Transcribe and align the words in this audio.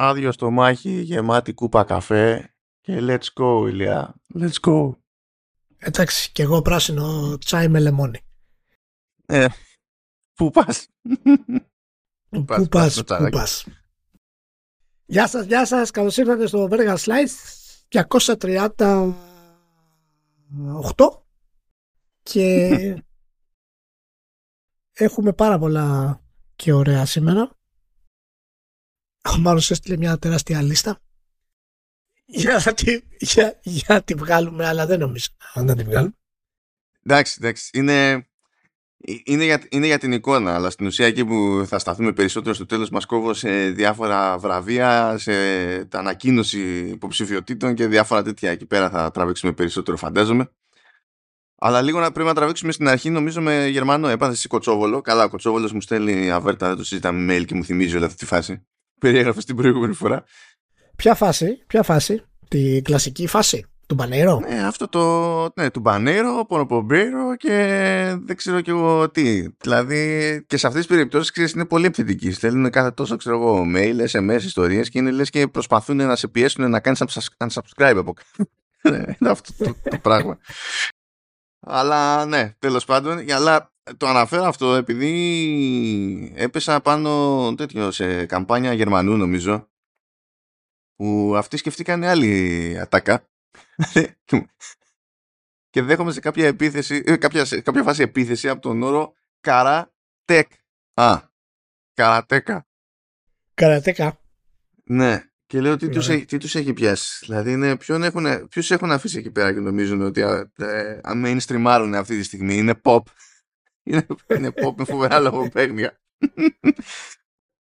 άδειο 0.00 0.32
στο 0.32 0.50
μάχη, 0.50 1.00
γεμάτη 1.00 1.52
κούπα 1.52 1.84
καφέ 1.84 2.54
και 2.80 2.98
let's 3.00 3.26
go, 3.40 3.66
Ηλία. 3.68 4.14
Let's 4.34 4.60
go. 4.66 4.96
Εντάξει, 5.76 6.32
και 6.32 6.42
εγώ 6.42 6.62
πράσινο 6.62 7.38
τσάι 7.38 7.68
με 7.68 7.80
λεμόνι. 7.80 8.20
Ε, 9.26 9.46
πού 10.34 10.50
πας. 10.50 10.86
Πού 12.28 12.44
πας, 12.44 12.68
πας, 12.68 12.94
το 12.94 13.00
πού 13.00 13.04
τσαράκι. 13.04 13.36
πας. 13.36 13.66
Γεια 15.04 15.28
σας, 15.28 15.46
γεια 15.46 15.66
σας. 15.66 15.90
Καλώς 15.90 16.16
ήρθατε 16.16 16.46
στο 16.46 16.68
Verga 16.70 16.96
Slice 16.96 17.36
238 17.88 19.14
και 22.22 22.68
έχουμε 24.92 25.32
πάρα 25.32 25.58
πολλά 25.58 26.20
και 26.56 26.72
ωραία 26.72 27.06
σήμερα. 27.06 27.57
Ο 29.34 29.38
Μάρος 29.38 29.70
έστειλε 29.70 29.96
μια 29.96 30.18
τεράστια 30.18 30.62
λίστα 30.62 31.00
για 32.30 32.62
να 32.64 32.72
τη, 32.72 33.00
για, 33.18 33.58
για 33.62 33.94
να 33.94 34.02
τη 34.02 34.14
βγάλουμε, 34.14 34.66
αλλά 34.66 34.86
δεν 34.86 34.98
νομίζω 34.98 35.28
να 35.54 35.76
τη 35.76 35.82
βγάλουμε. 35.82 36.12
Εντάξει, 37.02 37.36
εντάξει. 37.40 37.70
Είναι, 37.72 38.28
είναι, 39.24 39.44
για, 39.44 39.62
είναι 39.68 39.86
για 39.86 39.98
την 39.98 40.12
εικόνα, 40.12 40.54
αλλά 40.54 40.70
στην 40.70 40.86
ουσία 40.86 41.06
εκεί 41.06 41.24
που 41.24 41.64
θα 41.66 41.78
σταθούμε 41.78 42.12
περισσότερο 42.12 42.54
στο 42.54 42.66
τέλος 42.66 42.90
μας 42.90 43.06
κόβω 43.06 43.34
σε 43.34 43.70
διάφορα 43.70 44.38
βραβεία, 44.38 45.18
σε 45.18 45.32
τα 45.84 45.98
ανακοίνωση 45.98 46.88
υποψηφιωτήτων 46.88 47.74
και 47.74 47.86
διάφορα 47.86 48.22
τέτοια. 48.22 48.50
Εκεί 48.50 48.66
πέρα 48.66 48.90
θα 48.90 49.10
τραβήξουμε 49.10 49.52
περισσότερο, 49.52 49.96
φαντάζομαι. 49.96 50.50
Αλλά 51.60 51.82
λίγο 51.82 52.00
να 52.00 52.12
πρέπει 52.12 52.28
να 52.28 52.34
τραβήξουμε 52.34 52.72
στην 52.72 52.88
αρχή, 52.88 53.10
νομίζω 53.10 53.40
με 53.40 53.66
Γερμανό 53.66 54.08
έπαθεση 54.08 54.48
Κοτσόβολο. 54.48 55.00
Καλά, 55.00 55.24
ο 55.24 55.28
Κοτσόβολος 55.28 55.72
μου 55.72 55.80
στέλνει 55.80 56.30
αβέρτα, 56.30 56.68
δεν 56.68 56.76
το 56.76 56.84
συζητάμε 56.84 57.36
mail 57.36 57.44
και 57.44 57.54
μου 57.54 57.64
θυμίζει 57.64 57.96
όλη 57.96 58.04
αυτή 58.04 58.16
τη 58.16 58.26
φάση. 58.26 58.66
Περιέγραφες 58.98 59.44
την 59.44 59.56
προηγούμενη 59.56 59.94
φορά. 59.94 60.24
Ποια 60.96 61.14
φάση, 61.14 61.64
ποια 61.66 61.82
φάση, 61.82 62.22
την 62.48 62.82
κλασική 62.82 63.26
φάση 63.26 63.66
του 63.88 63.94
Μπανέιρο. 63.94 64.40
Ναι, 64.48 64.66
αυτό 64.66 64.88
το. 64.88 65.52
Ναι, 65.54 65.70
του 65.70 65.80
Μπανέρο, 65.80 66.44
Πονοπομπέρο 66.48 67.36
και 67.36 67.54
δεν 68.24 68.36
ξέρω 68.36 68.60
κι 68.60 68.70
εγώ 68.70 69.10
τι. 69.10 69.48
Δηλαδή 69.60 70.44
και 70.46 70.56
σε 70.56 70.66
αυτές 70.66 70.86
τις 70.86 70.96
περιπτώσεις 70.96 71.30
ξέρεις 71.30 71.52
είναι 71.52 71.64
πολύ 71.64 71.86
επιθετικοί. 71.86 72.32
Στέλνουν 72.32 72.70
κάθε 72.70 72.90
τόσο 72.90 73.16
ξέρω 73.16 73.36
εγώ 73.36 73.64
mail, 73.74 74.06
SMS, 74.10 74.42
ιστορίες 74.42 74.88
και 74.88 74.98
είναι 74.98 75.10
λες 75.10 75.30
και 75.30 75.48
προσπαθούν 75.48 75.96
να 75.96 76.16
σε 76.16 76.28
πιέσουν 76.28 76.70
να 76.70 76.80
κάνεις 76.80 77.02
unsubscribe 77.38 77.96
από 77.96 78.12
κάτω. 78.12 78.50
Ναι, 78.82 78.96
είναι 78.96 79.30
αυτό 79.30 79.64
το, 79.64 79.76
το 79.90 79.98
πράγμα. 80.02 80.38
Αλλά 81.60 82.26
ναι, 82.26 82.52
τέλος 82.58 82.84
πάντων, 82.84 83.24
αλλά 83.30 83.72
το 83.96 84.06
αναφέρω 84.06 84.44
αυτό 84.44 84.74
επειδή 84.74 86.32
έπεσα 86.36 86.80
πάνω 86.80 87.54
τέτοιο 87.54 87.90
σε 87.90 88.26
καμπάνια 88.26 88.72
Γερμανού 88.72 89.16
νομίζω 89.16 89.68
που 90.96 91.34
αυτοί 91.36 91.56
σκεφτήκαν 91.56 92.04
άλλη 92.04 92.76
ατάκα 92.80 93.28
και 95.70 95.82
δέχομαι 95.82 96.12
σε 96.12 96.20
κάποια 96.20 96.46
επίθεση, 96.46 97.02
ε, 97.06 97.16
κάποια, 97.16 97.44
σε 97.44 97.60
κάποια 97.60 97.82
φάση 97.82 98.02
επίθεση 98.02 98.48
από 98.48 98.60
τον 98.60 98.82
όρο 98.82 99.14
καρατέκ. 99.40 100.50
Α, 100.94 101.20
καρατέκα. 101.94 102.66
Καρατέκα. 103.54 104.20
Ναι. 104.84 105.22
Και 105.46 105.60
λέω 105.60 105.76
τι 105.76 105.88
τους, 105.88 106.08
Ναι. 106.08 106.14
έχει, 106.14 106.24
τι 106.24 106.38
τους 106.38 106.54
έχει 106.54 106.72
πιάσει. 106.72 107.24
Δηλαδή 107.24 107.52
είναι, 107.52 107.76
ποιον 107.76 108.02
έχουν, 108.02 108.48
ποιους 108.48 108.70
έχουν 108.70 108.92
αφήσει 108.92 109.18
εκεί 109.18 109.30
πέρα 109.30 109.52
και 109.52 109.60
νομίζουν 109.60 110.02
ότι 110.02 110.22
α, 110.22 110.50
ε, 110.56 111.00
α, 111.02 111.12
mainstreamάρουν 111.14 111.94
αυτή 111.94 112.16
τη 112.16 112.22
στιγμή. 112.22 112.56
Είναι 112.56 112.80
pop. 112.82 113.00
Είναι, 113.88 114.06
είναι 114.36 114.48
pop 114.48 114.74
με 114.76 114.84
φοβερά 114.84 115.18
λογοπαίγνια. 115.20 116.00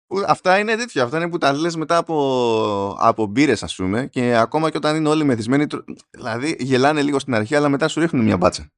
Που 0.08 0.24
Αυτά 0.28 0.60
είναι 0.60 0.76
τέτοια. 0.76 1.04
Αυτά 1.04 1.18
είναι 1.18 1.30
που 1.30 1.38
τα 1.38 1.54
λες 1.54 1.76
μετά 1.76 1.98
από, 1.98 2.96
από 3.00 3.26
μπύρες, 3.26 3.64
ας 3.64 3.76
πούμε, 3.76 4.08
και 4.08 4.36
ακόμα 4.36 4.70
και 4.72 4.78
όταν 4.78 4.96
είναι 4.96 5.10
όλοι 5.10 5.24
μεθυσμένοι. 5.24 5.68
τρο- 5.68 5.84
Δηλαδή 6.10 6.56
γελάνε 6.60 7.02
λίγο 7.02 7.20
στην 7.20 7.34
αρχή, 7.34 7.56
αλλά 7.56 7.70
μετά 7.70 7.88
σου 7.88 8.00
ρίχνουν 8.00 8.24
μια 8.26 8.38
μπάτσα. 8.38 8.72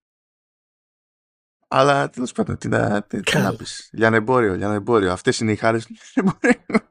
Αλλά 1.67 2.09
τέλος 2.09 2.31
πάντων, 2.31 2.57
τι 2.57 2.67
να, 2.67 3.01
τι, 3.03 3.19
τι 3.21 3.35
να 3.37 3.41
Καλά. 3.43 3.55
πεις. 3.55 3.89
Λιανεμπόριο, 3.93 4.55
λιανεμπόριο. 4.55 5.11
Αυτές 5.11 5.39
είναι 5.39 5.51
οι 5.51 5.55
χάρες 5.55 5.85
του 5.85 5.93
λιανεμπορίου. 6.15 6.87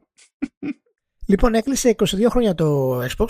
Λοιπόν, 1.26 1.54
έκλεισε 1.54 1.94
22 1.98 2.26
χρόνια 2.28 2.54
το 2.54 2.98
Xbox 3.04 3.26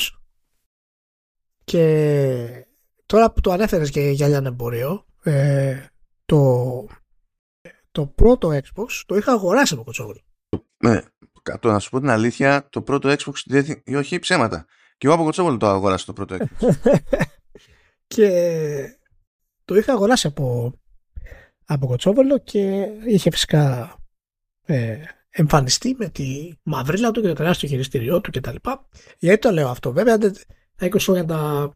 και 1.65 2.67
τώρα 3.07 3.33
που 3.33 3.41
το 3.41 3.51
ανέφερες 3.53 3.91
και 3.91 4.01
για 4.01 4.29
λιανεμπόριο, 4.29 5.07
ε, 5.23 5.87
το, 6.25 6.87
το 7.93 8.07
πρώτο 8.07 8.49
Xbox 8.49 8.87
το 9.07 9.17
είχα 9.17 9.33
αγοράσει 9.33 9.75
από 9.75 9.83
κοτσόβολο. 9.85 10.21
Ναι, 10.77 11.01
το 11.61 11.71
να 11.71 11.79
σου 11.79 11.91
πω 11.91 12.01
την 12.01 12.09
αλήθεια, 12.09 12.67
το 12.71 12.83
πρώτο 12.83 13.09
Xbox 13.13 13.33
δεν 13.45 13.65
θυ- 13.65 13.89
ή 13.89 13.95
όχι 13.95 14.19
ψέματα. 14.19 14.67
Και 14.99 15.07
εγώ 15.07 15.15
από 15.17 15.25
Κοτσόβολο 15.25 15.57
το 15.57 15.67
αγόρασα 15.67 16.05
το 16.07 16.13
πρώτο 16.13 16.37
Xbox. 16.39 16.69
και 18.07 18.29
το 19.65 19.75
είχα 19.77 19.93
αγοράσει 19.93 20.27
από, 20.27 20.73
από 21.65 21.87
κοτσόβολο 21.87 22.39
και 22.39 22.87
είχε 23.07 23.31
φυσικά 23.31 23.95
ε, 24.65 24.97
εμφανιστεί 25.31 25.95
με 25.99 26.09
τη 26.09 26.53
μαυρίλα 26.63 27.11
του 27.11 27.21
και 27.21 27.29
το 27.29 27.35
τεράστιο 27.35 27.69
χειριστήριό 27.69 28.21
του 28.21 28.31
κτλ. 28.31 28.57
Γιατί 29.19 29.39
το 29.39 29.51
λέω 29.51 29.69
αυτό, 29.69 29.93
βέβαια 29.93 30.19
δεν- 30.19 30.35
τα 30.77 30.87
20 30.87 30.97
χρόνια 31.01 31.25
τα, 31.25 31.71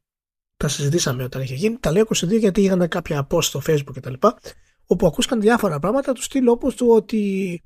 τα 0.57 0.69
συζητήσαμε 0.69 1.23
όταν 1.25 1.43
είχε 1.43 1.55
γίνει. 1.55 1.77
Τα 1.81 1.93
λέω 1.93 2.05
22 2.15 2.39
γιατί 2.39 2.63
είχαν 2.63 2.89
κάποια 2.89 3.27
post 3.31 3.43
στο 3.43 3.63
facebook 3.67 3.95
κτλ. 3.95 4.15
Όπου 4.87 5.07
ακούσκαν 5.07 5.41
διάφορα 5.41 5.79
πράγματα 5.79 6.13
τους 6.13 6.25
στυλ 6.25 6.49
όπως 6.49 6.75
του 6.75 6.89
ότι, 6.89 7.63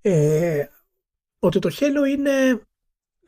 ε, 0.00 0.64
ότι 1.38 1.58
το 1.58 1.70
χέλο 1.70 2.04
είναι 2.04 2.66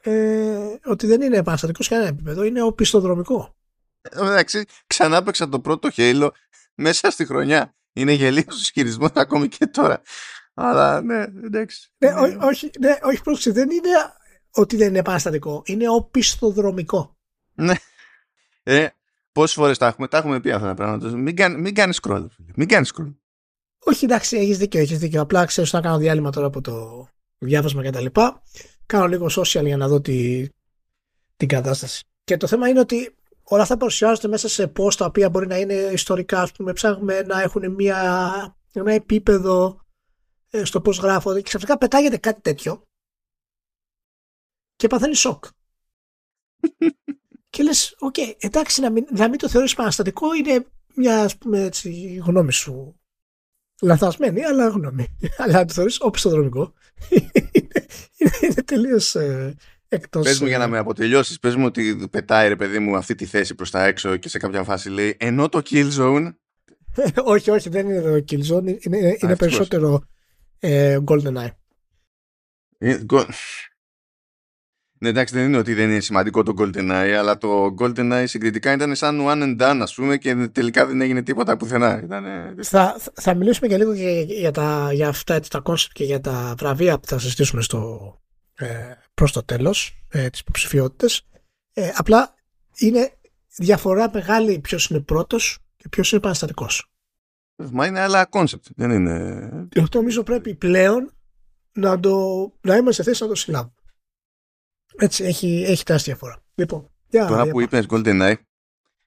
ε, 0.00 0.77
ότι 0.84 1.06
δεν 1.06 1.21
είναι 1.21 1.37
επαναστατικό 1.37 1.83
σε 1.83 1.89
κανένα 1.89 2.09
επίπεδο, 2.09 2.43
είναι 2.43 2.62
οπισθοδρομικό. 2.62 3.56
Εν 4.00 4.19
τω 4.19 4.25
μεταξύ, 4.25 4.65
ξανά 4.87 5.22
παίξα 5.22 5.49
το 5.49 5.61
πρώτο 5.61 5.89
Halo 5.97 6.31
μέσα 6.75 7.11
στη 7.11 7.27
χρονιά. 7.27 7.75
Είναι 7.93 8.12
γελίο 8.12 8.44
ισχυρισμό 8.49 9.09
ακόμη 9.15 9.49
και 9.49 9.66
τώρα. 9.66 10.03
Αλλά 10.55 11.00
ναι, 11.00 11.22
εντάξει. 11.45 11.93
Ναι, 11.99 12.12
ό, 12.12 12.47
όχι, 12.47 12.71
ναι, 12.78 12.97
όχι 13.03 13.22
πρόσεξε, 13.22 13.53
δεν 13.53 13.71
είναι 13.71 13.89
ότι 14.50 14.77
δεν 14.77 14.89
είναι 14.89 14.99
επαναστατικό, 14.99 15.62
είναι 15.66 15.89
οπισθοδρομικό. 15.89 17.16
Ναι. 17.55 17.75
Ε, 18.62 18.89
Πόσες 19.38 19.56
φορές 19.56 19.78
τα 19.78 19.87
έχουμε, 19.87 20.09
τα 20.09 20.19
έχουμε 20.19 20.41
πει 20.41 20.50
αυτά 20.50 20.66
τα 20.66 20.75
πράγματα. 20.75 21.16
Μην, 21.16 21.37
κάνει, 21.37 21.60
μην 21.60 21.75
κάνεις 21.75 22.00
scroll. 22.03 22.26
φίλε. 22.31 22.53
Μην 22.56 22.69
κάνεις 22.69 22.93
scroll. 22.94 23.15
Όχι, 23.78 24.04
εντάξει, 24.04 24.37
έχεις 24.37 24.59
δίκιο, 24.59 24.81
έχεις 24.81 24.99
δίκιο. 24.99 25.21
Απλά 25.21 25.44
ξέρω 25.44 25.69
να 25.72 25.81
κάνω 25.81 25.99
διάλειμμα 25.99 26.31
τώρα 26.31 26.47
από 26.47 26.60
το 26.60 27.06
διάβασμα 27.38 27.82
κτλ. 27.82 28.06
Κάνω 28.87 29.06
λίγο 29.06 29.27
social 29.27 29.65
για 29.65 29.77
να 29.77 29.88
δω 29.88 30.00
τη, 30.00 30.48
την 31.37 31.48
κατάσταση. 31.48 32.04
Και 32.25 32.37
το 32.37 32.47
θέμα 32.47 32.69
είναι 32.69 32.81
ότι 32.81 33.16
όλα 33.43 33.62
αυτά 33.62 33.77
παρουσιάζονται 33.77 34.28
μέσα 34.28 34.48
σε 34.48 34.72
post 34.77 34.94
τα 34.94 35.04
οποία 35.04 35.31
μπορεί 35.31 35.47
να 35.47 35.59
είναι 35.59 35.75
ιστορικά, 35.75 36.43
ας 36.43 36.53
πούμε, 36.53 36.72
ψάχνουμε 36.72 37.27
έχουν 37.43 37.72
μια, 37.72 38.56
ένα 38.72 38.93
επίπεδο 38.93 39.81
ε, 40.50 40.65
στο 40.65 40.81
πώς 40.81 40.98
γράφονται 40.98 41.38
και 41.38 41.48
ξαφνικά 41.48 41.78
πετάγεται 41.78 42.16
κάτι 42.16 42.41
τέτοιο 42.41 42.82
και 44.77 44.87
παθαίνει 44.87 45.15
σοκ. 45.15 45.44
και 47.59 47.65
λες, 47.65 47.95
οκ, 47.99 48.15
εντάξει, 48.39 48.81
να 48.81 48.91
μην, 48.91 49.07
να 49.11 49.29
μην 49.29 49.39
το 49.39 49.49
θεωρείς 49.49 49.73
επαναστατικό 49.73 50.35
είναι 50.35 50.65
μια 50.95 51.21
ας 51.23 51.37
πούμε 51.37 51.63
έτσι 51.63 52.23
γνώμη 52.25 52.53
σου 52.53 53.01
λαθασμένη, 53.83 54.45
αλλά 54.45 54.69
γνώμη. 54.69 55.07
αλλά 55.39 55.53
να 55.53 55.65
το 55.65 55.73
θεωρείς 55.73 56.01
οπισθοδρομικό 56.01 56.73
είναι, 57.09 57.31
είναι, 58.19 58.31
είναι 58.41 58.63
τελείως 58.65 59.15
ε, 59.15 59.55
εκτός... 59.89 60.25
Πες 60.25 60.41
μου 60.41 60.47
για 60.47 60.59
να 60.59 60.65
ε, 60.65 60.69
με 60.69 60.79
αποτελειώσεις. 60.79 61.39
Πες 61.39 61.57
μου 61.57 61.65
ότι 61.65 62.09
πετάει 62.11 62.49
ρε 62.49 62.57
παιδί 62.57 62.79
μου 62.79 62.97
αυτή 62.97 63.15
τη 63.15 63.25
θέση 63.25 63.55
προς 63.55 63.71
τα 63.71 63.85
έξω 63.85 64.17
και 64.17 64.29
σε 64.29 64.39
κάποια 64.39 64.65
φάση 64.65 64.89
λέει 64.89 65.17
ενώ 65.19 65.49
το 65.49 65.63
kill 65.71 65.91
zone. 65.99 66.33
όχι, 67.35 67.51
όχι, 67.51 67.69
δεν 67.69 67.89
είναι 67.89 68.01
το 68.01 68.15
Killzone, 68.15 68.67
είναι, 68.67 68.79
είναι, 68.81 68.99
είναι 68.99 69.09
ευτυχώς. 69.09 69.37
περισσότερο 69.39 70.03
ε, 70.59 70.99
GoldenEye. 71.07 71.51
Ε, 72.79 72.99
γκο- 73.05 73.27
Ναι, 75.00 75.09
εντάξει, 75.09 75.34
δεν 75.34 75.45
είναι 75.45 75.56
ότι 75.56 75.74
δεν 75.74 75.91
είναι 75.91 76.00
σημαντικό 76.00 76.42
το 76.42 76.54
GoldenEye, 76.59 77.15
αλλά 77.18 77.39
το 77.39 77.74
GoldenEye 77.78 78.24
συγκριτικά 78.27 78.72
ήταν 78.72 78.95
σαν 78.95 79.21
one 79.27 79.42
and 79.42 79.60
done, 79.60 79.78
ας 79.83 79.95
πούμε, 79.95 80.16
και 80.16 80.34
τελικά 80.34 80.86
δεν 80.86 81.00
έγινε 81.00 81.22
τίποτα 81.22 81.56
πουθενά. 81.56 82.00
Ήτανε... 82.04 82.54
Θα, 82.62 83.00
θα 83.15 83.34
μιλήσουμε 83.34 83.68
και 83.68 83.77
λίγο 83.77 83.92
για, 83.92 84.21
για, 84.21 84.50
τα, 84.50 84.91
για 84.92 85.09
αυτά 85.09 85.34
έτσι, 85.34 85.50
τα 85.50 85.62
concept 85.65 85.91
και 85.92 86.04
για 86.04 86.21
τα 86.21 86.54
βραβεία 86.59 86.98
που 86.98 87.06
θα 87.06 87.18
συζητήσουμε 87.18 87.62
στο, 87.62 88.12
ε, 88.54 88.66
προς 89.15 89.33
το 89.33 89.42
τέλος 89.42 90.03
ε, 90.09 90.28
τις 90.30 90.41
υποψηφιότητες. 90.41 91.27
Ε, 91.72 91.91
απλά 91.94 92.34
είναι 92.78 93.12
διαφορά 93.56 94.10
μεγάλη 94.12 94.59
ποιος 94.59 94.86
είναι 94.86 95.01
πρώτος 95.01 95.59
και 95.77 95.89
ποιος 95.89 96.10
είναι 96.10 96.21
επαναστατικός. 96.21 96.91
Μα 97.72 97.86
είναι 97.86 98.01
άλλα 98.01 98.28
concept, 98.30 98.71
δεν 98.77 98.91
είναι... 98.91 99.48
Και 99.68 99.80
αυτό 99.80 99.98
νομίζω 99.98 100.22
πρέπει 100.22 100.54
πλέον 100.54 101.12
να, 101.72 102.01
το, 102.01 102.16
να 102.60 102.77
είμαστε 102.77 103.03
σε 103.03 103.10
θέση 103.10 103.22
να 103.22 103.28
το 103.28 103.34
συλλάβουμε. 103.34 103.72
Έτσι, 104.97 105.25
έχει, 105.25 105.65
έχει 105.67 105.85
τεράστια 105.85 106.13
διαφορά. 106.15 106.43
Λοιπόν, 106.55 106.91
για, 107.09 107.27
Τώρα 107.27 107.43
για 107.43 107.53
που 107.53 107.59
πάμε. 107.59 107.79
είπες 107.79 107.87
GoldenEye, 107.91 108.35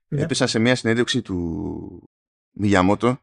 Ναι. 0.08 0.22
έπεσα 0.22 0.48
σε 0.48 0.60
μια 0.60 0.76
συνέντευξη 0.76 1.22
του 1.22 2.10
Μιγιαμότο, 2.52 3.20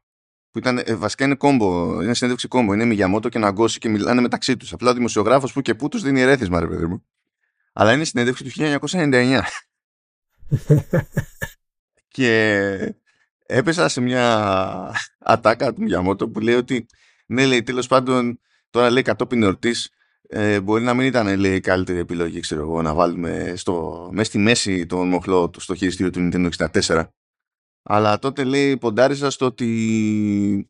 που 0.51 0.59
ήταν, 0.59 0.79
ε, 0.85 0.95
βασικά 0.95 1.25
είναι 1.25 1.35
κόμπο, 1.35 2.03
είναι 2.03 2.15
συνέντευξη 2.15 2.49
κόμπο, 2.49 2.75
είναι 2.75 2.85
Μιγιαμότο 2.85 3.29
και 3.29 3.39
Ναγκώση 3.39 3.79
και 3.79 3.89
μιλάνε 3.89 4.21
μεταξύ 4.21 4.57
τους. 4.57 4.73
Απλά 4.73 4.91
ο 4.91 4.95
δημοσιογράφος 4.95 5.53
που 5.53 5.61
και 5.61 5.75
που 5.75 5.89
τους 5.89 6.03
δίνει 6.03 6.21
ερέθισμα, 6.21 6.61
ρε 6.61 6.67
παιδί 6.67 6.87
μου. 6.87 7.05
Αλλά 7.73 7.93
είναι 7.93 8.05
συνέντευξη 8.05 8.45
του 8.45 8.51
1999. 8.51 9.43
και 12.09 12.95
έπεσα 13.47 13.89
σε 13.89 14.01
μια 14.01 14.93
ατάκα 15.19 15.73
του 15.73 15.83
Μιαμότο 15.83 16.29
που 16.29 16.41
λέει 16.41 16.55
ότι 16.55 16.87
ναι, 17.27 17.47
λέει, 17.47 17.63
τέλος 17.63 17.87
πάντων, 17.87 18.41
τώρα 18.71 18.91
λέει 18.91 19.03
κατόπιν 19.03 19.43
εορτής, 19.43 19.91
ε, 20.31 20.61
μπορεί 20.61 20.83
να 20.83 20.95
μην 20.95 21.07
ήταν 21.07 21.39
λέει, 21.39 21.55
η 21.55 21.61
καλύτερη 21.61 21.99
επιλογή, 21.99 22.41
ξέρω 22.41 22.61
εγώ, 22.61 22.83
να 22.83 22.95
βάλουμε 22.95 23.53
στο, 23.57 24.09
μέσα 24.13 24.29
στη 24.29 24.39
μέση 24.39 24.87
τον 24.87 25.09
μοχλό 25.09 25.51
στο 25.57 25.75
χειριστήριο 25.75 26.13
του 26.13 26.29
Nintendo 26.33 26.69
64. 26.87 27.05
Αλλά 27.83 28.19
τότε 28.19 28.45
λέει 28.45 28.77
ποντάριζα 28.77 29.31
στο 29.31 29.47
ότι 29.47 30.67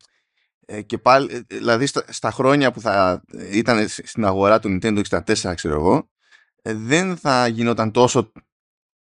ε, 0.67 0.83
και 0.83 0.99
πάλι, 0.99 1.35
ε, 1.35 1.41
δηλαδή 1.57 1.87
στα, 1.87 2.05
στα, 2.09 2.31
χρόνια 2.31 2.73
που 2.73 2.81
θα 2.81 3.23
ήταν 3.51 3.89
στην 3.89 4.25
αγορά 4.25 4.59
του 4.59 4.79
Nintendo 4.83 5.03
64, 5.09 5.53
ξέρω 5.55 5.75
εγώ, 5.75 6.11
ε, 6.63 6.75
δεν 6.75 7.17
θα 7.17 7.47
γινόταν 7.47 7.91
τόσο 7.91 8.33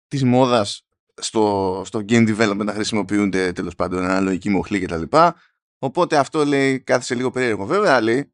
της 0.08 0.24
μόδας 0.24 0.86
στο, 1.14 1.82
στο 1.84 2.04
game 2.08 2.36
development 2.36 2.64
να 2.64 2.72
χρησιμοποιούνται 2.72 3.52
τέλος 3.52 3.74
πάντων 3.74 4.04
αναλογική 4.04 4.48
μοχλή 4.48 4.80
κτλ. 4.80 5.02
Οπότε 5.78 6.16
αυτό 6.16 6.44
λέει 6.44 6.80
κάθισε 6.80 7.14
λίγο 7.14 7.30
περίεργο. 7.30 7.66
Βέβαια 7.66 8.00
λέει 8.00 8.31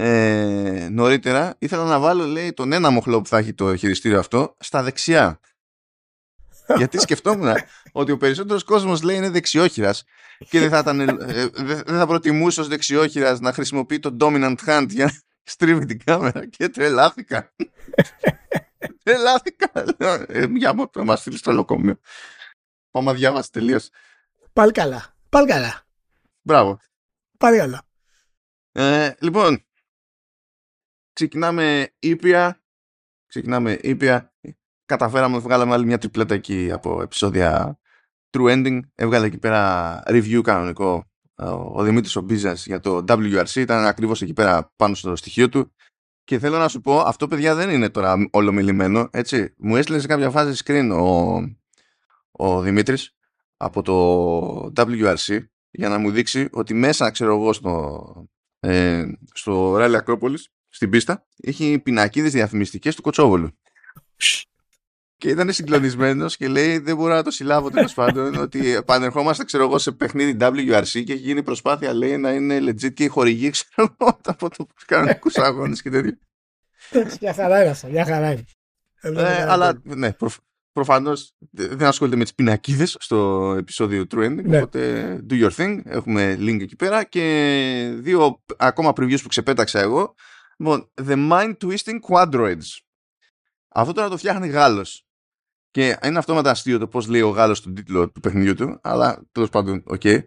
ε, 0.00 0.88
νωρίτερα 0.90 1.54
ήθελα 1.58 1.84
να 1.84 1.98
βάλω 1.98 2.24
λέει 2.24 2.52
τον 2.52 2.72
ένα 2.72 2.90
μοχλό 2.90 3.20
που 3.20 3.28
θα 3.28 3.38
έχει 3.38 3.54
το 3.54 3.76
χειριστήριο 3.76 4.18
αυτό 4.18 4.56
στα 4.58 4.82
δεξιά. 4.82 5.40
Γιατί 6.76 6.98
σκεφτόμουν 6.98 7.54
ότι 7.92 8.12
ο 8.12 8.16
περισσότερος 8.16 8.64
κόσμος 8.64 9.02
λέει 9.02 9.16
είναι 9.16 9.30
δεξιόχειρας 9.30 10.04
και 10.48 10.58
δεν 10.58 10.70
θα, 10.70 10.78
ήταν, 10.78 11.00
ε, 11.00 11.46
δεν 11.54 11.84
θα 11.84 12.06
προτιμούσε 12.06 12.60
ως 12.60 12.68
δεξιόχειρας 12.68 13.40
να 13.40 13.52
χρησιμοποιεί 13.52 13.98
το 13.98 14.16
dominant 14.20 14.56
hand 14.66 14.86
για 14.88 15.04
να 15.04 15.12
στρίβει 15.42 15.84
την 15.84 16.04
κάμερα 16.04 16.46
και 16.46 16.68
τρελάθηκα. 16.68 17.54
τρελάθηκα. 19.02 19.70
Ε, 20.28 20.46
για 20.54 20.74
μόνο 20.74 20.90
να 20.96 21.04
μας 21.04 21.20
στείλει 21.20 21.36
στο 21.36 21.52
λοκόμιο. 21.52 21.98
Πάμε 22.90 23.12
διάβασε 23.12 23.50
τελείως. 23.50 23.88
Πάλι 24.52 24.72
καλά. 24.72 25.14
Πάλι 25.28 25.46
καλά. 25.46 25.82
Μπράβο. 26.42 26.78
Πάλι 27.38 27.58
καλά. 27.58 27.82
Ε, 28.72 29.14
λοιπόν, 29.18 29.67
ξεκινάμε 31.18 31.88
ήπια. 31.98 32.62
Ξεκινάμε 33.26 33.78
ήπια. 33.82 34.34
Καταφέραμε, 34.84 35.38
βγάλαμε 35.38 35.72
άλλη 35.72 35.84
μια 35.84 35.98
τριπλέτα 35.98 36.34
εκεί 36.34 36.70
από 36.72 37.02
επεισόδια 37.02 37.78
True 38.30 38.52
Ending. 38.52 38.80
Έβγαλε 38.94 39.26
εκεί 39.26 39.38
πέρα 39.38 40.02
review 40.06 40.40
κανονικό 40.42 41.10
ο 41.74 41.82
Δημήτρης 41.82 42.16
ο 42.16 42.20
Μπίζας 42.20 42.66
για 42.66 42.80
το 42.80 43.04
WRC. 43.08 43.54
Ήταν 43.54 43.84
ακριβώς 43.84 44.22
εκεί 44.22 44.32
πέρα 44.32 44.72
πάνω 44.76 44.94
στο 44.94 45.16
στοιχείο 45.16 45.48
του. 45.48 45.72
Και 46.24 46.38
θέλω 46.38 46.58
να 46.58 46.68
σου 46.68 46.80
πω, 46.80 46.98
αυτό 46.98 47.28
παιδιά 47.28 47.54
δεν 47.54 47.70
είναι 47.70 47.88
τώρα 47.88 48.28
ολομιλημένο, 48.30 49.08
έτσι. 49.12 49.54
Μου 49.56 49.76
έστειλε 49.76 49.98
σε 49.98 50.06
κάποια 50.06 50.30
φάση 50.30 50.62
screen 50.64 50.90
ο, 50.92 51.36
ο 52.30 52.60
Δημήτρης 52.60 53.16
από 53.56 53.82
το 53.82 54.86
WRC 54.86 55.44
για 55.70 55.88
να 55.88 55.98
μου 55.98 56.10
δείξει 56.10 56.48
ότι 56.52 56.74
μέσα, 56.74 57.10
ξέρω 57.10 57.34
εγώ, 57.34 57.52
στο, 57.52 58.28
ε, 58.60 59.06
στο 59.32 59.74
Rally 59.74 59.94
Ακρόπολης, 59.94 60.52
στην 60.68 60.90
πίστα, 60.90 61.26
έχει 61.42 61.78
πινακίδες 61.78 62.32
διαφημιστικές 62.32 62.94
του 62.94 63.02
Κοτσόβολου. 63.02 63.58
Και 65.16 65.28
ήταν 65.28 65.52
συγκλονισμένος 65.52 66.36
και 66.36 66.48
λέει: 66.48 66.78
Δεν 66.78 66.96
μπορώ 66.96 67.14
να 67.14 67.22
το 67.22 67.30
συλλάβω 67.30 67.70
τέλος 67.70 67.94
πάντων 67.94 68.34
ότι 68.44 68.74
επανερχόμαστε 68.74 69.44
ξέρω 69.44 69.64
εγώ, 69.64 69.78
σε 69.78 69.92
παιχνίδι 69.92 70.36
WRC 70.40 71.02
και 71.04 71.12
έχει 71.12 71.14
γίνει 71.14 71.42
προσπάθεια 71.42 71.92
λέει 71.92 72.16
να 72.16 72.32
είναι 72.32 72.58
legit 72.58 72.92
και 72.92 73.04
η 73.04 73.08
χορηγή 73.08 73.50
ξέρω 73.56 73.96
από 74.24 74.48
τους 74.74 74.84
κανονικούς 74.86 75.30
αγώνες 75.34 75.82
και 75.82 75.90
τέτοια. 75.90 76.18
Για 77.18 77.34
χαρά 77.34 77.60
είναι 77.60 77.70
αυτό, 77.70 77.88
για 77.88 78.04
χαρά 78.04 78.32
είναι. 78.32 78.44
Ε, 79.00 79.42
αλλά 79.42 79.80
ναι, 79.82 80.12
προ, 80.12 80.30
προφανώς 80.72 81.32
δεν 81.50 81.86
ασχολείται 81.86 82.16
με 82.16 82.22
τις 82.22 82.34
πινακίδες 82.34 82.96
στο 83.00 83.54
επεισόδιο 83.58 84.06
True 84.10 84.24
Ending. 84.24 84.42
Ναι. 84.44 84.56
Οπότε 84.56 85.20
do 85.30 85.42
your 85.42 85.50
thing. 85.50 85.80
Έχουμε 85.84 86.36
link 86.40 86.60
εκεί 86.60 86.76
πέρα 86.76 87.04
και 87.04 87.94
δύο 87.94 88.42
ακόμα 88.56 88.90
previews 88.90 89.20
που 89.22 89.28
ξεπέταξα 89.28 89.80
εγώ. 89.80 90.14
Λοιπόν, 90.60 90.92
The 90.94 91.30
Mind 91.30 91.56
Twisting 91.56 92.00
Quadroids. 92.00 92.78
Αυτό 93.68 93.92
τώρα 93.92 94.08
το 94.08 94.16
φτιάχνει 94.16 94.48
Γάλλος. 94.48 95.06
Και 95.70 95.98
είναι 96.04 96.18
αυτόματα 96.18 96.50
αστείο 96.50 96.78
το 96.78 96.88
πώς 96.88 97.06
λέει 97.06 97.20
ο 97.20 97.28
Γάλλος 97.28 97.62
τον 97.62 97.74
τίτλο 97.74 98.10
του 98.10 98.20
παιχνιδιού 98.20 98.54
του, 98.54 98.78
αλλά 98.82 99.28
τέλος 99.32 99.48
πάντων, 99.48 99.82
OK. 99.86 100.00
Okay. 100.04 100.26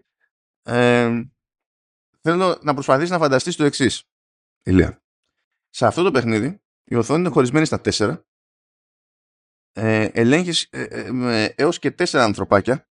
Ε, 0.63 1.23
θέλω 2.21 2.59
να 2.61 2.73
προσπαθήσεις 2.73 3.09
να 3.09 3.17
φανταστείς 3.17 3.55
το 3.55 3.63
εξής. 3.63 4.03
Ηλία. 4.63 5.03
Σε 5.69 5.85
αυτό 5.85 6.03
το 6.03 6.11
παιχνίδι, 6.11 6.61
η 6.83 6.95
οθόνη 6.95 7.19
είναι 7.19 7.29
χωρισμένη 7.29 7.65
στα 7.65 7.81
τέσσερα. 7.81 8.25
Ε, 9.71 10.09
ελέγχεις 10.13 10.67
ε, 10.71 10.83
ε, 10.83 11.53
έως 11.55 11.79
και 11.79 11.91
τέσσερα 11.91 12.23
ανθρωπάκια 12.23 12.89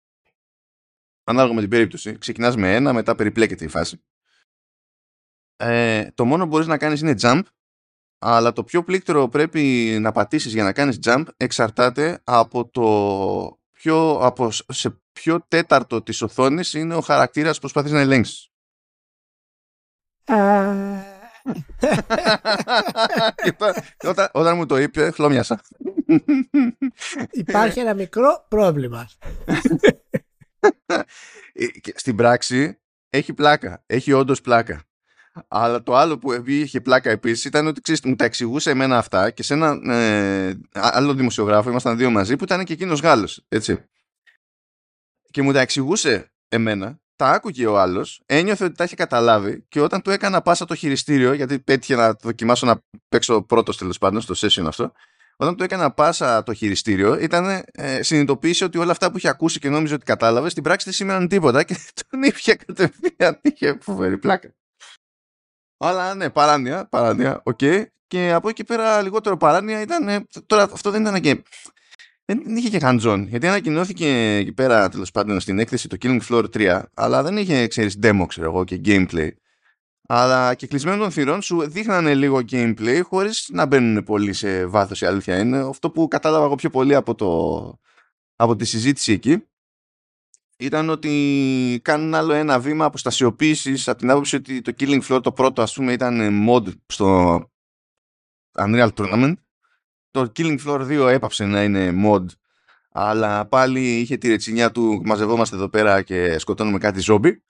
ανάλογα 1.23 1.53
με 1.53 1.61
την 1.61 1.69
περίπτωση. 1.69 2.17
Ξεκινάς 2.17 2.55
με 2.55 2.75
ένα, 2.75 2.93
μετά 2.93 3.15
περιπλέκεται 3.15 3.65
η 3.65 3.67
φάση. 3.67 4.03
Ε, 5.61 6.07
το 6.13 6.25
μόνο 6.25 6.43
που 6.43 6.49
μπορείς 6.49 6.67
να 6.67 6.77
κάνεις 6.77 7.01
είναι 7.01 7.15
jump 7.21 7.41
αλλά 8.19 8.53
το 8.53 8.63
πιο 8.63 8.83
πλήκτρο 8.83 9.27
πρέπει 9.27 9.97
να 10.01 10.11
πατήσεις 10.11 10.53
για 10.53 10.63
να 10.63 10.73
κάνεις 10.73 10.99
jump 11.03 11.23
εξαρτάται 11.37 12.21
από 12.23 12.69
το 12.69 13.59
ποιο, 13.71 14.19
από 14.21 14.51
σε 14.51 15.01
ποιο 15.11 15.45
τέταρτο 15.47 16.01
της 16.01 16.21
οθόνης 16.21 16.73
είναι 16.73 16.95
ο 16.95 17.01
χαρακτήρας 17.01 17.53
που 17.53 17.59
προσπαθείς 17.59 17.91
να 17.91 17.99
ελέγξεις. 17.99 18.49
όταν, 24.03 24.29
όταν 24.31 24.55
μου 24.55 24.65
το 24.65 24.77
είπε, 24.77 25.11
χλώμιασα. 25.11 25.61
Υπάρχει 27.31 27.79
ένα 27.79 27.93
μικρό 27.93 28.45
πρόβλημα. 28.49 29.09
Ε, 31.53 31.65
στην 31.95 32.15
πράξη 32.15 32.79
έχει 33.09 33.33
πλάκα. 33.33 33.83
Έχει 33.85 34.11
όντως 34.11 34.41
πλάκα. 34.41 34.88
Αλλά 35.47 35.83
το 35.83 35.95
άλλο 35.95 36.17
που 36.17 36.43
είχε 36.45 36.81
πλάκα 36.81 37.09
επίσης 37.09 37.45
ήταν 37.45 37.67
ότι 37.67 37.81
ξέρεις, 37.81 38.01
μου 38.01 38.15
τα 38.15 38.25
εξηγούσε 38.25 38.69
εμένα 38.69 38.97
αυτά 38.97 39.31
και 39.31 39.43
σε 39.43 39.53
ένα 39.53 39.93
ε, 39.93 40.59
άλλο 40.71 41.13
δημοσιογράφο, 41.13 41.69
ήμασταν 41.69 41.97
δύο 41.97 42.09
μαζί, 42.09 42.35
που 42.35 42.43
ήταν 42.43 42.63
και 42.63 42.73
εκείνος 42.73 42.99
Γάλλος. 42.99 43.45
Έτσι. 43.47 43.83
Και 45.31 45.41
μου 45.41 45.51
τα 45.51 45.59
εξηγούσε 45.59 46.31
εμένα, 46.49 46.99
τα 47.15 47.29
άκουγε 47.29 47.65
ο 47.65 47.79
άλλος, 47.79 48.21
ένιωθε 48.25 48.63
ότι 48.65 48.75
τα 48.75 48.83
είχε 48.83 48.95
καταλάβει 48.95 49.65
και 49.67 49.81
όταν 49.81 50.01
του 50.01 50.09
έκανα 50.09 50.41
πάσα 50.41 50.65
το 50.65 50.75
χειριστήριο, 50.75 51.33
γιατί 51.33 51.59
πέτυχε 51.59 51.95
να 51.95 52.13
δοκιμάσω 52.13 52.65
να 52.65 52.81
παίξω 53.09 53.41
πρώτος 53.41 53.77
τέλος 53.77 53.97
πάντων 53.97 54.21
στο 54.21 54.33
session 54.37 54.65
αυτό, 54.67 54.91
όταν 55.41 55.55
του 55.55 55.63
έκανα 55.63 55.91
πάσα 55.91 56.43
το 56.43 56.53
χειριστήριο, 56.53 57.19
ήταν 57.19 57.63
ε, 57.71 58.03
συνειδητοποίησε 58.03 58.63
ότι 58.63 58.77
όλα 58.77 58.91
αυτά 58.91 59.11
που 59.11 59.17
είχε 59.17 59.27
ακούσει 59.27 59.59
και 59.59 59.69
νόμιζε 59.69 59.93
ότι 59.93 60.05
κατάλαβε, 60.05 60.49
στην 60.49 60.63
πράξη 60.63 60.85
δεν 60.85 60.93
σήμαιναν 60.93 61.27
τίποτα 61.27 61.63
και 61.63 61.77
τον 62.09 62.23
ήπια 62.23 62.55
κατευθείαν. 62.55 63.39
Είχε 63.41 63.77
φοβερή 63.81 64.17
πλάκα. 64.17 64.53
Αλλά 65.81 66.15
ναι, 66.15 66.29
παράνοια, 66.29 66.87
παράνοια, 66.89 67.41
OK. 67.43 67.57
Okay. 67.61 67.85
Και 68.07 68.31
από 68.31 68.49
εκεί 68.49 68.63
πέρα 68.63 69.01
λιγότερο 69.01 69.37
παράνοια 69.37 69.81
ήταν. 69.81 70.27
Τώρα 70.45 70.63
αυτό 70.63 70.91
δεν 70.91 71.01
ήταν 71.01 71.21
και. 71.21 71.43
Δεν 72.25 72.55
είχε 72.55 72.69
και 72.69 72.79
χαντζόν. 72.79 73.27
Γιατί 73.27 73.47
ανακοινώθηκε 73.47 74.35
εκεί 74.35 74.51
πέρα 74.51 74.89
τέλος 74.89 75.11
πάντων 75.11 75.39
στην 75.39 75.59
έκθεση 75.59 75.87
το 75.87 75.97
Killing 76.01 76.19
Floor 76.29 76.45
3, 76.53 76.81
αλλά 76.93 77.23
δεν 77.23 77.37
είχε, 77.37 77.67
ξέρεις, 77.67 77.99
demo, 78.03 78.23
ξέρω 78.27 78.47
εγώ, 78.47 78.63
και 78.63 78.81
gameplay. 78.85 79.29
Αλλά 80.07 80.53
και 80.53 80.67
κλεισμένο 80.67 80.97
των 80.97 81.11
θυρών 81.11 81.41
σου 81.41 81.69
δείχνανε 81.69 82.13
λίγο 82.13 82.39
gameplay 82.51 83.01
χωρίς 83.03 83.49
να 83.51 83.65
μπαίνουν 83.65 84.03
πολύ 84.03 84.33
σε 84.33 84.65
βάθος 84.65 85.01
η 85.01 85.05
αλήθεια 85.05 85.39
είναι. 85.39 85.57
Αυτό 85.57 85.91
που 85.91 86.07
κατάλαβα 86.07 86.45
εγώ 86.45 86.55
πιο 86.55 86.69
πολύ 86.69 86.95
από, 86.95 87.15
το, 87.15 87.79
από 88.35 88.55
τη 88.55 88.65
συζήτηση 88.65 89.11
εκεί 89.11 89.43
ήταν 90.59 90.89
ότι 90.89 91.79
κάνουν 91.83 92.13
άλλο 92.13 92.33
ένα 92.33 92.59
βήμα 92.59 92.85
αποστασιοποίησης 92.85 93.87
από 93.87 93.97
την 93.97 94.09
άποψη 94.09 94.35
ότι 94.35 94.61
το 94.61 94.73
Killing 94.79 95.01
Floor 95.01 95.19
το 95.23 95.31
πρώτο 95.31 95.61
ας 95.61 95.73
πούμε 95.73 95.93
ήταν 95.93 96.47
mod 96.49 96.73
στο 96.85 97.39
Unreal 98.57 98.89
Tournament. 98.93 99.33
Το 100.11 100.31
Killing 100.35 100.57
Floor 100.65 100.81
2 100.81 101.07
έπαψε 101.07 101.45
να 101.45 101.63
είναι 101.63 101.93
mod 102.05 102.25
αλλά 102.91 103.45
πάλι 103.45 103.99
είχε 103.99 104.17
τη 104.17 104.27
ρετσινιά 104.27 104.71
του 104.71 105.01
μαζευόμαστε 105.05 105.55
εδώ 105.55 105.69
πέρα 105.69 106.01
και 106.01 106.39
σκοτώνουμε 106.39 106.77
κάτι 106.77 106.99
ζόμπι 106.99 107.43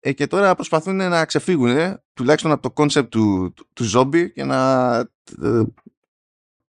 ε, 0.00 0.12
και 0.12 0.26
τώρα 0.26 0.54
προσπαθούν 0.54 0.96
να 0.96 1.24
ξεφύγουν 1.24 2.00
τουλάχιστον 2.12 2.50
από 2.50 2.70
το 2.70 2.82
concept 2.82 3.08
του, 3.08 3.52
του, 3.56 3.68
του 3.72 3.84
ζόμπι 3.84 4.32
και 4.32 4.44
να 4.44 4.98
ε, 5.42 5.62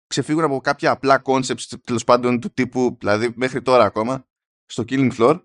ξεφύγουν 0.06 0.44
από 0.44 0.60
κάποια 0.60 0.90
απλά 0.90 1.22
concepts 1.24 1.64
τέλος 1.84 2.04
πάντων 2.04 2.40
του 2.40 2.50
τύπου 2.50 2.96
δηλαδή 2.98 3.32
μέχρι 3.36 3.62
τώρα 3.62 3.84
ακόμα 3.84 4.26
στο 4.66 4.84
Killing 4.88 5.10
Floor 5.18 5.40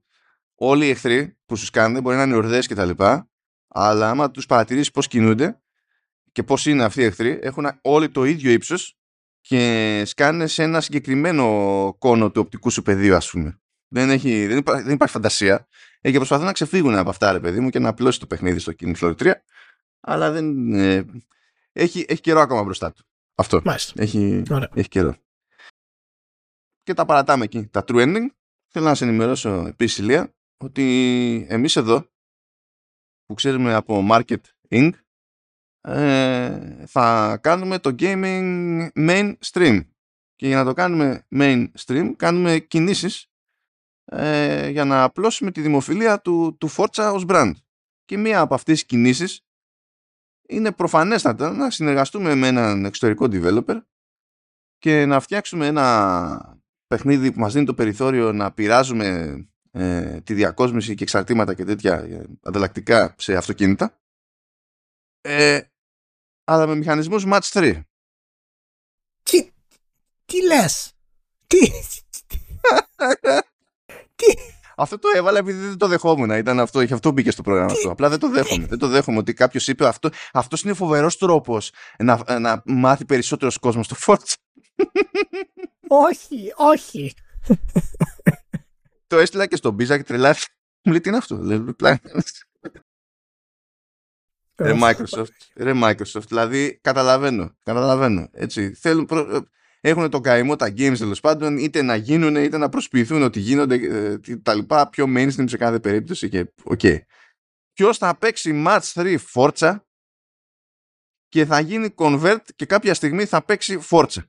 όλοι 0.55 0.85
οι 0.85 0.89
εχθροί 0.89 1.37
που 1.45 1.55
σου 1.55 1.71
κάνουν 1.71 2.01
μπορεί 2.01 2.15
να 2.15 2.23
είναι 2.23 2.35
ορδές 2.35 2.67
και 2.67 2.75
τα 2.75 2.85
λοιπά, 2.85 3.29
αλλά 3.67 4.09
άμα 4.09 4.31
τους 4.31 4.45
παρατηρήσεις 4.45 4.91
πώς 4.91 5.07
κινούνται 5.07 5.61
και 6.31 6.43
πώς 6.43 6.65
είναι 6.65 6.83
αυτοί 6.83 7.01
οι 7.01 7.05
εχθροί, 7.05 7.39
έχουν 7.41 7.79
όλοι 7.81 8.09
το 8.09 8.23
ίδιο 8.23 8.51
ύψος 8.51 8.97
και 9.41 10.03
σκάνε 10.05 10.47
σε 10.47 10.63
ένα 10.63 10.81
συγκεκριμένο 10.81 11.95
κόνο 11.97 12.31
του 12.31 12.41
οπτικού 12.41 12.69
σου 12.69 12.81
πεδίου, 12.81 13.15
ας 13.15 13.29
πούμε. 13.29 13.61
Δεν, 13.87 14.09
έχει, 14.09 14.47
δεν, 14.47 14.57
υπάρχει, 14.57 14.83
δεν 14.83 14.93
υπάρχει 14.93 15.13
φαντασία. 15.13 15.67
Ε, 16.01 16.11
και 16.11 16.17
προσπαθούν 16.17 16.45
να 16.45 16.51
ξεφύγουν 16.51 16.95
από 16.95 17.09
αυτά, 17.09 17.31
ρε 17.31 17.39
παιδί 17.39 17.59
μου, 17.59 17.69
και 17.69 17.79
να 17.79 17.89
απλώσει 17.89 18.19
το 18.19 18.27
παιχνίδι 18.27 18.59
στο 18.59 18.73
King 18.79 18.95
Floor 18.95 19.15
3. 19.15 19.31
Αλλά 19.99 20.31
δεν. 20.31 20.73
Ε, 20.73 21.05
έχει, 21.71 22.05
έχει 22.07 22.21
καιρό 22.21 22.39
ακόμα 22.39 22.63
μπροστά 22.63 22.91
του. 22.91 23.03
Αυτό. 23.35 23.61
Μάλιστα. 23.63 23.93
Έχει, 24.01 24.43
έχει 24.73 24.87
καιρό. 24.87 25.15
και 26.83 26.93
τα 26.93 27.05
παρατάμε 27.05 27.43
εκεί. 27.43 27.67
Τα 27.67 27.83
true 27.87 28.03
ending. 28.03 28.25
Θέλω 28.67 28.85
να 28.85 28.95
σε 28.95 29.03
ενημερώσω 29.03 29.65
επίσης 29.67 29.97
Ηλία 29.97 30.33
ότι 30.63 31.45
εμείς 31.49 31.75
εδώ 31.75 32.07
που 33.25 33.33
ξέρουμε 33.33 33.73
από 33.73 34.07
Market 34.09 34.41
Inc. 34.69 34.91
Ε, 35.81 36.85
θα 36.85 37.37
κάνουμε 37.37 37.79
το 37.79 37.95
gaming 37.99 38.87
mainstream 38.95 39.81
και 40.35 40.47
για 40.47 40.57
να 40.57 40.63
το 40.63 40.73
κάνουμε 40.73 41.27
mainstream 41.35 42.13
κάνουμε 42.15 42.59
κινήσεις 42.59 43.27
ε, 44.05 44.69
για 44.69 44.85
να 44.85 45.03
απλώσουμε 45.03 45.51
τη 45.51 45.61
δημοφιλία 45.61 46.21
του, 46.21 46.57
του 46.59 46.69
Forza 46.69 47.11
ως 47.13 47.25
brand 47.27 47.51
και 48.05 48.17
μία 48.17 48.39
από 48.39 48.53
αυτές 48.53 48.73
τις 48.73 48.85
κινήσεις 48.85 49.45
είναι 50.47 50.71
προφανέστατα 50.71 51.51
να 51.51 51.69
συνεργαστούμε 51.69 52.35
με 52.35 52.47
έναν 52.47 52.85
εξωτερικό 52.85 53.25
developer 53.31 53.81
και 54.77 55.05
να 55.05 55.19
φτιάξουμε 55.19 55.67
ένα 55.67 56.59
παιχνίδι 56.87 57.31
που 57.31 57.39
μας 57.39 57.53
δίνει 57.53 57.65
το 57.65 57.73
περιθώριο 57.73 58.31
να 58.33 58.51
πειράζουμε 58.51 59.37
ε, 59.75 60.21
τη 60.21 60.33
διακόσμηση 60.33 60.95
και 60.95 61.03
εξαρτήματα 61.03 61.53
και 61.53 61.63
τέτοια 61.63 61.95
ε, 61.95 62.25
ανταλλακτικά 62.41 63.15
σε 63.17 63.35
αυτοκίνητα 63.35 63.97
ε, 65.21 65.61
αλλά 66.43 66.67
με 66.67 66.75
μηχανισμούς 66.75 67.23
Match 67.27 67.49
3. 67.51 67.81
Τι, 69.23 69.51
τι 70.25 70.45
λες; 70.45 70.93
Τι, 71.47 71.59
τι, 74.15 74.25
αυτό 74.75 74.99
το 74.99 75.07
έβαλα 75.15 75.37
επειδή 75.37 75.67
δεν 75.67 75.77
το 75.77 75.87
δεχόμουν. 75.87 76.29
Ήταν 76.29 76.59
αυτό, 76.59 76.81
είχε 76.81 76.93
αυτό 76.93 77.11
μπήκε 77.11 77.31
στο 77.31 77.41
πρόγραμμα 77.41 77.71
αυτό. 77.71 77.91
Απλά 77.91 78.09
δεν 78.09 78.19
το 78.19 78.29
δέχομαι. 78.29 78.65
δεν 78.65 78.77
το 78.77 78.87
δέχομαι 78.87 79.17
ότι 79.17 79.33
κάποιος 79.33 79.67
είπε 79.67 79.87
αυτό. 79.87 80.09
Αυτός 80.33 80.63
είναι 80.63 80.73
φοβερός 80.73 81.17
τρόπος 81.17 81.71
να, 81.97 82.39
να 82.39 82.61
μάθει 82.65 83.05
περισσότερος 83.05 83.57
κόσμος 83.57 83.85
στο 83.85 83.95
Forza. 84.05 84.33
όχι, 85.87 86.53
όχι. 86.55 87.13
Το 89.13 89.19
έστειλα 89.19 89.45
και 89.45 89.55
στον 89.55 89.73
Μπίζα 89.73 89.97
και 89.97 90.03
τρελάθηκε. 90.03 90.47
Μου 90.83 90.91
λέει 90.91 91.01
τι 91.01 91.09
είναι 91.09 91.17
αυτό; 91.17 91.35
Ρε 94.55 94.73
Microsoft, 94.81 95.27
ρε 95.55 95.71
Microsoft, 95.75 96.27
δηλαδή 96.27 96.79
καταλαβαίνω, 96.81 97.57
καταλαβαίνω, 97.63 98.29
έτσι, 98.31 98.73
θέλουν, 98.73 99.07
έχουν 99.81 100.09
το 100.09 100.21
καημό 100.21 100.55
τα 100.55 100.67
games 100.67 100.97
τέλος 100.97 101.19
πάντων, 101.19 101.57
είτε 101.57 101.81
να 101.81 101.95
γίνουν 101.95 102.35
είτε 102.35 102.57
να 102.57 102.69
προσποιηθούν 102.69 103.21
ότι 103.21 103.39
γίνονται 103.39 103.75
ε, 103.75 104.37
τα 104.37 104.53
λοιπά 104.53 104.89
πιο 104.89 105.05
mainstream 105.07 105.43
σε 105.45 105.57
κάθε 105.57 105.79
περίπτωση 105.79 106.29
και 106.29 106.53
OK. 106.63 106.79
Okay. 106.83 106.97
Ποιος 107.73 107.97
θα 107.97 108.17
παίξει 108.17 108.63
Match 108.67 108.91
3 108.93 109.17
Forza 109.33 109.77
και 111.27 111.45
θα 111.45 111.59
γίνει 111.59 111.93
convert 111.97 112.43
και 112.55 112.65
κάποια 112.65 112.93
στιγμή 112.93 113.25
θα 113.25 113.45
παίξει 113.45 113.79
Forza. 113.89 114.23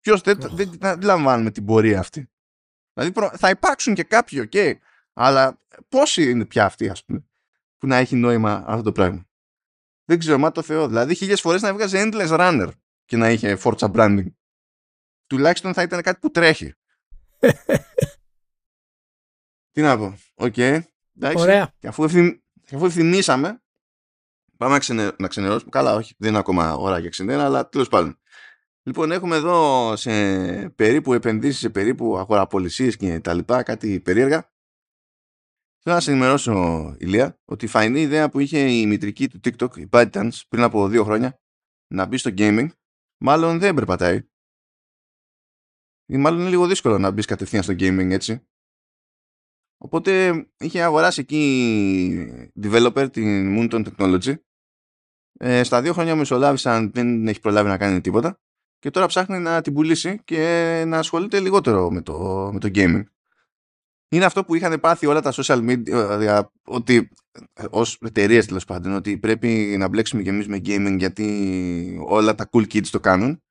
Ποιος 0.00 0.20
δεν, 0.20 0.38
δεν, 0.40 0.72
δεν, 0.78 1.02
λαμβάνουμε 1.02 1.50
την 1.50 1.64
πορεία 1.64 1.98
αυτή. 1.98 2.31
Δηλαδή 2.92 3.36
θα 3.36 3.50
υπάρξουν 3.50 3.94
και 3.94 4.04
κάποιοι, 4.04 4.40
OK. 4.42 4.50
Okay, 4.54 4.74
αλλά 5.12 5.58
πόσοι 5.88 6.30
είναι 6.30 6.44
πια 6.44 6.64
αυτοί, 6.64 6.88
ας 6.88 7.04
πούμε, 7.04 7.24
που 7.78 7.86
να 7.86 7.96
έχει 7.96 8.16
νόημα 8.16 8.64
αυτό 8.66 8.82
το 8.82 8.92
πράγμα; 8.92 9.26
Δεν 10.04 10.18
ξέρω, 10.18 10.38
μα 10.38 10.52
το 10.52 10.62
Θεό. 10.62 10.88
Δηλαδή, 10.88 11.14
χίλιες 11.14 11.40
φορές 11.40 11.62
να 11.62 11.74
βγάζει 11.74 11.96
Endless 11.98 12.38
Runner 12.38 12.68
και 13.04 13.16
να 13.16 13.30
είχε 13.30 13.58
Forza 13.62 13.92
branding 13.92 14.26
τουλάχιστον 15.32 15.74
θα 15.74 15.82
ήταν 15.82 16.02
κάτι 16.02 16.18
που 16.20 16.30
τρέχει. 16.30 16.74
Τι 19.70 19.82
να 19.82 19.96
πω. 19.96 20.18
OK. 20.34 20.54
Okay. 20.56 20.80
Ωραία. 21.34 21.74
Και 21.78 21.88
αφού, 21.88 22.04
ευθυμ... 22.04 22.28
αφού 22.72 22.84
ευθυμίσαμε, 22.84 23.62
πάμε 24.56 24.72
να, 24.72 24.78
ξενε... 24.78 25.12
να 25.18 25.28
ξενερώσουμε. 25.28 25.70
Καλά, 25.70 25.94
όχι, 25.94 26.14
δεν 26.18 26.30
είναι 26.30 26.38
ακόμα 26.38 26.74
ώρα 26.74 26.98
για 26.98 27.10
ξενέρα, 27.10 27.44
αλλά 27.44 27.68
τέλος 27.68 27.88
πάντων. 27.88 28.20
Λοιπόν, 28.84 29.12
έχουμε 29.12 29.36
εδώ 29.36 29.96
σε 29.96 30.10
περίπου 30.68 31.12
επενδύσεις, 31.12 31.60
σε 31.60 31.70
περίπου 31.70 32.18
αγοραπωλησίες 32.18 32.96
και 32.96 33.20
τα 33.20 33.34
λοιπά, 33.34 33.62
κάτι 33.62 34.00
περίεργα. 34.00 34.50
Θέλω 35.82 35.94
να 35.94 36.00
σε 36.00 36.10
ενημερώσω, 36.10 36.96
Ηλία, 36.98 37.40
ότι 37.44 37.64
η 37.64 37.68
φαεινή 37.68 38.00
ιδέα 38.00 38.28
που 38.28 38.38
είχε 38.38 38.70
η 38.70 38.86
μητρική 38.86 39.28
του 39.28 39.40
TikTok, 39.44 39.78
η 39.78 39.88
ByteDance, 39.90 40.40
πριν 40.48 40.62
από 40.62 40.88
δύο 40.88 41.04
χρόνια, 41.04 41.40
να 41.94 42.06
μπει 42.06 42.16
στο 42.16 42.30
gaming, 42.36 42.68
μάλλον 43.20 43.58
δεν 43.58 43.74
περπατάει 43.74 44.26
ή 46.12 46.16
μάλλον 46.16 46.40
είναι 46.40 46.48
λίγο 46.48 46.66
δύσκολο 46.66 46.98
να 46.98 47.10
μπεις 47.10 47.26
κατευθείαν 47.26 47.62
στο 47.62 47.72
gaming 47.72 48.10
έτσι. 48.10 48.46
Οπότε 49.78 50.32
είχε 50.58 50.82
αγοράσει 50.82 51.20
εκεί 51.20 52.50
developer 52.62 53.08
την 53.12 53.56
Moonton 53.58 53.86
Technology. 53.86 54.34
Ε, 55.38 55.62
στα 55.62 55.82
δύο 55.82 55.92
χρόνια 55.92 56.16
μεσολάβησαν, 56.16 56.92
δεν 56.92 57.26
έχει 57.28 57.40
προλάβει 57.40 57.68
να 57.68 57.78
κάνει 57.78 58.00
τίποτα. 58.00 58.40
Και 58.82 58.90
τώρα 58.90 59.06
ψάχνει 59.06 59.38
να 59.38 59.60
την 59.60 59.72
πουλήσει 59.72 60.20
και 60.24 60.84
να 60.86 60.98
ασχολείται 60.98 61.40
λιγότερο 61.40 61.90
με 61.90 62.02
το, 62.02 62.50
με 62.52 62.58
το 62.58 62.68
gaming. 62.74 63.02
Είναι 64.08 64.24
αυτό 64.24 64.44
που 64.44 64.54
είχαν 64.54 64.80
πάθει 64.80 65.06
όλα 65.06 65.20
τα 65.20 65.32
social 65.34 65.68
media, 65.68 66.42
ότι 66.64 67.08
ως 67.70 67.98
εταιρείες 68.00 68.46
τέλος 68.46 68.64
πάντων, 68.64 68.92
ότι 68.92 69.18
πρέπει 69.18 69.74
να 69.78 69.88
μπλέξουμε 69.88 70.22
κι 70.22 70.28
εμείς 70.28 70.48
με 70.48 70.56
gaming 70.56 70.94
γιατί 70.98 71.98
όλα 72.06 72.34
τα 72.34 72.48
cool 72.52 72.66
kids 72.72 72.86
το 72.86 73.00
κάνουν, 73.00 73.42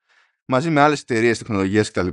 μαζί 0.45 0.69
με 0.69 0.81
άλλες 0.81 1.01
εταιρείες 1.01 1.37
τεχνολογίας 1.37 1.91
κτλ. 1.91 2.07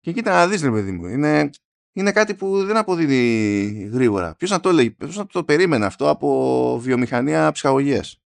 Και 0.00 0.12
κοίτα 0.12 0.30
να 0.30 0.48
δεις 0.48 0.62
ρε 0.62 0.70
παιδί 0.70 0.92
μου, 0.92 1.06
είναι, 1.06 1.50
είναι 1.92 2.12
κάτι 2.12 2.34
που 2.34 2.64
δεν 2.64 2.76
αποδίδει 2.76 3.90
γρήγορα. 3.92 4.34
Ποιος 4.34 4.50
να 4.50 4.60
το 4.60 4.72
λέει, 4.72 4.90
ποιος 4.90 5.16
να 5.16 5.26
το 5.26 5.44
περίμενε 5.44 5.86
αυτό 5.86 6.08
από 6.08 6.78
βιομηχανία 6.82 7.52
ψυχαγωγίας; 7.52 8.20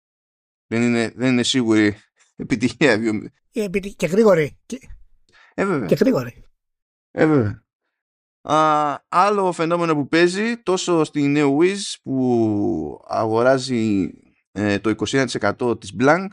Δεν 0.66 0.82
είναι, 0.82 1.12
δεν 1.16 1.32
είναι 1.32 1.42
σίγουρη 1.42 1.96
επιτυχία. 2.36 2.98
Ε, 3.54 3.68
και 3.96 4.06
γρήγορη. 4.06 4.58
Και, 4.66 4.78
ε, 5.54 5.64
βέβαια. 5.66 5.86
και 5.86 5.94
γρήγορη. 5.94 6.44
Ε, 7.10 7.26
βέβαια. 7.26 7.62
Α, 8.42 8.96
άλλο 9.08 9.52
φαινόμενο 9.52 9.94
που 9.94 10.08
παίζει 10.08 10.56
τόσο 10.56 11.04
στη 11.04 11.34
NeoWiz 11.36 11.78
που 12.02 13.04
αγοράζει 13.08 14.10
ε, 14.52 14.78
το 14.78 14.94
21% 15.60 15.80
της 15.80 15.96
Blank 16.00 16.28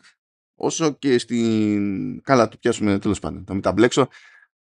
όσο 0.55 0.91
και 0.91 1.17
στην... 1.17 2.21
Καλά, 2.21 2.47
το 2.47 2.57
πιάσουμε 2.57 2.99
τέλος 2.99 3.19
πάντων. 3.19 3.45
Το 3.45 3.53
μεταμπλέξω. 3.53 4.07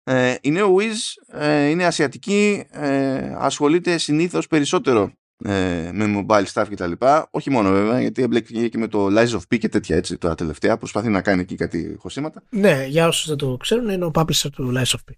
Ε, 0.02 0.36
η 0.40 0.52
NeoWiz 0.56 0.94
ε, 1.26 1.68
είναι 1.68 1.86
ασιατική, 1.86 2.66
ε, 2.70 3.34
ασχολείται 3.36 3.98
συνήθως 3.98 4.46
περισσότερο 4.46 5.12
ε, 5.44 5.90
με 5.92 6.24
mobile 6.28 6.44
stuff 6.52 6.66
κτλ. 6.70 6.92
Όχι 7.30 7.50
μόνο 7.50 7.70
βέβαια, 7.70 8.00
γιατί 8.00 8.22
εμπλέκει 8.22 8.68
και 8.68 8.78
με 8.78 8.88
το 8.88 9.06
Lies 9.06 9.30
of 9.30 9.40
P 9.54 9.58
και 9.58 9.68
τέτοια 9.68 9.96
έτσι 9.96 10.18
τώρα 10.18 10.34
τελευταία. 10.34 10.76
Προσπαθεί 10.76 11.08
να 11.08 11.22
κάνει 11.22 11.40
εκεί 11.40 11.54
κάτι 11.54 11.96
χωσήματα. 11.98 12.42
Ναι, 12.50 12.86
για 12.86 13.06
όσους 13.06 13.28
δεν 13.28 13.36
το 13.36 13.56
ξέρουν, 13.56 13.88
είναι 13.88 14.04
ο 14.04 14.10
publisher 14.14 14.50
του 14.52 14.72
Lies 14.76 14.96
of 14.96 15.10
P. 15.10 15.14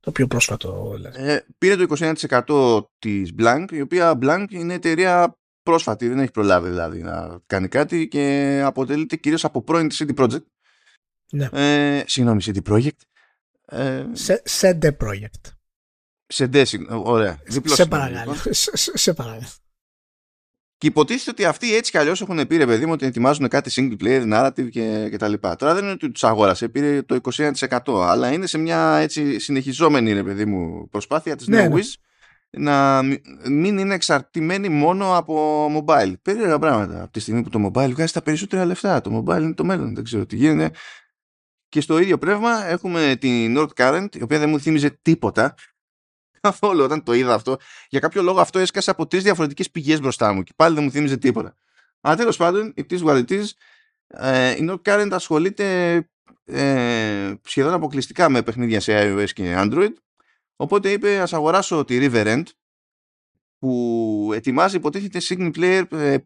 Το 0.00 0.12
πιο 0.12 0.26
πρόσφατο. 0.26 0.98
Ε, 1.12 1.38
πήρε 1.58 1.76
το 1.76 2.12
21% 2.46 2.86
της 2.98 3.32
Blank, 3.38 3.64
η 3.70 3.80
οποία 3.80 4.18
Blank 4.22 4.44
είναι 4.48 4.74
εταιρεία 4.74 5.38
πρόσφατη, 5.62 6.08
δεν 6.08 6.18
έχει 6.18 6.30
προλάβει 6.30 6.68
δηλαδή 6.68 7.02
να 7.02 7.40
κάνει 7.46 7.68
κάτι 7.68 8.08
και 8.08 8.60
αποτελείται 8.64 9.16
κυρίως 9.16 9.44
από 9.44 9.62
πρώην 9.62 9.88
της 9.88 10.04
CD 10.04 10.14
Projekt. 10.20 10.44
Ναι. 11.32 11.48
Ε, 11.52 12.02
συγγνώμη, 12.06 12.42
CD 12.44 12.72
Projekt. 12.72 13.00
Ε, 13.66 14.04
σε, 14.12 14.42
σε 14.44 14.78
The 14.82 14.90
Project. 15.04 15.55
Σε 16.26 16.50
The, 16.52 16.64
ωραία. 16.88 17.38
σε 17.64 17.86
παρακαλώ. 17.86 18.32
Λοιπόν. 18.32 18.52
σε, 18.94 19.12
παρακαλώ. 19.12 19.46
Και 20.78 20.86
υποτίθεται 20.86 21.30
ότι 21.30 21.44
αυτοί 21.44 21.74
έτσι 21.74 21.90
κι 21.90 21.98
αλλιώς 21.98 22.20
έχουν 22.20 22.46
πει 22.46 22.56
ρε 22.56 22.66
παιδί 22.66 22.86
μου 22.86 22.92
ότι 22.92 23.06
ετοιμάζουν 23.06 23.48
κάτι 23.48 23.70
single 23.74 24.04
player, 24.04 24.32
narrative 24.32 24.68
και, 24.70 25.08
και 25.10 25.16
τα 25.16 25.28
λοιπά. 25.28 25.56
Τώρα 25.56 25.74
δεν 25.74 25.82
είναι 25.82 25.92
ότι 25.92 26.10
τους 26.10 26.24
αγόρασε, 26.24 26.68
πήρε 26.68 27.02
το 27.02 27.18
21%. 27.22 27.78
Αλλά 27.86 28.32
είναι 28.32 28.46
σε 28.46 28.58
μια 28.58 28.96
έτσι 28.96 29.38
συνεχιζόμενη 29.38 30.12
ρε 30.12 30.22
παιδί 30.22 30.44
μου 30.44 30.88
προσπάθεια 30.88 31.36
της 31.36 31.46
ναι, 31.46 31.68
ναι. 31.68 31.80
να 32.50 33.02
μην 33.50 33.78
είναι 33.78 33.94
εξαρτημένη 33.94 34.68
μόνο 34.68 35.16
από 35.16 35.66
mobile. 35.76 36.14
Περίεργα 36.22 36.58
πράγματα. 36.58 37.02
Από 37.02 37.12
τη 37.12 37.20
στιγμή 37.20 37.42
που 37.42 37.48
το 37.48 37.66
mobile 37.66 37.90
βγάζει 37.90 38.12
τα 38.12 38.22
περισσότερα 38.22 38.64
λεφτά. 38.64 39.00
Το 39.00 39.24
mobile 39.24 39.40
είναι 39.42 39.54
το 39.54 39.64
μέλλον. 39.64 39.94
Δεν 39.94 40.04
ξέρω 40.04 40.26
τι 40.26 40.36
γίνεται. 40.36 40.76
Και 41.68 41.80
στο 41.80 41.98
ίδιο 41.98 42.18
πνεύμα 42.18 42.66
έχουμε 42.66 43.16
την 43.20 43.58
North 43.58 43.74
Current, 43.76 44.16
η 44.16 44.22
οποία 44.22 44.38
δεν 44.38 44.48
μου 44.48 44.60
θύμιζε 44.60 44.98
τίποτα 45.02 45.54
καθόλου 46.46 46.84
όταν 46.84 47.02
το 47.02 47.12
είδα 47.12 47.34
αυτό. 47.34 47.56
Για 47.88 48.00
κάποιο 48.00 48.22
λόγο 48.22 48.40
αυτό 48.40 48.58
έσκασε 48.58 48.90
από 48.90 49.06
τρεις 49.06 49.22
διαφορετικές 49.22 49.70
πηγές 49.70 50.00
μπροστά 50.00 50.32
μου 50.32 50.42
και 50.42 50.52
πάλι 50.56 50.74
δεν 50.74 50.84
μου 50.84 50.90
θύμιζε 50.90 51.16
τίποτα. 51.16 51.56
Αλλά 52.00 52.16
τέλος 52.16 52.36
πάντων, 52.36 52.72
η 52.76 52.86
is 52.90 53.02
what 53.04 53.24
it 53.24 53.44
η 54.58 54.68
North 54.68 54.82
Current 54.82 55.08
ασχολείται 55.12 55.96
ε, 56.44 57.34
σχεδόν 57.44 57.72
αποκλειστικά 57.72 58.28
με 58.28 58.42
παιχνίδια 58.42 58.80
σε 58.80 58.92
iOS 59.02 59.30
και 59.32 59.54
Android. 59.58 59.92
Οπότε 60.56 60.92
είπε 60.92 61.18
ας 61.18 61.32
αγοράσω 61.32 61.84
τη 61.84 61.98
River 62.00 62.26
End 62.26 62.42
που 63.58 64.30
ετοιμάζει 64.34 64.76
υποτίθεται 64.76 65.18
single 65.22 65.50
player 65.56 65.84
ε, 65.90 66.16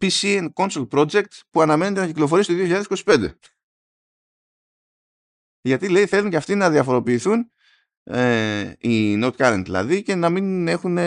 PC 0.00 0.20
and 0.20 0.48
console 0.54 0.88
project 0.88 1.40
που 1.50 1.62
αναμένεται 1.62 2.00
να 2.00 2.06
κυκλοφορήσει 2.06 2.56
το 2.56 2.84
2025. 3.04 3.28
Γιατί 5.60 5.88
λέει 5.88 6.06
θέλουν 6.06 6.30
και 6.30 6.36
αυτοί 6.36 6.54
να 6.54 6.70
διαφοροποιηθούν 6.70 7.50
ε, 8.04 8.72
οι 8.78 9.20
Note 9.22 9.36
Current 9.36 9.62
δηλαδή 9.64 10.02
και 10.02 10.14
να 10.14 10.30
μην 10.30 10.68
έχουν 10.68 10.98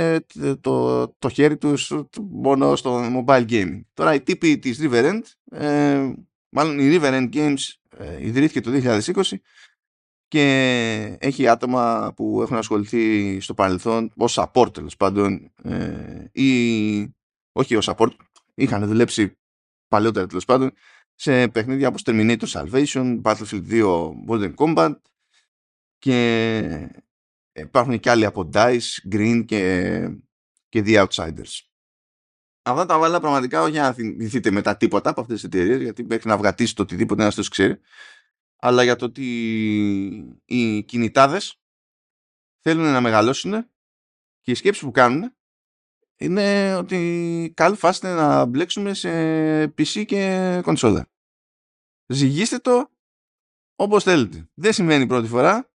το, 0.62 1.08
το 1.08 1.30
χέρι 1.30 1.58
τους 1.58 1.94
μόνο 2.20 2.76
στο 2.76 3.02
mobile 3.16 3.46
gaming. 3.50 3.82
Τώρα 3.94 4.14
η 4.14 4.22
τύπη 4.22 4.60
της 4.60 4.80
River 4.82 5.14
End, 5.14 5.22
ε, 5.60 6.12
μάλλον 6.50 6.80
η 6.80 6.98
River 6.98 7.12
End 7.12 7.34
Games 7.34 7.58
ε, 7.98 8.26
ιδρύθηκε 8.26 8.62
το 8.62 8.72
2020 8.74 9.22
και 10.28 11.18
έχει 11.20 11.48
άτομα 11.48 12.14
που 12.16 12.42
έχουν 12.42 12.58
ασχοληθεί 12.58 13.40
στο 13.40 13.54
παρελθόν 13.54 14.12
ως 14.18 14.40
support 14.40 14.74
τέλος 14.74 14.96
πάντων 14.96 15.52
ε, 15.64 16.26
ή 16.32 17.16
όχι 17.52 17.76
ως 17.76 17.90
support, 17.92 18.12
είχαν 18.54 18.88
δουλέψει 18.88 19.38
παλαιότερα 19.88 20.28
τέλος 20.28 20.46
πάντων 20.46 20.72
σε 21.16 21.48
παιχνίδια 21.48 21.88
όπως 21.88 22.02
Terminator 22.06 22.48
Salvation, 22.48 23.22
Battlefield 23.22 23.70
2 23.70 24.12
Modern 24.28 24.54
Combat 24.56 24.94
και 25.98 26.90
υπάρχουν 27.54 28.00
και 28.00 28.10
άλλοι 28.10 28.26
από 28.26 28.50
DICE, 28.54 29.12
Green 29.12 29.44
και, 29.46 30.10
και 30.70 30.84
The 30.86 31.08
Outsiders. 31.08 31.62
Αυτά 32.62 32.86
τα 32.86 33.00
βάλα 33.00 33.20
πραγματικά 33.20 33.62
όχι 33.62 33.78
να 33.78 33.94
θυμηθείτε 33.94 34.52
μετά 34.52 34.78
τίποτα 34.78 35.10
από 35.10 35.22
αυτές 35.22 35.36
τις 35.36 35.44
εταιρείες, 35.44 35.82
γιατί 35.82 36.04
μέχρι 36.04 36.30
να 36.30 36.38
βγατήσει 36.38 36.76
το 36.76 36.82
οτιδήποτε 36.82 37.24
να 37.24 37.32
το 37.32 37.44
ξέρει, 37.50 37.80
αλλά 38.56 38.84
για 38.84 38.96
το 38.96 39.06
ότι 39.06 39.26
οι 40.46 40.84
κινητάδες 40.84 41.62
θέλουν 42.60 42.92
να 42.92 43.02
μεγαλώσουν 43.02 43.70
και 44.42 44.52
οι 44.52 44.56
σκέψεις 44.56 44.84
που 44.84 44.92
κάνουν 44.92 45.36
είναι 46.18 46.76
ότι 46.76 47.54
καλή 47.56 47.76
φάση 47.76 48.06
να 48.06 48.46
μπλέξουμε 48.46 48.94
σε 48.94 49.10
PC 49.64 50.06
και 50.06 50.60
κονσόλα. 50.64 51.10
Ζυγίστε 52.08 52.58
το 52.58 52.92
όπως 53.76 54.04
θέλετε. 54.04 54.50
Δεν 54.54 54.74
σημαίνει 54.74 55.08
πρώτη 55.08 55.28
φορά, 55.28 55.72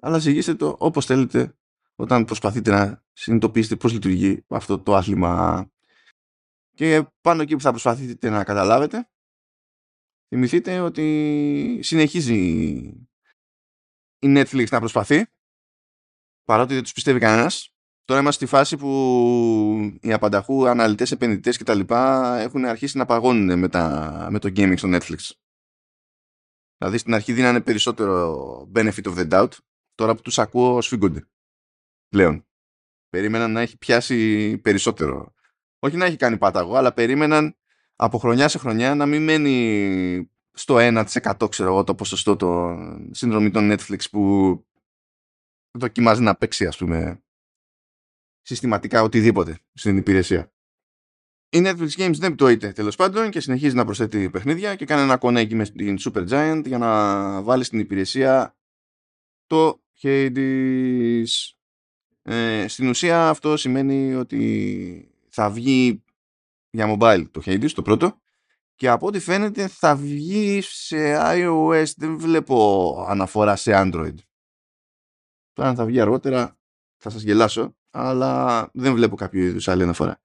αλλά 0.00 0.18
ζυγίστε 0.18 0.54
το 0.54 0.76
όπως 0.78 1.06
θέλετε 1.06 1.58
όταν 1.94 2.24
προσπαθείτε 2.24 2.70
να 2.70 3.04
συνειδητοποιήσετε 3.12 3.76
πώς 3.76 3.92
λειτουργεί 3.92 4.44
αυτό 4.48 4.78
το 4.78 4.94
άθλημα. 4.94 5.66
Και 6.74 7.06
πάνω 7.20 7.42
εκεί 7.42 7.54
που 7.54 7.62
θα 7.62 7.70
προσπαθείτε 7.70 8.30
να 8.30 8.44
καταλάβετε, 8.44 9.10
θυμηθείτε 10.28 10.80
ότι 10.80 11.78
συνεχίζει 11.82 12.36
η 14.18 14.26
Netflix 14.36 14.68
να 14.70 14.78
προσπαθεί, 14.78 15.26
παρότι 16.44 16.74
δεν 16.74 16.82
τους 16.82 16.92
πιστεύει 16.92 17.18
κανένας. 17.18 17.72
Τώρα 18.04 18.20
είμαστε 18.20 18.44
στη 18.44 18.54
φάση 18.54 18.76
που 18.76 19.98
οι 20.00 20.12
απανταχού 20.12 20.68
αναλυτές, 20.68 21.10
επενδυτές 21.10 21.56
και 21.56 21.64
τα 21.64 21.74
λοιπά 21.74 22.34
έχουν 22.38 22.64
αρχίσει 22.64 22.96
να 22.96 23.06
παγώνουν 23.06 23.58
με, 23.58 23.68
τα, 23.68 24.28
με 24.30 24.38
το 24.38 24.48
gaming 24.48 24.78
στο 24.78 24.88
Netflix. 24.92 25.30
Δηλαδή 26.76 26.98
στην 26.98 27.14
αρχή 27.14 27.32
δίνανε 27.32 27.60
περισσότερο 27.60 28.70
benefit 28.74 29.02
of 29.02 29.14
the 29.16 29.28
doubt, 29.30 29.48
τώρα 29.98 30.14
που 30.14 30.22
τους 30.22 30.38
ακούω 30.38 30.80
σφίγγονται 30.80 31.28
πλέον. 32.08 32.46
Περίμεναν 33.08 33.52
να 33.52 33.60
έχει 33.60 33.78
πιάσει 33.78 34.58
περισσότερο. 34.58 35.34
Όχι 35.78 35.96
να 35.96 36.04
έχει 36.04 36.16
κάνει 36.16 36.38
πάταγο, 36.38 36.76
αλλά 36.76 36.92
περίμεναν 36.92 37.56
από 37.96 38.18
χρονιά 38.18 38.48
σε 38.48 38.58
χρονιά 38.58 38.94
να 38.94 39.06
μην 39.06 39.22
μένει 39.22 40.30
στο 40.52 40.76
1% 40.78 41.50
ξέρω 41.50 41.68
εγώ 41.68 41.84
το 41.84 41.94
ποσοστό 41.94 42.36
των 42.36 43.14
συνδρομή 43.14 43.50
των 43.50 43.70
Netflix 43.72 44.10
που 44.10 44.54
δοκιμάζει 45.78 46.22
να 46.22 46.36
παίξει 46.36 46.66
ας 46.66 46.76
πούμε 46.76 47.22
συστηματικά 48.40 49.02
οτιδήποτε 49.02 49.58
στην 49.72 49.96
υπηρεσία. 49.96 50.52
Η 51.50 51.62
Netflix 51.64 51.90
Games 51.96 52.16
δεν 52.16 52.34
πτωείται 52.34 52.72
τέλος 52.72 52.96
πάντων 52.96 53.30
και 53.30 53.40
συνεχίζει 53.40 53.74
να 53.74 53.84
προσθέτει 53.84 54.30
παιχνίδια 54.30 54.74
και 54.74 54.84
κάνει 54.84 55.02
ένα 55.02 55.16
κονέκι 55.16 55.54
μες 55.54 55.72
την 55.72 55.96
Super 56.00 56.28
Giant 56.28 56.62
για 56.66 56.78
να 56.78 57.42
βάλει 57.42 57.64
στην 57.64 57.78
υπηρεσία 57.78 58.58
το 59.46 59.82
Hades. 60.02 61.24
Ε, 62.22 62.68
στην 62.68 62.88
ουσία 62.88 63.28
αυτό 63.28 63.56
σημαίνει 63.56 64.14
ότι 64.14 65.10
θα 65.28 65.50
βγει 65.50 66.04
για 66.70 66.96
mobile 66.98 67.24
το 67.30 67.42
Hades 67.44 67.70
το 67.70 67.82
πρώτο 67.82 68.20
και 68.74 68.88
από 68.88 69.06
ό,τι 69.06 69.18
φαίνεται 69.18 69.68
θα 69.68 69.96
βγει 69.96 70.60
σε 70.62 71.16
iOS 71.18 71.86
δεν 71.96 72.18
βλέπω 72.18 73.06
αναφορά 73.08 73.56
σε 73.56 73.72
Android 73.74 74.14
τώρα 75.52 75.68
αν 75.68 75.74
θα 75.74 75.84
βγει 75.84 76.00
αργότερα 76.00 76.58
θα 76.96 77.10
σας 77.10 77.22
γελάσω 77.22 77.76
αλλά 77.90 78.70
δεν 78.72 78.94
βλέπω 78.94 79.16
κάποιο 79.16 79.44
είδους 79.44 79.68
άλλη 79.68 79.82
αναφορά 79.82 80.20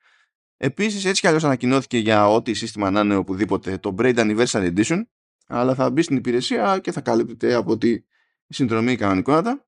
επίσης 0.58 1.06
έτσι 1.06 1.22
κι 1.22 1.28
αλλιώς 1.28 1.44
ανακοινώθηκε 1.44 1.98
για 1.98 2.30
ό,τι 2.30 2.54
σύστημα 2.54 2.92
να 2.92 3.00
είναι 3.00 3.16
οπουδήποτε 3.16 3.78
το 3.78 3.96
Braid 3.98 4.16
Anniversary 4.16 4.74
Edition 4.76 5.02
αλλά 5.48 5.76
θα 5.76 5.90
μπει 5.90 6.02
στην 6.02 6.16
υπηρεσία 6.16 6.80
και 6.80 6.92
θα 6.92 7.02
καλύπτεται 7.02 7.54
από 7.54 7.78
τη 7.78 8.04
συνδρομή 8.48 8.96
κανονικότητα 8.96 9.66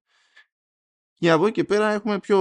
και 1.13 1.31
από 1.31 1.45
εκεί 1.45 1.53
και 1.53 1.63
πέρα 1.63 1.91
έχουμε 1.91 2.19
πιο... 2.19 2.39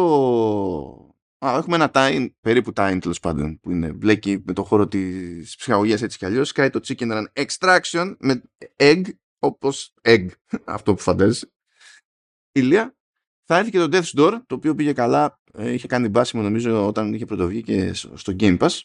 Α, 1.38 1.56
έχουμε 1.56 1.76
ένα 1.76 1.90
time, 1.94 2.28
περίπου 2.40 2.72
time 2.76 2.98
τέλος 3.00 3.20
πάντων, 3.20 3.60
που 3.60 3.70
είναι 3.70 3.92
μπλέκει 3.92 4.42
με 4.46 4.52
το 4.52 4.64
χώρο 4.64 4.88
της 4.88 5.56
ψυχαγωγίας 5.56 6.02
έτσι 6.02 6.18
κι 6.18 6.24
αλλιώς. 6.24 6.52
Κάνει 6.52 6.70
το 6.70 6.80
chicken 6.84 7.10
run 7.12 7.44
extraction 7.44 8.14
με 8.18 8.42
egg, 8.76 9.02
όπως 9.38 9.94
egg, 10.02 10.26
αυτό 10.64 10.94
που 10.94 11.00
φαντάζεσαι. 11.00 11.52
Ηλία. 12.52 12.96
Θα 13.44 13.58
έρθει 13.58 13.70
και 13.70 13.78
το 13.78 13.88
Death's 13.92 14.20
Door, 14.20 14.40
το 14.46 14.54
οποίο 14.54 14.74
πήγε 14.74 14.92
καλά. 14.92 15.40
Ε, 15.52 15.72
είχε 15.72 15.86
κάνει 15.86 16.08
μπάσιμο 16.08 16.42
νομίζω 16.42 16.86
όταν 16.86 17.14
είχε 17.14 17.24
πρωτοβγεί 17.24 17.62
και 17.62 17.92
στο 17.92 18.36
Game 18.38 18.58
Pass. 18.58 18.80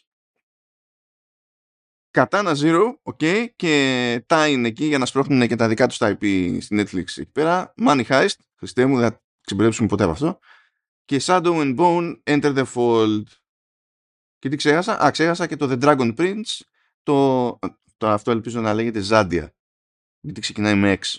Katana 2.10 2.54
Zero, 2.54 2.94
ok, 3.02 3.46
και 3.56 4.24
Time 4.28 4.62
εκεί 4.64 4.84
για 4.84 4.98
να 4.98 5.06
σπρώχνουν 5.06 5.48
και 5.48 5.56
τα 5.56 5.68
δικά 5.68 5.86
τους 5.86 5.98
τα 5.98 6.18
IP 6.20 6.56
στη 6.60 6.76
Netflix 6.80 7.04
εκεί 7.04 7.30
πέρα. 7.32 7.74
Money 7.82 8.04
Heist, 8.04 8.34
Χριστέ 8.56 8.86
μου, 8.86 8.98
δεν 8.98 9.20
ξεμπερδέψουμε 9.40 9.88
ποτέ 9.88 10.02
από 10.02 10.12
αυτό. 10.12 10.38
Και 11.04 11.20
Shadow 11.22 11.42
and 11.42 11.76
Bone 11.76 12.20
Enter 12.24 12.56
the 12.56 12.64
Fold. 12.74 13.22
Και 14.38 14.48
τι 14.48 14.56
ξέχασα; 14.56 15.04
Α, 15.04 15.10
ξέχασα 15.10 15.46
και 15.46 15.56
το 15.56 15.68
The 15.70 15.84
Dragon 15.84 16.16
Prince. 16.16 16.60
Το, 17.02 17.48
το 17.96 18.08
αυτό 18.08 18.30
ελπίζω 18.30 18.60
να 18.60 18.74
λέγεται 18.74 19.02
Zandia. 19.08 19.48
Γιατί 20.20 20.40
ξεκινάει 20.40 20.74
με 20.74 20.98
X. 21.00 21.16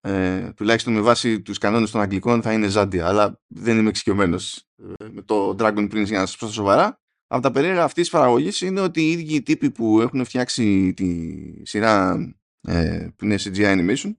Ε, 0.00 0.52
τουλάχιστον 0.52 0.92
με 0.92 1.00
βάση 1.00 1.42
τους 1.42 1.58
κανόνες 1.58 1.90
των 1.90 2.00
Αγγλικών 2.00 2.42
θα 2.42 2.52
είναι 2.52 2.68
Zandia. 2.74 2.98
Αλλά 2.98 3.40
δεν 3.46 3.78
είμαι 3.78 3.88
εξοικειωμένος 3.88 4.66
ε, 4.76 5.08
με 5.08 5.22
το 5.22 5.56
Dragon 5.58 5.92
Prince 5.92 6.06
για 6.06 6.18
να 6.18 6.26
σας 6.26 6.36
πω 6.36 6.48
σοβαρά. 6.48 7.00
Από 7.32 7.42
τα 7.42 7.50
περίεργα 7.50 7.84
αυτής 7.84 8.02
της 8.02 8.12
παραγωγής 8.12 8.60
είναι 8.60 8.80
ότι 8.80 9.00
οι 9.02 9.10
ίδιοι 9.10 9.42
τύποι 9.42 9.70
που 9.70 10.00
έχουν 10.00 10.24
φτιάξει 10.24 10.94
τη 10.94 11.66
σειρά 11.66 12.16
ε, 12.60 13.08
που 13.16 13.24
είναι 13.24 13.36
CGI 13.38 13.94
Animation, 13.94 14.14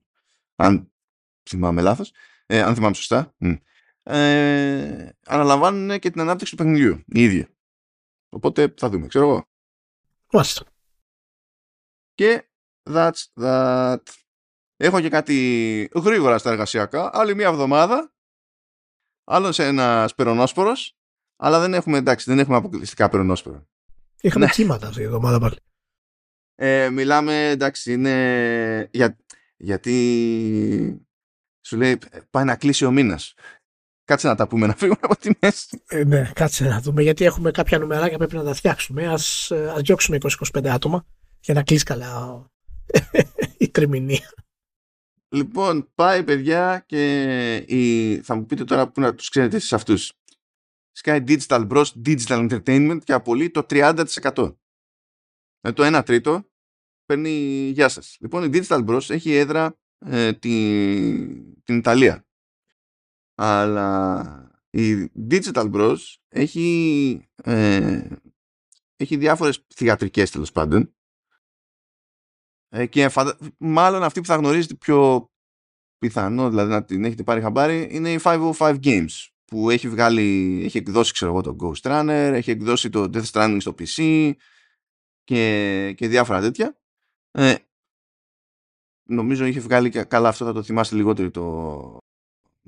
αν 0.56 0.92
θυμάμαι 1.48 1.82
λάθος, 1.82 2.12
ε, 2.46 2.62
αν 2.62 2.74
θυμάμαι 2.74 2.94
σωστά, 2.94 3.34
ε, 4.02 5.08
αναλαμβάνουν 5.26 5.98
και 5.98 6.10
την 6.10 6.20
ανάπτυξη 6.20 6.56
του 6.56 6.62
παιχνιδιού 6.62 7.04
οι 7.06 7.22
ίδιοι. 7.22 7.46
Οπότε 8.28 8.74
θα 8.76 8.88
δούμε, 8.88 9.06
ξέρω 9.06 9.28
εγώ. 9.28 9.48
Μάλιστα. 10.32 10.64
Και 12.14 12.48
that's 12.90 13.24
that. 13.40 14.02
Έχω 14.76 15.00
και 15.00 15.08
κάτι 15.08 15.88
γρήγορα 15.94 16.38
στα 16.38 16.50
εργασιακά. 16.50 17.10
Άλλη 17.12 17.34
μία 17.34 17.48
εβδομάδα. 17.48 18.12
Άλλος 19.24 19.58
ένας 19.58 20.14
περονόσπορος. 20.14 20.96
Αλλά 21.44 21.60
δεν 21.60 21.74
έχουμε, 21.74 21.98
εντάξει, 21.98 22.30
δεν 22.30 22.38
έχουμε 22.38 22.56
αποκλειστικά 22.56 23.08
περονόσπορο. 23.08 23.66
Είχαμε 24.20 24.44
ναι. 24.44 24.50
κύματα 24.50 24.86
αυτή 24.86 25.00
η 25.00 25.04
εβδομάδα 25.04 25.38
πάλι. 25.38 25.56
Ε, 26.54 26.90
μιλάμε, 26.90 27.48
εντάξει, 27.48 27.92
είναι 27.92 28.88
για, 28.92 29.16
γιατί 29.56 31.06
σου 31.66 31.76
λέει 31.76 31.98
πάει 32.30 32.44
να 32.44 32.56
κλείσει 32.56 32.84
ο 32.84 32.90
μήνας. 32.90 33.34
Κάτσε 34.04 34.28
να 34.28 34.34
τα 34.34 34.48
πούμε 34.48 34.66
να 34.66 34.74
φύγουμε 34.74 34.98
από 35.02 35.16
τη 35.16 35.30
μέση. 35.40 35.82
Ε, 35.88 36.04
ναι, 36.04 36.30
κάτσε 36.34 36.64
να 36.64 36.80
δούμε. 36.80 37.02
Γιατί 37.02 37.24
έχουμε 37.24 37.50
κάποια 37.50 37.78
νουμεράκια 37.78 38.18
πρέπει 38.18 38.34
να 38.34 38.44
τα 38.44 38.54
φτιάξουμε. 38.54 39.06
Α 39.06 39.12
ας 39.12 39.52
διώξουμε 39.76 40.18
20-25 40.52 40.66
άτομα 40.66 41.06
για 41.40 41.54
να 41.54 41.62
κλείσει 41.62 41.84
καλά 41.84 42.44
η 43.58 43.68
τριμηνία. 43.68 44.32
Λοιπόν, 45.28 45.90
πάει 45.94 46.24
παιδιά 46.24 46.84
και 46.86 47.54
η... 47.56 48.16
θα 48.20 48.34
μου 48.34 48.46
πείτε 48.46 48.64
τώρα 48.64 48.88
που 48.88 49.00
να 49.00 49.14
τους 49.14 49.28
ξέρετε 49.28 49.56
εσείς 49.56 49.72
αυτούς. 49.72 50.12
Sky 50.92 51.24
Digital 51.26 51.68
Bros, 51.68 51.86
Digital 52.04 52.48
Entertainment 52.48 52.98
και 53.04 53.12
απολύει 53.12 53.50
το 53.50 53.66
30%. 53.70 54.56
Ε, 55.60 55.72
το 55.72 55.98
1 55.98 56.02
τρίτο 56.04 56.44
παίρνει 57.04 57.30
γεια 57.74 57.88
σας. 57.88 58.16
Λοιπόν, 58.20 58.44
η 58.44 58.50
Digital 58.52 58.86
Bros 58.86 59.10
έχει 59.10 59.32
έδρα 59.32 59.78
ε, 59.98 60.32
την, 60.32 61.62
την 61.62 61.76
Ιταλία. 61.76 62.26
Αλλά 63.34 64.50
η 64.70 65.10
Digital 65.30 65.72
Bros 65.72 65.96
έχει, 66.28 67.28
ε, 67.42 68.08
έχει 68.96 69.16
διάφορες 69.16 69.66
θηγατρικές 69.74 70.30
τέλος 70.30 70.52
πάντων 70.52 70.94
ε, 72.68 72.86
και 72.86 73.10
μάλλον 73.58 74.02
αυτή 74.02 74.20
που 74.20 74.26
θα 74.26 74.36
γνωρίζετε 74.36 74.74
πιο 74.74 75.30
πιθανό 75.98 76.48
δηλαδή 76.48 76.70
να 76.70 76.84
την 76.84 77.04
έχετε 77.04 77.22
πάρει 77.22 77.40
χαμπάρι 77.40 77.88
είναι 77.90 78.12
η 78.12 78.18
505 78.22 78.52
Games 78.82 79.28
που 79.52 79.70
έχει 79.70 79.88
βγάλει, 79.88 80.60
έχει 80.64 80.78
εκδώσει 80.78 81.12
ξέρω 81.12 81.30
εγώ 81.30 81.40
το 81.40 81.56
Ghost 81.60 81.90
Runner, 81.90 82.30
έχει 82.34 82.50
εκδώσει 82.50 82.90
το 82.90 83.02
Death 83.02 83.24
Stranding 83.32 83.56
στο 83.60 83.74
PC 83.78 84.32
και, 85.24 85.92
και 85.96 86.08
διάφορα 86.08 86.40
τέτοια. 86.40 86.78
Ε, 87.30 87.54
νομίζω 89.02 89.44
είχε 89.44 89.60
βγάλει 89.60 89.90
και 89.90 90.02
καλά 90.02 90.28
αυτό 90.28 90.44
θα 90.44 90.52
το 90.52 90.62
θυμάστε 90.62 90.96
λιγότερο 90.96 91.30
το 91.30 91.98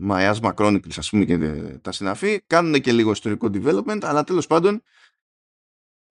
Miasma 0.09 0.55
Chronicles 0.55 0.97
ας 0.97 1.11
πούμε 1.11 1.25
και 1.25 1.39
τα 1.79 1.93
συναφή 1.93 2.41
κάνουν 2.47 2.81
και 2.81 2.93
λίγο 2.93 3.11
ιστορικό 3.11 3.51
development 3.53 4.01
αλλά 4.03 4.25
τέλος 4.25 4.47
πάντων 4.47 4.83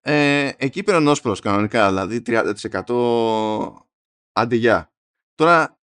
ε, 0.02 0.52
εκεί 0.58 0.84
πήραν 0.84 1.08
όσπρος 1.08 1.40
κανονικά 1.40 1.88
δηλαδή 1.88 2.22
30% 2.26 3.74
άντε 4.32 4.88
Τώρα 5.36 5.80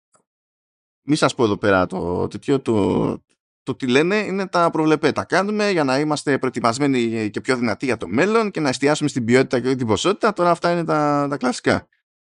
μη 1.03 1.17
σας 1.17 1.35
πω 1.35 1.45
εδώ 1.45 1.57
πέρα 1.57 1.87
το 1.87 2.29
τέτοιο 2.29 2.61
το, 2.61 3.23
το 3.71 3.77
τι 3.77 3.87
λένε 3.87 4.17
είναι 4.17 4.49
τα 4.49 4.71
προβλεπέ. 4.71 5.13
Τα 5.13 5.25
κάνουμε 5.25 5.71
για 5.71 5.85
να 5.85 5.99
είμαστε 5.99 6.39
προετοιμασμένοι 6.39 7.31
και 7.31 7.41
πιο 7.41 7.57
δυνατοί 7.57 7.85
για 7.85 7.97
το 7.97 8.09
μέλλον 8.09 8.51
και 8.51 8.61
να 8.61 8.69
εστιάσουμε 8.69 9.09
στην 9.09 9.25
ποιότητα 9.25 9.61
και 9.61 9.75
την 9.75 9.87
ποσότητα. 9.87 10.33
Τώρα 10.33 10.51
αυτά 10.51 10.73
είναι 10.73 10.85
τα, 10.85 11.27
τα 11.31 11.37
κλασικά. 11.37 11.89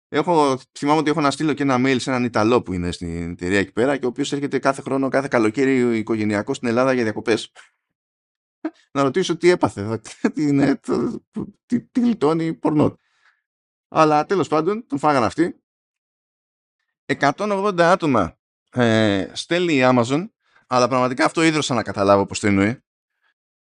Έχω, 0.08 0.58
θυμάμαι 0.78 0.98
ότι 0.98 1.10
έχω 1.10 1.20
να 1.20 1.30
στείλω 1.30 1.52
και 1.52 1.62
ένα 1.62 1.76
mail 1.78 1.96
σε 1.98 2.10
έναν 2.10 2.24
Ιταλό 2.24 2.62
που 2.62 2.72
είναι 2.72 2.92
στην 2.92 3.30
εταιρεία 3.30 3.58
εκεί 3.58 3.72
πέρα 3.72 3.96
και 3.96 4.04
ο 4.04 4.08
οποίος 4.08 4.32
έρχεται 4.32 4.58
κάθε 4.58 4.82
χρόνο, 4.82 5.08
κάθε 5.08 5.28
καλοκαίρι 5.28 5.98
οικογενειακό 5.98 6.54
στην 6.54 6.68
Ελλάδα 6.68 6.92
για 6.92 7.02
διακοπές. 7.02 7.52
να 8.92 9.02
ρωτήσω 9.02 9.36
τι 9.36 9.50
έπαθε, 9.50 10.00
τι, 10.34 10.42
είναι, 10.42 10.80
τι, 11.66 11.80
τι 11.80 12.00
γλιτώνει 12.00 12.54
πορνό. 12.54 12.98
Αλλά 13.88 14.26
τέλος 14.26 14.48
πάντων 14.48 14.86
τον 14.86 14.98
φάγανε 14.98 15.26
αυτοί. 15.26 15.62
180 17.18 17.80
άτομα 17.80 18.38
ε, 18.72 19.30
στέλνει 19.32 19.74
η 19.74 19.80
Amazon 19.82 20.28
αλλά 20.72 20.88
πραγματικά 20.88 21.24
αυτό 21.24 21.42
ίδρωσα 21.42 21.74
να 21.74 21.82
καταλάβω 21.82 22.26
πώς 22.26 22.40
το 22.40 22.46
εννοεί. 22.46 22.80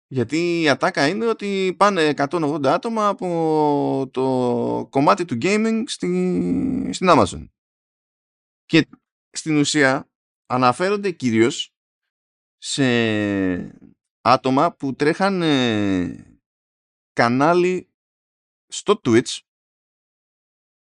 Γιατί 0.07 0.61
η 0.61 0.69
ατάκα 0.69 1.09
είναι 1.09 1.27
ότι 1.27 1.75
πάνε 1.79 2.13
180 2.17 2.67
άτομα 2.67 3.09
από 3.09 4.09
το 4.13 4.23
κομμάτι 4.91 5.25
του 5.25 5.39
gaming 5.43 5.83
στην, 5.87 6.93
στην 6.93 7.09
Amazon. 7.11 7.49
Και 8.65 8.89
στην 9.31 9.57
ουσία 9.57 10.11
αναφέρονται 10.47 11.11
κυρίως 11.11 11.75
σε 12.59 12.85
άτομα 14.21 14.73
που 14.73 14.95
τρέχαν 14.95 15.43
κανάλι 17.13 17.91
στο 18.67 19.01
Twitch 19.05 19.39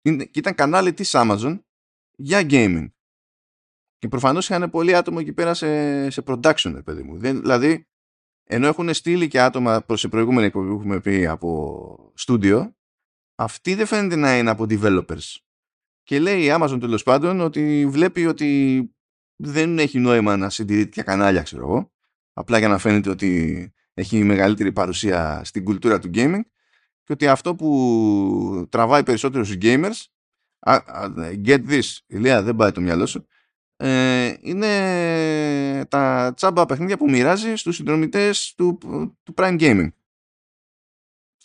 και 0.00 0.38
ήταν 0.38 0.54
κανάλι 0.54 0.92
της 0.92 1.10
Amazon 1.14 1.60
για 2.16 2.46
gaming. 2.50 2.88
Και 3.98 4.08
προφανώς 4.08 4.48
είχαν 4.48 4.70
πολλοί 4.70 4.94
άτομα 4.94 5.20
εκεί 5.20 5.32
πέρα 5.32 5.54
σε, 5.54 6.10
σε 6.10 6.22
production, 6.26 6.80
παιδί 6.84 7.02
μου. 7.02 7.18
Δεν, 7.18 7.40
δηλαδή, 7.40 7.86
ενώ 8.44 8.66
έχουν 8.66 8.94
στείλει 8.94 9.28
και 9.28 9.40
άτομα 9.40 9.80
προς 9.80 10.00
την 10.00 10.10
προηγούμενη 10.10 10.46
εκπομπή 10.46 10.68
που 10.68 10.74
έχουμε 10.74 11.00
πει 11.00 11.26
από 11.26 12.12
στούντιο, 12.14 12.76
αυτοί 13.34 13.74
δεν 13.74 13.86
φαίνεται 13.86 14.16
να 14.16 14.38
είναι 14.38 14.50
από 14.50 14.66
developers. 14.68 15.36
Και 16.02 16.18
λέει 16.18 16.44
η 16.44 16.48
Amazon 16.50 16.76
τέλος 16.80 17.02
πάντων 17.02 17.40
ότι 17.40 17.86
βλέπει 17.88 18.26
ότι 18.26 18.82
δεν 19.36 19.78
έχει 19.78 19.98
νόημα 19.98 20.36
να 20.36 20.50
συντηρεί 20.50 20.84
τέτοια 20.84 21.02
κανάλια, 21.02 21.42
ξέρω 21.42 21.62
εγώ. 21.62 21.92
Απλά 22.32 22.58
για 22.58 22.68
να 22.68 22.78
φαίνεται 22.78 23.10
ότι 23.10 23.72
έχει 23.94 24.24
μεγαλύτερη 24.24 24.72
παρουσία 24.72 25.40
στην 25.44 25.64
κουλτούρα 25.64 25.98
του 25.98 26.10
gaming 26.14 26.40
και 27.04 27.12
ότι 27.12 27.28
αυτό 27.28 27.54
που 27.54 28.66
τραβάει 28.70 29.02
περισσότερο 29.02 29.44
στους 29.44 29.56
gamers 29.60 30.04
get 31.44 31.68
this, 31.68 31.96
Ηλία 32.06 32.42
δεν 32.42 32.56
πάει 32.56 32.72
το 32.72 32.80
μυαλό 32.80 33.06
σου 33.06 33.26
ε, 33.80 34.36
είναι 34.40 35.86
τα 35.88 36.32
τσάμπα 36.36 36.66
παιχνίδια 36.66 36.96
που 36.96 37.10
μοιράζει 37.10 37.56
στους 37.56 37.76
συνδρομητές 37.76 38.54
του, 38.56 38.78
του 39.22 39.34
Prime 39.36 39.60
Gaming. 39.60 39.88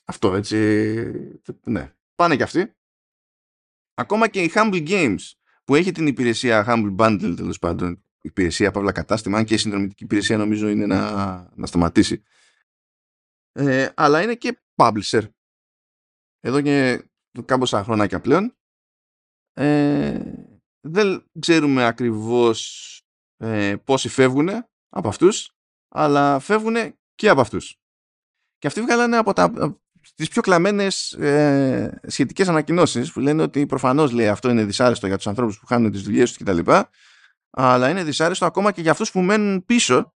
Αυτό 0.06 0.36
έτσι, 0.36 0.58
ναι. 1.63 1.93
Πάνε 2.15 2.36
και 2.36 2.43
αυτοί. 2.43 2.74
Ακόμα 3.93 4.28
και 4.28 4.41
η 4.41 4.52
Humble 4.56 4.88
Games 4.88 5.32
που 5.63 5.76
έχει 5.76 5.91
την 5.91 6.08
υπηρεσία 6.08 6.65
Humble 6.67 6.96
Bundle 6.96 7.34
τέλος 7.36 7.60
πάντων, 7.60 8.04
υπηρεσία 8.22 8.72
παύλα 8.72 8.91
κατάστημα, 8.91 9.38
αν 9.38 9.46
και 9.46 9.54
η 9.54 9.58
συνδρομητική 9.58 10.04
υπηρεσία 10.04 10.38
νομίζω 10.38 10.69
είναι 10.69 10.86
να, 10.86 11.52
να 11.56 11.65
σταματήσει. 11.65 12.24
Ε, 13.52 13.89
αλλά 13.96 14.22
είναι 14.22 14.36
και 14.36 14.62
publisher. 14.76 15.30
Εδώ 16.39 16.62
και 16.62 17.04
κάμποσα 17.46 17.84
χρονάκια 17.84 18.22
πλέον. 18.22 18.56
Ε, 19.54 20.43
δεν 20.86 21.24
ξέρουμε 21.39 21.86
ακριβώς 21.86 23.02
ε, 23.38 23.76
πόσοι 23.84 24.10
φεύγουν 24.10 24.50
από 24.89 25.08
αυτούς, 25.08 25.52
αλλά 25.89 26.39
φεύγουν 26.39 26.76
και 27.15 27.30
από 27.30 27.41
αυτούς. 27.41 27.78
Και 28.58 28.67
αυτοί 28.67 28.82
βγάλανε 28.82 29.17
από 29.17 29.34
τα, 29.34 29.78
τις 30.15 30.30
πιο 30.30 30.41
κλαμμένες 30.41 31.12
ε, 31.12 32.00
σχετικές 32.08 32.48
ανακοινώσεις 32.48 33.12
που 33.12 33.19
λένε 33.19 33.41
ότι 33.41 33.65
προφανώς 33.65 34.12
λέει 34.12 34.28
αυτό 34.28 34.50
είναι 34.50 34.65
δυσάρεστο 34.65 35.08
για 35.08 35.15
τους 35.15 35.28
ανθρώπους 35.28 35.60
που 35.60 35.65
χάνουν 35.65 35.91
τις 35.91 36.02
δουλειές 36.02 36.34
τους 36.34 36.43
κτλ. 36.43 36.72
Αλλά 37.50 37.89
είναι 37.89 38.04
δυσάρεστο 38.04 38.46
ακόμα 38.46 38.72
και 38.72 38.82
για 38.82 38.91
αυτούς 38.91 39.12
που 39.12 39.19
μένουν 39.19 39.65
πίσω 39.65 40.13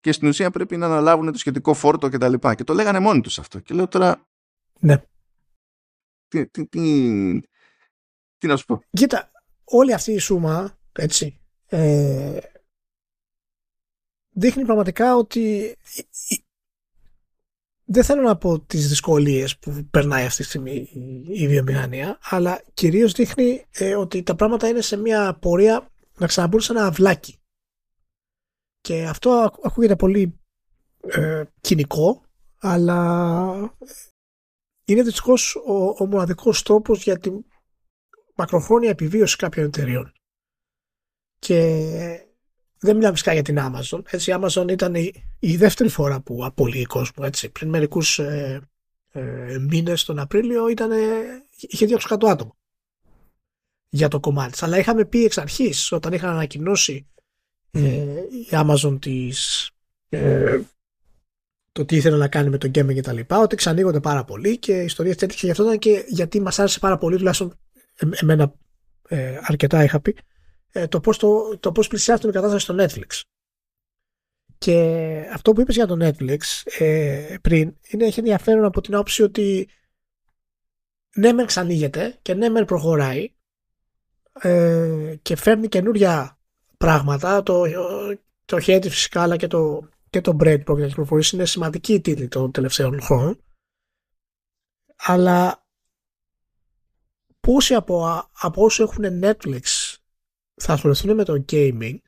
και 0.00 0.12
στην 0.12 0.28
ουσία 0.28 0.50
πρέπει 0.50 0.76
να 0.76 0.86
αναλάβουν 0.86 1.32
το 1.32 1.38
σχετικό 1.38 1.74
φόρτο 1.74 2.08
κτλ. 2.08 2.34
Και, 2.34 2.54
και 2.54 2.64
το 2.64 2.74
λέγανε 2.74 2.98
μόνοι 2.98 3.20
τους 3.20 3.38
αυτό. 3.38 3.58
Και 3.58 3.74
λέω 3.74 3.88
τώρα... 3.88 4.26
Ναι. 4.80 5.02
Τι, 6.28 6.46
τι, 6.46 6.66
τι, 6.66 7.40
τι 8.38 8.46
να 8.46 8.56
σου 8.56 8.64
πω. 8.64 8.82
Κοίτα, 8.90 9.30
όλη 9.70 9.92
αυτή 9.92 10.12
η 10.12 10.18
σούμα, 10.18 10.78
έτσι, 10.92 11.40
ε, 11.66 12.38
δείχνει 14.30 14.64
πραγματικά 14.64 15.16
ότι 15.16 15.76
δεν 17.84 18.04
θέλω 18.04 18.22
να 18.22 18.36
πω 18.36 18.60
τις 18.60 18.88
δυσκολίες 18.88 19.58
που 19.58 19.86
περνάει 19.90 20.24
αυτή 20.24 20.42
τη 20.42 20.48
στιγμή 20.48 20.88
η 21.28 21.48
βιομηχανία, 21.48 22.18
αλλά 22.22 22.62
κυρίως 22.74 23.12
δείχνει 23.12 23.64
ε, 23.70 23.94
ότι 23.94 24.22
τα 24.22 24.34
πράγματα 24.34 24.68
είναι 24.68 24.80
σε 24.80 24.96
μια 24.96 25.38
πορεία 25.40 25.90
να 26.18 26.26
ξαναμπούν 26.26 26.60
σε 26.60 26.72
ένα 26.72 26.86
αυλάκι. 26.86 27.40
Και 28.80 29.06
αυτό 29.06 29.52
ακούγεται 29.62 29.96
πολύ 29.96 30.38
ε, 31.00 31.44
κοινικό, 31.60 32.22
αλλά 32.58 33.76
είναι 34.84 35.02
δυστυχώς 35.02 35.56
ο, 35.56 35.94
ο 35.98 36.06
μοναδικός 36.06 36.62
τρόπος 36.62 37.02
για 37.02 37.18
την 37.18 37.44
μακροχρόνια 38.38 38.90
επιβίωση 38.90 39.36
κάποιων 39.36 39.66
εταιριών. 39.66 40.12
Και 41.38 41.56
δεν 42.78 42.96
μιλάμε 42.96 43.12
φυσικά 43.12 43.32
για 43.32 43.42
την 43.42 43.58
Amazon. 43.60 44.00
Έτσι, 44.10 44.30
η 44.30 44.34
Amazon 44.40 44.70
ήταν 44.70 44.94
η, 45.38 45.56
δεύτερη 45.56 45.88
φορά 45.88 46.20
που 46.20 46.44
απολύει 46.44 46.84
κόσμο. 46.84 47.24
Έτσι. 47.26 47.50
Πριν 47.50 47.68
μερικούς 47.68 48.18
ε, 48.18 48.60
ε, 49.08 49.58
μήνες 49.70 50.04
τον 50.04 50.18
Απρίλιο 50.18 50.68
ήταν, 50.68 50.90
είχε 51.56 51.86
200 52.08 52.16
άτομα 52.26 52.56
για 53.88 54.08
το 54.08 54.20
κομμάτι 54.20 54.50
της. 54.50 54.62
Αλλά 54.62 54.78
είχαμε 54.78 55.04
πει 55.04 55.24
εξ 55.24 55.38
αρχής 55.38 55.92
όταν 55.92 56.12
είχαν 56.12 56.30
ανακοινώσει 56.30 57.06
ε, 57.70 57.80
η 58.20 58.48
Amazon 58.50 58.98
της, 59.00 59.70
ε, 60.08 60.60
το 61.72 61.84
τι 61.84 61.96
ήθελε 61.96 62.16
να 62.16 62.28
κάνει 62.28 62.48
με 62.48 62.58
το 62.58 62.68
gaming 62.68 62.94
και 62.94 63.00
τα 63.00 63.12
λοιπά, 63.12 63.38
ότι 63.38 63.56
ξανοίγονται 63.56 64.00
πάρα 64.00 64.24
πολύ 64.24 64.58
και 64.58 64.80
η 64.80 64.84
ιστορία 64.84 65.14
τέτοια 65.14 65.38
γι' 65.40 65.50
αυτό 65.50 65.62
ήταν 65.62 65.78
και 65.78 66.04
γιατί 66.08 66.40
μας 66.40 66.58
άρεσε 66.58 66.78
πάρα 66.78 66.98
πολύ, 66.98 67.16
τουλάχιστον 67.16 67.58
εμένα 68.20 68.54
ε, 69.08 69.38
αρκετά 69.42 69.84
είχα 69.84 70.00
πει, 70.00 70.16
ε, 70.72 70.86
το 70.86 71.00
πώς, 71.00 71.18
το, 71.18 71.58
το 71.58 71.72
πώς 71.72 71.88
πλησιάζει 71.88 72.20
την 72.20 72.32
κατάσταση 72.32 72.64
στο 72.64 72.74
Netflix. 72.78 73.22
Και 74.58 75.30
αυτό 75.32 75.52
που 75.52 75.60
είπες 75.60 75.74
για 75.74 75.86
το 75.86 75.96
Netflix 76.00 76.38
ε, 76.78 77.36
πριν 77.42 77.76
είναι, 77.88 78.04
έχει 78.04 78.18
ενδιαφέρον 78.18 78.64
από 78.64 78.80
την 78.80 78.94
άποψη 78.94 79.22
ότι 79.22 79.68
ναι 81.14 81.32
μεν 81.32 81.46
ξανήγεται 81.46 82.18
και 82.22 82.34
ναι 82.34 82.48
μεν 82.48 82.64
προχωράει 82.64 83.32
ε, 84.40 85.14
και 85.22 85.36
φέρνει 85.36 85.68
καινούρια 85.68 86.38
πράγματα 86.76 87.42
το, 87.42 87.62
το 88.44 88.56
Hate 88.60 88.86
φυσικά 88.88 89.22
αλλά 89.22 89.36
και 89.36 89.46
το, 89.46 89.88
και 90.10 90.20
το 90.20 90.36
Bread 90.40 90.60
που 90.64 90.76
έχει 90.76 90.88
κυκλοφορήσει 90.88 91.36
είναι 91.36 91.44
σημαντική 91.44 92.00
τίτλη 92.00 92.28
των 92.28 92.52
τελευταίων 92.52 93.00
χρόνων 93.00 93.42
αλλά 94.96 95.66
πόσοι 97.48 97.74
από, 97.74 98.28
από 98.32 98.64
όσοι 98.64 98.82
έχουν 98.82 99.04
Netflix 99.22 99.62
θα 100.54 100.72
ασχοληθούν 100.72 101.14
με 101.14 101.24
το 101.24 101.44
gaming 101.52 101.98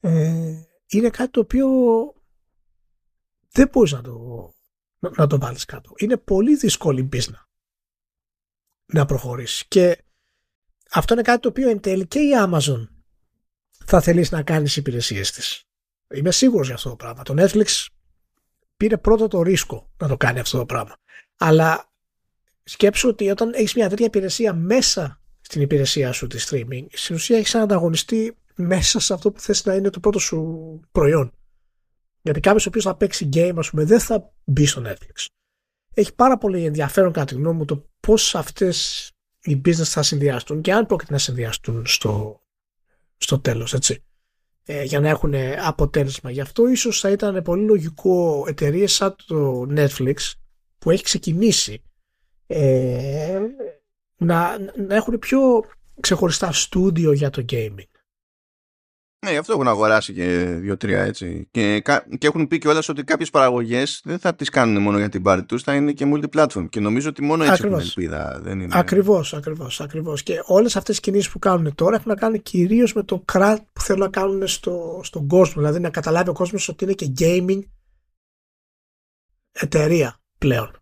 ε, 0.00 0.62
είναι 0.86 1.10
κάτι 1.10 1.30
το 1.30 1.40
οποίο 1.40 1.68
δεν 3.50 3.68
μπορείς 3.72 3.92
να 3.92 4.02
το, 4.02 4.54
να, 4.98 5.26
το 5.26 5.38
βάλεις 5.38 5.64
κάτω. 5.64 5.92
Είναι 5.96 6.16
πολύ 6.16 6.56
δύσκολη 6.56 7.08
business 7.12 7.46
να 8.86 9.04
προχωρήσεις 9.04 9.66
και 9.68 10.04
αυτό 10.90 11.14
είναι 11.14 11.22
κάτι 11.22 11.40
το 11.40 11.48
οποίο 11.48 11.68
εν 11.68 11.80
τέλει 11.80 12.06
και 12.06 12.18
η 12.18 12.30
Amazon 12.36 12.88
θα 13.84 14.00
θελήσει 14.00 14.34
να 14.34 14.42
κάνει 14.42 14.64
τις 14.64 14.76
υπηρεσίες 14.76 15.30
της. 15.30 15.64
Είμαι 16.14 16.30
σίγουρος 16.30 16.66
για 16.66 16.74
αυτό 16.74 16.88
το 16.88 16.96
πράγμα. 16.96 17.22
Το 17.22 17.34
Netflix 17.38 17.86
πήρε 18.76 18.96
πρώτα 18.96 19.28
το 19.28 19.42
ρίσκο 19.42 19.90
να 19.96 20.08
το 20.08 20.16
κάνει 20.16 20.38
αυτό 20.38 20.58
το 20.58 20.66
πράγμα. 20.66 20.96
Αλλά 21.36 21.91
σκέψου 22.62 23.08
ότι 23.08 23.30
όταν 23.30 23.52
έχεις 23.54 23.74
μια 23.74 23.88
τέτοια 23.88 24.06
υπηρεσία 24.06 24.54
μέσα 24.54 25.20
στην 25.40 25.60
υπηρεσία 25.60 26.12
σου 26.12 26.26
της 26.26 26.50
streaming, 26.50 26.86
στην 26.92 27.14
ουσία 27.14 27.36
έχεις 27.36 27.54
έναν 27.54 27.66
ανταγωνιστή 27.66 28.36
μέσα 28.54 29.00
σε 29.00 29.12
αυτό 29.12 29.32
που 29.32 29.40
θες 29.40 29.64
να 29.64 29.74
είναι 29.74 29.90
το 29.90 30.00
πρώτο 30.00 30.18
σου 30.18 30.80
προϊόν. 30.92 31.32
Γιατί 32.22 32.40
κάποιος 32.40 32.66
ο 32.66 32.68
οποίος 32.68 32.84
θα 32.84 32.96
παίξει 32.96 33.28
game, 33.32 33.54
ας 33.56 33.70
πούμε, 33.70 33.84
δεν 33.84 34.00
θα 34.00 34.32
μπει 34.44 34.66
στο 34.66 34.82
Netflix. 34.86 35.26
Έχει 35.94 36.14
πάρα 36.14 36.38
πολύ 36.38 36.64
ενδιαφέρον, 36.64 37.12
κατά 37.12 37.26
τη 37.26 37.34
γνώμη 37.34 37.56
μου, 37.56 37.64
το 37.64 37.88
πώς 38.00 38.34
αυτές 38.34 39.10
οι 39.42 39.60
business 39.64 39.84
θα 39.84 40.02
συνδυαστούν 40.02 40.60
και 40.60 40.72
αν 40.72 40.86
πρόκειται 40.86 41.12
να 41.12 41.18
συνδυαστούν 41.18 41.86
στο, 41.86 42.40
στο 43.16 43.38
τέλος, 43.38 43.74
έτσι. 43.74 44.04
Ε, 44.64 44.82
για 44.82 45.00
να 45.00 45.08
έχουν 45.08 45.34
αποτέλεσμα. 45.64 46.30
Γι' 46.30 46.40
αυτό 46.40 46.68
ίσως 46.68 47.00
θα 47.00 47.10
ήταν 47.10 47.42
πολύ 47.42 47.64
λογικό 47.64 48.44
εταιρείες 48.48 48.92
σαν 48.92 49.16
το 49.26 49.66
Netflix 49.76 50.14
που 50.78 50.90
έχει 50.90 51.02
ξεκινήσει 51.02 51.82
ε, 52.46 53.40
να, 54.16 54.58
να 54.86 54.94
έχουν 54.94 55.18
πιο 55.18 55.40
ξεχωριστά 56.00 56.52
στούντιο 56.52 57.12
για 57.12 57.30
το 57.30 57.44
gaming. 57.52 57.86
Ναι, 59.26 59.36
αυτό 59.36 59.52
έχουν 59.52 59.68
αγοράσει 59.68 60.12
και 60.12 60.44
δύο-τρία 60.44 61.02
έτσι. 61.02 61.48
Και, 61.50 61.82
και 62.18 62.26
έχουν 62.26 62.48
πει 62.48 62.58
κιόλας 62.58 62.88
ότι 62.88 63.04
κάποιες 63.04 63.30
παραγωγές 63.30 64.00
δεν 64.04 64.18
θα 64.18 64.34
τις 64.34 64.48
κάνουν 64.48 64.82
μόνο 64.82 64.98
για 64.98 65.08
την 65.08 65.22
πάρη 65.22 65.44
τους, 65.44 65.62
θα 65.62 65.74
είναι 65.74 65.92
και 65.92 66.06
multiplatform. 66.14 66.68
Και 66.68 66.80
νομίζω 66.80 67.08
ότι 67.08 67.22
μόνο 67.22 67.42
έτσι 67.42 67.54
Ακριβώς. 67.54 67.80
έχουν 67.80 67.92
ελπίδα. 67.96 68.40
Δεν 68.42 68.60
είναι... 68.60 68.78
Ακριβώς, 68.78 69.34
ακριβώς, 69.34 69.80
ακριβώς. 69.80 70.22
Και 70.22 70.42
όλες 70.44 70.76
αυτές 70.76 70.94
τις 70.94 71.04
κινήσεις 71.04 71.30
που 71.30 71.38
κάνουν 71.38 71.74
τώρα 71.74 71.96
έχουν 71.96 72.08
να 72.08 72.16
κάνουν 72.16 72.42
κυρίως 72.42 72.92
με 72.92 73.02
το 73.02 73.22
κράτ 73.24 73.62
που 73.72 73.80
θέλουν 73.80 74.00
να 74.00 74.08
κάνουν 74.08 74.46
στο, 74.46 75.00
στον 75.04 75.28
κόσμο. 75.28 75.62
Δηλαδή 75.62 75.80
να 75.80 75.90
καταλάβει 75.90 76.28
ο 76.28 76.32
κόσμος 76.32 76.68
ότι 76.68 76.84
είναι 76.84 76.92
και 76.92 77.12
gaming 77.18 77.60
εταιρεία 79.52 80.20
πλέον. 80.38 80.81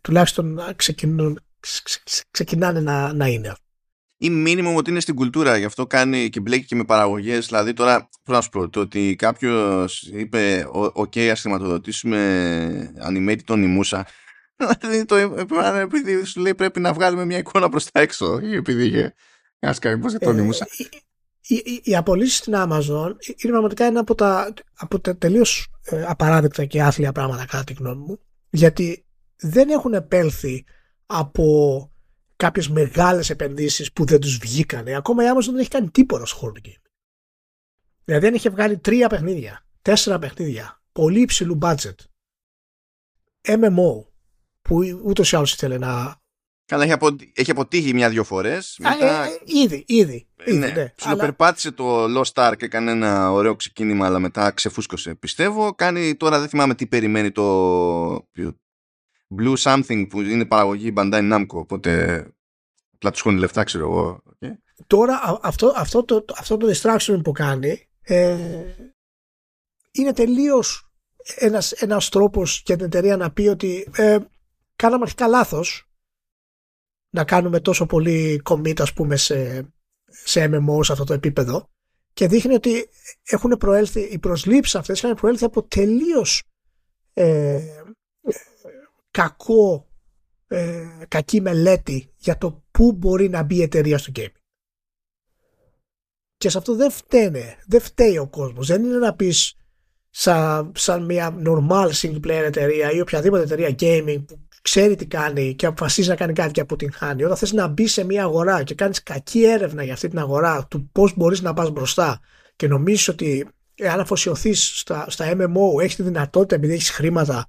Τουλάχιστον 0.00 0.54
να 0.54 0.72
ξεκινούν, 0.72 1.40
ξε- 1.60 2.02
ξε- 2.04 2.26
ξεκινάνε 2.30 2.80
να, 2.80 3.12
να 3.12 3.26
είναι. 3.26 3.54
Ή 4.16 4.30
μήνυμο 4.30 4.76
ότι 4.76 4.90
είναι 4.90 5.00
στην 5.00 5.14
κουλτούρα, 5.14 5.56
γι' 5.56 5.64
αυτό 5.64 5.86
κάνει 5.86 6.28
και 6.28 6.40
μπλέκει 6.40 6.64
και 6.64 6.74
με 6.74 6.84
παραγωγές. 6.84 7.46
Δηλαδή, 7.46 7.72
τώρα, 7.72 8.08
πώς 8.22 8.34
να 8.34 8.40
σου 8.40 8.48
πω, 8.48 8.68
το 8.68 8.80
ότι 8.80 9.16
κάποιος 9.18 10.02
είπε, 10.02 10.66
OK, 10.74 11.20
ας 11.20 11.40
χρηματοδοτήσουμε 11.40 12.92
animated 13.08 13.42
τον 13.44 13.62
Ιμούσα. 13.62 14.06
Δηλαδή, 14.80 15.04
το 15.04 15.16
είπαν 15.18 15.76
επειδή 15.76 16.24
σου 16.24 16.40
λέει 16.40 16.54
πρέπει 16.54 16.80
να 16.80 16.92
βγάλουμε 16.92 17.24
μια 17.24 17.38
εικόνα 17.38 17.68
προς 17.68 17.90
τα 17.90 18.00
έξω. 18.00 18.38
Ή 18.42 18.54
επειδή 18.54 18.84
είχε. 18.84 19.14
Α 19.58 19.74
κάνει 19.80 20.00
πώ 20.00 20.08
για 20.08 20.18
τον 20.18 20.38
Ιμούσα. 20.38 20.66
Ε, 20.78 20.84
οι, 21.46 21.54
οι, 21.54 21.80
οι 21.82 21.96
απολύσει 21.96 22.36
στην 22.36 22.52
Amazon 22.56 23.08
είναι 23.26 23.52
πραγματικά 23.52 23.84
ένα 23.84 24.00
από 24.00 24.14
τα, 24.14 24.54
από 24.74 25.00
τα 25.00 25.16
τελείως 25.16 25.66
απαράδεκτα 26.06 26.64
και 26.64 26.82
άθλια 26.82 27.12
πράγματα 27.12 27.44
κατά 27.46 27.64
τη 27.64 27.72
γνώμη 27.72 28.04
μου. 28.06 28.20
Γιατί 28.50 29.04
δεν 29.46 29.68
έχουν 29.68 29.94
επέλθει 29.94 30.64
από 31.06 31.88
κάποιες 32.36 32.68
μεγάλες 32.68 33.30
επενδύσεις 33.30 33.92
που 33.92 34.04
δεν 34.04 34.20
τους 34.20 34.38
βγήκανε. 34.38 34.96
Ακόμα 34.96 35.24
η 35.24 35.26
Amazon 35.34 35.44
δεν 35.44 35.58
έχει 35.58 35.68
κάνει 35.68 35.90
τίποτα 35.90 36.26
στο 36.26 36.36
χώρο 36.36 36.52
του 36.52 36.60
game. 36.64 36.82
Δηλαδή 38.04 38.26
αν 38.26 38.34
είχε 38.34 38.50
βγάλει 38.50 38.78
τρία 38.78 39.08
παιχνίδια, 39.08 39.66
τέσσερα 39.82 40.18
παιχνίδια, 40.18 40.82
πολύ 40.92 41.20
υψηλού 41.20 41.58
budget, 41.62 41.94
MMO, 43.42 44.04
που 44.62 45.00
ούτως 45.04 45.32
ή 45.32 45.36
άλλως 45.36 45.52
ήθελε 45.52 45.78
να... 45.78 46.22
Καλά, 46.66 46.82
έχει, 46.82 46.92
απο... 46.92 47.16
έχει 47.34 47.50
αποτύχει 47.50 47.94
μια-δυο 47.94 48.24
φορές. 48.24 48.76
Μετά... 48.78 49.24
Ε, 49.24 49.28
ε, 49.28 49.38
ήδη, 49.44 49.84
ήδη. 49.86 50.28
ήδη 50.44 50.58
ναι, 50.58 50.66
ναι. 50.66 50.92
Ψιλοπερπάτησε 50.96 51.70
το 51.70 52.04
Lost 52.04 52.32
Ark 52.48 52.54
και 52.58 52.64
έκανε 52.64 52.90
ένα 52.90 53.32
ωραίο 53.32 53.56
ξεκίνημα, 53.56 54.06
αλλά 54.06 54.18
μετά 54.18 54.50
ξεφούσκωσε. 54.50 55.14
Πιστεύω, 55.14 55.74
κάνει 55.74 56.16
τώρα 56.16 56.38
δεν 56.38 56.48
θυμάμαι 56.48 56.74
τι 56.74 56.86
περιμένει 56.86 57.30
το 57.30 58.28
Blue 59.38 59.56
Something 59.56 60.06
που 60.08 60.20
είναι 60.20 60.44
παραγωγή 60.44 60.92
Bandai 60.96 61.32
Namco, 61.32 61.46
οπότε 61.46 62.18
απλά 62.94 63.10
τους 63.10 63.20
χώνει 63.20 63.38
λεφτά, 63.38 63.64
ξέρω 63.64 63.84
εγώ. 63.90 64.22
Okay. 64.26 64.50
Τώρα 64.86 65.38
αυτό, 65.42 65.72
αυτό, 65.76 66.04
το, 66.04 66.24
αυτό 66.36 66.56
το 66.56 66.72
distraction 66.72 67.20
που 67.24 67.32
κάνει 67.32 67.88
ε, 68.02 68.38
είναι 69.90 70.12
τελείως 70.12 70.92
ένας, 71.34 71.72
ένας 71.72 72.08
τρόπος 72.08 72.62
για 72.66 72.76
την 72.76 72.84
εταιρεία 72.84 73.16
να 73.16 73.32
πει 73.32 73.48
ότι 73.48 73.88
ε, 73.96 74.18
κάναμε 74.76 75.02
αρχικά 75.02 75.26
λάθος 75.26 75.88
να 77.10 77.24
κάνουμε 77.24 77.60
τόσο 77.60 77.86
πολύ 77.86 78.42
commit 78.44 78.80
ας 78.80 78.92
πούμε 78.92 79.16
σε, 79.16 79.68
σε 80.06 80.50
MMO 80.52 80.84
σε 80.84 80.92
αυτό 80.92 81.04
το 81.04 81.12
επίπεδο 81.12 81.68
και 82.12 82.28
δείχνει 82.28 82.54
ότι 82.54 82.88
έχουν 83.24 83.56
προέλθει, 83.58 84.00
οι 84.00 84.18
προσλήψεις 84.18 84.74
αυτές 84.74 85.04
έχουν 85.04 85.16
προέλθει 85.16 85.44
από 85.44 85.62
τελείως 85.62 86.42
ε, 87.12 87.60
κακό 89.14 89.88
ε, 90.46 90.86
κακή 91.08 91.40
μελέτη 91.40 92.12
για 92.16 92.38
το 92.38 92.64
πού 92.70 92.92
μπορεί 92.92 93.28
να 93.28 93.42
μπει 93.42 93.56
η 93.56 93.62
εταιρεία 93.62 93.98
στο 93.98 94.12
gaming. 94.16 94.40
Και 96.36 96.48
σε 96.48 96.58
αυτό 96.58 96.74
δεν 96.74 96.90
φταίνε, 96.90 97.58
δεν 97.66 97.80
φταίει 97.80 98.18
ο 98.18 98.28
κόσμος. 98.28 98.66
Δεν 98.66 98.84
είναι 98.84 98.96
να 98.96 99.14
πεις 99.14 99.54
σαν, 100.10 100.72
σαν 100.76 101.04
μια 101.04 101.36
normal 101.46 101.90
single 101.92 102.20
player 102.26 102.44
εταιρεία 102.44 102.90
ή 102.90 103.00
οποιαδήποτε 103.00 103.42
εταιρεία 103.42 103.74
gaming 103.78 104.24
που 104.26 104.38
ξέρει 104.62 104.96
τι 104.96 105.06
κάνει 105.06 105.54
και 105.54 105.66
αποφασίζει 105.66 106.08
να 106.08 106.16
κάνει 106.16 106.32
κάτι 106.32 106.52
και 106.52 106.60
αποτυγχάνει. 106.60 107.24
Όταν 107.24 107.36
θες 107.36 107.52
να 107.52 107.68
μπεις 107.68 107.92
σε 107.92 108.04
μια 108.04 108.22
αγορά 108.22 108.62
και 108.62 108.74
κάνεις 108.74 109.02
κακή 109.02 109.44
έρευνα 109.44 109.82
για 109.84 109.92
αυτή 109.92 110.08
την 110.08 110.18
αγορά, 110.18 110.66
του 110.66 110.88
πώς 110.92 111.16
μπορείς 111.16 111.40
να 111.42 111.54
πας 111.54 111.70
μπροστά 111.70 112.20
και 112.56 112.68
νομίζεις 112.68 113.08
ότι 113.08 113.48
αν 113.82 114.00
αφοσιωθείς 114.00 114.78
στα, 114.78 115.06
στα 115.08 115.32
MMO 115.36 115.82
έχεις 115.82 115.96
τη 115.96 116.02
δυνατότητα 116.02 116.54
επειδή 116.54 116.72
έχεις 116.72 116.90
χρήματα 116.90 117.48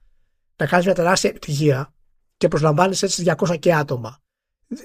να 0.56 0.68
κάνεις 0.68 0.86
μια 0.86 0.96
τεράστια 0.96 1.30
επιτυχία 1.30 1.94
και 2.38 2.48
προσλαμβάνεις 2.48 3.04
έτσι 3.04 3.24
200 3.38 3.60
και 3.60 3.74
άτομα. 3.74 4.24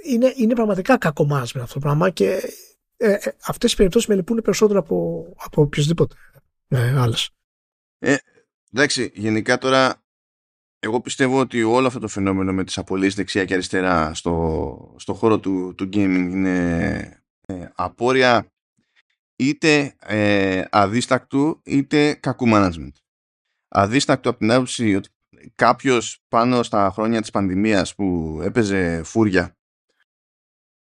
Είναι, 0.05 0.33
είναι 0.37 0.55
πραγματικά 0.55 0.99
κακό 0.99 1.27
με 1.27 1.41
αυτό 1.41 1.75
το 1.75 1.79
πράγμα 1.79 2.11
και 2.11 2.41
ε, 2.97 3.13
ε, 3.13 3.19
αυτές 3.47 3.73
οι 3.73 3.77
περιπτώσεις 3.77 4.09
με 4.09 4.15
λυπούν 4.15 4.41
περισσότερο 4.43 4.79
από, 4.79 5.27
από 5.37 5.63
οποιοδήποτε 5.63 6.15
ε, 6.69 7.01
άλλες. 7.01 7.31
Ε, 7.99 8.17
εντάξει, 8.73 9.11
γενικά 9.15 9.59
τώρα 9.59 10.03
εγώ 10.79 11.01
πιστεύω 11.01 11.41
ότι 11.41 11.63
όλο 11.63 11.87
αυτό 11.87 11.99
το 11.99 12.09
φαινόμενο 12.09 12.53
με 12.53 12.65
τις 12.65 12.79
απολύσεις 12.79 13.15
δεξιά 13.15 13.45
και 13.45 13.53
αριστερά 13.55 14.15
στο, 14.15 14.95
στο 14.99 15.15
χώρο 15.15 15.39
του, 15.39 15.75
του 15.77 15.85
gaming 15.85 16.29
είναι 16.31 17.23
ε, 17.47 17.69
απόρρια 17.75 18.53
είτε 19.37 19.97
ε, 19.99 20.65
αδίστακτου 20.71 21.61
είτε 21.65 22.15
κακού 22.15 22.47
management. 22.49 22.93
Αδίστακτο 23.69 24.31
από 24.31 24.39
την 24.39 24.53
άποψη 24.53 24.95
ότι 24.95 25.09
κάποιος 25.55 26.23
πάνω 26.29 26.63
στα 26.63 26.91
χρόνια 26.93 27.21
της 27.21 27.31
πανδημίας 27.31 27.95
που 27.95 28.39
έπαιζε 28.43 29.03
φούρια 29.05 29.55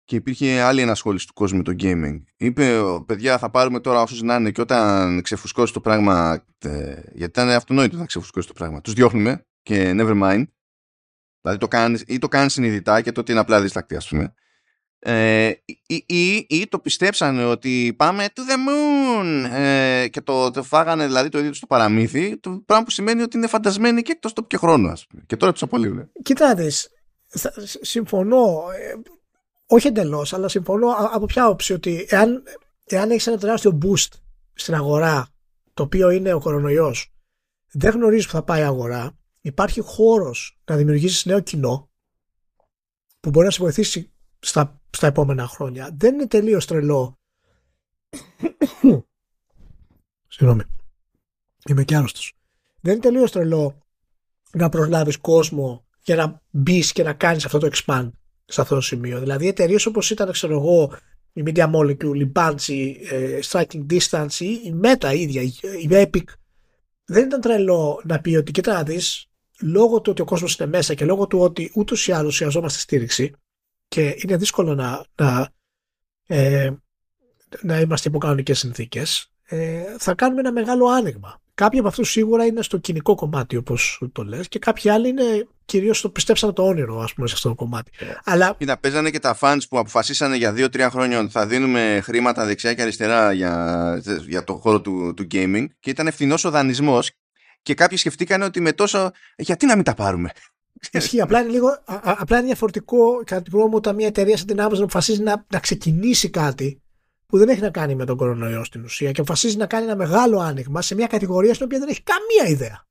και 0.04 0.16
υπήρχε 0.16 0.62
άλλη 0.62 0.82
ενασχόληση 0.82 1.28
του 1.28 1.34
κόσμου 1.34 1.58
με 1.58 1.64
το 1.64 1.76
gaming. 1.80 2.24
Είπε, 2.38 2.82
παιδιά, 3.06 3.38
θα 3.38 3.50
πάρουμε 3.50 3.80
τώρα 3.80 4.02
όσους 4.02 4.22
να 4.22 4.36
είναι 4.36 4.52
και 4.52 4.62
όταν 4.62 5.22
ξεφουσκώσει 5.22 5.74
το 5.74 5.82
πράγμα, 5.82 6.46
ε, 6.60 6.94
γιατί 6.94 7.24
ήταν 7.24 7.50
αυτονόητο 7.50 7.98
να 7.98 8.06
ξεφουσκώσει 8.06 8.48
το 8.48 8.54
πράγμα, 8.54 8.82
τους 8.82 8.94
διώχνουμε 8.94 9.46
και 9.62 9.92
never 9.96 10.22
mind. 10.22 10.44
Δηλαδή 11.42 11.60
το 11.60 11.68
κάνεις, 11.68 12.04
ή 12.08 12.18
το 12.18 12.28
κάνεις 12.28 12.54
συνειδητά 12.54 13.02
και 13.02 13.12
τότε 13.12 13.32
είναι 13.32 13.42
απλά 13.42 13.62
διστακτή, 13.62 13.96
ας 13.96 14.08
πούμε. 14.08 14.34
Ε, 15.04 15.52
ή, 15.88 16.04
ή, 16.06 16.46
ή, 16.50 16.68
το 16.68 16.80
πιστέψανε 16.80 17.46
ότι 17.46 17.94
πάμε 17.98 18.26
to 18.36 18.40
the 18.40 18.56
moon 18.70 19.50
ε, 19.52 20.08
και 20.08 20.22
το, 20.22 20.52
το 20.52 20.64
φάγανε 20.64 21.06
δηλαδή 21.06 21.30
το 21.30 21.40
ίδιο 21.40 21.54
στο 21.54 21.68
παραμύθι 21.68 22.38
το 22.38 22.64
πράγμα 22.66 22.86
που 22.86 22.92
σημαίνει 22.92 23.22
ότι 23.22 23.38
είναι 23.38 23.48
φαντασμένοι 23.48 24.02
και 24.02 24.12
εκτός 24.12 24.34
τόπου 24.34 24.48
και 24.48 24.58
χρόνου 24.58 24.90
ας 24.90 25.08
πούμε. 25.08 25.24
και 25.28 25.36
τώρα 25.38 25.52
τους 25.52 25.62
απολύουν 25.62 26.12
Κοίτα 26.24 26.56
δεις, 26.56 26.90
συμφωνώ 27.82 28.64
όχι 29.74 29.88
εντελώς, 29.88 30.34
αλλά 30.34 30.48
συμφωνώ 30.48 30.88
από 31.12 31.26
ποια 31.26 31.48
όψη 31.48 31.74
ότι 31.74 32.06
εάν, 32.10 32.44
εάν 32.86 33.12
έχεις 33.12 33.28
ένα 33.28 33.38
τεράστιο 33.38 33.78
boost 33.82 34.08
στην 34.54 34.74
αγορά, 34.74 35.28
το 35.74 35.84
οποίο 35.84 36.10
είναι 36.10 36.34
ο 36.34 36.40
κορονοϊός, 36.40 37.14
δεν 37.72 37.92
γνωρίζεις 37.92 38.26
που 38.26 38.32
θα 38.32 38.44
πάει 38.44 38.62
η 38.62 38.64
αγορά, 38.64 39.18
υπάρχει 39.42 39.82
χώρος 39.82 40.60
να 40.66 40.76
δημιουργήσεις 40.76 41.26
νέο 41.26 41.40
κοινό 41.40 41.90
που 43.20 43.30
μπορεί 43.30 43.46
να 43.46 43.52
σε 43.52 43.62
βοηθήσει 43.62 44.12
στα, 44.40 44.81
στα 44.92 45.08
επόμενα 45.08 45.48
χρόνια. 45.48 45.96
Δεν 45.98 46.14
είναι 46.14 46.28
τελείως 46.28 46.66
τρελό. 46.66 47.20
Συγγνώμη. 50.28 50.64
Είμαι 51.70 51.84
και 51.84 51.96
άρρωστος. 51.96 52.34
Δεν 52.82 52.94
είναι 52.94 53.02
τελείως 53.02 53.32
τρελό 53.32 53.82
να 54.52 54.70
προσλάβει 54.70 55.18
κόσμο 55.18 55.86
για 56.04 56.16
να 56.16 56.42
μπεις 56.50 56.92
και 56.92 57.04
να 57.04 57.14
κάνεις 57.14 57.46
αυτό 57.46 57.58
το 57.58 57.70
expand 57.74 58.10
σε 58.46 58.62
αυτό 58.62 58.76
το 58.76 58.82
σημείο. 58.82 59.20
Δηλαδή 59.20 59.48
εταιρείες 59.48 59.86
όπως 59.86 60.10
ήταν 60.10 60.32
ξέρω 60.32 60.54
εγώ 60.54 60.98
η 61.34 61.44
Media 61.46 61.72
Molecule, 61.72 62.20
η 62.20 62.32
Bungie, 62.36 62.96
η 63.40 63.44
Striking 63.44 63.86
Distance 63.90 64.34
ή 64.40 64.46
η 64.46 64.80
Meta 64.84 65.14
ίδια, 65.16 65.42
η 65.42 65.88
Epic 65.90 66.24
δεν 67.06 67.26
ήταν 67.26 67.42
τρελό 67.42 68.02
να 68.04 68.22
πει 68.22 68.36
ότι 68.36 68.52
κοίτα 68.52 68.74
να 68.74 68.84
δεις 68.84 69.26
λόγω 69.62 70.02
του 70.02 70.12
ότι 70.12 70.22
ο 70.22 70.26
κόσμος 70.26 70.56
είναι 70.56 70.70
μέσα 70.70 70.94
και 70.94 71.06
λόγω 71.06 71.28
του 71.28 71.40
ότι 71.40 71.72
ούτως 71.76 72.08
ή 72.08 72.12
άλλως 72.12 72.38
χρειαζόμαστε 72.38 72.80
στήριξη 72.80 73.34
και 73.92 74.16
είναι 74.18 74.38
δύσκολο 74.38 74.76
να, 74.76 75.06
να, 75.16 75.50
ε, 76.28 76.72
να 77.62 77.80
είμαστε 77.80 78.10
υπό 78.10 78.18
κανονικές 78.18 78.60
συνθήκες 78.60 79.32
ε, 79.44 79.84
θα 79.98 80.16
κάνουμε 80.16 80.40
ένα 80.40 80.52
μεγάλο 80.52 80.88
άνοιγμα. 80.88 81.42
Κάποιοι 81.54 81.80
από 81.80 81.88
αυτούς 81.88 82.12
σίγουρα 82.12 82.46
είναι 82.46 82.62
στο 82.62 82.78
κοινικό 82.78 83.16
κομμάτι 83.16 83.56
όπως 83.56 84.02
το 84.12 84.24
λες 84.24 84.48
και 84.48 84.60
κάποιοι 84.60 84.90
άλλοι 84.90 85.08
είναι 85.08 85.48
κυρίως 85.66 85.98
στο 85.98 86.10
πιστέψανε 86.10 86.54
το 86.54 86.64
όνειρο 86.64 87.00
ας 87.00 87.14
πούμε 87.14 87.28
σε 87.28 87.34
αυτό 87.34 87.50
το 87.50 87.56
κομμάτι. 87.56 87.92
Yeah. 88.00 88.06
Αλλά... 88.24 88.56
Κοίτα, 88.58 88.78
παίζανε 88.78 89.10
και 89.10 89.20
τα 89.20 89.38
fans 89.40 89.60
που 89.70 89.80
αποφασίσανε 89.80 90.36
για 90.36 90.54
2-3 90.58 90.88
χρόνια 90.90 91.20
ότι 91.20 91.32
θα 91.32 91.48
δίνουμε 91.48 92.00
χρήματα 92.04 92.46
δεξιά 92.46 92.74
και 92.74 92.82
αριστερά 92.82 93.32
για, 93.32 94.02
για 94.28 94.44
το 94.44 94.54
χώρο 94.54 94.82
του, 94.82 95.14
του 95.16 95.28
gaming 95.32 95.66
και 95.80 95.90
ήταν 95.90 96.08
ευθυνός 96.08 96.44
ο 96.44 96.50
δανεισμός 96.50 97.12
και 97.62 97.74
κάποιοι 97.74 97.98
σκεφτήκανε 97.98 98.46
ότι 98.46 98.62
με 98.62 98.72
τόσο 98.72 99.12
γιατί 99.36 99.66
να 99.66 99.76
μην 99.76 99.84
τα 99.84 99.94
πάρουμε; 99.94 100.32
Ισχύει. 100.92 101.22
Απλά 101.22 101.42
είναι, 101.42 101.52
λίγο, 101.52 101.68
α, 101.68 102.00
απλά 102.04 102.38
είναι 102.38 102.46
διαφορετικό 102.46 103.24
κατά 103.26 103.42
την 103.42 103.54
γνώμη 103.54 103.70
μου 103.70 103.76
όταν 103.76 103.96
μια 103.96 104.08
εταιρεία 104.08 104.38
σαν 104.38 104.48
την 104.48 104.58
Amazon 104.60 104.78
αποφασίζει 104.78 105.22
να, 105.22 105.46
να 105.52 105.60
ξεκινήσει 105.60 106.30
κάτι 106.30 106.82
που 107.26 107.38
δεν 107.38 107.50
έχει 107.50 107.62
να 107.62 107.70
κάνει 107.70 107.96
με 107.96 108.06
τον 108.06 108.18
κορονοϊό 108.18 108.64
στην 108.64 108.84
ουσία 108.84 109.12
και 109.12 109.22
αποφασίζει 109.22 109.58
να 109.58 109.66
κάνει 109.66 109.86
ένα 109.86 109.96
μεγάλο 109.96 110.40
άνοιγμα 110.40 110.82
σε 110.82 110.96
μια 110.96 111.08
κατηγορία 111.08 111.54
στην 111.54 111.66
οποία 111.66 111.80
δεν 111.80 111.88
έχει 111.88 112.04
καμία 112.04 112.54
ιδέα 112.54 112.86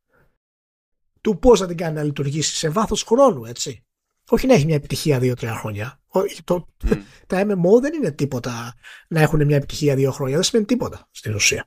του 1.21 1.39
πώς 1.39 1.59
θα 1.59 1.67
την 1.67 1.77
κάνει 1.77 1.95
να 1.95 2.03
λειτουργήσει 2.03 2.57
σε 2.57 2.69
βάθος 2.69 3.03
χρόνου, 3.03 3.45
έτσι. 3.45 3.85
Όχι 4.29 4.47
να 4.47 4.55
έχει 4.55 4.65
μια 4.65 4.75
επιτυχία 4.75 5.19
δύο-τρία 5.19 5.55
χρόνια. 5.55 6.01
Το, 6.45 6.67
Τα 7.27 7.43
MMO 7.43 7.81
δεν 7.81 7.95
είναι 7.95 8.11
τίποτα 8.11 8.75
να 9.09 9.21
έχουν 9.21 9.45
μια 9.45 9.57
επιτυχία 9.57 9.95
δύο 9.95 10.11
χρόνια. 10.11 10.35
Δεν 10.35 10.45
σημαίνει 10.45 10.67
τίποτα 10.67 11.09
στην 11.11 11.35
ουσία. 11.35 11.65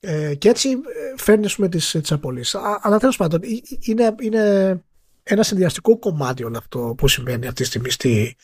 Ε, 0.00 0.34
και 0.34 0.48
έτσι 0.48 0.70
ε, 0.70 1.22
φέρνει 1.22 1.48
με 1.56 1.68
τις, 1.68 1.90
τις 1.90 2.12
απολύσεις. 2.12 2.54
Αλλά 2.80 2.98
τέλος 2.98 3.16
πάντων 3.16 3.40
είναι, 3.80 4.14
είναι 4.20 4.84
ένα 5.22 5.42
συνδυαστικό 5.42 5.98
κομμάτι 5.98 6.44
όλο 6.44 6.58
αυτό 6.58 6.94
που 6.96 7.08
συμβαίνει 7.08 7.46
αυτή 7.46 7.62
τη 7.62 7.68
στιγμή 7.68 7.90
στη, 7.90 8.36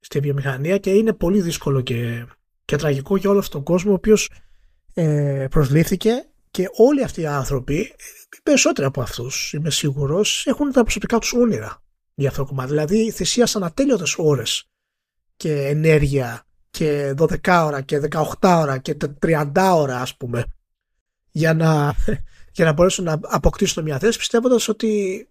στη 0.00 0.20
βιομηχανία 0.20 0.78
και 0.78 0.90
είναι 0.90 1.12
πολύ 1.12 1.40
δύσκολο 1.40 1.80
και, 1.80 2.26
και 2.64 2.76
τραγικό 2.76 3.16
για 3.16 3.30
όλο 3.30 3.38
αυτόν 3.38 3.64
τον 3.64 3.74
κόσμο 3.74 3.90
ο 3.90 3.94
οποίος 3.94 4.30
ε, 4.94 5.46
προσλήφθηκε 5.50 6.26
και 6.50 6.68
όλοι 6.72 7.02
αυτοί 7.02 7.20
οι 7.20 7.26
άνθρωποι, 7.26 7.74
οι 8.36 8.40
περισσότεροι 8.42 8.86
από 8.86 9.00
αυτούς 9.00 9.52
είμαι 9.52 9.70
σίγουρος, 9.70 10.46
έχουν 10.46 10.72
τα 10.72 10.82
προσωπικά 10.82 11.18
τους 11.18 11.32
όνειρα 11.32 11.82
για 12.14 12.28
αυτό 12.28 12.42
το 12.42 12.48
κομμάτι. 12.48 12.68
Δηλαδή 12.68 13.10
θυσίασαν 13.10 13.64
ατέλειωτες 13.64 14.14
ώρες 14.18 14.68
και 15.36 15.66
ενέργεια 15.66 16.46
και 16.70 17.14
12 17.18 17.36
ώρα 17.66 17.80
και 17.80 18.00
18 18.10 18.24
ώρα 18.40 18.78
και 18.78 18.96
30 19.26 19.46
ώρα 19.74 20.00
ας 20.00 20.16
πούμε 20.16 20.44
για 21.30 21.54
να, 21.54 21.94
για 22.56 22.64
να 22.64 22.72
μπορέσουν 22.72 23.04
να 23.04 23.20
αποκτήσουν 23.22 23.82
μια 23.82 23.98
θέση 23.98 24.18
πιστεύοντας 24.18 24.68
ότι 24.68 25.28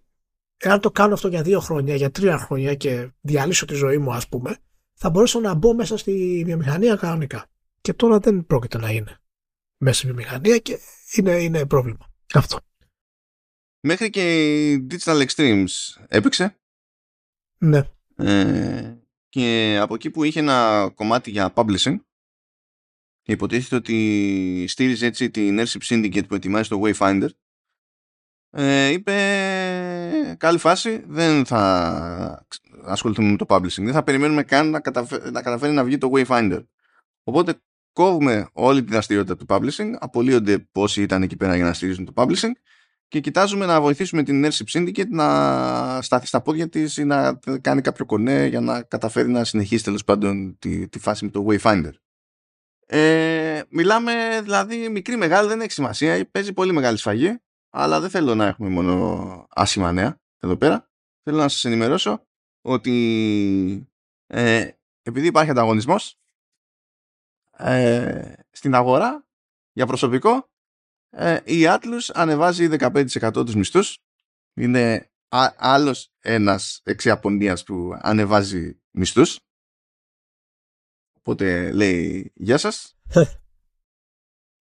εάν 0.56 0.80
το 0.80 0.90
κάνω 0.90 1.14
αυτό 1.14 1.28
για 1.28 1.42
δύο 1.42 1.60
χρόνια, 1.60 1.94
για 1.94 2.10
τρία 2.10 2.38
χρόνια 2.38 2.74
και 2.74 3.10
διαλύσω 3.20 3.64
τη 3.64 3.74
ζωή 3.74 3.98
μου 3.98 4.12
ας 4.12 4.28
πούμε 4.28 4.58
θα 4.96 5.10
μπορέσω 5.10 5.40
να 5.40 5.54
μπω 5.54 5.74
μέσα 5.74 5.96
στη 5.96 6.42
βιομηχανία 6.46 6.96
κανονικά. 6.96 7.46
Και 7.80 7.92
τώρα 7.92 8.18
δεν 8.18 8.46
πρόκειται 8.46 8.78
να 8.78 8.90
είναι 8.90 9.20
μέσα 9.76 9.96
στη 9.96 10.06
βιομηχανία 10.06 10.58
και 10.58 10.78
είναι, 11.16 11.42
είναι 11.42 11.66
πρόβλημα. 11.66 12.12
Αυτό. 12.34 12.58
Μέχρι 13.80 14.10
και 14.10 14.70
η 14.72 14.86
Digital 14.90 15.26
Extremes 15.26 15.66
έπαιξε. 16.08 16.56
Ναι. 17.58 17.88
Ε, 18.16 18.96
και 19.28 19.78
από 19.80 19.94
εκεί 19.94 20.10
που 20.10 20.24
είχε 20.24 20.40
ένα 20.40 20.90
κομμάτι 20.94 21.30
για 21.30 21.52
publishing 21.54 21.96
υποτίθεται 23.22 23.76
ότι 23.76 24.64
στήριζε 24.68 25.06
έτσι 25.06 25.30
την 25.30 25.58
Airship 25.60 25.82
Syndicate 25.82 26.28
που 26.28 26.34
ετοιμάζει 26.34 26.68
το 26.68 26.82
Wayfinder 26.84 27.28
ε, 28.50 28.88
είπε 28.88 29.12
καλή 30.38 30.58
φάση. 30.58 31.04
Δεν 31.06 31.46
θα 31.46 32.46
ασχοληθούμε 32.84 33.30
με 33.30 33.36
το 33.36 33.46
publishing. 33.48 33.82
Δεν 33.82 33.92
θα 33.92 34.02
περιμένουμε 34.02 34.42
καν 34.42 34.70
να, 34.70 34.80
να 35.30 35.42
καταφέρει 35.42 35.72
να 35.72 35.84
βγει 35.84 35.98
το 35.98 36.10
Wayfinder. 36.14 36.64
Οπότε 37.24 37.54
κόβουμε 37.92 38.48
όλη 38.52 38.84
τη 38.84 38.92
δραστηριότητα 38.92 39.36
του 39.36 39.46
publishing 39.48 39.92
απολύονται 39.98 40.58
πόσοι 40.58 41.02
ήταν 41.02 41.22
εκεί 41.22 41.36
πέρα 41.36 41.56
για 41.56 41.64
να 41.64 41.72
στηρίζουν 41.72 42.04
το 42.04 42.12
publishing 42.16 42.52
και 43.08 43.20
κοιτάζουμε 43.20 43.66
να 43.66 43.80
βοηθήσουμε 43.80 44.22
την 44.22 44.46
Airship 44.46 44.78
Syndicate 44.78 45.08
να 45.08 46.02
στάθει 46.02 46.26
στα 46.26 46.42
πόδια 46.42 46.68
της 46.68 46.96
ή 46.96 47.04
να 47.04 47.38
κάνει 47.60 47.80
κάποιο 47.80 48.04
κονέ 48.04 48.46
για 48.46 48.60
να 48.60 48.82
καταφέρει 48.82 49.28
να 49.28 49.44
συνεχίσει 49.44 49.84
τέλος 49.84 50.04
πάντων 50.04 50.56
τη, 50.58 50.88
τη 50.88 50.98
φάση 50.98 51.24
με 51.24 51.30
το 51.30 51.46
Wayfinder. 51.48 51.92
Ε, 52.86 53.62
μιλάμε 53.68 54.40
δηλαδή 54.42 54.88
μικρή 54.88 55.16
μεγάλη 55.16 55.48
δεν 55.48 55.60
έχει 55.60 55.72
σημασία. 55.72 56.28
Παίζει 56.30 56.52
πολύ 56.52 56.72
μεγάλη 56.72 56.96
σφαγή 56.96 57.40
αλλά 57.78 58.00
δεν 58.00 58.10
θέλω 58.10 58.34
να 58.34 58.46
έχουμε 58.46 58.68
μόνο 58.68 59.46
άσχημα 59.50 59.92
νέα 59.92 60.20
εδώ 60.38 60.56
πέρα. 60.56 60.90
Θέλω 61.22 61.36
να 61.36 61.48
σας 61.48 61.64
ενημερώσω 61.64 62.26
ότι 62.60 63.88
ε, 64.26 64.70
επειδή 65.02 65.26
υπάρχει 65.26 65.50
ανταγωνισμός 65.50 66.18
ε, 67.50 68.32
στην 68.50 68.74
αγορά 68.74 69.26
για 69.72 69.86
προσωπικό 69.86 70.50
ε, 71.10 71.40
η 71.44 71.62
Atlas 71.64 72.10
ανεβάζει 72.14 72.68
15% 72.70 73.32
τους 73.32 73.54
μισθούς. 73.54 73.98
Είναι 74.54 75.10
α, 75.28 75.52
άλλος 75.56 76.12
ένας 76.20 76.80
εξιαπωνίας 76.84 77.64
που 77.64 77.98
ανεβάζει 78.00 78.80
μισθούς. 78.90 79.40
Οπότε 81.18 81.72
λέει 81.72 82.32
γεια 82.34 82.58
σας 82.58 82.96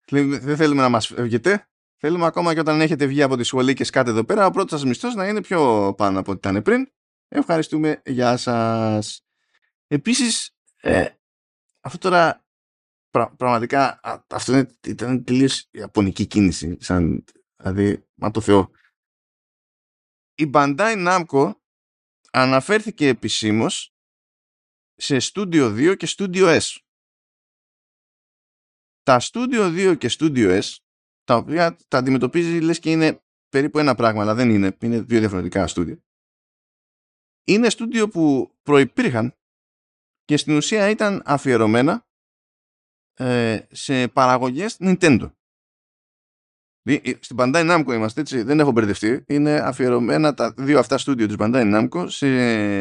δεν 0.05 0.57
θέλουμε 0.57 0.81
να 0.81 0.89
μας 0.89 1.07
φεύγετε 1.07 1.65
θέλουμε 2.03 2.25
ακόμα 2.25 2.53
και 2.53 2.59
όταν 2.59 2.81
έχετε 2.81 3.05
βγει 3.05 3.21
από 3.21 3.37
τη 3.37 3.43
σχολή 3.43 3.73
και 3.73 3.83
σκάτε 3.83 4.09
εδώ 4.09 4.23
πέρα 4.23 4.45
ο 4.45 4.51
πρώτος 4.51 4.79
σας 4.79 4.89
μισθός 4.89 5.15
να 5.15 5.27
είναι 5.27 5.41
πιο 5.41 5.93
πάνω 5.97 6.19
από 6.19 6.31
ό,τι 6.31 6.49
ήταν 6.49 6.63
πριν. 6.63 6.91
Ευχαριστούμε. 7.27 8.01
Γεια 8.05 8.37
σας. 8.37 9.25
Επίσης 9.87 10.55
ε, 10.81 11.09
αυτό 11.79 11.97
τώρα 11.97 12.45
πραγματικά 13.37 13.99
αυτό 14.27 14.65
ήταν 14.87 15.23
τελείως 15.23 15.67
ιαπωνική 15.71 16.25
κίνηση 16.25 16.77
σαν, 16.79 17.23
δηλαδή 17.55 18.07
μα 18.13 18.31
το 18.31 18.41
Θεό. 18.41 18.71
Η 20.35 20.49
Bandai 20.53 21.07
Namco 21.07 21.51
αναφέρθηκε 22.31 23.07
επισήμως 23.07 23.95
σε 24.95 25.17
Studio 25.21 25.91
2 25.91 25.97
και 25.97 26.07
Studio 26.17 26.59
S. 26.59 26.77
Τα 29.03 29.19
Studio 29.21 29.91
2 29.91 29.97
και 29.97 30.15
Studio 30.19 30.61
S 30.61 30.75
τα 31.23 31.35
οποία 31.35 31.77
τα 31.87 31.97
αντιμετωπίζει 31.97 32.59
λες 32.59 32.79
και 32.79 32.91
είναι 32.91 33.23
περίπου 33.49 33.79
ένα 33.79 33.95
πράγμα 33.95 34.21
αλλά 34.21 34.35
δεν 34.35 34.49
είναι, 34.49 34.77
είναι 34.81 35.01
δύο 35.01 35.19
διαφορετικά 35.19 35.67
στούντιο 35.67 36.01
είναι 37.43 37.69
στούντιο 37.69 38.07
που 38.07 38.55
προϋπήρχαν 38.63 39.35
και 40.25 40.37
στην 40.37 40.55
ουσία 40.55 40.89
ήταν 40.89 41.21
αφιερωμένα 41.25 42.07
ε, 43.13 43.59
σε 43.71 44.07
παραγωγές 44.07 44.77
Nintendo. 44.79 45.31
Στην 47.19 47.37
Bandai 47.39 47.71
Namco 47.71 47.93
είμαστε 47.93 48.21
έτσι, 48.21 48.41
δεν 48.41 48.59
έχω 48.59 48.71
μπερδευτεί. 48.71 49.23
Είναι 49.27 49.55
αφιερωμένα 49.55 50.33
τα 50.33 50.53
δύο 50.57 50.79
αυτά 50.79 50.97
στούντιο 50.97 51.27
της 51.27 51.35
Bandai 51.39 51.89
Namco 51.89 52.05
σε 52.09 52.27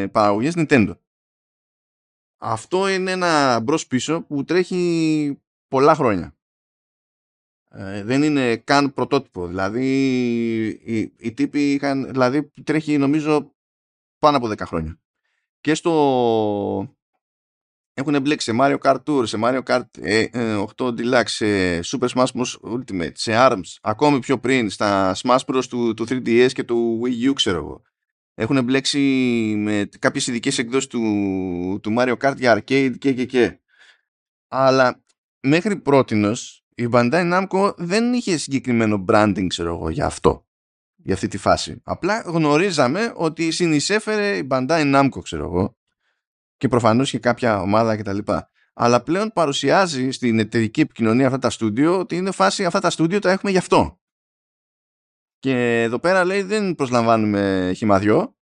παραγωγές 0.07 0.53
Nintendo. 0.57 0.97
Αυτό 2.37 2.87
είναι 2.87 3.11
ένα 3.11 3.59
μπρος 3.59 3.87
πίσω 3.87 4.21
που 4.21 4.43
τρέχει 4.43 5.41
πολλά 5.67 5.95
χρόνια. 5.95 6.35
Ε, 7.73 8.03
δεν 8.03 8.23
είναι 8.23 8.55
καν 8.55 8.93
πρωτότυπο. 8.93 9.47
Δηλαδή 9.47 9.87
οι, 10.83 11.13
οι 11.17 11.33
τύποι 11.33 11.73
είχαν, 11.73 12.07
δηλαδή 12.11 12.51
τρέχει 12.63 12.97
νομίζω 12.97 13.55
πάνω 14.19 14.37
από 14.37 14.47
10 14.47 14.59
χρόνια. 14.59 14.99
Και 15.61 15.75
στο 15.75 16.95
έχουν 17.93 18.21
μπλέξει 18.21 18.51
σε 18.51 18.57
Mario 18.61 18.77
Kart 18.77 19.03
Tour, 19.05 19.27
σε 19.27 19.37
Mario 19.43 19.63
Kart 19.63 19.79
8 19.79 19.83
ε, 20.01 20.27
ε, 20.31 20.65
Deluxe, 20.77 21.23
σε 21.25 21.79
Super 21.79 22.07
Smash 22.07 22.25
Bros. 22.33 22.71
Ultimate, 22.71 23.11
σε 23.13 23.31
ARMS, 23.35 23.77
ακόμη 23.81 24.19
πιο 24.19 24.39
πριν 24.39 24.69
στα 24.69 25.15
Smash 25.15 25.45
Bros. 25.45 25.63
του, 25.69 25.93
του 25.93 26.05
3DS 26.09 26.49
και 26.53 26.63
του 26.63 27.01
Wii 27.03 27.29
U, 27.29 27.33
ξέρω 27.33 27.57
εγώ. 27.57 27.81
Έχουν 28.33 28.63
μπλέξει 28.63 28.99
με 29.57 29.89
κάποιες 29.99 30.27
ειδικές 30.27 30.57
εκδόσεις 30.57 30.87
του, 30.87 30.99
του 31.81 31.95
Mario 31.97 32.17
Kart 32.17 32.37
για 32.37 32.57
arcade 32.57 32.93
και 32.97 33.13
και 33.13 33.25
και. 33.25 33.59
Αλλά 34.47 35.03
μέχρι 35.39 35.75
πρότινος 35.75 36.60
η 36.75 36.89
Bandai 36.91 37.33
Namco 37.33 37.73
δεν 37.77 38.13
είχε 38.13 38.37
συγκεκριμένο 38.37 39.05
branding, 39.07 39.45
ξέρω 39.47 39.73
εγώ, 39.73 39.89
για 39.89 40.05
αυτό. 40.05 40.45
Για 40.95 41.13
αυτή 41.13 41.27
τη 41.27 41.37
φάση. 41.37 41.81
Απλά 41.83 42.21
γνωρίζαμε 42.25 43.13
ότι 43.15 43.51
συνεισέφερε 43.51 44.37
η 44.37 44.47
Bandai 44.51 44.95
Namco, 44.95 45.23
ξέρω 45.23 45.43
εγώ, 45.43 45.77
και 46.57 46.67
προφανώς 46.67 47.09
και 47.09 47.19
κάποια 47.19 47.61
ομάδα 47.61 47.97
κτλ. 47.97 48.17
Αλλά 48.73 49.03
πλέον 49.03 49.31
παρουσιάζει 49.33 50.11
στην 50.11 50.39
εταιρική 50.39 50.81
επικοινωνία 50.81 51.25
αυτά 51.25 51.37
τα 51.37 51.49
στούντιο 51.49 51.99
ότι 51.99 52.15
είναι 52.15 52.31
φάση 52.31 52.65
αυτά 52.65 52.79
τα 52.79 52.89
στούντιο 52.89 53.19
τα 53.19 53.31
έχουμε 53.31 53.51
γι' 53.51 53.57
αυτό. 53.57 53.99
Και 55.39 55.81
εδώ 55.81 55.99
πέρα 55.99 56.25
λέει 56.25 56.41
δεν 56.41 56.75
προσλαμβάνουμε 56.75 57.73
χυμαδιό, 57.75 58.35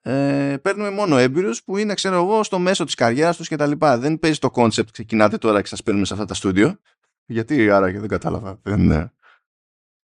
ε, 0.00 0.56
παίρνουμε 0.62 0.90
μόνο 0.90 1.16
έμπειρους 1.16 1.64
που 1.64 1.76
είναι 1.76 1.94
ξέρω 1.94 2.14
εγώ 2.14 2.42
στο 2.42 2.58
μέσο 2.58 2.84
της 2.84 2.94
καριέρας 2.94 3.36
τους 3.36 3.48
κτλ. 3.48 3.72
Δεν 3.78 4.18
παίζει 4.18 4.38
το 4.38 4.50
concept 4.50 4.90
ξεκινάτε 4.90 5.38
τώρα 5.38 5.60
και 5.60 5.66
σας 5.68 5.82
παίρνουμε 5.82 6.06
σε 6.06 6.12
αυτά 6.12 6.24
τα 6.24 6.34
στούντιο. 6.34 6.80
Γιατί 7.26 7.70
άρα 7.70 7.92
και 7.92 7.98
δεν 7.98 8.08
κατάλαβα. 8.08 8.60
Δεν, 8.62 9.12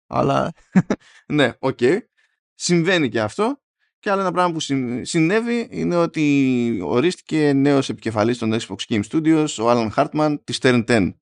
Αλλά 0.08 0.52
ναι, 1.34 1.54
OK. 1.60 1.78
Okay. 1.82 2.00
Συμβαίνει 2.54 3.10
και 3.10 3.22
αυτό 3.22 3.62
και 4.00 4.12
άλλο 4.12 4.22
ένα 4.22 4.32
πράγμα 4.32 4.54
που 4.54 4.60
συνέβη 5.02 5.68
είναι 5.72 5.96
ότι 5.96 6.80
ορίστηκε 6.84 7.54
νέος 7.54 7.90
επικεφαλής 7.90 8.38
των 8.38 8.54
Xbox 8.54 8.76
Game 8.88 9.04
Studios, 9.12 9.48
ο 9.60 9.70
Alan 9.70 9.90
Hartman, 9.96 10.38
της 10.44 10.58
Turn 10.62 10.86
10. 10.86 11.14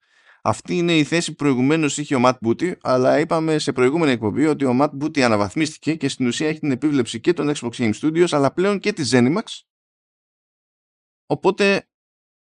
Αυτή 0.41 0.77
είναι 0.77 0.97
η 0.97 1.03
θέση 1.03 1.29
που 1.29 1.35
προηγουμένως 1.35 1.97
είχε 1.97 2.15
ο 2.15 2.21
Matt 2.23 2.37
Booty, 2.45 2.73
αλλά 2.81 3.19
είπαμε 3.19 3.59
σε 3.59 3.71
προηγούμενη 3.71 4.11
εκπομπή 4.11 4.45
ότι 4.45 4.65
ο 4.65 4.77
Matt 4.81 4.89
Booty 5.01 5.19
αναβαθμίστηκε 5.19 5.95
και 5.95 6.09
στην 6.09 6.27
ουσία 6.27 6.47
έχει 6.47 6.59
την 6.59 6.71
επίβλεψη 6.71 7.19
και 7.19 7.33
των 7.33 7.51
Xbox 7.55 7.69
Game 7.71 7.93
Studios, 7.93 8.27
αλλά 8.29 8.53
πλέον 8.53 8.79
και 8.79 8.93
της 8.93 9.11
Zenimax. 9.13 9.43
Οπότε 11.25 11.87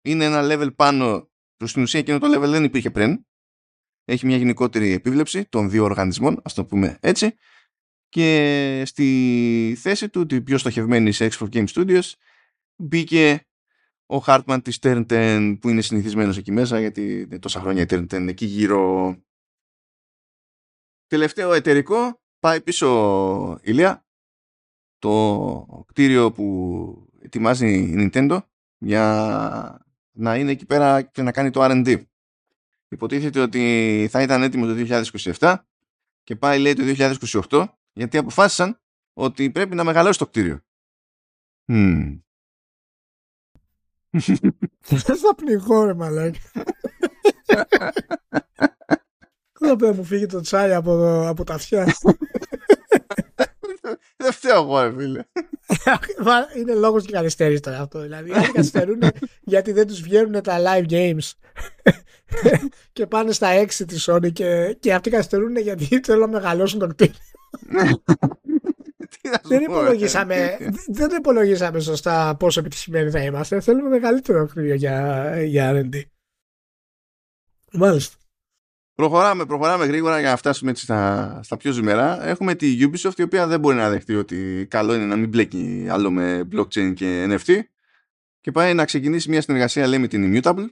είναι 0.02 0.24
ένα 0.24 0.40
level 0.42 0.74
πάνω, 0.76 1.30
που 1.56 1.66
στην 1.66 1.82
ουσία 1.82 2.00
εκείνο 2.00 2.18
το 2.18 2.26
level 2.34 2.48
δεν 2.48 2.64
υπήρχε 2.64 2.90
πριν. 2.90 3.26
Έχει 4.04 4.26
μια 4.26 4.36
γενικότερη 4.36 4.92
επίβλεψη 4.92 5.44
των 5.48 5.70
δύο 5.70 5.84
οργανισμών, 5.84 6.40
ας 6.42 6.54
το 6.54 6.64
πούμε 6.64 6.98
έτσι 7.00 7.34
και 8.14 8.82
στη 8.86 9.76
θέση 9.78 10.08
του, 10.08 10.26
την 10.26 10.44
πιο 10.44 10.58
στοχευμένη 10.58 11.12
σε 11.12 11.28
X4 11.30 11.48
Game 11.52 11.66
Studios, 11.66 12.12
μπήκε 12.76 13.46
ο 14.06 14.22
Hartman 14.26 14.58
της 14.64 14.78
Turn 14.82 15.06
10 15.08 15.58
που 15.60 15.68
είναι 15.68 15.80
συνηθισμένος 15.80 16.36
εκεί 16.36 16.52
μέσα 16.52 16.80
γιατί 16.80 17.28
τόσα 17.38 17.60
χρόνια 17.60 17.82
η 17.82 17.86
Turn 17.88 18.06
10 18.14 18.28
εκεί 18.28 18.44
γύρω. 18.44 19.16
Τελευταίο 21.06 21.52
εταιρικό 21.52 22.22
πάει 22.38 22.60
πίσω 22.60 23.58
ηλία 23.62 24.06
το 24.98 25.84
κτίριο 25.86 26.32
που 26.32 27.08
ετοιμάζει 27.22 27.68
η 27.68 27.94
Nintendo 28.12 28.38
για 28.78 29.86
να 30.10 30.36
είναι 30.36 30.50
εκεί 30.50 30.66
πέρα 30.66 31.02
και 31.02 31.22
να 31.22 31.32
κάνει 31.32 31.50
το 31.50 31.60
R&D. 31.64 32.02
Υποτίθεται 32.94 33.40
ότι 33.40 34.08
θα 34.10 34.22
ήταν 34.22 34.42
έτοιμο 34.42 34.66
το 34.66 35.02
2027 35.38 35.54
και 36.22 36.36
πάει 36.36 36.58
λέει 36.58 36.74
το 36.74 36.82
2028 37.50 37.66
γιατί 37.92 38.18
αποφάσισαν 38.18 38.80
ότι 39.12 39.50
πρέπει 39.50 39.74
να 39.74 39.84
μεγαλώσει 39.84 40.18
το 40.18 40.26
κτίριο. 40.26 40.60
Mm. 41.68 42.20
Δεν 45.04 45.16
θα 45.16 45.34
πνιγώ 45.36 45.84
ρε 45.84 45.94
μαλάκι. 45.94 46.40
Δεν 49.58 49.78
θα 49.78 49.94
μου 49.94 50.04
φύγει 50.04 50.26
το 50.26 50.40
τσάι 50.40 50.74
από, 50.74 51.22
από 51.28 51.44
τα 51.44 51.54
αυτιά. 51.54 51.94
Δεν 54.24 54.32
φταίω 54.32 54.62
εγώ, 54.62 54.80
ρε 54.80 54.92
φίλε. 54.96 55.22
Είναι 56.58 56.74
λόγος 56.74 57.04
και 57.04 57.12
καθυστέρησης 57.12 57.60
τώρα 57.60 57.80
αυτό. 57.80 58.00
Δηλαδή, 58.00 58.30
οι 58.30 58.32
καθυστερούν 58.52 59.00
γιατί 59.52 59.72
δεν 59.72 59.86
τους 59.86 60.00
βγαίνουν 60.00 60.42
τα 60.42 60.58
live 60.58 60.90
games 60.90 61.32
και 62.92 63.06
πάνε 63.06 63.32
στα 63.32 63.62
6 63.62 63.66
της 63.68 64.10
Sony 64.10 64.32
και, 64.32 64.76
και 64.80 64.94
αυτοί 64.94 65.10
καθυστερούν 65.10 65.56
γιατί 65.56 66.00
θέλουν 66.04 66.20
να 66.20 66.26
μεγαλώσουν 66.26 66.78
το 66.78 66.86
κτίριο. 66.86 67.14
δεν, 69.42 69.62
υπολογίσαμε, 69.62 70.56
δεν 70.86 71.10
υπολογίσαμε 71.10 71.80
σωστά 71.80 72.36
πόσο 72.38 72.60
επιτυχημένοι 72.60 73.10
θα 73.10 73.20
είμαστε. 73.20 73.60
Θέλουμε 73.60 73.88
μεγαλύτερο 73.88 74.46
κτίριο 74.46 74.74
για, 74.74 75.34
για 75.42 75.72
RD. 75.74 76.02
Μάλιστα. 77.72 78.16
Προχωράμε, 78.94 79.46
προχωράμε 79.46 79.86
γρήγορα 79.86 80.20
για 80.20 80.30
να 80.30 80.36
φτάσουμε 80.36 80.70
έτσι 80.70 80.82
στα, 80.82 81.40
στα 81.42 81.56
πιο 81.56 81.72
ζημερά. 81.72 82.26
Έχουμε 82.26 82.54
τη 82.54 82.76
Ubisoft 82.80 83.18
η 83.18 83.22
οποία 83.22 83.46
δεν 83.46 83.60
μπορεί 83.60 83.76
να 83.76 83.90
δεχτεί 83.90 84.14
ότι 84.14 84.66
καλό 84.70 84.94
είναι 84.94 85.04
να 85.04 85.16
μην 85.16 85.28
μπλέκει 85.28 85.86
άλλο 85.90 86.10
με 86.10 86.48
blockchain 86.52 86.92
και 86.94 87.26
NFT 87.28 87.58
και 88.40 88.50
πάει 88.50 88.74
να 88.74 88.84
ξεκινήσει 88.84 89.30
μια 89.30 89.40
συνεργασία 89.40 89.86
λέει 89.86 89.98
με 89.98 90.06
την 90.06 90.42
Immutable 90.42 90.66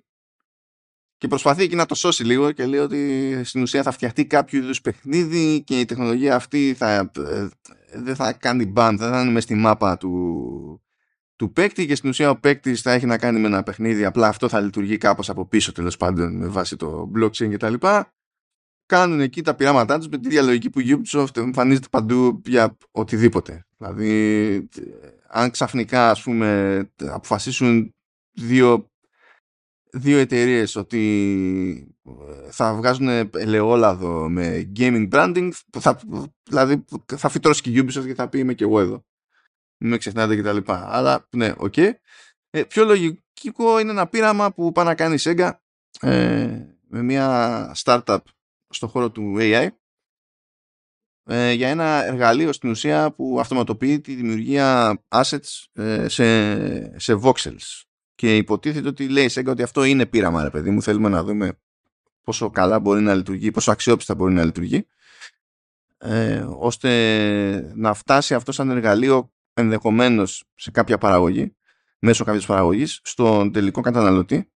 και 1.16 1.28
προσπαθεί 1.28 1.62
εκεί 1.62 1.74
να 1.74 1.86
το 1.86 1.94
σώσει 1.94 2.24
λίγο 2.24 2.52
και 2.52 2.66
λέει 2.66 2.80
ότι 2.80 3.40
στην 3.44 3.62
ουσία 3.62 3.82
θα 3.82 3.90
φτιαχτεί 3.90 4.26
κάποιο 4.26 4.58
είδους 4.58 4.80
παιχνίδι 4.80 5.62
και 5.62 5.80
η 5.80 5.84
τεχνολογία 5.84 6.34
αυτή 6.34 6.74
θα, 6.78 7.10
ε, 7.16 7.48
δεν 7.94 8.14
θα 8.14 8.32
κάνει 8.32 8.72
ban, 8.76 8.94
θα 8.98 9.20
είναι 9.20 9.30
μέσα 9.30 9.40
στη 9.40 9.54
μάπα 9.54 9.96
του, 9.96 10.82
του 11.43 11.53
παίκτη 11.53 11.86
και 11.86 11.95
στην 11.95 12.09
ουσία 12.09 12.30
ο 12.30 12.36
παίκτης 12.36 12.80
θα 12.80 12.93
έχει 12.93 13.07
να 13.07 13.18
κάνει 13.18 13.40
με 13.40 13.47
ένα 13.47 13.62
παιχνίδι 13.62 14.05
απλά 14.05 14.28
αυτό 14.28 14.49
θα 14.49 14.61
λειτουργεί 14.61 14.97
κάπως 14.99 15.30
από 15.30 15.47
πίσω 15.47 15.72
τέλος 15.72 15.97
πάντων 15.97 16.36
με 16.36 16.47
βάση 16.47 16.76
το 16.76 17.11
blockchain 17.16 17.51
και 17.51 17.57
τα 17.57 17.70
λοιπά. 17.70 18.12
Κάνουν 18.86 19.20
εκεί 19.20 19.43
τα 19.43 19.55
πειράματά 19.55 19.99
τους 19.99 20.09
με 20.09 20.18
τη 20.18 20.28
διαλογική 20.28 20.70
που 20.70 20.80
η 20.80 21.01
Ubisoft 21.03 21.36
εμφανίζεται 21.36 21.86
παντού 21.90 22.43
για 22.45 22.76
οτιδήποτε. 22.90 23.66
Δηλαδή 23.76 24.68
αν 25.28 25.51
ξαφνικά 25.51 26.11
ας 26.11 26.22
πούμε 26.22 26.90
αποφασίσουν 26.97 27.95
δύο 28.32 28.90
δύο 29.93 30.18
εταιρείες 30.18 30.76
ότι 30.76 31.97
θα 32.51 32.74
βγάζουν 32.74 33.09
ελαιόλαδο 33.32 34.28
με 34.28 34.72
gaming 34.76 35.09
branding 35.11 35.51
θα, 35.78 36.01
δηλαδή 36.43 36.84
θα 37.16 37.28
φυτρώσει 37.28 37.62
και 37.62 37.70
η 37.70 37.84
Ubisoft 37.84 38.07
και 38.07 38.14
θα 38.14 38.28
πει 38.28 38.38
είμαι 38.38 38.55
και 38.55 38.64
εγώ 38.64 38.80
εδώ 38.80 39.05
μην 39.83 39.99
ξεχνάτε 39.99 40.35
και 40.37 40.43
τα 40.43 40.53
λοιπά. 40.53 40.89
Αλλά 40.91 41.26
ναι, 41.30 41.53
OK. 41.57 41.72
Okay. 41.76 41.91
Ε, 42.51 42.62
πιο 42.62 42.85
λογικό 42.85 43.78
είναι 43.80 43.91
ένα 43.91 44.07
πείραμα 44.07 44.53
που 44.53 44.72
πάει 44.72 44.85
να 44.85 44.95
κάνει 44.95 45.14
η 45.14 45.18
Sega 45.20 45.51
ε, 46.01 46.49
με 46.89 47.03
μια 47.03 47.76
startup 47.85 48.18
στον 48.68 48.89
χώρο 48.89 49.11
του 49.11 49.37
AI 49.39 49.68
ε, 51.24 51.53
για 51.53 51.68
ένα 51.68 52.05
εργαλείο 52.05 52.53
στην 52.53 52.70
ουσία 52.70 53.12
που 53.12 53.37
αυτοματοποιεί 53.41 54.01
τη 54.01 54.14
δημιουργία 54.14 54.99
assets 55.09 55.64
ε, 55.72 56.09
σε, 56.09 56.99
σε 56.99 57.20
voxels. 57.22 57.83
Και 58.14 58.37
υποτίθεται 58.37 58.89
ότι 58.89 59.09
λέει 59.09 59.24
η 59.24 59.30
Sega 59.33 59.47
ότι 59.47 59.62
αυτό 59.62 59.85
είναι 59.85 60.07
πείραμα, 60.07 60.43
ρε 60.43 60.51
παιδί 60.51 60.70
μου. 60.70 60.83
Θέλουμε 60.83 61.09
να 61.09 61.22
δούμε 61.24 61.59
πόσο 62.22 62.51
καλά 62.51 62.80
μπορεί 62.80 63.01
να 63.01 63.14
λειτουργεί, 63.14 63.51
πόσο 63.51 63.70
αξιόπιστα 63.70 64.14
μπορεί 64.14 64.35
να 64.35 64.45
λειτουργεί, 64.45 64.87
ε, 65.99 66.47
ώστε 66.59 67.72
να 67.74 67.95
φτάσει 67.95 68.35
αυτό 68.35 68.53
σαν 68.53 68.70
εργαλείο 68.70 69.33
ενδεχομένως 69.55 70.44
σε 70.55 70.70
κάποια 70.70 70.98
παραγωγή, 70.98 71.57
μέσω 71.98 72.24
κάποιας 72.24 72.46
παραγωγής, 72.46 73.00
στον 73.03 73.53
τελικό 73.53 73.80
καταναλωτή 73.80 74.53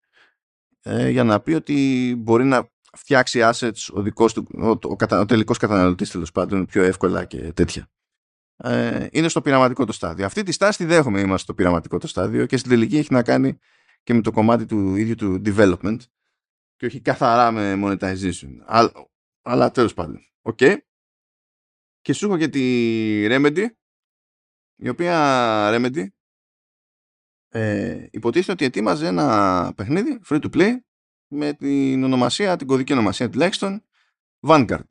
ε, 0.83 1.09
για 1.09 1.25
να 1.25 1.41
πει 1.41 1.53
ότι 1.53 2.15
μπορεί 2.19 2.45
να 2.45 2.71
φτιάξει 2.93 3.41
assets 3.43 3.93
ο, 3.93 4.03
δικός 4.03 4.33
του, 4.33 4.47
ο, 4.55 4.69
ο, 4.69 4.97
ο, 5.11 5.17
ο 5.19 5.25
τελικός 5.25 5.59
καταναλωτής 5.59 6.11
τέλος 6.11 6.33
πάντων 6.33 6.67
πιο 6.67 6.83
εύκολα 6.83 7.25
και 7.25 7.53
τέτοια. 7.53 7.91
Ε, 8.57 9.07
είναι 9.11 9.29
στο 9.29 9.41
πειραματικό 9.41 9.85
το 9.85 9.93
στάδιο. 9.93 10.27
Αυτή 10.27 10.43
τη 10.43 10.53
στάση 10.53 10.79
τη 10.79 10.85
δέχομαι 10.85 11.21
είμαστε 11.21 11.39
στο 11.39 11.55
πειραματικό 11.55 11.99
το 11.99 12.07
στάδιο 12.07 12.47
και 12.47 12.57
στην 12.57 12.71
τελική 12.71 12.97
έχει 12.97 13.13
να 13.13 13.23
κάνει 13.23 13.59
και 14.03 14.15
με 14.15 14.21
το 14.21 14.31
κομμάτι 14.31 14.67
του 14.67 14.97
ίδιου 14.97 15.15
του 15.15 15.43
development 15.45 15.99
και 16.77 16.87
όχι 16.87 17.01
καθαρά 17.01 17.51
με 17.51 17.81
monetization. 17.85 18.49
Αλλά, 18.65 18.93
αλλά 19.43 19.71
τέλος 19.71 19.95
πάντων. 19.95 20.21
OK. 20.43 20.59
Okay. 20.61 20.77
Και 22.01 22.13
σου 22.13 22.27
έχω 22.27 22.37
και 22.37 22.49
τη 22.49 22.63
Remedy 23.29 23.67
η 24.77 24.89
οποία 24.89 25.17
Remedy 25.73 26.07
ε, 27.49 28.07
υποτίθεται 28.11 28.53
ότι 28.53 28.65
ετοίμαζε 28.65 29.07
ένα 29.07 29.73
παιχνίδι 29.77 30.21
free 30.29 30.41
to 30.41 30.55
play 30.55 30.77
με 31.29 31.53
την 31.53 32.05
ονομασία, 32.05 32.57
την 32.57 32.67
κωδική 32.67 32.93
ονομασία 32.93 33.31
τουλάχιστον 33.31 33.85
Vanguard. 34.41 34.85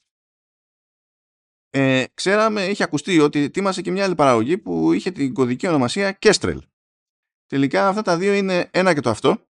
Ε, 1.70 2.04
ξέραμε, 2.14 2.66
είχε 2.66 2.84
ακουστεί 2.84 3.20
ότι 3.20 3.40
ετοίμασε 3.40 3.82
και 3.82 3.92
μια 3.92 4.04
άλλη 4.04 4.16
παραγωγή 4.16 4.58
που 4.58 4.94
είχε 4.94 5.12
την 5.12 5.34
κωδική 5.34 5.68
ονομασία 5.68 6.18
Kestrel. 6.22 6.60
Τελικά 7.46 7.88
αυτά 7.88 8.02
τα 8.02 8.18
δύο 8.18 8.34
είναι 8.34 8.70
ένα 8.74 8.94
και 8.94 9.00
το 9.00 9.10
αυτό. 9.10 9.48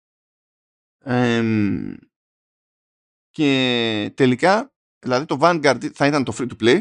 και 3.29 4.11
τελικά, 4.15 4.73
δηλαδή 4.99 5.25
το 5.25 5.37
Vanguard 5.41 5.89
θα 5.93 6.05
ήταν 6.05 6.23
το 6.23 6.35
free 6.37 6.47
to 6.47 6.63
play 6.63 6.79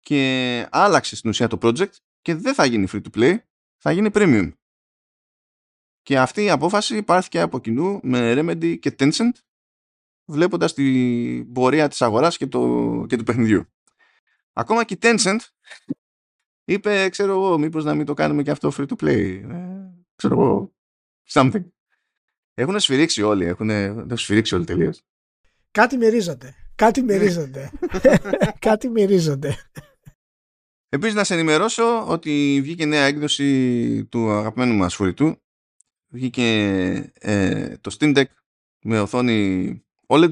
και 0.00 0.66
άλλαξε 0.70 1.16
στην 1.16 1.30
ουσία 1.30 1.48
το 1.48 1.58
project 1.62 1.92
και 2.22 2.34
δεν 2.34 2.54
θα 2.54 2.64
γίνει 2.64 2.86
free 2.92 3.02
to 3.02 3.18
play, 3.18 3.36
θα 3.76 3.92
γίνει 3.92 4.10
premium. 4.12 4.52
Και 6.02 6.18
αυτή 6.18 6.42
η 6.42 6.50
απόφαση 6.50 6.96
υπάρχει 6.96 7.38
από 7.38 7.60
κοινού 7.60 8.00
με 8.02 8.34
Remedy 8.36 8.78
και 8.78 8.94
Tencent 8.98 9.32
βλέποντας 10.24 10.74
την 10.74 11.52
πορεία 11.52 11.88
της 11.88 12.02
αγοράς 12.02 12.36
και, 12.36 12.46
το, 12.46 13.04
και 13.08 13.16
του 13.16 13.24
παιχνιδιού. 13.24 13.64
Ακόμα 14.52 14.84
και 14.84 14.94
η 14.94 14.98
Tencent 15.00 15.38
είπε, 16.64 17.08
ξέρω 17.08 17.32
εγώ, 17.32 17.58
μήπως 17.58 17.84
να 17.84 17.94
μην 17.94 18.06
το 18.06 18.14
κάνουμε 18.14 18.42
και 18.42 18.50
αυτό 18.50 18.72
free 18.76 18.86
to 18.86 18.94
play. 19.02 19.42
Ε, 19.50 19.88
ξέρω 20.14 20.40
εγώ, 20.40 20.74
something. 21.28 21.64
Έχουν 22.54 22.80
σφυρίξει 22.80 23.22
όλοι, 23.22 23.44
έχουν, 23.44 23.70
έχουν 23.70 24.16
σφυρίξει 24.16 24.54
όλοι 24.54 24.64
τελείως. 24.64 25.02
Κάτι 25.70 25.96
μυρίζονται. 25.96 26.54
Κάτι 26.74 27.02
μυρίζονται. 27.02 27.70
Κάτι 28.58 28.88
μυρίζονται. 28.88 29.56
Επίσης 30.94 31.14
να 31.14 31.24
σε 31.24 31.34
ενημερώσω 31.34 32.06
ότι 32.08 32.60
βγήκε 32.62 32.84
νέα 32.86 33.04
έκδοση 33.04 34.04
του 34.04 34.30
αγαπημένου 34.30 34.74
μας 34.74 34.94
φορητού. 34.94 35.36
Βγήκε 36.08 36.42
ε, 37.14 37.76
το 37.76 37.96
Steam 37.98 38.16
Deck 38.16 38.24
με 38.84 39.00
οθόνη 39.00 39.84
OLED 40.06 40.30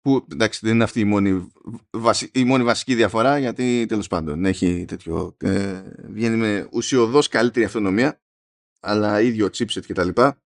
που 0.00 0.26
εντάξει 0.32 0.60
δεν 0.62 0.74
είναι 0.74 0.84
αυτή 0.84 1.00
η 1.00 1.04
μόνη, 1.04 1.52
η 2.32 2.44
μόνη 2.44 2.64
βασική 2.64 2.94
διαφορά 2.94 3.38
γιατί 3.38 3.86
τέλος 3.88 4.08
πάντων 4.08 4.44
έχει 4.44 4.84
τέτοιο 4.84 5.36
ε, 5.38 5.82
βγαίνει 6.04 6.36
με 6.36 6.68
ουσιοδός 6.72 7.28
καλύτερη 7.28 7.64
αυτονομία 7.64 8.20
αλλά 8.80 9.20
ίδιο 9.20 9.46
chipset 9.46 9.84
και 9.86 9.94
τα 9.94 10.04
λοιπά 10.04 10.42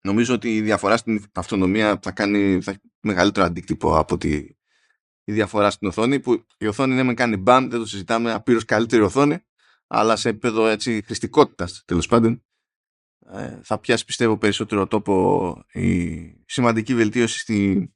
νομίζω 0.00 0.34
ότι 0.34 0.56
η 0.56 0.60
διαφορά 0.60 0.96
στην 0.96 1.24
αυτονομία 1.32 1.98
θα 2.02 2.10
κάνει 2.10 2.60
θα 2.62 2.80
μεγαλύτερο 3.00 3.46
αντίκτυπο 3.46 3.98
από 3.98 4.14
ότι 4.14 4.57
η 5.28 5.32
διαφορά 5.32 5.70
στην 5.70 5.88
οθόνη 5.88 6.20
που 6.20 6.46
η 6.58 6.66
οθόνη 6.66 6.94
ναι 6.94 7.02
με 7.02 7.14
κάνει 7.14 7.36
μπαμ, 7.36 7.68
δεν 7.68 7.78
το 7.78 7.86
συζητάμε, 7.86 8.32
απείρως 8.32 8.64
καλύτερη 8.64 9.02
οθόνη 9.02 9.38
αλλά 9.86 10.16
σε 10.16 10.28
επίπεδο 10.28 10.66
έτσι 10.66 11.02
χρηστικότητας 11.04 11.82
τέλος 11.84 12.06
πάντων 12.06 12.44
ε, 13.32 13.58
θα 13.62 13.78
πιάσει 13.78 14.04
πιστεύω 14.04 14.38
περισσότερο 14.38 14.86
τόπο 14.86 15.54
η 15.72 16.18
σημαντική 16.46 16.94
βελτίωση 16.94 17.38
στη, 17.38 17.90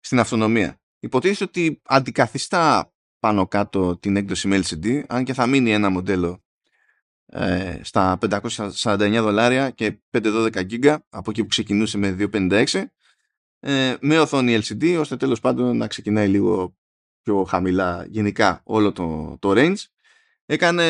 στην 0.00 0.18
αυτονομία. 0.18 0.80
Υποτίθεται 0.98 1.44
ότι 1.44 1.80
αντικαθιστά 1.84 2.92
πάνω 3.18 3.48
κάτω 3.48 3.98
την 3.98 4.16
έκδοση 4.16 4.48
με 4.48 4.60
LCD 4.64 5.02
αν 5.06 5.24
και 5.24 5.34
θα 5.34 5.46
μείνει 5.46 5.72
ένα 5.72 5.90
μοντέλο 5.90 6.44
ε, 7.26 7.80
στα 7.82 8.18
549 8.20 9.18
δολάρια 9.20 9.70
και 9.70 10.02
512 10.10 10.66
γίγκα 10.66 11.06
από 11.08 11.30
εκεί 11.30 11.42
που 11.42 11.48
ξεκινούσε 11.48 11.98
με 11.98 12.16
256 12.32 12.84
ε, 13.66 13.96
με 14.00 14.18
οθόνη 14.18 14.58
LCD 14.62 14.96
ώστε 14.98 15.16
τέλος 15.16 15.40
πάντων 15.40 15.76
να 15.76 15.86
ξεκινάει 15.86 16.28
λίγο 16.28 16.76
πιο 17.22 17.44
χαμηλά 17.44 18.04
γενικά 18.08 18.60
όλο 18.64 18.92
το, 18.92 19.36
το 19.38 19.52
range. 19.54 19.84
Έκανε... 20.46 20.84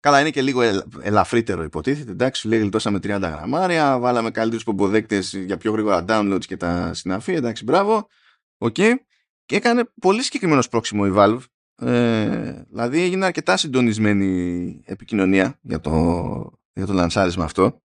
Καλά, 0.00 0.20
είναι 0.20 0.30
και 0.30 0.42
λίγο 0.42 0.62
ελαφρύτερο 1.00 1.62
υποτίθεται. 1.62 2.10
Εντάξει, 2.10 2.48
λέει 2.48 2.58
γλιτώσαμε 2.58 2.98
30 2.98 3.02
γραμμάρια, 3.20 3.98
βάλαμε 3.98 4.30
καλύτερους 4.30 4.64
πομποδέκτες 4.64 5.32
για 5.32 5.56
πιο 5.56 5.72
γρήγορα 5.72 6.04
downloads 6.08 6.44
και 6.46 6.56
τα 6.56 6.94
συναφή. 6.94 7.32
Εντάξει, 7.32 7.64
μπράβο. 7.64 8.08
OK. 8.58 8.74
Okay. 8.78 8.94
Και 9.44 9.56
έκανε 9.56 9.90
πολύ 10.00 10.22
συγκεκριμένο 10.22 10.62
σπρώξιμο 10.70 11.04
η 11.06 11.12
Valve 11.16 11.42
Ε, 11.74 12.62
δηλαδή 12.70 13.00
έγινε 13.00 13.24
αρκετά 13.24 13.56
συντονισμένη 13.56 14.82
επικοινωνία 14.84 15.58
για 15.62 15.80
το, 15.80 15.92
για 16.72 16.86
το 16.86 16.92
λανσάρισμα 16.92 17.44
αυτό. 17.44 17.82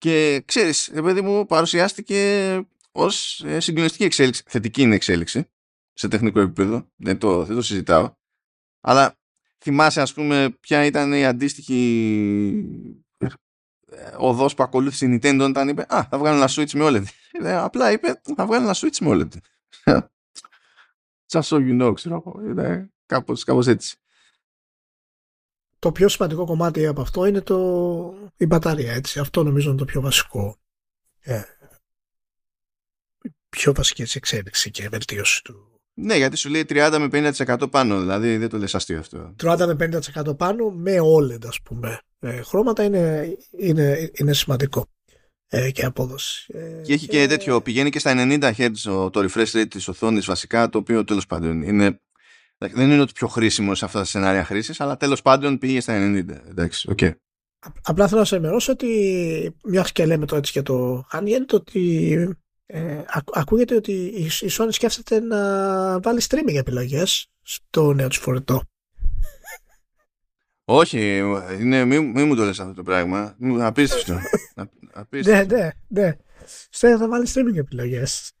Και 0.00 0.42
ξέρεις, 0.46 0.90
παιδί 0.94 1.20
μου 1.20 1.46
παρουσιάστηκε 1.46 2.60
ως 2.92 3.44
ε, 3.44 3.60
συγκλονιστική 3.60 4.04
εξέλιξη. 4.04 4.42
Θετική 4.46 4.82
είναι 4.82 4.94
εξέλιξη 4.94 5.50
σε 5.92 6.08
τεχνικό 6.08 6.40
επίπεδο. 6.40 6.88
Δεν 6.96 7.18
το, 7.18 7.44
δεν 7.44 7.56
το 7.56 7.62
συζητάω. 7.62 8.12
Αλλά 8.80 9.18
θυμάσαι 9.58 10.00
ας 10.00 10.12
πούμε 10.12 10.56
ποια 10.60 10.84
ήταν 10.84 11.12
η 11.12 11.26
αντίστοιχη 11.26 11.78
ε, 13.86 14.14
οδός 14.16 14.54
που 14.54 14.62
ακολούθησε 14.62 15.06
η 15.06 15.20
Nintendo 15.22 15.46
όταν 15.48 15.68
είπε 15.68 15.86
«Α, 15.88 16.04
θα 16.10 16.18
βγάλω 16.18 16.36
ένα 16.36 16.48
Switch 16.50 16.72
με 16.72 16.84
OLED». 16.88 17.04
Ε, 17.44 17.56
απλά 17.56 17.92
είπε 17.92 18.20
«Θα 18.36 18.46
βγάλω 18.46 18.64
ένα 18.64 18.74
Switch 18.74 18.98
με 19.00 19.08
OLED». 19.10 19.38
Just 21.32 21.42
so 21.42 21.56
you 21.56 21.82
know, 21.82 21.94
ξέρω 21.94 22.14
εγώ. 22.14 22.40
Είναι 22.44 22.92
κάπως, 23.06 23.44
κάπως 23.44 23.66
έτσι. 23.66 23.99
Το 25.80 25.92
πιο 25.92 26.08
σημαντικό 26.08 26.44
κομμάτι 26.44 26.86
από 26.86 27.00
αυτό 27.00 27.26
είναι 27.26 27.40
το... 27.40 28.14
η 28.36 28.46
μπαταρία, 28.46 28.92
έτσι. 28.92 29.18
Αυτό 29.18 29.42
νομίζω 29.42 29.68
είναι 29.68 29.78
το 29.78 29.84
πιο 29.84 30.00
βασικό. 30.00 30.56
Ε, 31.20 31.42
πιο 33.48 33.72
βασική 33.72 34.04
εξέλιξη 34.14 34.70
και 34.70 34.88
βελτίωση 34.88 35.42
του. 35.44 35.70
Ναι, 35.94 36.16
γιατί 36.16 36.36
σου 36.36 36.48
λέει 36.48 36.64
30 36.68 37.08
με 37.10 37.32
50% 37.46 37.70
πάνω, 37.70 38.00
δηλαδή 38.00 38.36
δεν 38.36 38.48
το 38.48 38.58
λες 38.58 38.74
αστείο 38.74 38.98
αυτό. 38.98 39.34
30 39.42 39.74
με 39.76 40.00
50% 40.26 40.36
πάνω 40.36 40.70
με 40.70 40.96
OLED, 41.00 41.46
ας 41.46 41.60
πούμε. 41.60 42.00
Ε, 42.18 42.42
χρώματα 42.42 42.84
είναι, 42.84 43.36
είναι, 43.58 44.10
είναι 44.14 44.32
σημαντικό 44.32 44.86
ε, 45.48 45.70
και 45.70 45.84
απόδοση. 45.84 46.52
Ε, 46.52 46.80
και 46.82 46.92
έχει 46.92 47.06
και... 47.06 47.18
και 47.18 47.26
τέτοιο, 47.26 47.60
πηγαίνει 47.60 47.90
και 47.90 47.98
στα 47.98 48.14
90 48.16 48.52
Hz 48.56 48.70
το 49.10 49.28
refresh 49.28 49.52
rate 49.52 49.68
της 49.70 49.88
οθόνης 49.88 50.26
βασικά, 50.26 50.68
το 50.68 50.78
οποίο 50.78 51.04
τέλος 51.04 51.26
πάντων 51.26 51.62
είναι, 51.62 52.00
δεν 52.68 52.90
είναι 52.90 53.00
ότι 53.00 53.12
πιο 53.12 53.28
χρήσιμο 53.28 53.74
σε 53.74 53.84
αυτά 53.84 53.98
τα 53.98 54.04
σενάρια 54.04 54.44
χρήσης, 54.44 54.80
αλλά 54.80 54.96
τέλος 54.96 55.22
πάντων 55.22 55.58
πήγε 55.58 55.80
στα 55.80 55.94
90. 55.96 56.48
Εντάξει, 56.48 56.94
okay. 56.96 57.12
Απλά 57.82 58.08
θέλω 58.08 58.20
να 58.20 58.26
σε 58.26 58.34
ενημερώσω 58.34 58.72
ότι 58.72 59.56
μιας 59.64 59.92
και 59.92 60.06
λέμε 60.06 60.26
το 60.26 60.36
έτσι 60.36 60.52
και 60.52 60.62
το 60.62 61.06
Hangent, 61.12 61.52
ότι 61.52 62.36
ε, 62.66 63.02
ακούγεται 63.32 63.74
ότι 63.74 63.92
η 64.42 64.50
Sony 64.50 64.68
σκέφτεται 64.70 65.20
να 65.20 66.00
βάλει 66.00 66.20
streaming 66.28 66.54
επιλογές 66.54 67.26
στο 67.42 67.92
νέο 67.92 68.08
της 68.08 68.18
φορητό. 68.18 68.62
Όχι, 70.64 71.18
είναι, 71.60 71.84
μη, 71.84 72.00
μη 72.00 72.24
μου 72.24 72.36
το 72.36 72.44
λες 72.44 72.60
αυτό 72.60 72.74
το 72.74 72.82
πράγμα. 72.82 73.36
Απίστευτο. 73.60 74.18
Ναι, 75.24 75.42
ναι, 75.42 75.70
ναι. 75.88 76.16
Στέλνει 76.70 76.98
θα 76.98 77.08
βάλει 77.08 77.28
streaming 77.34 77.56
επιλογές. 77.56 78.32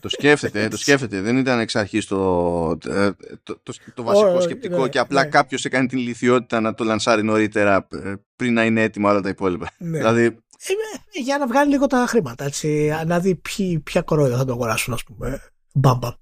Το 0.00 0.08
σκέφτεται, 0.08 0.68
το 0.68 0.76
σκέφτεται. 0.76 1.20
Δεν 1.20 1.36
ήταν 1.36 1.58
εξ 1.58 1.76
αρχής 1.76 2.06
το, 2.06 2.78
το, 2.78 3.14
το, 3.42 3.72
το, 3.94 4.02
βασικό 4.02 4.40
σκεπτικό 4.40 4.82
ναι, 4.82 4.88
και 4.88 4.98
απλά 4.98 5.22
ναι. 5.22 5.28
κάποιος 5.28 5.64
έκανε 5.64 5.86
την 5.86 5.98
ηλικιότητα 5.98 6.60
να 6.60 6.74
το 6.74 6.84
λανσάρει 6.84 7.22
νωρίτερα 7.22 7.86
ε, 7.90 8.12
πριν 8.36 8.52
να 8.52 8.64
είναι 8.64 8.82
έτοιμα 8.82 9.10
όλα 9.10 9.20
τα 9.20 9.28
υπόλοιπα. 9.28 9.70
Ναι. 9.78 9.98
Δηλαδή... 9.98 10.24
Ε, 10.24 11.20
για 11.22 11.38
να 11.38 11.46
βγάλει 11.46 11.70
λίγο 11.70 11.86
τα 11.86 12.04
χρήματα, 12.08 12.44
έτσι, 12.44 12.92
να 13.06 13.20
δει 13.20 13.34
ποιοι, 13.34 13.78
ποια 13.78 14.02
κορόιδα 14.02 14.36
θα 14.36 14.44
το 14.44 14.52
αγοράσουν, 14.52 14.94
ας 14.94 15.04
πούμε. 15.04 15.40
Μπαμπαμ 15.72 16.12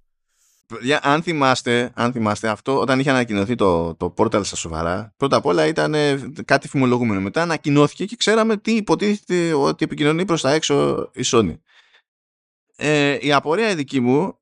αν 1.00 1.22
θυμάστε, 1.22 1.90
αν 1.94 2.12
θυμάστε 2.12 2.48
αυτό, 2.48 2.80
όταν 2.80 2.98
είχε 2.98 3.10
ανακοινωθεί 3.10 3.54
το, 3.54 3.94
το 3.94 4.14
Portal 4.16 4.44
στα 4.44 4.56
σοβαρά, 4.56 5.12
πρώτα 5.16 5.36
απ' 5.36 5.46
όλα 5.46 5.66
ήταν 5.66 5.94
κάτι 6.44 6.68
φημολογούμενο. 6.68 7.20
Μετά 7.20 7.42
ανακοινώθηκε 7.42 8.04
και 8.04 8.16
ξέραμε 8.16 8.56
τι 8.56 8.72
υποτίθεται 8.72 9.54
ότι 9.54 9.84
επικοινωνεί 9.84 10.24
προς 10.24 10.40
τα 10.40 10.52
έξω 10.52 11.08
η 11.14 11.22
Sony. 11.24 11.54
Ε, 12.82 13.18
η 13.20 13.32
απορία 13.32 13.70
η 13.70 13.74
δική 13.74 14.00
μου, 14.00 14.38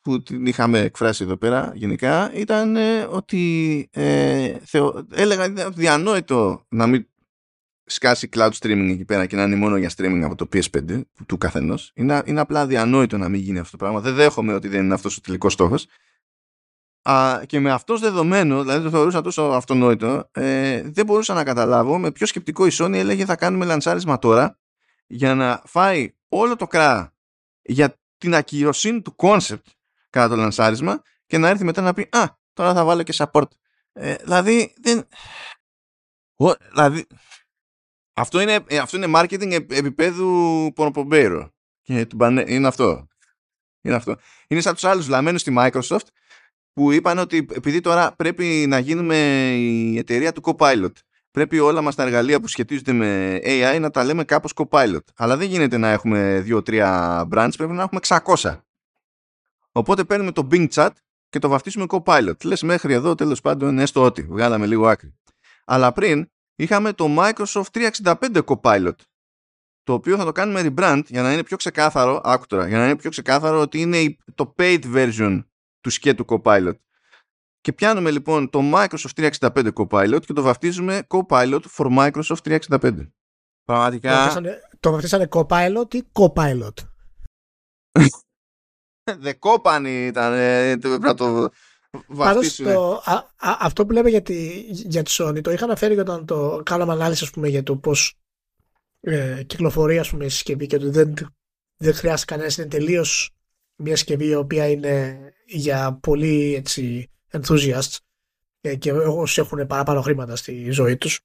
που 0.00 0.22
την 0.22 0.46
είχαμε 0.46 0.78
εκφράσει 0.78 1.24
εδώ 1.24 1.36
πέρα 1.36 1.72
γενικά, 1.74 2.32
ήταν 2.34 2.76
ότι 3.08 3.88
ε, 3.92 4.56
θεω, 4.64 5.06
έλεγα 5.12 5.48
διανόητο 5.70 6.66
να 6.68 6.86
μην 6.86 7.06
σκάσει 7.84 8.28
cloud 8.32 8.50
streaming 8.60 8.88
εκεί 8.90 9.04
πέρα 9.04 9.26
και 9.26 9.36
να 9.36 9.42
είναι 9.42 9.56
μόνο 9.56 9.76
για 9.76 9.90
streaming 9.96 10.20
από 10.24 10.34
το 10.34 10.48
PS5 10.52 11.00
του 11.26 11.38
καθενός. 11.38 11.92
Είναι, 11.94 12.22
είναι 12.24 12.40
απλά 12.40 12.66
διανόητο 12.66 13.18
να 13.18 13.28
μην 13.28 13.40
γίνει 13.40 13.58
αυτό 13.58 13.70
το 13.70 13.76
πράγμα. 13.76 14.00
Δεν 14.00 14.14
δέχομαι 14.14 14.54
ότι 14.54 14.68
δεν 14.68 14.84
είναι 14.84 14.94
αυτός 14.94 15.16
ο 15.16 15.20
τελικός 15.20 15.52
στόχος. 15.52 15.86
Και 17.46 17.60
με 17.60 17.70
αυτός 17.70 18.00
δεδομένο, 18.00 18.62
δηλαδή 18.62 18.84
το 18.84 18.90
θεωρούσα 18.90 19.20
τόσο 19.20 19.42
αυτονόητο, 19.42 20.28
ε, 20.32 20.82
δεν 20.84 21.06
μπορούσα 21.06 21.34
να 21.34 21.44
καταλάβω 21.44 21.98
με 21.98 22.12
ποιο 22.12 22.26
σκεπτικό 22.26 22.66
η 22.66 22.70
Sony 22.72 22.92
έλεγε 22.92 23.24
θα 23.24 23.36
κάνουμε 23.36 23.64
λανσάρισμα 23.64 24.18
τώρα 24.18 24.58
για 25.06 25.34
να 25.34 25.62
φάει 25.64 26.14
όλο 26.28 26.56
το 26.56 26.66
κρά 26.66 27.11
για 27.62 28.00
την 28.18 28.34
ακυροσύνη 28.34 29.02
του 29.02 29.14
concept 29.18 29.62
κατά 30.10 30.28
το 30.28 30.36
λανσάρισμα 30.36 31.02
και 31.26 31.38
να 31.38 31.48
έρθει 31.48 31.64
μετά 31.64 31.80
να 31.82 31.92
πει 31.92 32.08
Α, 32.10 32.24
τώρα 32.52 32.74
θα 32.74 32.84
βάλω 32.84 33.02
και 33.02 33.14
support. 33.16 33.48
Ε, 33.92 34.14
δηλαδή, 34.14 34.74
δεν. 34.80 35.08
δηλαδή, 36.68 37.06
αυτό 38.12 38.40
είναι, 38.40 38.64
ε, 38.66 38.78
αυτό 38.78 38.96
είναι 38.96 39.12
marketing 39.14 39.52
επίπεδου 39.52 40.70
πονοπομπέιρο. 40.74 41.54
Και 41.82 42.06
είναι 42.46 42.66
αυτό. 42.66 43.06
Είναι 43.80 43.94
αυτό. 43.94 44.16
Είναι 44.48 44.60
σαν 44.60 44.74
τους 44.74 44.84
άλλους 44.84 45.08
λαμμένους 45.08 45.40
στη 45.40 45.54
Microsoft 45.58 46.06
που 46.72 46.92
είπαν 46.92 47.18
ότι 47.18 47.46
επειδή 47.52 47.80
τώρα 47.80 48.14
πρέπει 48.16 48.64
να 48.68 48.78
γίνουμε 48.78 49.16
η 49.54 49.98
εταιρεία 49.98 50.32
του 50.32 50.42
Copilot. 50.44 50.92
Πρέπει 51.32 51.58
όλα 51.58 51.82
μας 51.82 51.94
τα 51.94 52.02
εργαλεία 52.02 52.40
που 52.40 52.48
σχετίζονται 52.48 52.92
με 52.92 53.40
AI 53.42 53.78
να 53.80 53.90
τα 53.90 54.04
λέμε 54.04 54.24
κάπως 54.24 54.52
Copilot. 54.54 55.04
Αλλά 55.16 55.36
δεν 55.36 55.48
γίνεται 55.48 55.76
να 55.76 55.88
έχουμε 55.88 56.44
2-3 56.48 57.24
brands, 57.32 57.50
πρέπει 57.56 57.72
να 57.72 57.82
έχουμε 57.82 58.00
600. 58.02 58.60
Οπότε 59.72 60.04
παίρνουμε 60.04 60.32
το 60.32 60.48
Bing 60.50 60.68
Chat 60.68 60.90
και 61.28 61.38
το 61.38 61.48
βαφτίσουμε 61.48 61.84
Copilot. 61.88 62.44
Λες 62.44 62.62
μέχρι 62.62 62.92
εδώ 62.92 63.14
τέλος 63.14 63.40
πάντων 63.40 63.78
έστω 63.78 64.02
ότι. 64.02 64.22
Βγάλαμε 64.22 64.66
λίγο 64.66 64.88
άκρη. 64.88 65.14
Αλλά 65.64 65.92
πριν 65.92 66.30
είχαμε 66.56 66.92
το 66.92 67.06
Microsoft 67.18 67.90
365 68.02 68.42
Copilot 68.44 68.94
το 69.82 69.92
οποίο 69.92 70.16
θα 70.16 70.24
το 70.24 70.32
κάνουμε 70.32 70.60
rebrand 70.64 71.02
για 71.06 71.22
να 71.22 71.32
είναι 71.32 71.42
πιο 71.42 71.56
ξεκάθαρο, 71.56 72.20
άκου 72.24 72.46
τώρα, 72.46 72.68
για 72.68 72.78
να 72.78 72.84
είναι 72.84 72.96
πιο 72.96 73.10
ξεκάθαρο 73.10 73.60
ότι 73.60 73.80
είναι 73.80 74.16
το 74.34 74.54
paid 74.58 74.80
version 74.94 75.44
του 75.80 75.90
σκέτου 75.90 76.24
Copilot. 76.28 76.74
Και 77.62 77.72
πιάνουμε 77.72 78.10
λοιπόν 78.10 78.50
το 78.50 78.60
Microsoft 78.74 79.30
365 79.30 79.68
Copilot 79.72 80.20
και 80.26 80.32
το 80.32 80.42
βαφτίζουμε 80.42 81.06
Copilot 81.08 81.60
for 81.76 81.98
Microsoft 81.98 82.58
365. 82.68 83.08
Πραγματικά... 83.64 84.42
Το 84.80 84.90
βαφτίσανε, 84.90 85.28
Copilot 85.30 85.94
ή 85.94 86.02
Copilot; 86.12 86.72
The 89.24 89.32
Company 89.38 90.06
ήταν, 90.06 90.32
πρέπει 90.80 90.98
να 91.00 91.14
το 91.14 91.50
Πάντως 92.16 92.56
το, 92.56 93.02
α, 93.04 93.12
α, 93.36 93.56
αυτό 93.60 93.86
που 93.86 93.92
λέμε 93.92 94.10
για 94.10 94.22
τη, 94.22 94.60
για 94.68 95.02
τη 95.02 95.14
Sony 95.18 95.42
το 95.42 95.50
είχα 95.50 95.64
αναφέρει 95.64 95.98
όταν 95.98 96.26
το 96.26 96.62
κάναμε 96.64 96.92
ανάλυση 96.92 97.24
ας 97.24 97.30
πούμε, 97.30 97.48
για 97.48 97.62
το 97.62 97.76
πώς 97.76 98.18
ε, 99.00 99.42
κυκλοφορεί 99.46 99.98
ας 99.98 100.10
πούμε, 100.10 100.24
η 100.24 100.28
συσκευή 100.28 100.66
και 100.66 100.76
ότι 100.76 100.88
δεν, 100.88 101.14
δεν 101.76 101.94
χρειάζεται 101.94 102.32
κανένας 102.32 102.56
είναι 102.56 102.66
τελείως 102.66 103.30
μια 103.76 103.96
συσκευή 103.96 104.26
η 104.26 104.34
οποία 104.34 104.68
είναι 104.68 105.18
για 105.46 105.98
πολύ 106.02 106.54
έτσι, 106.54 107.11
enthusiasts 107.32 107.96
ε, 108.60 108.76
και 108.76 108.92
όσοι 108.92 109.40
έχουν 109.40 109.66
παραπάνω 109.66 110.00
χρήματα 110.00 110.36
στη 110.36 110.70
ζωή 110.70 110.96
τους 110.96 111.20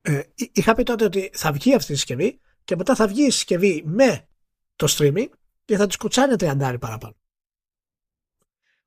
ε, 0.00 0.22
είχα 0.34 0.74
πει 0.74 0.82
τότε 0.82 1.04
ότι 1.04 1.30
θα 1.34 1.52
βγει 1.52 1.74
αυτή 1.74 1.92
η 1.92 1.94
συσκευή 1.94 2.40
και 2.64 2.76
μετά 2.76 2.94
θα 2.94 3.08
βγει 3.08 3.26
η 3.26 3.30
συσκευή 3.30 3.82
με 3.86 4.28
το 4.76 4.86
streaming 4.90 5.28
και 5.64 5.76
θα 5.76 5.86
της 5.86 5.96
κουτσάνε 5.96 6.34
30 6.38 6.76
παραπάνω. 6.80 7.16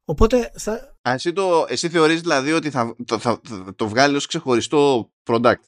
Οπότε 0.04 0.52
θα... 0.56 0.98
Α, 1.02 1.14
εσύ, 1.14 1.34
το, 1.34 1.66
εσύ 1.70 1.90
θεωρείς 1.90 2.22
δηλαδή 2.22 2.52
ότι 2.52 2.70
θα 2.70 2.96
το, 3.06 3.20
θα, 3.20 3.42
το 3.76 3.88
βγάλει 3.88 4.16
ως 4.16 4.26
ξεχωριστό 4.26 5.12
product; 5.24 5.64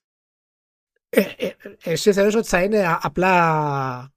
Ε, 1.10 1.22
ε, 1.22 1.56
εσύ 1.84 2.14
θεωρείς 2.14 2.36
ότι 2.36 2.48
θα 2.48 2.64
είναι 2.64 2.98
απλά 3.02 4.14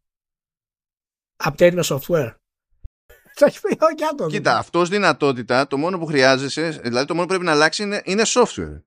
update 1.44 1.72
με 1.72 1.82
software; 1.84 2.34
Θα 3.38 3.46
έχει 3.46 3.60
πει 3.60 3.76
το 4.16 4.26
Κοίτα, 4.26 4.58
αυτός 4.58 4.88
δυνατότητα, 4.88 5.66
το 5.66 5.76
μόνο 5.76 5.98
που 5.98 6.06
χρειάζεσαι, 6.06 6.68
δηλαδή 6.68 7.06
το 7.06 7.14
μόνο 7.14 7.26
που 7.26 7.32
πρέπει 7.32 7.44
να 7.44 7.52
αλλάξει 7.52 7.82
είναι, 7.82 8.02
είναι 8.04 8.22
software. 8.26 8.80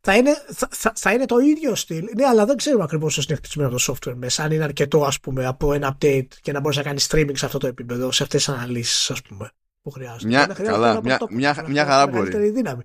Θα 0.00 0.16
είναι, 0.16 0.44
θα, 0.52 0.68
θα, 0.70 0.92
θα 0.96 1.12
είναι 1.12 1.24
το 1.24 1.38
ίδιο 1.38 1.74
στυλ. 1.74 2.08
Ναι, 2.16 2.26
αλλά 2.26 2.44
δεν 2.44 2.56
ξέρουμε 2.56 2.84
ακριβώς 2.84 3.14
πώ 3.16 3.22
είναι 3.26 3.36
χτισμένο 3.36 3.70
το 3.70 3.78
software 3.86 4.14
μέσα. 4.14 4.42
Αν 4.42 4.52
είναι 4.52 4.64
αρκετό, 4.64 5.04
ας 5.04 5.20
πούμε, 5.20 5.46
από 5.46 5.72
ένα 5.72 5.96
update 5.96 6.28
και 6.40 6.52
να 6.52 6.60
μπορείς 6.60 6.76
να 6.76 6.82
κάνεις 6.82 7.08
streaming 7.10 7.32
σε 7.34 7.44
αυτό 7.44 7.58
το 7.58 7.66
επίπεδο, 7.66 8.12
σε 8.12 8.22
αυτές 8.22 8.44
τις 8.44 8.54
αναλύσεις, 8.54 9.10
ας 9.10 9.22
πούμε 9.22 9.52
που 9.88 9.90
χρειάζεται. 9.90 10.26
Μια, 10.26 10.46
καλά, 10.46 11.00
μια, 11.02 11.18
μια, 11.30 11.64
μια 11.68 11.84
χαρά 11.84 12.06
μπορεί. 12.06 12.50
Δύναμη. 12.50 12.82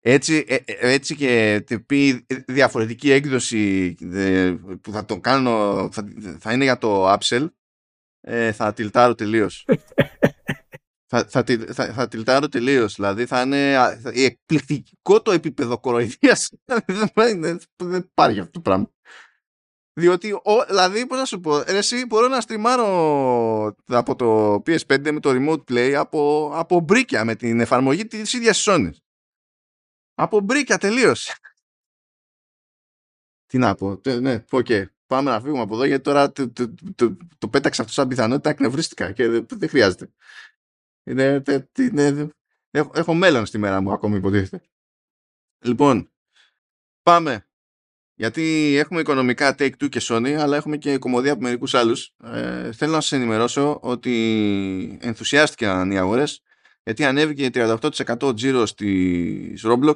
Έτσι, 0.00 0.44
ε, 0.48 0.54
ε, 0.54 0.92
έτσι 0.92 1.16
και 1.16 1.64
πει 1.86 2.26
διαφορετική 2.46 3.10
έκδοση 3.10 3.94
που 4.80 4.92
θα 4.92 5.04
το 5.04 5.20
κάνω 5.20 5.88
θα, 5.92 6.04
θα 6.38 6.52
είναι 6.52 6.64
για 6.64 6.78
το 6.78 7.12
Upsell 7.12 7.48
ε, 8.20 8.52
θα 8.52 8.72
τιλτάρω 8.72 9.14
τελείως. 9.14 9.64
θα, 11.10 11.24
θα, 11.24 11.44
θα, 11.72 11.92
θα 11.92 12.08
τιλτάρω 12.08 12.48
τελείως. 12.48 12.94
Δηλαδή 12.94 13.26
θα 13.26 13.40
είναι 13.40 13.74
εκπληκτικό 14.04 15.22
το 15.22 15.30
επίπεδο 15.30 15.78
κοροϊδίας. 15.78 16.50
δεν, 17.14 17.60
δεν 17.76 18.00
υπάρχει 18.00 18.38
αυτό 18.38 18.50
το 18.50 18.60
πράγμα. 18.60 18.90
Διότι, 19.98 20.32
ο, 20.32 20.64
δηλαδή, 20.66 21.06
πώς 21.06 21.18
να 21.18 21.24
σου 21.24 21.40
πω, 21.40 21.62
εσύ 21.66 22.06
μπορώ 22.06 22.28
να 22.28 22.40
στριμάρω 22.40 23.76
από 23.86 24.16
το 24.16 24.54
PS5 24.54 25.12
με 25.12 25.20
το 25.20 25.30
Remote 25.30 25.64
Play 25.72 25.92
από, 25.92 26.50
από 26.54 26.80
μπρίκια 26.80 27.24
με 27.24 27.34
την 27.34 27.60
εφαρμογή 27.60 28.06
της 28.06 28.32
ίδιας 28.32 28.64
Sony. 28.68 28.90
Από 30.14 30.40
μπρίκια 30.40 30.78
τελείως. 30.78 31.34
Τι 33.46 33.58
να 33.58 33.74
πω, 33.74 34.00
ναι, 34.20 34.44
OK. 34.50 34.66
Okay. 34.68 34.84
Πάμε 35.08 35.30
να 35.30 35.40
φύγουμε 35.40 35.62
από 35.62 35.74
εδώ 35.74 35.84
γιατί 35.84 36.02
τώρα 36.02 36.32
το, 36.32 36.50
το, 36.50 36.74
το, 36.94 37.16
το 37.38 37.48
πέταξα 37.48 37.82
αυτό 37.82 37.94
σαν 37.94 38.08
πιθανότητα, 38.08 38.50
εκνευρίστηκα 38.50 39.12
και 39.12 39.28
δεν, 39.28 39.46
δεν 39.50 39.68
χρειάζεται. 39.68 40.10
Είναι, 41.04 41.42
είναι, 41.78 42.28
έχω, 42.70 42.90
έχω 42.94 43.14
μέλλον 43.14 43.46
στη 43.46 43.58
μέρα 43.58 43.80
μου 43.80 43.92
ακόμη 43.92 44.16
υποτίθεται. 44.16 44.64
Λοιπόν, 45.64 46.10
πάμε. 47.02 47.42
Γιατί 48.14 48.74
έχουμε 48.76 49.00
οικονομικά 49.00 49.54
Take-Two 49.58 49.88
και 49.88 50.00
Sony, 50.02 50.30
αλλά 50.30 50.56
έχουμε 50.56 50.76
και 50.76 50.98
κωμωδία 50.98 51.32
από 51.32 51.42
μερικούς 51.42 51.74
άλλους. 51.74 52.14
Ε, 52.24 52.72
θέλω 52.72 52.92
να 52.92 53.00
σας 53.00 53.12
ενημερώσω 53.12 53.78
ότι 53.82 54.98
ενθουσιάστηκαν 55.00 55.90
οι 55.90 55.98
αγορές, 55.98 56.42
γιατί 56.82 57.04
ανέβηκε 57.04 57.50
38% 57.52 58.36
τζίρο 58.36 58.66
στις 58.66 59.64
Roblox, 59.66 59.94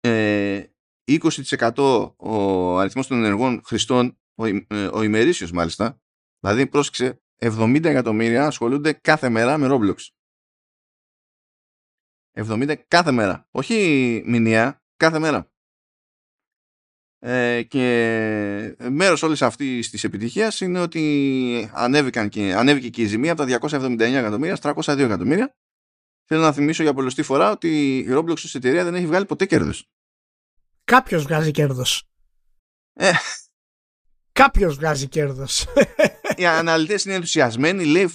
ε, 0.00 0.62
20% 1.06 2.12
ο 2.16 2.78
αριθμός 2.78 3.06
των 3.06 3.16
ενεργών 3.16 3.62
χρηστών, 3.64 4.18
ο, 4.34 4.46
ε, 4.46 4.86
ο 4.92 5.02
ημερήσιος 5.02 5.52
μάλιστα, 5.52 6.00
δηλαδή 6.40 6.66
πρόσεξε 6.66 7.22
70 7.38 7.84
εκατομμύρια 7.84 8.46
ασχολούνται 8.46 8.92
κάθε 8.92 9.28
μέρα 9.28 9.58
με 9.58 9.68
Roblox. 9.70 9.96
70 12.34 12.74
κάθε 12.88 13.10
μέρα. 13.10 13.48
Όχι 13.50 14.22
μηνιαία, 14.26 14.82
κάθε 14.96 15.18
μέρα. 15.18 15.52
Ε, 17.24 17.62
και 17.62 18.76
μέρος 18.90 19.22
όλης 19.22 19.42
αυτής 19.42 19.90
της 19.90 20.04
επιτυχίας 20.04 20.60
είναι 20.60 20.80
ότι 20.80 21.70
ανέβηκαν 21.72 22.28
και, 22.28 22.54
ανέβηκε 22.54 22.88
και 22.88 23.02
η 23.02 23.06
ζημία 23.06 23.32
από 23.32 23.40
τα 23.40 23.46
279 23.60 24.00
εκατομμύρια 24.00 24.56
στα 24.56 24.74
302 24.76 24.98
εκατομμύρια. 24.98 25.56
Θέλω 26.24 26.40
να 26.40 26.52
θυμίσω 26.52 26.82
για 26.82 26.94
πολλωστή 26.94 27.22
φορά 27.22 27.50
ότι 27.50 27.98
η 27.98 28.06
Roblox 28.10 28.34
ως 28.34 28.54
εταιρεία 28.54 28.84
δεν 28.84 28.94
έχει 28.94 29.06
βγάλει 29.06 29.26
ποτέ 29.26 29.46
κέρδος. 29.46 29.90
Κάποιος 30.92 31.22
βγάζει 31.22 31.50
κέρδος. 31.50 32.02
Ε. 32.92 33.12
Κάποιος 34.32 34.74
βγάζει 34.74 35.08
κέρδος. 35.08 35.66
οι 36.36 36.46
αναλυτές 36.46 37.04
είναι 37.04 37.14
ενθουσιασμένοι, 37.14 37.84
λέει, 37.84 38.14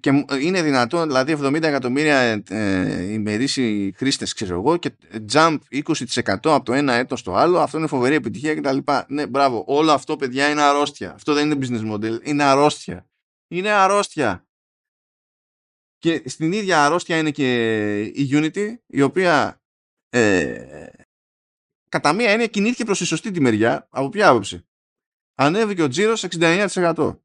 και 0.00 0.10
είναι 0.40 0.62
δυνατόν, 0.62 1.06
δηλαδή 1.06 1.36
70 1.40 1.62
εκατομμύρια 1.62 2.42
ε, 2.48 3.12
ημερήσιοι 3.12 3.94
χρήστες, 3.96 4.32
ξέρω 4.32 4.54
εγώ, 4.54 4.76
και 4.76 4.96
jump 5.32 5.58
20% 5.70 5.92
από 6.26 6.64
το 6.64 6.72
ένα 6.72 6.92
έτος 6.92 7.20
στο 7.20 7.34
άλλο, 7.34 7.58
αυτό 7.58 7.78
είναι 7.78 7.86
φοβερή 7.86 8.14
επιτυχία 8.14 8.54
κτλ. 8.54 8.78
Ναι, 9.08 9.26
μπράβο. 9.26 9.64
Όλο 9.66 9.92
αυτό, 9.92 10.16
παιδιά, 10.16 10.50
είναι 10.50 10.62
αρρώστια. 10.62 11.12
Αυτό 11.12 11.34
δεν 11.34 11.50
είναι 11.50 11.66
business 11.66 11.92
model, 11.94 12.26
είναι 12.26 12.42
αρρώστια. 12.42 13.06
Είναι 13.48 13.70
αρρώστια. 13.70 14.46
Και 15.98 16.22
στην 16.26 16.52
ίδια 16.52 16.84
αρρώστια 16.84 17.18
είναι 17.18 17.30
και 17.30 18.02
η 18.02 18.28
Unity, 18.32 18.74
η 18.86 19.02
οποία 19.02 19.60
ε, 20.08 20.86
κατά 21.96 22.12
μία 22.12 22.30
έννοια 22.30 22.46
κινήθηκε 22.46 22.84
προς 22.84 22.98
τη 22.98 23.04
σωστή 23.04 23.30
τη 23.30 23.40
μεριά. 23.40 23.88
Από 23.90 24.08
ποια 24.08 24.28
άποψη; 24.28 24.66
Ανέβηκε 25.34 25.82
ο 25.82 25.88
τζίρος 25.88 26.24
69% 26.38 27.18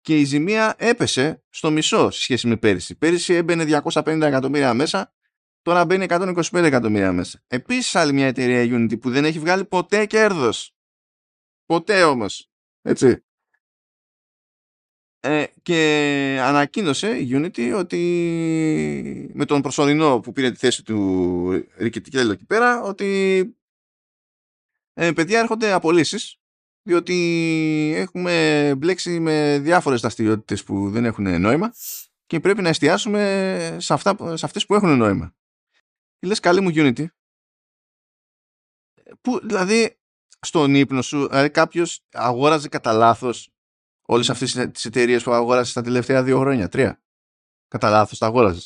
και 0.00 0.18
η 0.18 0.24
ζημία 0.24 0.74
έπεσε 0.78 1.44
στο 1.48 1.70
μισό 1.70 2.10
σε 2.10 2.20
σχέση 2.20 2.48
με 2.48 2.56
πέρυσι. 2.56 2.96
Πέρυσι 2.96 3.34
έμπαινε 3.34 3.80
250 3.92 4.20
εκατομμύρια 4.20 4.74
μέσα, 4.74 5.14
τώρα 5.62 5.84
μπαίνει 5.84 6.06
125 6.08 6.42
εκατομμύρια 6.52 7.12
μέσα. 7.12 7.42
Επίσης 7.46 7.94
άλλη 7.94 8.12
μια 8.12 8.26
εταιρεία 8.26 8.78
Unity 8.78 9.00
που 9.00 9.10
δεν 9.10 9.24
έχει 9.24 9.38
βγάλει 9.38 9.64
ποτέ 9.64 10.06
κέρδος. 10.06 10.76
Ποτέ 11.66 12.02
όμως. 12.02 12.50
Έτσι. 12.82 13.25
Ε, 15.26 15.46
και 15.62 16.38
ανακοίνωσε 16.42 17.18
η 17.18 17.28
Unity 17.32 17.74
ότι 17.76 19.30
με 19.34 19.44
τον 19.44 19.62
προσωρινό 19.62 20.20
που 20.20 20.32
πήρε 20.32 20.50
τη 20.50 20.56
θέση 20.56 20.84
του 20.84 21.66
Ρικετικέλο 21.76 22.32
εκεί 22.32 22.44
πέρα 22.44 22.82
ότι 22.82 23.40
ε, 24.94 25.12
παιδιά 25.12 25.38
έρχονται 25.38 25.72
απολύσεις 25.72 26.38
διότι 26.82 27.92
έχουμε 27.96 28.74
μπλέξει 28.78 29.20
με 29.20 29.58
διάφορες 29.58 30.00
δραστηριότητες 30.00 30.64
που 30.64 30.90
δεν 30.90 31.04
έχουν 31.04 31.40
νόημα 31.40 31.74
και 32.26 32.40
πρέπει 32.40 32.62
να 32.62 32.68
εστιάσουμε 32.68 33.76
σε, 33.80 33.92
αυτά, 33.92 34.36
σε 34.36 34.44
αυτές 34.44 34.66
που 34.66 34.74
έχουν 34.74 34.96
νόημα. 34.96 35.34
Λες 36.20 36.40
καλή 36.40 36.60
μου 36.60 36.70
Unity. 36.74 37.06
Που, 39.20 39.40
δηλαδή, 39.46 39.98
στον 40.40 40.74
ύπνο 40.74 41.02
σου, 41.02 41.28
δηλαδή 41.28 41.50
κάποιος 41.50 42.00
αγόραζε 42.12 42.68
κατά 42.68 42.92
λάθος 42.92 43.50
όλες 44.06 44.30
αυτές 44.30 44.52
τις 44.72 44.84
εταιρείες 44.84 45.22
που 45.22 45.32
αγόρασες 45.32 45.72
τα 45.72 45.82
τελευταία 45.82 46.22
δύο 46.22 46.38
χρόνια, 46.38 46.68
τρία. 46.68 47.02
Κατά 47.68 47.90
λάθος 47.90 48.18
τα 48.18 48.26
αγόραζε. 48.26 48.60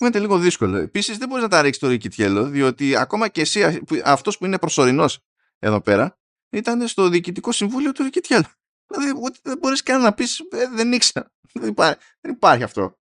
είναι 0.00 0.18
λίγο 0.18 0.38
δύσκολο. 0.38 0.76
Επίσης, 0.76 1.18
δεν 1.18 1.28
μπορείς 1.28 1.42
να 1.42 1.50
τα 1.50 1.62
ρίξεις 1.62 1.82
το 1.82 1.88
ρικιτιέλο, 1.88 2.44
διότι 2.44 2.96
ακόμα 2.96 3.28
και 3.28 3.40
εσύ, 3.40 3.82
αυτός 4.04 4.38
που 4.38 4.46
είναι 4.46 4.58
προσωρινός 4.58 5.18
εδώ 5.58 5.80
πέρα, 5.80 6.18
ήταν 6.50 6.88
στο 6.88 7.08
διοικητικό 7.08 7.52
συμβούλιο 7.52 7.92
του 7.92 8.02
Ρικιτιέλ. 8.02 8.44
Δηλαδή 8.86 9.38
δεν 9.42 9.58
μπορείς 9.58 9.82
καν 9.82 10.00
να 10.00 10.12
πεις 10.14 10.38
ε, 10.38 10.68
δεν 10.74 10.92
ήξερα. 10.92 11.32
Δεν 11.52 11.68
υπάρχει, 11.68 11.98
δεν 12.20 12.32
υπάρχει 12.32 12.62
αυτό. 12.62 12.98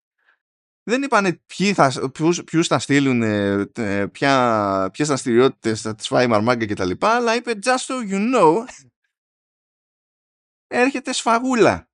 Δεν 0.84 1.04
είπανε 1.04 1.42
ποιοι 1.46 1.74
θα, 1.74 2.10
ποιους, 2.14 2.44
ποιους 2.44 2.68
θα 2.68 2.80
στείλουν, 2.80 3.22
ε, 3.22 4.08
ποια, 4.12 4.90
ποιες 4.94 5.08
δραστηριότητες 5.08 5.82
θα 5.82 5.96
τις 5.96 6.08
φάει 6.08 6.26
η 6.26 6.28
Μαρμάγκα 6.28 6.66
και 6.66 6.74
τα 6.74 6.86
λοιπά, 6.86 7.10
αλλά 7.10 7.36
είπε 7.36 7.54
just 7.64 7.86
so 7.88 8.12
you 8.12 8.36
know 8.36 8.66
έρχεται 10.70 11.14
σφαγούλα. 11.14 11.90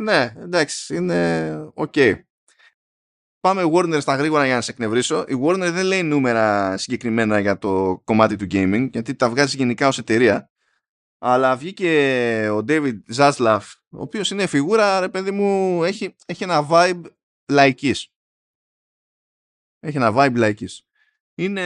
Ναι, 0.00 0.32
εντάξει, 0.36 0.94
είναι 0.94 1.50
OK. 1.74 1.92
Okay. 1.96 2.22
Πάμε 3.40 3.62
Warner 3.72 4.00
στα 4.00 4.14
γρήγορα 4.14 4.46
για 4.46 4.54
να 4.54 4.60
σε 4.60 4.70
εκνευρίσω. 4.70 5.24
Η 5.28 5.40
Warner 5.42 5.70
δεν 5.72 5.84
λέει 5.84 6.02
νούμερα 6.02 6.76
συγκεκριμένα 6.76 7.38
για 7.38 7.58
το 7.58 8.00
κομμάτι 8.04 8.36
του 8.36 8.46
gaming, 8.50 8.88
γιατί 8.92 9.14
τα 9.14 9.30
βγάζει 9.30 9.56
γενικά 9.56 9.88
ως 9.88 9.98
εταιρεία 9.98 10.50
αλλά 11.18 11.56
βγήκε 11.56 12.48
ο 12.50 12.64
David 12.68 12.98
Zaslav, 13.14 13.60
ο 13.88 14.00
οποίος 14.00 14.30
είναι 14.30 14.46
φιγούρα, 14.46 15.00
ρε 15.00 15.08
παιδί 15.08 15.30
μου, 15.30 15.84
έχει, 15.84 16.16
έχει 16.26 16.44
ένα 16.44 16.66
vibe 16.70 17.02
λαϊκής. 17.52 18.12
Έχει 19.80 19.96
ένα 19.96 20.12
vibe 20.16 20.36
λαϊκής. 20.36 20.87
Είναι, 21.40 21.62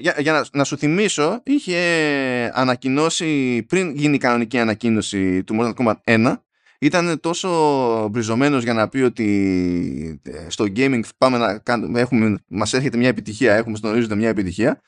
για, 0.00 0.14
για 0.18 0.32
να, 0.32 0.44
να, 0.52 0.64
σου 0.64 0.76
θυμίσω, 0.78 1.40
είχε 1.44 1.78
ανακοινώσει, 2.54 3.62
πριν 3.62 3.96
γίνει 3.96 4.14
η 4.14 4.18
κανονική 4.18 4.58
ανακοίνωση 4.58 5.44
του 5.44 5.56
Mortal 5.58 5.74
Kombat 5.74 5.94
1, 6.04 6.36
ήταν 6.78 7.20
τόσο 7.20 8.08
μπριζωμένος 8.08 8.62
για 8.62 8.72
να 8.72 8.88
πει 8.88 9.00
ότι 9.00 10.20
ε, 10.22 10.50
στο 10.50 10.64
gaming 10.76 11.00
πάμε 11.18 11.38
να 11.38 11.58
κάνουμε, 11.58 12.00
έχουμε, 12.00 12.38
μας 12.46 12.72
έρχεται 12.72 12.96
μια 12.96 13.08
επιτυχία, 13.08 13.54
έχουμε 13.54 13.76
στον 13.76 13.90
ορίζοντα 13.90 14.14
μια 14.14 14.28
επιτυχία, 14.28 14.80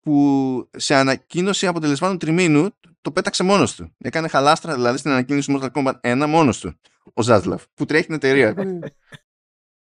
που 0.00 0.68
σε 0.76 0.94
ανακοίνωση 0.94 1.66
αποτελεσμάτων 1.66 2.18
τριμήνου 2.18 2.68
το 3.00 3.10
πέταξε 3.12 3.42
μόνος 3.42 3.74
του. 3.74 3.94
Έκανε 3.98 4.28
χαλάστρα 4.28 4.74
δηλαδή 4.74 4.98
στην 4.98 5.10
ανακοίνωση 5.10 5.58
Mortal 5.58 5.70
Kombat 5.72 6.22
1 6.22 6.24
μόνος 6.28 6.60
του. 6.60 6.74
Ο 7.14 7.22
Ζάσλαφ, 7.22 7.64
που 7.74 7.84
τρέχει 7.84 8.06
την 8.06 8.14
εταιρεία. 8.14 8.54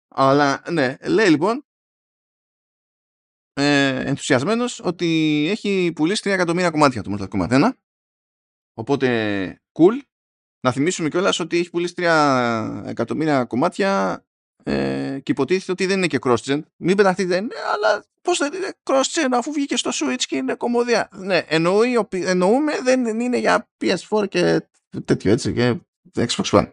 Αλλά 0.09 0.63
ναι, 0.71 0.97
λέει 1.07 1.29
λοιπόν 1.29 1.65
ε, 3.61 4.01
ενθουσιασμένος 4.01 4.81
ότι 4.85 5.47
έχει 5.51 5.93
πουλήσει 5.95 6.23
3 6.25 6.31
εκατομμύρια 6.31 6.71
κομμάτια 6.71 7.03
του 7.03 7.17
Mortal 7.19 7.29
Kombat 7.29 7.49
1. 7.49 7.71
Οπότε, 8.75 9.61
cool. 9.73 10.01
Να 10.61 10.73
θυμίσουμε 10.73 11.09
κιόλας 11.09 11.41
ότι 11.41 11.59
έχει 11.59 11.71
πουλήσει 11.71 11.95
3 11.97 12.83
εκατομμύρια 12.87 13.45
κομμάτια 13.45 14.25
ε, 14.63 15.19
και 15.23 15.33
υποτίθεται 15.33 15.73
ότι 15.73 15.87
δεν 15.87 15.97
είναι 15.97 16.07
και 16.07 16.19
cross-gen. 16.21 16.61
Μην 16.77 16.97
πεταχτείτε, 16.97 17.41
ναι, 17.41 17.55
αλλά 17.75 18.05
πώς 18.23 18.39
δεν 18.39 18.53
είναι 18.53 18.73
cross-gen 18.83 19.29
αφού 19.33 19.53
βγήκε 19.53 19.77
στο 19.77 19.91
Switch 19.95 20.23
και 20.27 20.37
είναι 20.37 20.55
κομμωδία. 20.55 21.09
Ναι, 21.13 21.39
εννοεί, 21.39 22.07
εννοούμε 22.11 22.81
δεν 22.83 23.21
είναι 23.21 23.39
για 23.39 23.69
PS4 23.81 24.29
και 24.29 24.69
τέτοιο 25.05 25.33
έτσι 25.33 25.53
και 25.53 25.81
Xbox 26.15 26.45
One. 26.45 26.71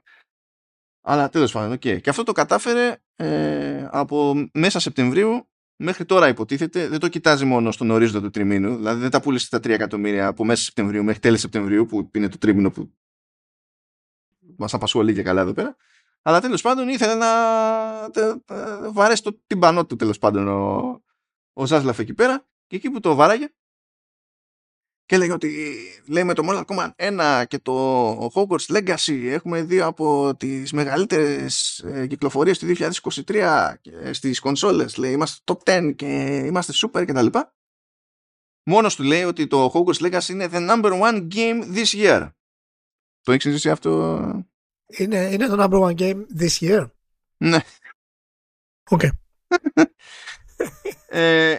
Αλλά 1.02 1.30
τέλος 1.30 1.52
πάντων, 1.52 1.76
okay. 1.76 2.02
Και 2.02 2.10
αυτό 2.10 2.24
το 2.24 2.32
κατάφερε 2.32 2.98
ε, 3.16 3.88
από 3.92 4.50
μέσα 4.54 4.80
Σεπτεμβρίου 4.80 5.48
μέχρι 5.78 6.06
τώρα 6.06 6.28
υποτίθεται. 6.28 6.88
Δεν 6.88 7.00
το 7.00 7.08
κοιτάζει 7.08 7.46
μόνο 7.46 7.72
στον 7.72 7.90
ορίζοντα 7.90 8.22
του 8.22 8.30
τριμήνου. 8.30 8.76
Δηλαδή 8.76 9.02
δεν 9.02 9.10
τα 9.10 9.22
πούλησε 9.22 9.50
τα 9.50 9.58
3 9.58 9.70
εκατομμύρια 9.70 10.28
από 10.28 10.46
μέσα 10.46 10.64
Σεπτεμβρίου 10.64 11.04
μέχρι 11.04 11.20
τέλη 11.20 11.38
Σεπτεμβρίου 11.38 11.86
που 11.86 12.12
είναι 12.14 12.30
το 12.30 12.38
τρίμηνο 12.38 12.72
που 12.72 12.92
μας 14.58 14.74
απασχολεί 14.74 15.14
και 15.14 15.24
καλά 15.24 15.42
εδώ 15.42 15.54
πέρα. 15.54 15.76
Αλλά 16.22 16.42
τέλος 16.42 16.62
πάντων 16.62 16.90
ήθελε 16.90 17.16
να 17.16 17.30
βαρέσει 18.92 19.24
το 19.24 19.42
τυμπανό 19.48 19.86
του 19.86 19.96
τέλος 19.96 20.18
πάντων 20.18 20.48
ο, 20.48 21.02
ο 21.54 21.66
Ζάσλαφ 21.66 22.00
εκεί 22.00 22.14
πέρα 22.14 22.48
και 22.68 22.76
εκεί 22.76 22.90
που 22.90 23.00
το 23.00 23.16
βάραγε 23.16 23.54
και 25.08 25.16
έλεγε 25.16 25.34
ότι 25.34 25.76
λέει 26.06 26.24
με 26.24 26.34
το 26.34 26.44
Mortal 26.50 26.66
Kombat 26.66 26.90
1 26.96 27.44
και 27.48 27.60
το 27.60 28.30
Hogwarts 28.34 28.78
Legacy 28.78 29.24
έχουμε 29.26 29.64
δύο 29.64 29.86
από 29.86 30.36
τις 30.38 30.72
μεγαλύτερες 30.72 31.80
ε, 31.80 32.08
κυκλοφορίες 32.08 32.60
του 32.60 32.76
2023 33.28 33.74
στις 34.12 34.40
κονσόλες 34.40 34.98
λέει 34.98 35.12
είμαστε 35.12 35.44
top 35.46 35.90
10 35.90 35.96
και 35.96 36.06
είμαστε 36.46 36.74
super 36.76 37.06
και 37.06 37.14
τα 37.14 37.22
λοιπά 37.22 37.52
Μόνος 38.70 38.96
του 38.96 39.04
λέει 39.04 39.24
ότι 39.24 39.48
το 39.48 39.72
Hogwarts 39.74 40.06
Legacy 40.06 40.30
είναι 40.30 40.50
the 40.52 40.70
number 40.70 41.02
one 41.02 41.28
game 41.34 41.76
this 41.76 41.86
year. 41.86 42.30
Το 43.22 43.32
έχεις 43.32 43.52
ζήσει 43.52 43.70
αυτό; 43.70 44.22
Είναι, 44.88 45.30
είναι 45.32 45.48
το 45.48 45.64
number 45.64 45.90
one 45.90 45.96
game 46.00 46.26
this 46.40 46.60
year. 46.60 46.90
Ναι. 47.38 47.60
OK. 48.90 49.02
Okay. 49.02 49.10
ε, 51.08 51.58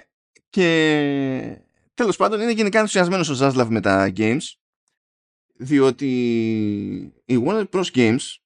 και 0.49 1.68
τέλος 1.99 2.17
πάντων 2.17 2.41
είναι 2.41 2.53
γενικά 2.53 2.79
ενθουσιασμένος 2.79 3.29
ο 3.29 3.35
Ζάσλαβ 3.35 3.71
με 3.71 3.81
τα 3.81 4.13
games 4.17 4.53
διότι 5.55 6.11
η 7.25 7.43
Warner 7.45 7.69
Bros. 7.71 7.85
Games 7.93 8.37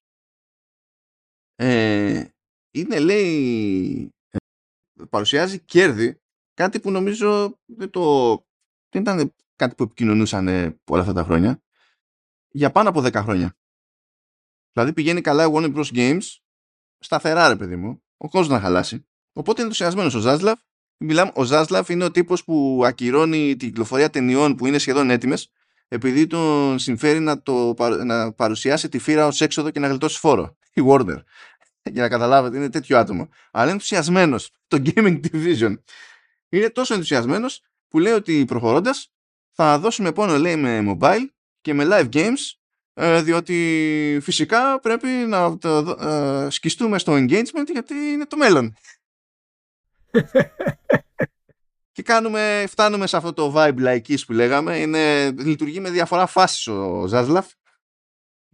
ε, 1.55 2.25
είναι 2.71 2.99
λέει 2.99 4.15
ε, 4.31 4.39
παρουσιάζει 5.11 5.61
κέρδη 5.61 6.21
κάτι 6.55 6.81
που 6.81 6.91
νομίζω 6.91 7.59
δεν 7.65 7.91
το 7.91 8.35
δεν 8.89 9.03
ήταν 9.03 9.35
κάτι 9.57 9.75
που 9.75 9.83
επικοινωνούσαν 9.83 10.49
όλα 10.91 11.01
αυτά 11.01 11.13
τα 11.13 11.25
χρόνια 11.25 11.63
για 12.49 12.71
πάνω 12.71 12.89
από 12.89 13.01
10 13.01 13.13
χρόνια 13.13 13.57
δηλαδή 14.73 14.93
πηγαίνει 14.93 15.21
καλά 15.21 15.45
η 15.45 15.51
Warner 15.53 15.75
Bros. 15.75 15.93
Games 15.95 16.37
σταθερά 16.99 17.49
ρε 17.49 17.57
παιδί 17.57 17.77
μου 17.77 18.03
ο 18.17 18.29
κόσμος 18.29 18.49
να 18.49 18.61
χαλάσει 18.61 19.07
οπότε 19.33 19.61
είναι 19.61 19.71
ενθουσιασμένος 19.71 20.15
ο 20.15 20.21
Ζάσλαβ 20.21 20.59
Μιλάμε, 21.05 21.31
ο 21.35 21.45
Ζάσλαβ 21.45 21.91
είναι 21.91 22.05
ο 22.05 22.11
τύπος 22.11 22.45
που 22.45 22.83
ακυρώνει 22.85 23.57
την 23.57 23.69
κυκλοφορία 23.69 24.11
ταινιών 24.11 24.55
που 24.55 24.67
είναι 24.67 24.79
σχεδόν 24.79 25.11
έτοιμες 25.11 25.51
επειδή 25.89 26.27
τον 26.27 26.79
συμφέρει 26.79 27.21
να, 27.21 27.43
το, 27.43 27.75
να 28.05 28.33
παρουσιάσει 28.33 28.89
τη 28.89 28.99
φύρα 28.99 29.27
ως 29.27 29.41
έξοδο 29.41 29.71
και 29.71 29.81
να 29.81 29.89
γλιτώσει 29.89 30.19
φόρο. 30.19 30.57
Η 30.73 30.83
Warner. 30.87 31.23
Για 31.93 32.03
να 32.03 32.09
καταλάβετε, 32.09 32.57
είναι 32.57 32.71
τέτοιο 32.71 32.99
άτομο. 32.99 33.29
Αλλά 33.51 33.65
είναι 33.65 33.73
ενθουσιασμένος. 33.73 34.51
Το 34.69 34.83
Gaming 34.85 35.21
Division. 35.33 35.75
Είναι 36.49 36.71
τόσο 36.71 36.95
ενθουσιασμένος 36.95 37.63
που 37.89 37.99
λέει 37.99 38.13
ότι 38.13 38.45
προχωρώντας 38.45 39.13
θα 39.51 39.79
δώσουμε 39.79 40.13
πόνο 40.13 40.39
λέει 40.39 40.57
με 40.57 40.85
mobile 40.89 41.27
και 41.61 41.75
με 41.75 41.87
live 41.91 42.09
games 42.13 42.57
ε, 42.95 43.23
διότι 43.23 44.19
φυσικά 44.23 44.81
πρέπει 44.81 45.09
να 45.09 45.59
το, 45.59 45.97
ε, 46.01 46.51
σκιστούμε 46.51 46.99
στο 46.99 47.13
engagement 47.13 47.67
γιατί 47.73 47.95
είναι 47.95 48.27
το 48.27 48.37
μέλλον. 48.37 48.75
και 51.93 52.03
κάνουμε, 52.03 52.65
φτάνουμε 52.69 53.07
σε 53.07 53.17
αυτό 53.17 53.33
το 53.33 53.53
vibe 53.57 53.79
λαϊκής 53.79 54.25
που 54.25 54.33
λέγαμε. 54.33 54.77
Είναι, 54.77 55.31
λειτουργεί 55.31 55.81
με 55.81 55.91
διαφορά 55.91 56.27
φάσεις 56.27 56.67
ο 56.67 57.05
Ζάσλαφ 57.07 57.47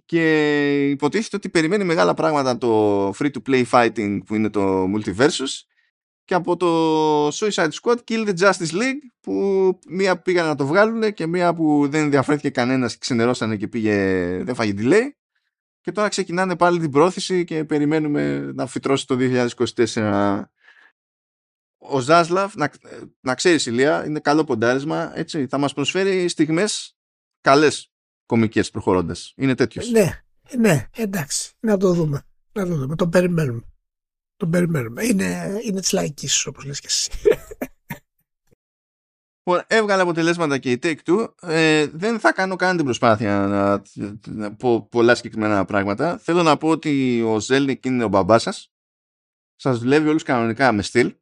και 0.04 0.90
υποτίθεται 0.90 1.36
ότι 1.36 1.48
περιμένει 1.48 1.84
μεγάλα 1.84 2.14
πράγματα 2.14 2.58
το 2.58 3.08
free 3.08 3.30
to 3.30 3.38
play 3.48 3.64
fighting 3.70 4.18
που 4.26 4.34
είναι 4.34 4.50
το 4.50 4.84
multiversus 4.84 5.62
και 6.24 6.34
από 6.34 6.56
το 6.56 7.28
Suicide 7.28 7.68
Squad 7.82 7.96
Kill 8.08 8.28
the 8.28 8.38
Justice 8.38 8.72
League 8.72 9.02
που 9.20 9.32
μία 9.88 10.18
πήγαν 10.18 10.46
να 10.46 10.54
το 10.54 10.66
βγάλουν 10.66 11.12
και 11.12 11.26
μία 11.26 11.54
που 11.54 11.88
δεν 11.88 12.02
ενδιαφέρθηκε 12.02 12.50
κανένας 12.50 12.92
και 12.92 12.98
ξενερώσανε 13.00 13.56
και 13.56 13.68
πήγε 13.68 13.94
δεν 14.42 14.54
φάγει 14.54 14.74
delay. 14.78 15.08
Και 15.80 15.92
τώρα 15.92 16.08
ξεκινάνε 16.08 16.56
πάλι 16.56 16.78
την 16.78 16.90
πρόθεση 16.90 17.44
και 17.44 17.64
περιμένουμε 17.64 18.52
να 18.54 18.66
φυτρώσει 18.66 19.06
το 19.06 19.16
2024 19.94 20.42
ο 21.78 22.00
Ζάσλαβ, 22.00 22.54
να, 22.54 22.70
να 23.20 23.34
ξέρεις 23.34 23.66
Ηλία, 23.66 24.06
είναι 24.06 24.20
καλό 24.20 24.44
ποντάρισμα, 24.44 25.18
έτσι, 25.18 25.46
θα 25.46 25.58
μας 25.58 25.72
προσφέρει 25.74 26.28
στιγμές 26.28 26.96
καλές 27.40 27.92
κομικές 28.26 28.70
προχωρώντας. 28.70 29.32
Είναι 29.36 29.54
τέτοιος. 29.54 29.90
Ναι, 29.90 30.22
ναι, 30.56 30.88
εντάξει, 30.96 31.52
να 31.60 31.76
το 31.76 31.92
δούμε. 31.92 32.22
Να 32.52 32.66
το 32.66 32.74
δούμε, 32.76 32.96
τον 32.96 33.10
περιμένουμε. 33.10 33.62
Τον 34.36 34.50
περιμένουμε. 34.50 35.04
Είναι, 35.04 35.60
είναι 35.64 35.80
της 35.80 35.92
λαϊκής, 35.92 36.46
όπως 36.46 36.64
λες 36.64 36.80
και 36.80 36.86
εσύ. 36.86 37.10
Λοιπόν, 39.48 39.64
έβγαλε 39.66 40.02
αποτελέσματα 40.02 40.58
και 40.58 40.70
η 40.70 40.78
Take-Two. 40.82 41.32
Ε, 41.40 41.86
δεν 41.86 42.20
θα 42.20 42.32
κάνω 42.32 42.56
καν 42.56 42.76
την 42.76 42.84
προσπάθεια 42.84 43.46
να, 43.46 43.82
να 44.26 44.54
πω 44.54 44.88
πολλά 44.88 45.14
συγκεκριμένα 45.14 45.64
πράγματα. 45.64 46.18
Θέλω 46.18 46.42
να 46.42 46.56
πω 46.56 46.68
ότι 46.68 47.22
ο 47.22 47.40
Ζέλνικ 47.40 47.84
είναι 47.84 48.04
ο 48.04 48.08
μπαμπάς 48.08 48.42
σας. 48.42 48.72
Σας 49.56 49.78
δουλεύει 49.78 50.08
όλους 50.08 50.22
κανονικά 50.22 50.72
με 50.72 50.82
στυλ 50.82 51.16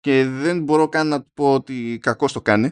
και 0.00 0.24
δεν 0.24 0.62
μπορώ 0.62 0.88
καν 0.88 1.08
να 1.08 1.22
πω 1.34 1.54
ότι 1.54 1.98
κακός 2.02 2.32
το 2.32 2.42
κάνει. 2.42 2.70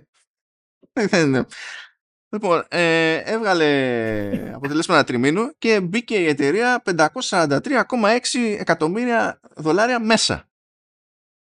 λοιπόν, 2.35 2.65
ε, 2.69 3.15
έβγαλε 3.17 4.53
αποτελέσματα 4.55 5.05
τριμήνου 5.05 5.51
και 5.59 5.81
μπήκε 5.81 6.17
η 6.17 6.27
εταιρεία 6.27 6.83
543,6 6.85 8.57
εκατομμύρια 8.59 9.41
δολάρια 9.57 10.01
μέσα. 10.01 10.49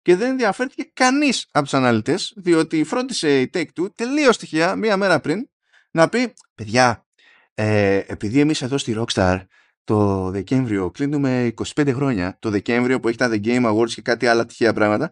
Και 0.01 0.15
δεν 0.15 0.29
ενδιαφέρθηκε 0.29 0.89
κανείς 0.93 1.47
από 1.51 1.63
τους 1.63 1.73
αναλυτές, 1.73 2.33
διότι 2.35 2.83
φρόντισε 2.83 3.41
η 3.41 3.49
Take-Two 3.53 3.95
τελείως 3.95 4.35
στοιχεία 4.35 4.75
μία 4.75 4.97
μέρα 4.97 5.19
πριν 5.19 5.49
να 5.91 6.09
πει 6.09 6.33
«Παιδιά, 6.55 7.05
ε, 7.53 8.01
επειδή 8.07 8.39
εμείς 8.39 8.61
εδώ 8.61 8.77
στη 8.77 8.95
Rockstar 8.97 9.45
το 9.83 10.29
Δεκέμβριο 10.29 10.91
κλείνουμε 10.91 11.53
25 11.75 11.93
χρόνια, 11.93 12.37
το 12.39 12.49
Δεκέμβριο 12.49 12.99
που 12.99 13.07
έχει 13.07 13.17
τα 13.17 13.29
The 13.31 13.45
Game 13.45 13.73
Awards 13.73 13.89
και 13.89 14.01
κάτι 14.01 14.27
άλλα 14.27 14.45
τυχαία 14.45 14.73
πράγματα, 14.73 15.11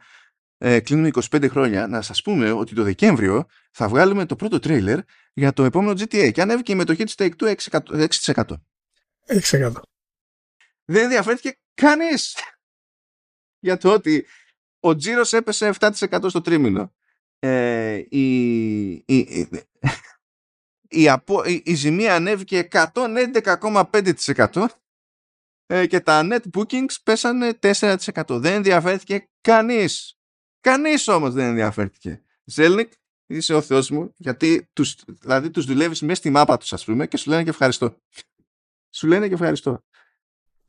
ε, 0.65 0.79
κλείνουμε 0.79 1.09
25 1.13 1.49
χρόνια, 1.49 1.87
να 1.87 2.01
σας 2.01 2.21
πούμε 2.21 2.51
ότι 2.51 2.75
το 2.75 2.83
Δεκέμβριο 2.83 3.45
θα 3.71 3.87
βγάλουμε 3.87 4.25
το 4.25 4.35
πρώτο 4.35 4.59
τρέιλερ 4.59 4.99
για 5.33 5.53
το 5.53 5.63
επόμενο 5.63 5.91
GTA 5.91 6.31
και 6.31 6.41
ανέβηκε 6.41 6.71
η 6.71 6.75
μετοχή 6.75 7.03
της 7.03 7.15
Take-Two 7.17 7.55
6%. 7.69 7.79
6%. 9.27 9.71
Δεν 10.85 11.03
ενδιαφέρθηκε 11.03 11.59
κανείς 11.73 12.37
για 13.65 13.77
το 13.77 13.93
ότι 13.93 14.25
ο 14.79 14.95
τζίρος 14.95 15.33
έπεσε 15.33 15.73
7% 15.79 16.25
στο 16.27 16.41
τρίμηνο. 16.41 16.93
Ε, 17.39 18.03
η, 18.09 18.91
η, 18.91 19.05
η, 19.05 19.47
η, 21.01 21.03
η, 21.45 21.61
η 21.65 21.73
ζημία 21.73 22.15
ανέβηκε 22.15 22.67
111,5% 22.71 24.65
ε, 25.65 25.87
και 25.87 25.99
τα 25.99 26.27
net 26.31 26.41
bookings 26.53 26.95
πέσανε 27.03 27.59
4%. 27.61 27.97
Δεν 28.27 28.53
ενδιαφέρθηκε 28.53 29.29
κανείς. 29.41 30.17
Κανείς 30.63 31.07
όμως 31.07 31.33
δεν 31.33 31.45
ενδιαφέρθηκε. 31.45 32.21
Ζέλνικ, 32.43 32.91
είσαι 33.25 33.53
ο 33.53 33.61
Θεός 33.61 33.89
μου, 33.89 34.13
γιατί 34.17 34.69
τους, 34.73 34.95
δηλαδή 35.05 35.49
τους 35.49 35.65
δουλεύεις 35.65 36.01
μέσα 36.01 36.15
στη 36.15 36.29
μάπα 36.29 36.57
τους, 36.57 36.73
ας 36.73 36.85
πούμε, 36.85 37.07
και 37.07 37.17
σου 37.17 37.29
λένε 37.29 37.43
και 37.43 37.49
ευχαριστώ. 37.49 37.95
Σου 38.89 39.07
λένε 39.07 39.27
και 39.27 39.33
ευχαριστώ. 39.33 39.79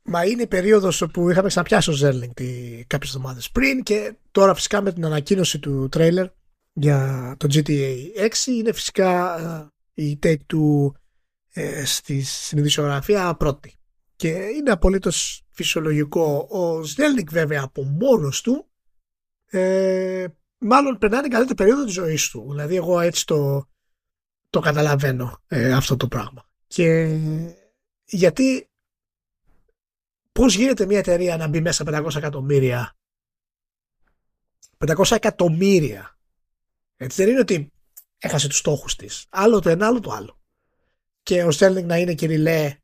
Μα 0.03 0.25
είναι 0.25 0.41
η 0.41 0.47
περίοδος 0.47 1.03
που 1.13 1.29
είχαμε 1.29 1.47
ξαναπιάσει 1.47 1.89
ο 1.89 1.93
Ζέλνικ 1.93 2.33
κάποιες 2.87 3.13
εβδομάδες 3.13 3.51
πριν 3.51 3.83
και 3.83 4.15
τώρα 4.31 4.53
φυσικά 4.53 4.81
με 4.81 4.93
την 4.93 5.05
ανακοίνωση 5.05 5.59
του 5.59 5.89
τρέιλερ 5.89 6.27
για 6.73 7.35
το 7.39 7.47
GTA 7.51 7.95
6 8.17 8.47
είναι 8.47 8.73
φυσικά 8.73 9.39
ε, 9.95 10.03
η 10.03 10.19
Take 10.23 10.45
Two 10.45 10.95
ε, 11.53 11.85
στην 11.85 12.21
ειδησεογραφία 12.21 13.35
πρώτη. 13.35 13.73
Και 14.15 14.29
είναι 14.29 14.71
απολύτως 14.71 15.45
φυσιολογικό. 15.51 16.47
Ο 16.49 16.83
Ζέλνικ 16.83 17.31
βέβαια 17.31 17.61
από 17.63 17.83
μόνος 17.83 18.41
του 18.41 18.69
ε, 19.55 20.27
μάλλον 20.57 20.97
περνάει 20.97 21.21
την 21.21 21.31
καλύτερη 21.31 21.55
περίοδο 21.55 21.83
της 21.83 21.93
ζωής 21.93 22.29
του. 22.29 22.45
Δηλαδή 22.49 22.75
εγώ 22.75 22.99
έτσι 22.99 23.25
το, 23.25 23.67
το 24.49 24.59
καταλαβαίνω 24.59 25.41
ε, 25.47 25.73
αυτό 25.73 25.97
το 25.97 26.07
πράγμα. 26.07 26.49
Και 26.67 27.17
γιατί 28.05 28.69
πώς 30.31 30.55
γίνεται 30.55 30.85
μια 30.85 30.97
εταιρεία 30.97 31.37
να 31.37 31.47
μπει 31.47 31.61
μέσα 31.61 31.83
500 31.87 32.15
εκατομμύρια; 32.15 32.95
500 34.87 35.11
εκατομμύρια 35.11 36.17
έτσι 36.97 37.21
δεν 37.23 37.31
είναι 37.31 37.39
ότι 37.39 37.71
έχασε 38.17 38.47
τους 38.47 38.57
στόχους 38.57 38.95
της 38.95 39.25
άλλο 39.29 39.59
το 39.59 39.69
ένα 39.69 39.87
άλλο 39.87 39.99
το 39.99 40.11
άλλο 40.11 40.39
και 41.23 41.43
ο 41.43 41.51
Στέρλινγκ 41.51 41.87
να 41.87 41.97
είναι 41.97 42.13
κυριλέ 42.13 42.77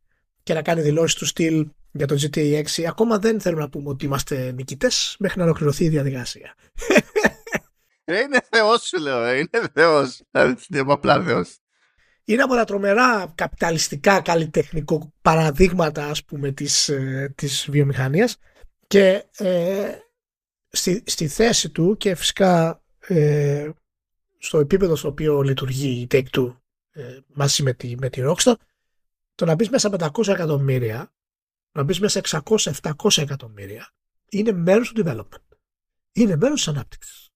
και 0.44 0.54
να 0.54 0.62
κάνει 0.62 0.82
δηλώσεις 0.82 1.16
του 1.16 1.26
στυλ 1.26 1.70
για 1.92 2.08
το 2.08 2.16
GTA 2.20 2.64
6 2.64 2.84
ακόμα 2.84 3.20
δεν 3.20 3.42
θέλουμε 3.42 3.62
να 3.62 3.70
πούμε 3.70 3.90
ότι 3.90 4.06
είμαστε 4.06 4.52
νικητές 4.52 5.16
μέχρι 5.20 5.40
να 5.40 5.44
ολοκληρωθεί 5.44 5.84
η 5.84 5.90
διαδικασία. 5.90 6.56
Ε, 8.04 8.20
είναι 8.20 8.40
θεός 8.50 8.88
σου 8.88 9.00
λέω, 9.00 9.24
ε, 9.24 9.38
είναι 9.38 9.68
θεός. 9.74 10.22
Είναι 10.70 10.84
απλά 10.88 11.24
θεός. 11.24 11.58
Είναι 12.24 12.42
από 12.42 12.56
τα 12.56 12.64
τρομερά 12.64 13.32
καπιταλιστικά 13.36 14.22
καλλιτεχνικό 14.22 15.14
παραδείγματα 15.22 16.06
ας 16.06 16.24
πούμε 16.24 16.52
της, 16.52 16.90
ε, 16.90 17.34
της 17.36 17.68
βιομηχανίας 17.70 18.38
και 18.88 19.26
ε, 19.38 19.92
στη, 20.70 21.04
στη 21.06 21.28
θέση 21.28 21.70
του 21.70 21.98
και 21.98 22.16
φυσικά 22.16 22.82
ε, 23.00 23.70
στο 24.38 24.60
επίπεδο 24.60 24.96
στο 24.96 25.08
οποίο 25.08 25.42
λειτουργεί 25.42 25.90
η 25.90 26.08
Take-Two 26.12 26.56
ε, 26.92 27.18
μαζί 27.28 27.64
με 27.64 27.74
τη, 27.74 27.96
με 27.98 28.10
τη 28.10 28.22
Rockstar 28.26 28.54
το 29.36 29.46
να 29.46 29.56
μπεις 29.56 29.70
μέσα 29.70 29.90
500 30.00 30.28
εκατομμύρια 30.28 31.12
να 31.72 31.84
μπεις 31.84 32.00
μέσα 32.00 32.22
600-700 32.24 33.18
εκατομμύρια 33.18 33.94
είναι 34.30 34.52
μέρος 34.52 34.92
του 34.92 35.04
development. 35.06 35.58
Είναι 36.12 36.36
μέρος 36.36 36.56
της 36.56 36.68
ανάπτυξης. 36.68 37.30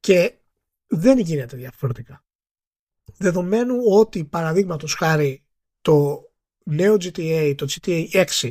Και 0.00 0.38
δεν 0.86 1.18
γίνεται 1.18 1.56
διαφορετικά. 1.56 2.24
Δεδομένου 3.16 3.76
ότι 3.84 4.24
παραδείγματος 4.24 4.94
χάρη 4.94 5.44
το 5.80 6.24
νέο 6.64 6.94
GTA, 6.94 7.54
το 7.56 7.66
GTA 7.70 8.24
6 8.40 8.50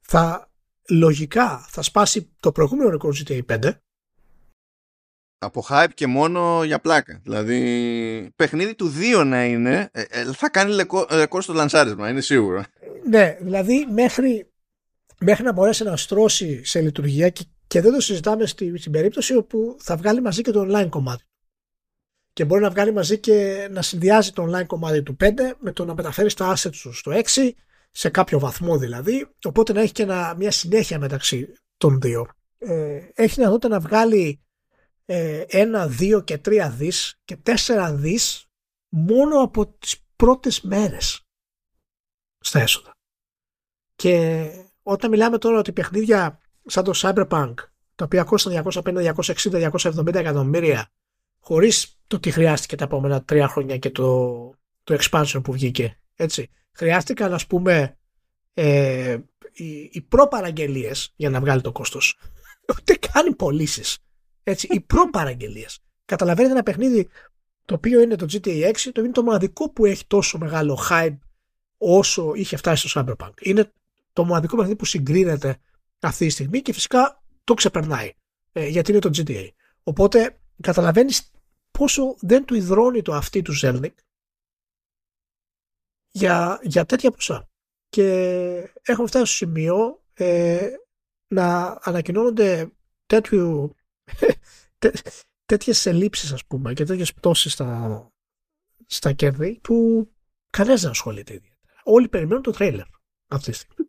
θα 0.00 0.52
λογικά 0.88 1.58
θα 1.58 1.82
σπάσει 1.82 2.32
το 2.40 2.52
προηγούμενο 2.52 2.90
ρεκόρ 2.90 3.14
GTA 3.18 3.40
5 3.46 3.72
από 5.42 5.64
hype 5.68 5.88
και 5.94 6.06
μόνο 6.06 6.64
για 6.64 6.80
πλάκα. 6.80 7.20
Δηλαδή, 7.22 8.32
παιχνίδι 8.36 8.74
του 8.74 8.92
2 9.20 9.24
να 9.24 9.44
είναι, 9.44 9.90
ε, 9.92 10.02
ε, 10.08 10.32
θα 10.32 10.50
κάνει 10.50 10.76
ρεκόρ 11.10 11.42
στο 11.42 11.52
λανσάρισμα, 11.52 12.08
είναι 12.08 12.20
σίγουρο. 12.20 12.64
Ναι, 13.12 13.36
δηλαδή 13.40 13.86
μέχρι, 13.90 14.52
μέχρι 15.20 15.44
να 15.44 15.52
μπορέσει 15.52 15.84
να 15.84 15.96
στρώσει 15.96 16.64
σε 16.64 16.80
λειτουργία 16.80 17.28
και, 17.28 17.44
και 17.66 17.80
δεν 17.80 17.92
το 17.92 18.00
συζητάμε 18.00 18.46
στη, 18.46 18.78
στην 18.78 18.92
περίπτωση 18.92 19.34
όπου 19.34 19.76
θα 19.78 19.96
βγάλει 19.96 20.20
μαζί 20.20 20.42
και 20.42 20.50
το 20.50 20.66
online 20.68 20.88
κομμάτι. 20.88 21.24
Και 22.32 22.44
μπορεί 22.44 22.62
να 22.62 22.70
βγάλει 22.70 22.92
μαζί 22.92 23.18
και 23.18 23.68
να 23.70 23.82
συνδυάζει 23.82 24.32
το 24.32 24.44
online 24.48 24.66
κομμάτι 24.66 25.02
του 25.02 25.16
5 25.20 25.30
με 25.58 25.72
το 25.72 25.84
να 25.84 25.94
μεταφέρει 25.94 26.32
τα 26.32 26.56
assets 26.56 26.76
του 26.82 26.92
στο 26.92 27.12
6, 27.34 27.50
σε 27.90 28.08
κάποιο 28.08 28.38
βαθμό 28.38 28.78
δηλαδή, 28.78 29.28
οπότε 29.44 29.72
να 29.72 29.80
έχει 29.80 29.92
και 29.92 30.06
μια 30.36 30.50
συνέχεια 30.50 30.98
μεταξύ 30.98 31.52
των 31.76 32.00
δύο. 32.00 32.28
Ε, 32.58 33.00
έχει 33.14 33.34
δυνατότητα 33.34 33.68
να 33.68 33.80
βγάλει 33.80 34.40
ε, 35.04 35.44
ένα, 35.48 35.88
δύο 35.88 36.20
και 36.20 36.38
τρία 36.38 36.70
δις 36.70 37.20
και 37.24 37.36
τέσσερα 37.36 37.94
δις 37.94 38.46
μόνο 38.88 39.42
από 39.42 39.66
τις 39.66 40.04
πρώτες 40.16 40.60
μέρες 40.60 41.26
στα 42.42 42.60
έσοδα. 42.60 42.91
Και 43.96 44.46
όταν 44.82 45.10
μιλάμε 45.10 45.38
τώρα 45.38 45.58
ότι 45.58 45.72
παιχνίδια 45.72 46.40
σαν 46.66 46.84
το 46.84 46.92
Cyberpunk 46.94 47.54
τα 47.94 48.04
οποία 48.04 48.22
κόστησαν 48.22 48.64
250, 48.84 49.14
260, 49.14 49.70
270 49.70 50.14
εκατομμύρια 50.14 50.90
χωρίς 51.40 51.98
το 52.06 52.20
τι 52.20 52.30
χρειάστηκε 52.30 52.76
τα 52.76 52.84
επόμενα 52.84 53.22
τρία 53.22 53.48
χρόνια 53.48 53.78
και 53.78 53.90
το, 53.90 54.36
το 54.84 54.98
expansion 55.00 55.40
που 55.44 55.52
βγήκε. 55.52 55.98
Έτσι. 56.14 56.50
Χρειάστηκαν 56.72 57.34
ας 57.34 57.46
πούμε 57.46 57.98
ε, 58.54 59.18
οι, 59.52 59.90
οι 59.92 60.00
προπαραγγελίες 60.00 61.12
για 61.16 61.30
να 61.30 61.40
βγάλει 61.40 61.60
το 61.60 61.72
κόστος. 61.72 62.18
Ούτε 62.78 62.98
κάνει 63.12 63.34
πωλήσεις. 63.34 63.98
Έτσι, 64.42 64.66
οι 64.70 64.80
προπαραγγελίες. 64.80 65.80
Καταλαβαίνετε 66.04 66.52
ένα 66.52 66.62
παιχνίδι 66.62 67.08
το 67.64 67.74
οποίο 67.74 68.00
είναι 68.00 68.16
το 68.16 68.26
GTA 68.32 68.72
6, 68.72 68.74
το 68.92 69.02
είναι 69.02 69.12
το 69.12 69.22
μοναδικό 69.22 69.70
που 69.70 69.84
έχει 69.84 70.06
τόσο 70.06 70.38
μεγάλο 70.38 70.78
hype 70.90 71.18
όσο 71.76 72.32
είχε 72.34 72.56
φτάσει 72.56 72.88
στο 72.88 73.04
Cyberpunk. 73.06 73.32
Είναι 73.40 73.72
το 74.12 74.24
μοναδικό 74.24 74.56
παιχνίδι 74.56 74.78
που 74.78 74.84
συγκρίνεται 74.84 75.58
αυτή 76.00 76.26
τη 76.26 76.32
στιγμή 76.32 76.62
και 76.62 76.72
φυσικά 76.72 77.22
το 77.44 77.54
ξεπερνάει. 77.54 78.12
Ε, 78.52 78.66
γιατί 78.66 78.90
είναι 78.90 79.00
το 79.00 79.10
GTA. 79.14 79.48
Οπότε 79.82 80.40
καταλαβαίνεις 80.60 81.30
πόσο 81.70 82.16
δεν 82.20 82.44
του 82.44 82.54
υδρώνει 82.54 83.02
το 83.02 83.14
αυτή 83.14 83.42
του 83.42 83.52
Zelnick 83.62 83.94
για, 86.10 86.60
για 86.62 86.86
τέτοια 86.86 87.10
ποσά. 87.10 87.48
Και 87.88 88.04
έχουμε 88.82 89.06
φτάσει 89.06 89.34
στο 89.34 89.44
σημείο 89.46 90.02
ε, 90.14 90.70
να 91.28 91.78
ανακοινώνονται 91.82 92.72
τέτοιου 93.06 93.74
τέ, 94.78 94.92
τέτοιες 95.44 95.86
ελλείψεις 95.86 96.32
ας 96.32 96.44
πούμε 96.46 96.72
και 96.72 96.84
τέτοιες 96.84 97.14
πτώσεις 97.14 97.52
στα, 97.52 98.08
στα 98.86 99.12
κέρδη 99.12 99.58
που 99.62 100.08
κανένας 100.50 100.80
δεν 100.80 100.90
ασχολείται 100.90 101.34
ιδιαίτερα. 101.34 101.82
Όλοι 101.84 102.08
περιμένουν 102.08 102.42
το 102.42 102.50
τρέιλερ 102.50 102.86
αυτή 103.26 103.50
τη 103.50 103.56
στιγμή. 103.56 103.86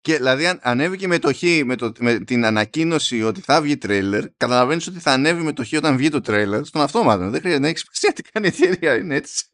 Και 0.00 0.16
δηλαδή 0.16 0.58
ανέβηκε 0.60 1.06
με 1.06 1.18
το 1.18 1.34
χ 1.34 1.42
με, 1.64 1.76
το, 1.76 1.92
με 1.98 2.18
την 2.18 2.44
ανακοίνωση 2.44 3.22
ότι 3.22 3.40
θα 3.40 3.60
βγει 3.60 3.76
τρέιλερ, 3.76 4.30
καταλαβαίνεις 4.36 4.86
ότι 4.86 4.98
θα 4.98 5.12
ανέβει 5.12 5.42
με 5.42 5.52
το 5.52 5.64
χ 5.64 5.72
όταν 5.72 5.96
βγει 5.96 6.08
το 6.08 6.20
τρέιλερ 6.20 6.64
στον 6.64 6.82
αυτόματο. 6.82 7.30
Δεν 7.30 7.40
χρειάζεται 7.40 7.62
να 7.62 7.68
έχεις 7.68 7.80
σημασία 7.90 8.12
τι 8.12 8.30
κάνει 8.30 8.46
η 8.46 8.48
εταιρεία. 8.48 8.96
Είναι 8.96 9.14
έτσι. 9.14 9.48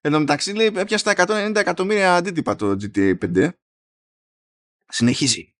Εν 0.00 0.12
τω 0.12 0.18
μεταξύ 0.18 0.52
λέει 0.52 0.72
έπιασε 0.76 1.14
τα 1.14 1.14
190 1.26 1.56
εκατομμύρια 1.56 2.14
αντίτυπα 2.14 2.56
το 2.56 2.76
GTA 2.80 3.14
5. 3.36 3.48
Συνεχίζει. 4.86 5.53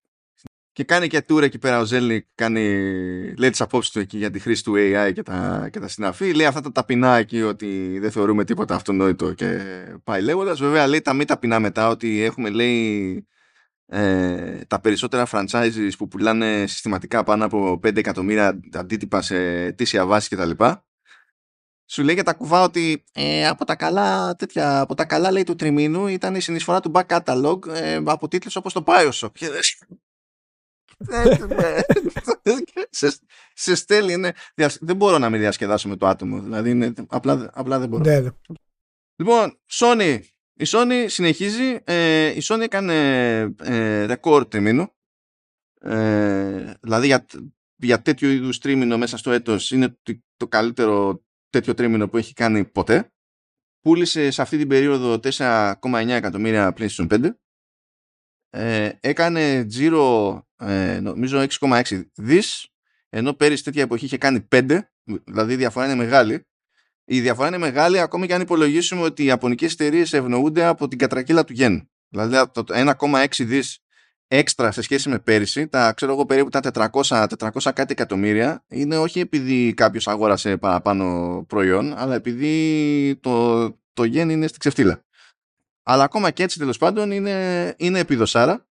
Και 0.74 0.84
κάνει 0.84 1.06
και 1.06 1.24
tour 1.28 1.42
εκεί 1.42 1.58
πέρα 1.58 1.80
ο 1.80 1.84
Ζέλνικ, 1.84 2.26
κάνει, 2.34 2.60
λέει 3.36 3.50
τις 3.50 3.60
απόψεις 3.60 3.92
του 3.92 3.98
εκεί 3.98 4.18
για 4.18 4.30
τη 4.30 4.38
χρήση 4.38 4.64
του 4.64 4.72
AI 4.76 5.12
και 5.14 5.22
τα, 5.22 5.68
και 5.72 5.80
τα 5.80 5.88
συναφή. 5.88 6.34
Λέει 6.34 6.46
αυτά 6.46 6.60
τα 6.60 6.72
ταπεινά 6.72 7.16
εκεί 7.16 7.42
ότι 7.42 7.98
δεν 7.98 8.10
θεωρούμε 8.10 8.44
τίποτα 8.44 8.74
αυτονόητο 8.74 9.32
και 9.32 9.60
πάει 10.04 10.22
λέγοντας. 10.22 10.60
Βέβαια 10.60 10.86
λέει 10.86 11.00
τα 11.00 11.12
μη 11.12 11.24
ταπεινά 11.24 11.60
μετά 11.60 11.88
ότι 11.88 12.22
έχουμε 12.22 12.50
λέει 12.50 13.26
ε, 13.86 14.64
τα 14.66 14.80
περισσότερα 14.80 15.26
franchises 15.30 15.90
που 15.98 16.08
πουλάνε 16.08 16.66
συστηματικά 16.66 17.24
πάνω 17.24 17.44
από 17.44 17.72
5 17.72 17.96
εκατομμύρια 17.96 18.60
αντίτυπα 18.72 19.22
σε 19.22 19.36
αιτήσια 19.64 20.06
βάση 20.06 20.36
κτλ. 20.36 20.64
Σου 21.86 22.02
λέει 22.02 22.14
για 22.14 22.24
τα 22.24 22.32
κουβά 22.32 22.62
ότι 22.62 23.04
ε, 23.12 23.46
από, 23.46 23.64
τα 23.64 23.76
καλά, 23.76 24.34
τέτοια, 24.34 24.80
από 24.80 24.94
τα 24.94 25.04
καλά 25.04 25.32
λέει 25.32 25.44
του 25.44 25.54
τριμήνου 25.54 26.06
ήταν 26.06 26.34
η 26.34 26.40
συνεισφορά 26.40 26.80
του 26.80 26.92
back 26.94 27.06
catalog 27.06 27.66
ε, 27.68 28.00
από 28.04 28.28
τίτλους 28.28 28.56
όπως 28.56 28.72
το 28.72 28.84
Bioshock 28.86 29.10
σε, 29.10 29.30
σε 33.54 33.74
στέλνει, 33.74 34.16
ναι. 34.16 34.30
Δεν 34.80 34.96
μπορώ 34.96 35.18
να 35.18 35.30
με 35.30 35.38
διασκεδάσω 35.38 35.88
με 35.88 35.96
το 35.96 36.06
άτομο. 36.06 36.40
Δηλαδή, 36.40 36.70
είναι, 36.70 36.92
απλά, 37.08 37.50
απλά 37.52 37.78
δεν 37.78 37.88
μπορώ. 37.88 38.04
Ναι, 38.04 38.20
ναι. 38.20 38.28
Λοιπόν, 39.16 39.58
Sony. 39.70 40.20
Η 40.56 40.64
Sony 40.66 41.04
συνεχίζει. 41.06 41.78
Ε, 41.84 42.26
η 42.26 42.42
Sony 42.42 42.60
έκανε 42.60 42.94
ε, 43.62 44.04
ρεκόρ 44.04 44.48
τριμήνου. 44.48 44.88
Ε, 45.80 46.74
δηλαδή 46.80 47.06
για, 47.06 47.26
για 47.76 48.02
τέτοιο 48.02 48.30
είδους 48.30 48.58
τρίμηνο 48.58 48.98
μέσα 48.98 49.16
στο 49.16 49.30
έτος 49.30 49.70
είναι 49.70 49.98
το, 50.02 50.22
το 50.36 50.48
καλύτερο 50.48 51.24
τέτοιο 51.50 51.74
τρίμηνο 51.74 52.08
που 52.08 52.16
έχει 52.16 52.32
κάνει 52.32 52.64
ποτέ. 52.64 53.12
Πούλησε 53.80 54.30
σε 54.30 54.42
αυτή 54.42 54.58
την 54.58 54.68
περίοδο 54.68 55.20
4,9 55.22 56.08
εκατομμύρια 56.08 56.74
PlayStation 56.76 57.08
5 57.08 57.30
ε, 58.54 58.88
έκανε 59.00 59.64
τζίρο 59.64 60.46
ε, 60.56 61.00
νομίζω 61.00 61.46
6,6 61.60 62.02
δις 62.14 62.68
ενώ 63.08 63.32
πέρυσι 63.32 63.64
τέτοια 63.64 63.82
εποχή 63.82 64.04
είχε 64.04 64.18
κάνει 64.18 64.48
5 64.54 64.78
δηλαδή 65.24 65.52
η 65.52 65.56
διαφορά 65.56 65.86
είναι 65.86 65.94
μεγάλη 65.94 66.46
η 67.04 67.20
διαφορά 67.20 67.48
είναι 67.48 67.58
μεγάλη 67.58 68.00
ακόμη 68.00 68.26
και 68.26 68.34
αν 68.34 68.40
υπολογίσουμε 68.40 69.02
ότι 69.02 69.22
οι 69.22 69.26
ιαπωνικές 69.26 69.72
εταιρείες 69.72 70.12
ευνοούνται 70.12 70.64
από 70.64 70.88
την 70.88 70.98
κατρακύλα 70.98 71.44
του 71.44 71.52
γεν 71.52 71.90
δηλαδή 72.08 72.50
το 72.52 72.64
1,6 72.68 73.26
δις 73.38 73.84
έξτρα 74.28 74.72
σε 74.72 74.82
σχέση 74.82 75.08
με 75.08 75.18
πέρυσι, 75.18 75.68
τα 75.68 75.92
ξέρω 75.92 76.12
εγώ 76.12 76.26
περίπου 76.26 76.48
τα 76.48 76.90
400, 77.02 77.26
400 77.38 77.70
κάτι 77.74 77.92
εκατομμύρια, 77.92 78.64
είναι 78.68 78.98
όχι 78.98 79.20
επειδή 79.20 79.74
κάποιος 79.74 80.08
αγόρασε 80.08 80.56
παραπάνω 80.56 81.44
προϊόν, 81.48 81.94
αλλά 81.96 82.14
επειδή 82.14 83.16
το, 83.20 83.64
το 83.92 84.04
γεν 84.04 84.30
είναι 84.30 84.46
στη 84.46 84.58
ξεφτύλα. 84.58 85.03
Αλλά 85.86 86.04
ακόμα 86.04 86.30
και 86.30 86.42
έτσι 86.42 86.58
τέλος 86.58 86.78
πάντων 86.78 87.10
είναι, 87.10 87.74
είναι 87.78 87.98
επιδοσάρα. 87.98 88.66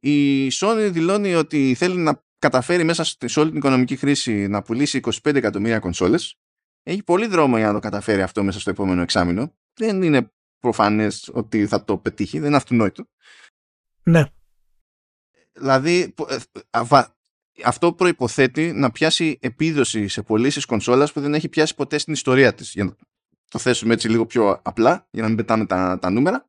Η 0.00 0.48
Sony 0.52 0.88
δηλώνει 0.92 1.34
ότι 1.34 1.74
θέλει 1.74 1.96
να 1.96 2.24
καταφέρει 2.38 2.84
μέσα 2.84 3.04
σε 3.04 3.40
όλη 3.40 3.48
την 3.48 3.58
οικονομική 3.58 3.96
χρήση 3.96 4.46
να 4.46 4.62
πουλήσει 4.62 5.00
25 5.04 5.34
εκατομμύρια 5.34 5.78
κονσόλες. 5.78 6.38
Έχει 6.82 7.02
πολύ 7.02 7.26
δρόμο 7.26 7.56
για 7.56 7.66
να 7.66 7.72
το 7.72 7.78
καταφέρει 7.78 8.22
αυτό 8.22 8.42
μέσα 8.42 8.60
στο 8.60 8.70
επόμενο 8.70 9.02
εξάμεινο. 9.02 9.54
Δεν 9.74 10.02
είναι 10.02 10.32
προφανές 10.58 11.30
ότι 11.32 11.66
θα 11.66 11.84
το 11.84 11.98
πετύχει, 11.98 12.38
δεν 12.38 12.48
είναι 12.48 12.56
αυτονόητο. 12.56 13.08
Ναι. 14.02 14.24
Δηλαδή, 15.52 16.14
ε, 16.28 16.36
αυτό 17.64 17.92
προϋποθέτει 17.92 18.72
να 18.72 18.90
πιάσει 18.90 19.38
επίδοση 19.40 20.08
σε 20.08 20.22
πωλήσεις 20.22 20.64
κονσόλας 20.64 21.12
που 21.12 21.20
δεν 21.20 21.34
έχει 21.34 21.48
πιάσει 21.48 21.74
ποτέ 21.74 21.98
στην 21.98 22.12
ιστορία 22.12 22.54
της. 22.54 22.72
Για 22.72 22.96
το 23.50 23.58
θέσουμε 23.58 23.92
έτσι 23.94 24.08
λίγο 24.08 24.26
πιο 24.26 24.60
απλά 24.64 25.08
για 25.10 25.22
να 25.22 25.28
μην 25.28 25.36
πετάμε 25.36 25.66
τα, 25.66 25.98
τα 25.98 26.10
νούμερα. 26.10 26.48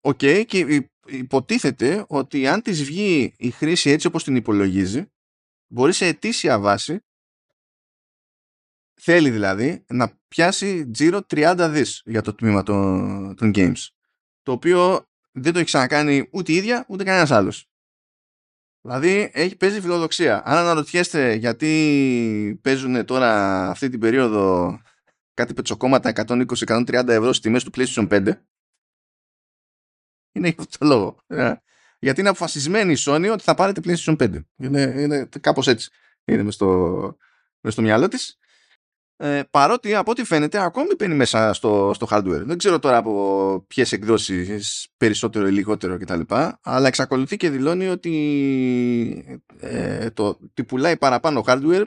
OK 0.00 0.18
okay, 0.22 0.44
και 0.46 0.88
υποτίθεται 1.06 2.04
ότι 2.08 2.46
αν 2.46 2.62
της 2.62 2.84
βγει 2.84 3.34
η 3.36 3.50
χρήση 3.50 3.90
έτσι 3.90 4.06
όπως 4.06 4.24
την 4.24 4.36
υπολογίζει 4.36 5.12
μπορεί 5.66 5.92
σε 5.92 6.06
ετήσια 6.06 6.58
βάση 6.58 7.00
θέλει 9.00 9.30
δηλαδή 9.30 9.84
να 9.88 10.18
πιάσει 10.28 10.90
τζίρο 10.90 11.20
30 11.28 11.68
δις 11.70 12.02
για 12.04 12.22
το 12.22 12.34
τμήμα 12.34 12.62
των, 12.62 13.34
των 13.36 13.50
games 13.54 13.86
το 14.42 14.52
οποίο 14.52 15.06
δεν 15.32 15.52
το 15.52 15.58
έχει 15.58 15.66
ξανακάνει 15.66 16.28
ούτε 16.32 16.52
η 16.52 16.54
ίδια 16.54 16.84
ούτε 16.88 17.04
κανένας 17.04 17.30
άλλος. 17.30 17.68
Δηλαδή 18.80 19.30
έχει, 19.32 19.56
παίζει 19.56 19.80
φιλοδοξία. 19.80 20.42
Αν 20.44 20.56
αναρωτιέστε 20.56 21.34
γιατί 21.34 22.60
παίζουν 22.62 23.04
τώρα 23.04 23.62
αυτή 23.70 23.88
την 23.88 24.00
περίοδο 24.00 24.78
κάτι 25.34 25.54
πετσοκόμματα 25.54 26.12
120-130 26.26 27.08
ευρώ 27.08 27.32
στις 27.32 27.40
τιμές 27.40 27.64
του 27.64 27.70
PlayStation 27.74 28.08
5 28.08 28.34
είναι 30.34 30.48
για 30.48 30.56
αυτό 30.58 30.78
το 30.78 30.86
λόγο. 30.86 31.16
Ε, 31.26 31.52
γιατί 31.98 32.20
είναι 32.20 32.28
αποφασισμένη 32.28 32.92
η 32.92 32.96
Sony 32.98 33.30
ότι 33.32 33.42
θα 33.42 33.54
πάρετε 33.54 33.80
PlayStation 33.84 34.16
5. 34.16 34.40
Είναι, 34.56 34.94
είναι 34.96 35.28
κάπως 35.40 35.66
έτσι. 35.66 35.90
Είναι 36.24 36.42
μες 36.42 36.54
στο, 36.54 37.16
μες 37.60 37.72
στο 37.72 37.82
μυαλό 37.82 38.08
της. 38.08 38.38
Ε, 39.16 39.42
παρότι 39.50 39.94
από 39.94 40.10
ό,τι 40.10 40.24
φαίνεται 40.24 40.62
ακόμη 40.62 40.96
παίρνει 40.96 41.14
μέσα 41.14 41.52
στο, 41.52 41.90
στο 41.94 42.06
hardware. 42.10 42.42
Δεν 42.44 42.58
ξέρω 42.58 42.78
τώρα 42.78 42.96
από 42.96 43.64
ποιες 43.68 43.92
εκδόσεις 43.92 44.88
περισσότερο 44.96 45.46
ή 45.46 45.50
λιγότερο 45.50 45.98
κτλ. 45.98 46.20
Αλλά 46.60 46.86
εξακολουθεί 46.86 47.36
και 47.36 47.50
δηλώνει 47.50 47.88
ότι 47.88 49.40
ε, 49.60 50.10
το 50.10 50.38
τι 50.54 50.64
πουλάει 50.64 50.96
παραπάνω 50.96 51.44
hardware 51.46 51.84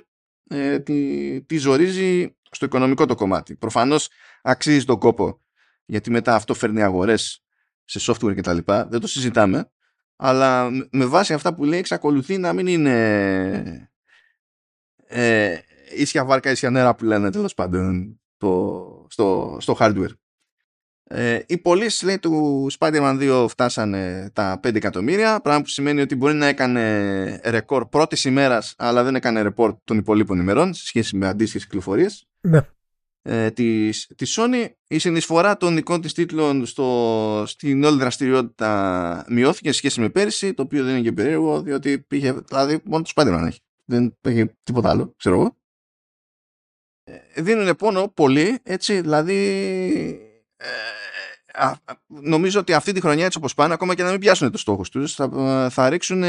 ε, 0.50 0.80
τη, 0.80 1.42
τη 1.42 1.58
ζορίζει 1.58 2.37
στο 2.58 2.66
οικονομικό 2.66 3.06
το 3.06 3.16
κομμάτι. 3.16 3.56
Προφανώς 3.56 4.10
αξίζει 4.42 4.86
τον 4.86 5.00
κόπο 5.00 5.42
γιατί 5.86 6.12
μετά 6.12 6.36
αυτό 6.36 6.54
φέρνει 6.54 6.82
αγορές 6.84 7.44
σε 7.86 8.12
software 8.12 8.36
και 8.36 8.42
τα 8.42 8.54
λοιπά. 8.54 8.88
Δεν 8.88 9.00
το 9.00 9.08
συζητάμε. 9.08 9.72
αλλά 10.16 10.70
με 10.92 11.06
βάση 11.06 11.34
αυτά 11.34 11.54
που 11.54 11.64
λέει 11.64 11.80
εξακολουθεί 11.80 12.38
να 12.38 12.54
μην 12.54 12.68
είναι 12.68 13.92
ε, 15.08 15.58
ίσια 15.96 16.26
βάρκα, 16.26 16.52
ίσια 16.52 16.70
νερά 16.70 16.96
που 16.96 17.06
λένε 17.06 17.32
τέλος 17.32 17.54
πάντων 17.54 18.20
στο, 19.08 19.58
στο 19.60 19.78
hardware. 19.80 20.12
Ε, 21.10 21.40
οι 21.48 21.58
πωλήσεις 21.58 22.02
λέει 22.02 22.20
του 22.20 22.68
Spider-Man 22.80 23.44
2 23.44 23.46
φτάσανε 23.50 24.30
τα 24.34 24.60
5 24.64 24.76
εκατομμύρια, 24.76 25.40
πράγμα 25.42 25.62
που 25.62 25.68
σημαίνει 25.68 26.02
ότι 26.02 26.16
μπορεί 26.16 26.34
να 26.34 26.46
έκανε 26.46 27.42
ρεκόρ 27.44 27.88
πρώτης 27.88 28.24
ημέρας, 28.24 28.74
αλλά 28.78 29.04
δεν 29.04 29.16
έκανε 29.16 29.42
ρεπόρτ 29.42 29.78
των 29.84 29.98
υπολείπων 29.98 30.40
ημερών 30.40 30.74
σε 30.74 30.86
σχέση 30.86 31.18
με 31.18 31.28
αντίστοιχες 31.28 31.64
κυκλοφορίες. 31.64 32.28
Ναι. 32.50 32.60
Ε, 33.22 33.52
της, 33.52 34.12
της 34.16 34.36
Sony 34.40 34.68
η 34.88 34.98
συνεισφορά 34.98 35.58
των 35.58 35.76
δικών 35.76 36.02
της 36.02 36.14
τίτλων 36.14 36.66
στο, 36.66 37.44
στην 37.48 37.84
όλη 37.84 37.98
δραστηριότητα 37.98 39.26
μειώθηκε 39.30 39.72
σε 39.72 39.78
σχέση 39.78 40.00
με 40.00 40.10
πέρυσι 40.10 40.54
το 40.54 40.62
οποίο 40.62 40.84
δεν 40.84 40.94
είναι 40.94 41.04
και 41.04 41.12
περίεργο 41.12 41.62
διότι 41.62 42.00
πήγε, 42.00 42.34
δηλαδή 42.48 42.82
μόνο 42.86 43.04
το 43.04 43.12
Spider-Man 43.16 43.44
έχει 43.48 43.60
δεν 43.86 44.18
έχει 44.22 44.46
τίποτα 44.64 44.90
άλλο 44.90 45.14
ξέρω 45.18 45.36
εγώ 45.36 45.58
ε, 47.04 47.42
δίνουν 47.42 47.76
πόνο 47.76 48.08
πολύ 48.08 48.60
έτσι 48.64 49.02
δηλαδή 49.02 49.36
ε, 50.56 50.68
νομίζω 52.08 52.60
ότι 52.60 52.74
αυτή 52.74 52.92
τη 52.92 53.02
χρονιά 53.02 53.26
έτσι 53.26 53.38
όπως 53.38 53.54
πάνε 53.54 53.74
ακόμα 53.74 53.96
και 53.96 54.04
να 54.04 54.12
μην 54.12 54.20
πιάσουν 54.20 54.52
το 54.52 54.58
στόχο 54.58 54.82
τους 54.92 55.14
θα, 55.14 55.68
θα 55.72 55.90
ρίξουν 55.90 56.24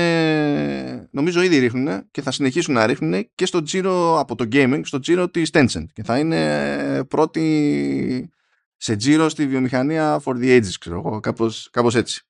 νομίζω 1.10 1.42
ήδη 1.42 1.58
ρίχνουν 1.58 2.10
και 2.10 2.22
θα 2.22 2.30
συνεχίσουν 2.30 2.74
να 2.74 2.86
ρίχνουν 2.86 3.30
και 3.34 3.46
στο 3.46 3.62
τζίρο 3.62 4.18
από 4.18 4.34
το 4.34 4.48
gaming 4.52 4.80
στο 4.84 4.98
τζίρο 4.98 5.28
της 5.28 5.50
Tencent. 5.52 5.84
Και 5.92 6.02
θα 6.02 6.18
είναι 6.18 7.04
πρώτη 7.04 8.30
σε 8.76 8.96
τζίρο 8.96 9.28
στη 9.28 9.46
βιομηχανία 9.46 10.20
for 10.24 10.32
the 10.32 10.58
ages 10.58 10.72
ξέρω 10.80 10.96
εγώ 10.98 11.20
κάπως, 11.20 11.68
κάπως 11.72 11.94
έτσι. 11.94 12.22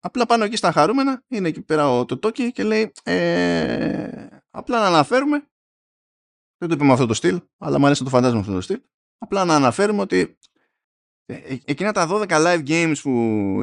Απλά 0.00 0.26
πάνω 0.26 0.44
εκεί 0.44 0.56
στα 0.56 0.72
χαρούμενα 0.72 1.22
είναι 1.28 1.48
εκεί 1.48 1.62
πέρα 1.62 1.98
ο 1.98 2.04
Τοτόκι 2.04 2.52
και 2.52 2.62
λέει 2.62 2.92
ε, 3.02 4.26
απλά 4.50 4.80
να 4.80 4.86
αναφέρουμε 4.86 5.46
δεν 6.58 6.68
το 6.68 6.74
είπε 6.74 6.84
με 6.84 6.92
αυτό 6.92 7.06
το 7.06 7.14
στυλ 7.14 7.40
αλλά 7.58 7.78
μου 7.78 7.84
αρέσει 7.86 8.02
να 8.02 8.10
το 8.10 8.14
φαντάζομαι 8.14 8.40
αυτό 8.40 8.52
το 8.52 8.60
στυλ 8.60 8.80
απλά 9.18 9.44
να 9.44 9.54
αναφέρουμε 9.54 10.00
ότι 10.00 10.38
ε, 11.26 11.34
ε, 11.34 11.58
εκείνα 11.64 11.92
τα 11.92 12.08
12 12.10 12.28
live 12.28 12.66
games 12.68 12.96
που 13.02 13.10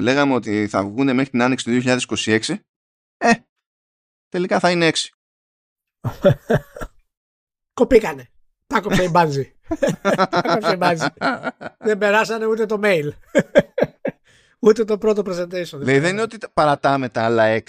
λέγαμε 0.01 0.33
ότι 0.33 0.67
θα 0.67 0.83
βγουν 0.83 1.05
μέχρι 1.05 1.29
την 1.29 1.41
άνοιξη 1.41 1.65
του 1.65 2.05
2026 2.15 2.55
ε, 3.17 3.31
τελικά 4.29 4.59
θα 4.59 4.71
είναι 4.71 4.91
6. 4.93 4.97
Κοπήκανε. 7.73 8.27
Τα 8.67 8.81
κόψε 8.81 9.03
η 9.03 9.09
μπάζι. 9.11 9.53
Δεν 11.87 11.97
περάσανε 11.97 12.45
ούτε 12.45 12.65
το 12.65 12.79
mail. 12.83 13.09
ούτε 14.65 14.85
το 14.85 14.97
πρώτο 14.97 15.21
presentation. 15.25 15.79
Λέει, 15.79 15.99
δεν 15.99 16.11
είναι 16.11 16.21
ότι 16.21 16.37
παρατάμε 16.53 17.09
τα 17.09 17.23
άλλα 17.23 17.59
6, 17.59 17.61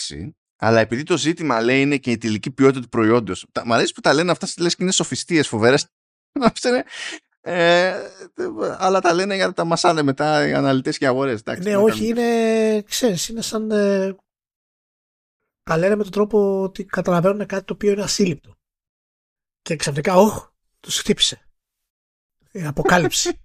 αλλά 0.57 0.81
επειδή 0.81 1.03
το 1.03 1.19
ζήτημα 1.19 1.61
λέει 1.61 1.81
είναι 1.81 1.97
και 1.97 2.11
η 2.11 2.19
τελική 2.19 2.51
ποιότητα 2.51 2.81
του 2.81 2.89
προϊόντος. 2.89 3.47
Μ' 3.65 3.73
αρέσει 3.73 3.93
που 3.93 4.01
τα 4.01 4.13
λένε 4.13 4.31
αυτά 4.31 4.49
λες 4.59 4.75
και 4.77 4.83
είναι 4.83 4.93
σοφιστίες 4.93 5.49
φοβέρες. 5.49 5.87
Ε, 7.47 7.95
αλλά 8.79 9.01
τα 9.01 9.13
λένε 9.13 9.35
για 9.35 9.47
να 9.47 9.53
τα 9.53 9.65
μασάνε 9.65 10.03
μετά 10.03 10.49
οι 10.49 10.53
αναλυτές 10.53 10.99
και 10.99 11.05
οι 11.05 11.09
αγορές. 11.09 11.43
ναι, 11.63 11.77
όχι, 11.77 12.07
είναι, 12.07 12.83
ξέρεις, 12.83 13.29
είναι 13.29 13.41
σαν... 13.41 13.71
Ε, 13.71 14.17
τα 15.63 15.77
λένε 15.77 15.97
με 15.97 16.03
τον 16.03 16.13
τρόπο 16.13 16.63
ότι 16.63 16.85
καταλαβαίνουν 16.85 17.47
κάτι 17.47 17.65
το 17.65 17.73
οποίο 17.73 17.93
είναι 17.93 18.03
ασύλληπτο. 18.03 18.57
Και 19.63 19.77
ξαφνικά, 19.77 20.17
όχ, 20.17 20.49
τους 20.81 20.99
χτύπησε. 20.99 21.49
Η 22.53 22.65
αποκάλυψη. 22.65 23.41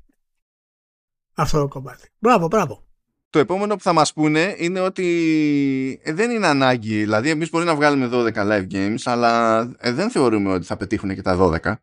Αυτό 1.34 1.60
το 1.60 1.68
κομμάτι. 1.68 2.10
Μπράβο, 2.20 2.47
μπράβο. 2.47 2.88
Το 3.30 3.39
επόμενο 3.39 3.76
που 3.76 3.82
θα 3.82 3.93
μας 3.93 4.14
πούνε 4.14 4.56
είναι 4.58 4.80
ότι 4.80 6.02
ε, 6.04 6.14
δεν 6.14 6.32
είναι 6.32 6.47
ανάγκη. 6.47 7.00
Δηλαδή, 7.00 7.30
εμείς 7.30 7.50
μπορεί 7.50 7.66
να 7.66 7.76
βγάλουμε 7.76 8.10
12 8.12 8.34
live 8.34 8.68
games, 8.72 9.02
αλλά 9.04 9.62
ε, 9.78 9.91
δεν 9.91 10.12
θεωρούμε 10.12 10.54
ότι 10.54 10.66
θα 10.66 10.78
πετύχουν 10.78 11.16
και 11.16 11.22
τα 11.22 11.38
12. 11.39 11.74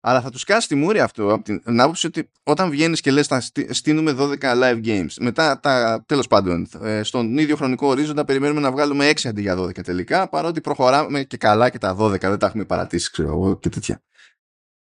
Αλλά 0.00 0.20
θα 0.20 0.30
τους 0.30 0.44
κάσει 0.44 0.68
τη 0.68 0.74
μούρη 0.74 1.00
αυτό 1.00 1.32
από 1.32 1.44
την 1.44 1.80
άποψη 1.80 2.06
ότι 2.06 2.30
όταν 2.42 2.70
βγαίνεις 2.70 3.00
και 3.00 3.10
λες, 3.10 3.26
θα 3.26 3.40
στείλουμε 3.68 4.14
12 4.18 4.38
live 4.40 4.84
games. 4.84 5.12
Μετά, 5.20 5.60
τα, 5.60 6.04
τέλος 6.06 6.26
πάντων, 6.26 6.68
ε, 6.82 7.02
στον 7.02 7.38
ίδιο 7.38 7.56
χρονικό 7.56 7.86
ορίζοντα 7.86 8.24
περιμένουμε 8.24 8.60
να 8.60 8.70
βγάλουμε 8.70 9.08
6 9.08 9.28
αντί 9.28 9.40
για 9.40 9.56
12 9.56 9.82
τελικά. 9.82 10.28
Παρότι 10.28 10.60
προχωράμε 10.60 11.24
και 11.24 11.36
καλά 11.36 11.70
και 11.70 11.78
τα 11.78 11.96
12, 11.98 12.20
δεν 12.20 12.38
τα 12.38 12.46
έχουμε 12.46 12.64
παρατήσει, 12.64 13.10
ξέρω 13.10 13.28
εγώ 13.28 13.58
και 13.58 13.68
τέτοια. 13.68 14.02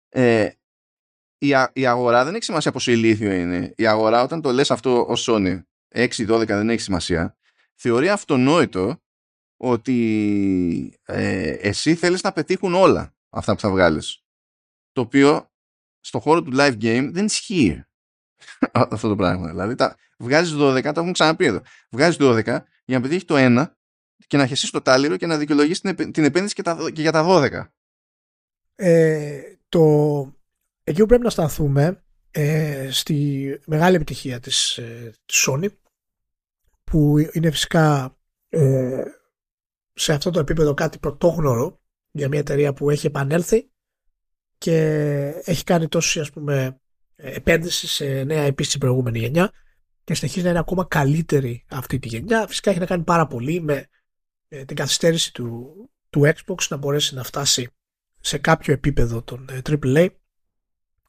Ε, 0.10 0.50
η, 1.38 1.48
η 1.74 1.86
αγορά 1.86 2.24
δεν 2.24 2.34
έχει 2.34 2.44
σημασία 2.44 2.72
πόσο 2.72 2.92
ηλίθιο 2.92 3.32
είναι. 3.32 3.74
Η 3.78 3.88
αγορά, 3.88 4.24
όταν 4.24 4.42
το 4.42 4.52
λες 4.52 4.72
αυτό 4.72 5.06
ως 5.08 5.30
Sony, 5.30 5.62
6-12 5.96 6.46
δεν 6.46 6.70
έχει 6.70 6.82
σημασία, 6.82 7.38
θεωρεί 7.76 8.10
αυτονόητο 8.10 9.00
ότι 9.58 11.00
ε, 11.06 11.50
εσύ 11.50 11.96
θέλεις 11.96 12.22
να 12.22 12.32
πετύχουν 12.32 12.74
όλα 12.74 13.16
αυτά 13.30 13.54
που 13.54 13.60
θα 13.60 13.70
βγάλεις 13.70 14.25
το 14.96 15.02
οποίο 15.02 15.52
στο 16.00 16.20
χώρο 16.20 16.42
του 16.42 16.52
live 16.54 16.78
game 16.82 17.10
δεν 17.12 17.26
ισχύει 17.26 17.84
αυτό 18.72 19.08
το 19.08 19.16
πράγμα. 19.16 19.48
Δηλαδή 19.48 19.76
τα, 19.76 19.98
βγάζεις 20.18 20.54
12, 20.54 20.82
το 20.82 20.90
έχουμε 20.90 21.12
ξαναπεί 21.12 21.46
εδώ. 21.46 21.62
Βγάζεις 21.92 22.18
12 22.22 22.44
για 22.86 22.98
να 22.98 23.02
πετύχεις 23.02 23.26
το 23.26 23.36
1 23.38 23.66
και 24.28 24.38
να 24.38 24.46
χεσείς 24.46 24.70
το 24.70 24.82
τάλιρο 24.82 25.18
και 25.18 25.26
να 25.26 25.38
δικαιολογήσει 25.38 25.82
την, 25.82 26.12
την 26.12 26.24
επένδυση 26.24 26.54
και, 26.56 26.62
τα, 26.62 26.78
και 26.94 27.02
για 27.02 27.12
τα 27.12 27.26
12. 27.28 27.68
Ε, 28.76 29.42
το, 29.70 29.82
εκεί 30.84 31.00
που 31.00 31.06
πρέπει 31.06 31.24
να 31.24 31.30
σταθούμε 31.30 32.04
ε, 32.32 32.90
στη 32.92 33.60
μεγάλη 33.66 33.96
επιτυχία 33.96 34.40
της, 34.40 34.78
ε, 34.78 35.14
της 35.26 35.48
Sony 35.50 35.68
που 36.84 37.16
είναι 37.32 37.52
φυσικά 37.52 38.18
ε, 38.50 39.04
σε 39.94 40.14
αυτό 40.14 40.30
το 40.30 40.40
επίπεδο 40.40 40.74
κάτι 40.74 41.00
πρωτόγνωρο 41.00 41.82
για 42.12 42.28
μια 42.28 42.40
εταιρεία 42.40 42.74
που 42.74 42.90
έχει 42.90 43.08
επανέλθει 43.08 43.70
και 44.66 45.42
έχει 45.44 45.64
κάνει 45.64 45.88
τόση 45.88 46.20
ας 46.20 46.32
πούμε 46.32 46.80
επένδυση 47.16 47.88
σε 47.88 48.24
νέα 48.24 48.48
IP 48.48 48.66
στην 48.66 48.80
προηγούμενη 48.80 49.20
γενιά 49.20 49.52
και 50.04 50.14
συνεχίζει 50.14 50.44
να 50.44 50.50
είναι 50.50 50.60
ακόμα 50.60 50.86
καλύτερη 50.86 51.66
αυτή 51.70 52.00
τη 52.00 52.08
γενιά. 52.08 52.48
Φυσικά 52.48 52.70
έχει 52.70 52.80
να 52.80 52.86
κάνει 52.86 53.04
πάρα 53.04 53.28
πολύ 53.28 53.62
με 53.62 53.88
ε, 54.48 54.66
την 54.66 54.76
καθυστέρηση 54.76 55.34
του, 55.34 55.76
του 56.10 56.22
Xbox 56.22 56.68
να 56.70 56.78
μπορέσει 56.78 57.16
να 57.16 57.24
φτάσει 57.24 57.68
σε 58.20 58.38
κάποιο 58.38 58.74
επίπεδο 58.74 59.24
των 59.24 59.50
AAA 59.52 59.96
ε, 59.96 60.08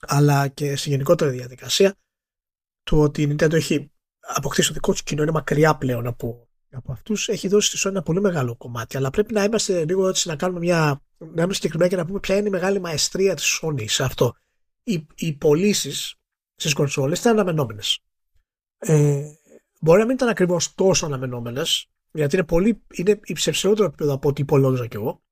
αλλά 0.00 0.48
και 0.48 0.76
σε 0.76 0.90
γενικότερη 0.90 1.30
διαδικασία 1.30 1.94
το 2.82 3.00
ότι 3.00 3.22
η 3.22 3.28
Nintendo 3.30 3.52
έχει 3.52 3.92
αποκτήσει 4.20 4.68
το 4.68 4.74
δικό 4.74 4.92
του 4.92 5.02
κοινό 5.04 5.22
είναι 5.22 5.32
μακριά 5.32 5.76
πλέον 5.76 6.07
από, 6.07 6.45
από 6.76 6.92
αυτούς 6.92 7.28
έχει 7.28 7.48
δώσει 7.48 7.68
στη 7.68 7.78
Sony 7.82 7.90
ένα 7.90 8.02
πολύ 8.02 8.20
μεγάλο 8.20 8.56
κομμάτι 8.56 8.96
αλλά 8.96 9.10
πρέπει 9.10 9.32
να 9.32 9.44
είμαστε 9.44 9.84
λίγο 9.84 10.08
έτσι 10.08 10.28
να 10.28 10.36
κάνουμε 10.36 10.58
μια 10.58 11.00
να 11.18 11.42
είμαστε 11.42 11.54
συγκεκριμένα 11.54 11.90
και 11.90 11.96
να 11.96 12.04
πούμε 12.04 12.20
ποια 12.20 12.36
είναι 12.36 12.48
η 12.48 12.50
μεγάλη 12.50 12.80
μαεστρία 12.80 13.34
της 13.34 13.60
Sony 13.62 13.84
σε 13.88 14.04
αυτό. 14.04 14.34
Οι, 14.82 15.06
οι 15.14 15.32
πωλήσεις 15.32 16.14
στις 16.54 16.72
κονσόλες 16.72 17.18
ήταν 17.18 17.32
αναμενόμενες. 17.32 17.98
Ε, 18.78 19.22
μπορεί 19.80 19.98
να 19.98 20.06
μην 20.06 20.14
ήταν 20.14 20.28
ακριβώς 20.28 20.74
τόσο 20.74 21.06
αναμενόμενες, 21.06 21.90
γιατί 22.12 22.36
είναι, 22.36 22.44
πολύ, 22.44 22.82
είναι 22.92 23.20
υψηλότερο 23.24 23.86
επίπεδο 23.86 24.12
από 24.12 24.28
ό,τι 24.28 24.40
υπολόγιζα 24.40 24.86
κι 24.86 24.96
εγώ, 24.96 25.22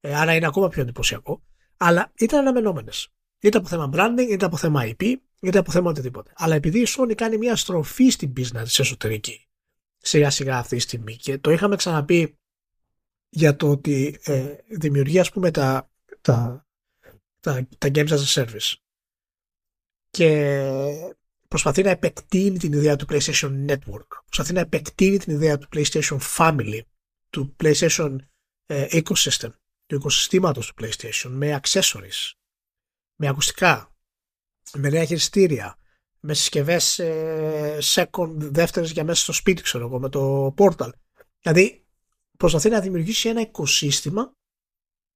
ε, 0.00 0.14
άρα 0.14 0.34
είναι 0.34 0.46
ακόμα 0.46 0.68
πιο 0.68 0.82
εντυπωσιακό, 0.82 1.42
αλλά 1.76 2.12
ήταν 2.14 2.38
αναμενόμενες. 2.38 3.08
Είτε 3.40 3.58
από 3.58 3.68
θέμα 3.68 3.90
branding, 3.92 4.28
είτε 4.30 4.44
από 4.44 4.56
θέμα 4.56 4.82
IP, 4.84 5.14
είτε 5.40 5.58
από 5.58 5.70
θέμα 5.70 5.90
οτιδήποτε. 5.90 6.32
Αλλά 6.36 6.54
επειδή 6.54 6.80
η 6.80 6.86
Sony 6.88 7.14
κάνει 7.14 7.36
μια 7.38 7.56
στροφή 7.56 8.08
στην 8.08 8.32
business 8.36 8.78
εσωτερική, 8.78 9.48
σιγά 10.04 10.30
σιγά 10.30 10.58
αυτή 10.58 10.76
τη 10.76 10.82
στιγμή. 10.82 11.16
Και 11.16 11.38
το 11.38 11.50
είχαμε 11.50 11.76
ξαναπεί 11.76 12.38
για 13.28 13.56
το 13.56 13.70
ότι 13.70 14.20
ε, 14.22 14.56
δημιουργεί 14.78 15.18
ας 15.18 15.30
πούμε 15.30 15.50
τα, 15.50 15.90
τα, 16.20 16.66
τα, 17.40 17.68
τα 17.78 17.88
games 17.94 18.08
as 18.08 18.18
a 18.18 18.44
service. 18.44 18.72
Και 20.10 20.58
προσπαθεί 21.48 21.82
να 21.82 21.90
επεκτείνει 21.90 22.58
την 22.58 22.72
ιδέα 22.72 22.96
του 22.96 23.06
PlayStation 23.08 23.66
Network. 23.68 24.08
Προσπαθεί 24.24 24.52
να 24.52 24.60
επεκτείνει 24.60 25.18
την 25.18 25.34
ιδέα 25.34 25.58
του 25.58 25.68
PlayStation 25.72 26.18
Family 26.36 26.80
του 27.30 27.56
PlayStation 27.62 28.16
ε, 28.66 28.86
Ecosystem 28.90 29.50
του 29.86 29.94
οικοσυστήματος 29.94 30.72
του 30.72 30.84
PlayStation 30.84 31.28
με 31.28 31.60
accessories 31.62 32.32
με 33.16 33.28
ακουστικά 33.28 33.94
με 34.72 34.90
νέα 34.90 35.04
χειριστήρια 35.04 35.78
με 36.26 36.34
συσκευές 36.34 36.98
ε, 36.98 37.78
second, 37.82 38.34
δεύτερες 38.36 38.90
για 38.90 39.04
μέσα 39.04 39.22
στο 39.22 39.32
σπίτι 39.32 39.62
ξέρω 39.62 39.86
εγώ 39.86 39.98
με 39.98 40.08
το 40.08 40.54
Portal 40.58 40.90
δηλαδή 41.40 41.84
προσπαθεί 42.36 42.68
να 42.68 42.80
δημιουργήσει 42.80 43.28
ένα 43.28 43.40
οικοσύστημα 43.40 44.32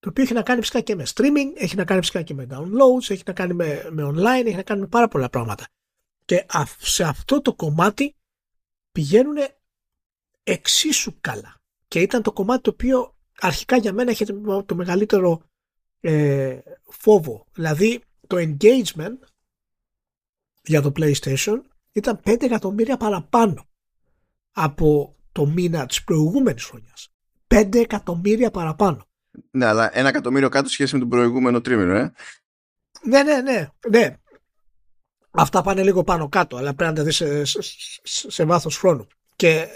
το 0.01 0.09
οποίο 0.09 0.23
έχει 0.23 0.33
να 0.33 0.43
κάνει 0.43 0.61
φυσικά 0.61 0.81
και 0.81 0.95
με 0.95 1.05
streaming, 1.15 1.53
έχει 1.55 1.77
να 1.77 1.85
κάνει 1.85 2.01
φυσικά 2.01 2.23
και 2.23 2.35
με 2.35 2.47
downloads, 2.51 3.11
έχει 3.11 3.23
να 3.27 3.33
κάνει 3.33 3.55
με, 3.55 3.89
με 3.91 4.03
online, 4.05 4.47
έχει 4.47 4.57
να 4.57 4.63
κάνει 4.63 4.81
με 4.81 4.87
πάρα 4.87 5.09
πολλά 5.09 5.29
πράγματα. 5.29 5.67
Και 6.25 6.47
σε 6.79 7.05
αυτό 7.05 7.43
το 7.43 7.55
κομμάτι 7.55 8.17
πηγαίνουν 8.93 9.37
εξίσου 10.43 11.15
καλά. 11.21 11.61
Και 11.89 12.01
ήταν 12.01 12.23
το 12.23 12.33
κομμάτι 12.33 12.63
το 12.63 12.71
οποίο 12.71 13.17
αρχικά 13.41 13.77
για 13.77 13.93
μένα 13.93 14.11
είχε 14.11 14.25
το 14.67 14.75
μεγαλύτερο 14.75 15.43
ε, 16.01 16.59
φόβο. 16.85 17.47
Δηλαδή 17.53 18.01
το 18.27 18.37
engagement 18.37 19.17
για 20.69 20.83
το 20.83 20.93
PlayStation 20.97 21.61
ήταν 21.93 22.21
5 22.25 22.43
εκατομμύρια 22.43 22.97
παραπάνω 22.97 23.69
από 24.53 25.17
το 25.33 25.47
μήνα 25.47 25.87
της 25.87 26.05
προηγούμενης 26.05 26.65
χρονιάς. 26.65 27.13
5 27.49 27.75
εκατομμύρια 27.75 28.51
παραπάνω. 28.51 29.07
Ναι, 29.51 29.67
αλλά 29.67 29.99
ένα 29.99 30.09
εκατομμύριο 30.09 30.49
κάτω 30.49 30.69
σχέση 30.69 30.95
με 30.95 31.01
τον 31.01 31.09
προηγούμενο 31.09 31.61
τρίμηνο, 31.61 31.95
ε. 31.95 32.13
Ναι, 33.03 33.23
ναι, 33.23 33.41
ναι. 33.41 33.69
ναι. 33.89 34.17
Αυτά 35.31 35.63
πάνε 35.63 35.83
λίγο 35.83 36.05
πάνω 36.05 36.29
κάτω, 36.29 36.57
αλλά 36.57 36.75
πρέπει 36.75 36.91
να 36.91 36.97
τα 36.97 37.05
δεις 37.05 37.17
σε, 37.17 37.45
σε, 37.45 37.59
σε, 38.03 38.31
σε 38.31 38.45
βάθος 38.45 38.77
χρόνου. 38.77 39.07
Και 39.37 39.69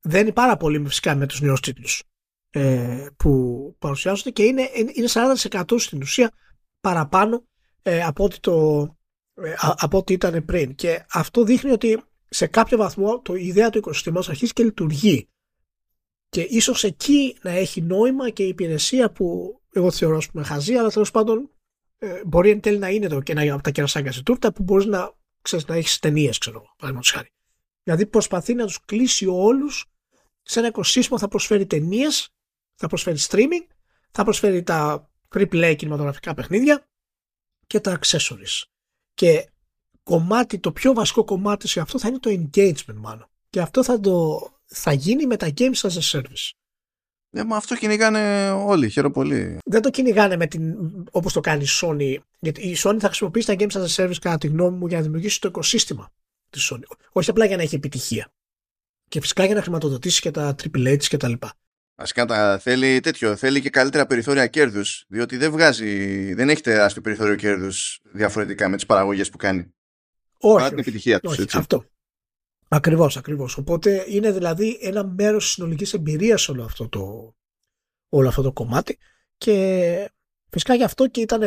δεν 0.00 0.20
είναι 0.20 0.32
πάρα 0.32 0.56
πολύ 0.56 0.84
φυσικά 0.86 1.14
με 1.14 1.26
τους 1.26 1.40
νέους 1.40 1.60
τίτλους 1.60 2.02
ε, 2.50 3.06
που 3.16 3.74
παρουσιάζονται 3.78 4.30
και 4.30 4.42
είναι, 4.42 4.68
είναι 4.74 5.08
40% 5.12 5.62
στην 5.78 6.00
ουσία 6.02 6.30
παραπάνω 6.80 7.44
ε, 7.82 8.02
από, 8.02 8.24
ό,τι 8.24 8.40
το, 8.40 8.80
ε, 8.82 9.01
από 9.58 9.98
ό,τι 9.98 10.12
ήταν 10.12 10.44
πριν. 10.44 10.74
Και 10.74 11.04
αυτό 11.10 11.44
δείχνει 11.44 11.70
ότι 11.70 12.02
σε 12.28 12.46
κάποιο 12.46 12.76
βαθμό 12.76 13.20
το 13.20 13.34
η 13.34 13.46
ιδέα 13.46 13.70
του 13.70 13.78
οικοσυστήματος 13.78 14.28
αρχίζει 14.28 14.52
και 14.52 14.64
λειτουργεί. 14.64 15.28
Και 16.28 16.40
ίσως 16.40 16.84
εκεί 16.84 17.36
να 17.42 17.50
έχει 17.50 17.80
νόημα 17.80 18.30
και 18.30 18.42
η 18.42 18.48
υπηρεσία 18.48 19.10
που 19.10 19.56
εγώ 19.72 19.90
θεωρώ 19.90 20.16
ας 20.16 20.30
πούμε 20.30 20.44
χαζή, 20.44 20.74
αλλά 20.74 20.88
τέλος 20.88 21.10
πάντων 21.10 21.50
ε, 21.98 22.20
μπορεί 22.26 22.50
εν 22.50 22.60
τέλει 22.60 22.78
να 22.78 22.88
είναι 22.88 23.08
το 23.08 23.20
και 23.20 23.32
ένα 23.32 23.54
από 23.54 23.62
τα 23.62 23.70
κερασάκια 23.70 24.12
σε 24.12 24.22
τούρτα 24.22 24.52
που 24.52 24.62
μπορείς 24.62 24.86
να, 24.86 25.14
ξέρεις, 25.42 25.66
να 25.66 25.74
έχεις 25.74 25.98
ταινίες, 25.98 26.38
ξέρω 26.38 26.60
παραδείγματος 26.60 27.10
χάρη. 27.10 27.28
Δηλαδή 27.82 28.06
προσπαθεί 28.06 28.54
να 28.54 28.66
τους 28.66 28.84
κλείσει 28.84 29.26
όλους 29.26 29.86
σε 30.42 30.58
ένα 30.58 30.68
οικοσύστημα 30.68 31.18
θα 31.18 31.28
προσφέρει 31.28 31.66
ταινίες, 31.66 32.28
θα 32.74 32.86
προσφέρει 32.86 33.18
streaming, 33.20 33.66
θα 34.10 34.24
προσφέρει 34.24 34.62
τα 34.62 35.10
AAA 35.34 35.74
κινηματογραφικά 35.76 36.34
παιχνίδια 36.34 36.86
και 37.66 37.80
τα 37.80 37.98
accessories. 37.98 38.62
Και 39.14 39.48
κομμάτι, 40.02 40.58
το 40.58 40.72
πιο 40.72 40.92
βασικό 40.92 41.24
κομμάτι 41.24 41.68
σε 41.68 41.80
αυτό 41.80 41.98
θα 41.98 42.08
είναι 42.08 42.18
το 42.18 42.30
engagement 42.30 42.96
μάλλον. 42.96 43.26
Και 43.50 43.60
αυτό 43.60 43.84
θα, 43.84 44.00
το, 44.00 44.40
θα 44.64 44.92
γίνει 44.92 45.26
με 45.26 45.36
τα 45.36 45.52
games 45.56 45.80
as 45.80 45.90
a 45.90 46.10
service. 46.10 46.50
Ναι, 47.34 47.44
μα 47.44 47.56
αυτό 47.56 47.76
κυνηγάνε 47.76 48.50
όλοι, 48.50 48.90
χαίρομαι 48.90 49.12
πολύ. 49.12 49.58
Δεν 49.64 49.82
το 49.82 49.90
κυνηγάνε 49.90 50.36
με 50.36 50.46
την, 50.46 50.76
όπως 51.10 51.32
το 51.32 51.40
κάνει 51.40 51.62
η 51.62 51.68
Sony. 51.80 52.16
Γιατί 52.38 52.68
η 52.68 52.76
Sony 52.78 52.96
θα 52.98 53.06
χρησιμοποιήσει 53.06 53.46
τα 53.46 53.54
games 53.58 53.72
as 53.72 53.86
a 53.86 54.04
service 54.04 54.18
κατά 54.20 54.38
τη 54.38 54.46
γνώμη 54.46 54.76
μου 54.76 54.86
για 54.86 54.96
να 54.96 55.02
δημιουργήσει 55.02 55.40
το 55.40 55.48
οικοσύστημα 55.48 56.10
της 56.50 56.72
Sony. 56.72 56.96
Όχι 57.12 57.30
απλά 57.30 57.44
για 57.44 57.56
να 57.56 57.62
έχει 57.62 57.74
επιτυχία. 57.74 58.32
Και 59.08 59.20
φυσικά 59.20 59.44
για 59.44 59.54
να 59.54 59.62
χρηματοδοτήσει 59.62 60.20
και 60.20 60.30
τα 60.30 60.54
AAA 60.62 60.94
της 60.98 61.08
και 61.08 61.16
τα 61.16 61.28
λοιπά. 61.28 61.54
Βασικά 62.02 62.58
θέλει 62.58 63.00
τέτοιο, 63.00 63.36
θέλει 63.36 63.60
και 63.60 63.70
καλύτερα 63.70 64.06
περιθώρια 64.06 64.46
κέρδους. 64.46 65.04
Διότι 65.08 65.36
δεν 65.36 65.50
βγάζει, 65.50 66.34
δεν 66.34 66.48
έχει 66.48 66.60
τεράστιο 66.60 67.02
περιθώριο 67.02 67.34
κέρδους 67.34 68.00
διαφορετικά 68.12 68.68
με 68.68 68.76
τις 68.76 68.86
παραγωγές 68.86 69.30
που 69.30 69.36
κάνει. 69.36 69.74
Όχι. 70.38 70.56
Παρά 70.56 70.68
την 70.68 70.78
επιτυχία 70.78 71.20
τους. 71.20 71.54
Αυτό. 71.54 71.84
Ακριβώς, 72.68 73.16
ακριβώς. 73.16 73.56
Οπότε 73.56 74.04
είναι 74.08 74.32
δηλαδή 74.32 74.78
ένα 74.80 75.04
μέρος 75.04 75.44
τη 75.44 75.50
συνολικής 75.50 75.92
εμπειρίας 75.92 76.48
όλο 76.48 76.64
αυτό 76.64 76.88
το, 76.88 77.34
όλο 78.08 78.28
αυτό 78.28 78.42
το 78.42 78.52
κομμάτι. 78.52 78.98
Και 79.38 80.10
φυσικά 80.50 80.74
γι' 80.74 80.84
αυτό 80.84 81.08
και 81.08 81.20
ήταν 81.20 81.42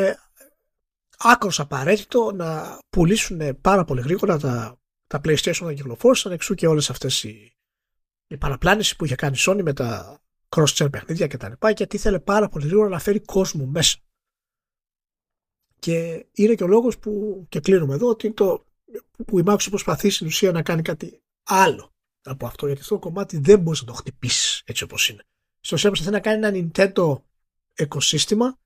άκρος 1.18 1.60
απαραίτητο 1.60 2.32
να 2.32 2.80
πουλήσουν 2.90 3.62
πάρα 3.62 3.84
πολύ 3.84 4.02
γρήγορα 4.02 4.38
τα, 4.38 4.80
τα 5.08 5.22
PlayStation 5.26 5.62
να 5.62 5.74
κυκλοφόρησαν 5.74 6.32
εξού 6.32 6.54
και 6.54 6.68
όλες 6.68 6.90
αυτές 6.90 7.24
οι, 7.24 7.56
οι 8.28 8.38
παραπλάνηση 8.38 8.96
που 8.96 9.06
είχε 9.06 9.16
κάνει 9.16 9.36
η 9.38 9.44
Sony 9.48 9.62
με 9.64 9.74
τα 9.74 10.20
cross-chain 10.50 10.88
παιχνίδια 10.92 11.28
κτλ. 11.28 11.52
Γιατί 11.76 11.96
ήθελε 11.96 12.20
πάρα 12.20 12.50
πολύ 12.50 12.66
γρήγορα 12.66 12.90
να 12.90 13.00
φέρει 13.00 13.20
κόσμο 13.20 13.66
μέσα. 13.66 13.98
Και 15.80 16.26
είναι 16.32 16.56
και 16.56 16.64
ο 16.64 16.68
λόγος 16.68 17.00
που, 17.00 17.46
και 17.50 17.60
κλείνουμε 17.60 17.94
εδώ, 17.94 18.10
ότι 18.10 18.34
το, 18.34 18.66
που 19.26 19.40
η 19.40 19.44
Microsoft 19.46 19.68
προσπαθεί 19.70 20.10
στην 20.10 20.28
ουσία 20.28 20.52
να 20.52 20.62
κάνει 20.62 20.82
κάτι 20.82 21.22
άλλο 21.44 21.94
από 22.24 22.46
αυτό. 22.46 22.66
Γιατί 22.66 22.82
αυτό 22.82 22.94
το 22.94 23.02
κομμάτι 23.02 23.38
δεν 23.38 23.60
μπορείς 23.60 23.82
να 23.82 23.88
το 23.88 23.94
χτυπήσεις 23.94 24.62
έτσι 24.66 24.84
όπως 24.84 25.10
είναι. 25.10 25.24
Στο 25.60 25.76
ουσία 25.76 25.90
προσπαθεί 25.90 26.14
να 26.14 26.20
κάνει 26.20 26.48
ένα 26.48 26.72
Nintendo 26.74 27.22
οικοσύστημα, 27.76 28.60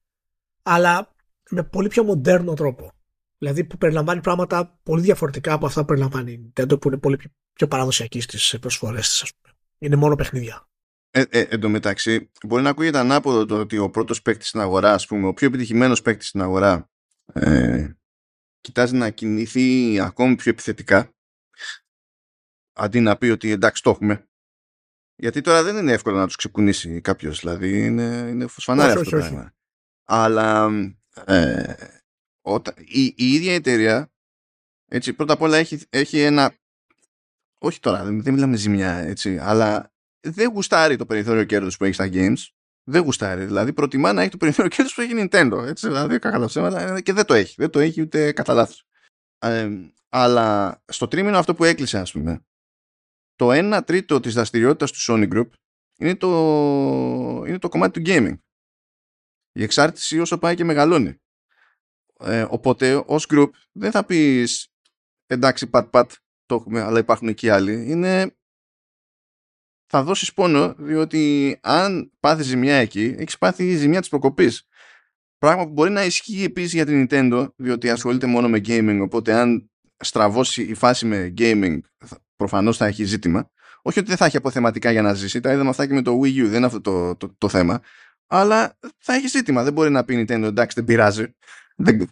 αλλά 0.61 1.15
με 1.49 1.63
πολύ 1.63 1.87
πιο 1.87 2.03
μοντέρνο 2.03 2.53
τρόπο. 2.53 2.91
Δηλαδή 3.37 3.63
που 3.63 3.77
περιλαμβάνει 3.77 4.21
πράγματα 4.21 4.79
πολύ 4.83 5.01
διαφορετικά 5.01 5.53
από 5.53 5.65
αυτά 5.65 5.79
που 5.79 5.85
περιλαμβάνει 5.85 6.31
η 6.31 6.53
Nintendo, 6.55 6.81
που 6.81 6.87
είναι 6.87 6.97
πολύ 6.97 7.19
πιο 7.53 7.67
παραδοσιακή 7.67 8.21
στις 8.21 8.57
προσφορές 8.59 9.09
της, 9.09 9.21
ας 9.21 9.33
πούμε. 9.35 9.53
Είναι 9.77 9.95
μόνο 9.95 10.15
παιχνίδια. 10.15 10.68
Ε, 11.11 11.23
ε, 11.29 11.41
εν 11.41 11.59
τω 11.59 11.69
μεταξύ, 11.69 12.31
μπορεί 12.43 12.63
να 12.63 12.69
ακούγεται 12.69 12.97
ανάποδο 12.97 13.45
το 13.45 13.59
ότι 13.59 13.77
ο 13.77 13.89
πρώτος 13.89 14.21
παίκτης 14.21 14.47
στην 14.47 14.59
αγορά, 14.59 14.93
ας 14.93 15.07
πούμε, 15.07 15.27
ο 15.27 15.33
πιο 15.33 15.47
επιτυχημένος 15.47 16.01
παίκτης 16.01 16.27
στην 16.27 16.41
αγορά, 16.41 16.89
ε, 17.33 17.93
κοιτάζει 18.61 18.95
να 18.95 19.09
κινηθεί 19.09 19.99
ακόμη 19.99 20.35
πιο 20.35 20.51
επιθετικά, 20.51 21.13
αντί 22.73 22.99
να 22.99 23.17
πει 23.17 23.29
ότι 23.29 23.51
εντάξει, 23.51 23.83
το 23.83 23.89
έχουμε. 23.89 24.29
Γιατί 25.15 25.41
τώρα 25.41 25.63
δεν 25.63 25.77
είναι 25.77 25.91
εύκολο 25.91 26.17
να 26.17 26.25
τους 26.25 26.35
ξεκουνήσει 26.35 27.01
κάποιος, 27.01 27.39
δηλαδή 27.39 27.85
είναι, 27.85 28.03
είναι 28.03 28.47
φωσφανάρι 28.47 28.91
αυτό 28.91 29.03
το 29.03 29.09
πράγμα. 29.09 29.53
Αλλά 30.03 30.69
ε, 31.25 31.73
όταν, 32.41 32.73
η, 32.77 33.03
η 33.03 33.33
ίδια 33.33 33.53
εταιρεία, 33.53 34.11
έτσι, 34.85 35.13
πρώτα 35.13 35.33
απ' 35.33 35.41
όλα 35.41 35.57
έχει, 35.57 35.79
έχει 35.89 36.19
ένα. 36.19 36.57
Όχι 37.57 37.79
τώρα, 37.79 38.03
δεν, 38.03 38.23
δεν 38.23 38.33
μιλάμε 38.33 38.55
ζημιά, 38.55 38.93
έτσι, 38.93 39.37
αλλά 39.37 39.93
δεν 40.21 40.49
γουστάρει 40.49 40.95
το 40.95 41.05
περιθώριο 41.05 41.43
κέρδους 41.43 41.77
που 41.77 41.83
έχει 41.83 41.93
στα 41.93 42.09
games. 42.11 42.47
Δεν 42.83 43.01
γουστάρει. 43.03 43.45
Δηλαδή 43.45 43.73
προτιμά 43.73 44.13
να 44.13 44.21
έχει 44.21 44.31
το 44.31 44.37
περιθώριο 44.37 44.69
κέρδους 44.75 44.93
που 44.93 45.01
έχει 45.01 45.13
Nintendo. 45.15 45.63
Έτσι, 45.65 45.87
δηλαδή 45.87 46.19
κακά 46.19 46.45
ψέματα 46.45 47.01
και 47.01 47.13
δεν 47.13 47.25
το 47.25 47.33
έχει. 47.33 47.55
Δεν 47.57 47.69
το 47.69 47.79
έχει 47.79 48.01
ούτε 48.01 48.31
κατά 48.31 48.53
λάθος. 48.53 48.87
Ε, 49.39 49.69
αλλά 50.09 50.81
στο 50.85 51.07
τρίμηνο 51.07 51.37
αυτό 51.37 51.55
που 51.55 51.63
έκλεισε, 51.63 51.97
ας 51.97 52.11
πούμε, 52.11 52.45
το 53.35 53.49
1 53.51 53.81
τρίτο 53.85 54.19
της 54.19 54.33
δραστηριότητας 54.33 54.91
του 54.91 54.99
Sony 55.01 55.33
Group 55.33 55.49
είναι 55.99 56.15
το, 56.15 56.27
είναι 57.47 57.59
το 57.59 57.69
κομμάτι 57.69 58.01
του 58.01 58.11
gaming. 58.11 58.37
Η 59.51 59.63
εξάρτηση 59.63 60.19
όσο 60.19 60.37
πάει 60.37 60.55
και 60.55 60.63
μεγαλώνει. 60.63 61.21
Ε, 62.19 62.45
οπότε 62.49 63.03
ως 63.05 63.25
group 63.29 63.49
δεν 63.71 63.91
θα 63.91 64.05
πεις 64.05 64.67
εντάξει 65.25 65.67
πατ 65.67 65.89
πατ 65.89 66.11
το 66.45 66.55
έχουμε 66.55 66.81
αλλά 66.81 66.99
υπάρχουν 66.99 67.33
και 67.33 67.51
άλλοι. 67.51 67.91
Είναι 67.91 68.37
θα 69.89 70.03
δώσει 70.03 70.33
πόνο, 70.33 70.73
διότι 70.77 71.57
αν 71.61 72.11
πάθεις 72.19 72.45
ζημιά 72.45 72.75
εκεί, 72.75 73.15
έχεις 73.17 73.37
πάθει 73.37 73.75
ζημιά 73.75 73.99
της 73.99 74.09
προκοπής. 74.09 74.67
Πράγμα 75.37 75.63
που 75.63 75.71
μπορεί 75.71 75.91
να 75.91 76.03
ισχύει 76.03 76.43
επίσης 76.43 76.73
για 76.73 76.85
την 76.85 77.07
Nintendo, 77.09 77.47
διότι 77.55 77.89
ασχολείται 77.89 78.27
μόνο 78.27 78.49
με 78.49 78.61
gaming. 78.65 78.99
Οπότε, 79.01 79.33
αν 79.33 79.69
στραβώσει 79.97 80.63
η 80.63 80.73
φάση 80.73 81.05
με 81.05 81.33
gaming, 81.37 81.79
προφανώς 82.35 82.77
θα 82.77 82.85
έχει 82.85 83.03
ζήτημα. 83.03 83.49
Όχι 83.81 83.99
ότι 83.99 84.07
δεν 84.07 84.17
θα 84.17 84.25
έχει 84.25 84.37
αποθεματικά 84.37 84.91
για 84.91 85.01
να 85.01 85.13
ζήσει, 85.13 85.39
τα 85.39 85.53
είδαμε 85.53 85.69
αυτά 85.69 85.87
και 85.87 85.93
με 85.93 86.01
το 86.01 86.19
Wii 86.23 86.37
U, 86.37 86.45
δεν 86.45 86.53
είναι 86.53 86.65
αυτό 86.65 86.81
το, 86.81 87.15
το, 87.15 87.35
το, 87.37 87.49
θέμα. 87.49 87.81
Αλλά 88.27 88.77
θα 88.97 89.13
έχει 89.13 89.27
ζήτημα. 89.27 89.63
Δεν 89.63 89.73
μπορεί 89.73 89.89
να 89.89 90.03
πει 90.03 90.13
η 90.13 90.25
Nintendo, 90.27 90.43
εντάξει, 90.43 90.75
δεν 90.75 90.85
πειράζει. 90.85 91.35
Δεν... 91.75 92.09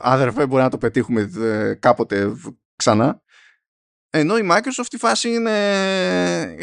Άδερφε, 0.00 0.46
μπορεί 0.46 0.62
να 0.62 0.70
το 0.70 0.78
πετύχουμε 0.78 1.30
ε, 1.38 1.74
κάποτε 1.74 2.32
ξανά. 2.76 3.22
Ενώ 4.10 4.38
η 4.38 4.48
Microsoft 4.50 4.92
η 4.92 4.96
φάση 4.96 5.28
είναι, 5.28 6.56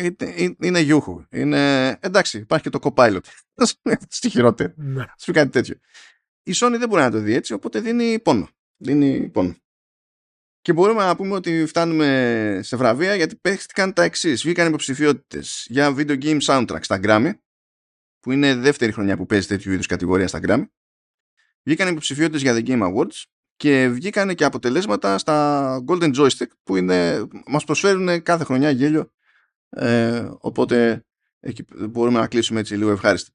είναι 0.60 0.80
γιούχου. 0.80 1.26
Είναι, 1.32 1.90
εντάξει, 2.00 2.38
υπάρχει 2.38 2.70
και 2.70 2.78
το 2.78 2.80
Copilot. 2.82 3.20
Στη 4.10 4.30
χειρότερη. 4.30 4.74
Ναι. 4.76 5.06
Σου 5.18 5.32
κάτι 5.32 5.50
τέτοιο. 5.50 5.76
Η 6.44 6.52
Sony 6.56 6.76
δεν 6.80 6.90
μπορεί 6.90 7.02
να 7.02 7.12
το 7.12 7.20
δει 7.20 7.34
έτσι, 7.34 7.54
οπότε 7.54 7.80
δίνει 7.80 8.20
πόνο. 8.20 8.50
Δίνει 8.78 9.30
πόνο. 9.30 9.56
Και 10.62 10.74
μπορούμε 10.74 11.04
να 11.04 11.16
πούμε 11.16 11.36
ότι 11.36 11.66
φτάνουμε 11.66 12.60
σε 12.64 12.76
βραβεία 12.76 13.16
γιατί 13.16 13.36
παίχτηκαν 13.36 13.94
τα 13.94 14.04
εξής. 14.04 14.42
Βγήκαν 14.42 14.68
υποψηφιότητες 14.68 15.66
για 15.70 15.96
video 15.98 16.24
game 16.24 16.42
soundtrack 16.42 16.80
στα 16.82 17.00
Grammy, 17.04 17.32
που 18.20 18.32
είναι 18.32 18.56
δεύτερη 18.56 18.92
χρονιά 18.92 19.18
που 19.18 19.26
παίζει 19.26 19.48
τέτοιου 19.48 19.72
είδους 19.72 19.86
κατηγορία 19.86 20.28
στα 20.28 20.40
Grammy. 20.48 20.66
Βγήκαν 21.64 21.88
υποψηφιότητες 21.88 22.42
για 22.42 22.54
The 22.56 22.68
Game 22.68 22.94
Awards 22.94 23.24
και 23.56 23.88
βγήκαν 23.88 24.36
και 24.36 24.44
αποτελέσματα 24.44 25.18
στα 25.18 25.84
Golden 25.88 26.16
Joystick 26.16 26.50
που 26.64 26.76
είναι, 26.76 27.28
μας 27.46 27.64
προσφέρουν 27.64 28.24
κάθε 28.24 28.44
χρονιά 28.44 28.70
γέλιο 28.70 29.12
ε, 29.70 30.30
οπότε 30.40 31.06
εκεί 31.40 31.66
μπορούμε 31.90 32.20
να 32.20 32.28
κλείσουμε 32.28 32.60
έτσι 32.60 32.76
λίγο 32.76 32.92
ευχάριστα. 32.92 33.32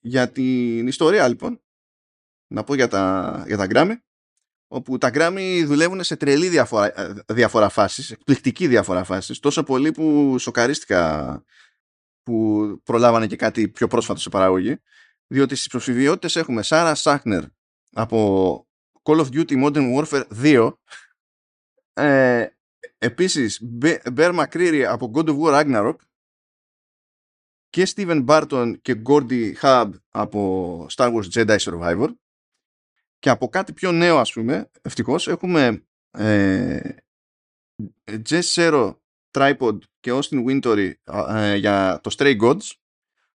Για 0.00 0.30
την 0.30 0.86
ιστορία 0.86 1.28
λοιπόν 1.28 1.60
να 2.46 2.64
πω 2.64 2.74
για 2.74 2.88
τα, 2.88 3.44
για 3.46 3.56
τα 3.56 3.66
Grammy 3.70 3.94
όπου 4.68 4.98
τα 4.98 5.10
Grammy 5.14 5.62
δουλεύουν 5.66 6.02
σε 6.02 6.16
τρελή 6.16 6.48
διαφορά, 6.48 7.00
ε, 7.00 7.14
διαφορά 7.28 7.68
φάσης, 7.68 8.10
εκπληκτική 8.10 8.66
διαφορά 8.66 9.04
φάσης, 9.04 9.38
τόσο 9.38 9.62
πολύ 9.62 9.92
που 9.92 10.36
σοκαρίστηκα 10.38 11.42
που 12.22 12.80
προλάβανε 12.84 13.26
και 13.26 13.36
κάτι 13.36 13.68
πιο 13.68 13.86
πρόσφατο 13.86 14.20
σε 14.20 14.28
παραγωγή, 14.28 14.76
διότι 15.26 15.54
στις 15.54 15.68
προσφυγιότητες 15.68 16.36
έχουμε 16.36 16.62
Σάρα 16.62 16.94
Σάχνερ 16.94 17.42
από 17.92 18.67
Call 19.08 19.20
of 19.20 19.30
Duty 19.30 19.56
Modern 19.64 19.94
Warfare 19.94 20.24
2 20.42 20.72
ε, 21.92 22.46
επίσης 22.98 23.64
Bear 24.14 24.38
McCreary 24.38 24.84
από 24.88 25.10
God 25.14 25.28
of 25.28 25.38
War 25.38 25.52
Ragnarok 25.52 25.96
και 27.68 27.86
Steven 27.94 28.26
Barton 28.26 28.74
και 28.82 29.02
Gordy 29.04 29.54
Hub 29.60 29.90
από 30.08 30.86
Star 30.90 31.12
Wars 31.14 31.28
Jedi 31.32 31.58
Survivor 31.58 32.08
και 33.18 33.30
από 33.30 33.48
κάτι 33.48 33.72
πιο 33.72 33.92
νέο 33.92 34.18
ας 34.18 34.32
πούμε 34.32 34.70
ευτυχώς 34.82 35.28
έχουμε 35.28 35.86
ε, 36.10 36.80
Jess 38.04 38.42
Zero 38.54 38.94
Tripod 39.30 39.78
και 40.00 40.12
Austin 40.12 40.44
Wintory 40.46 40.92
ε, 41.28 41.54
για 41.54 42.00
το 42.02 42.14
Stray 42.18 42.40
Gods 42.40 42.70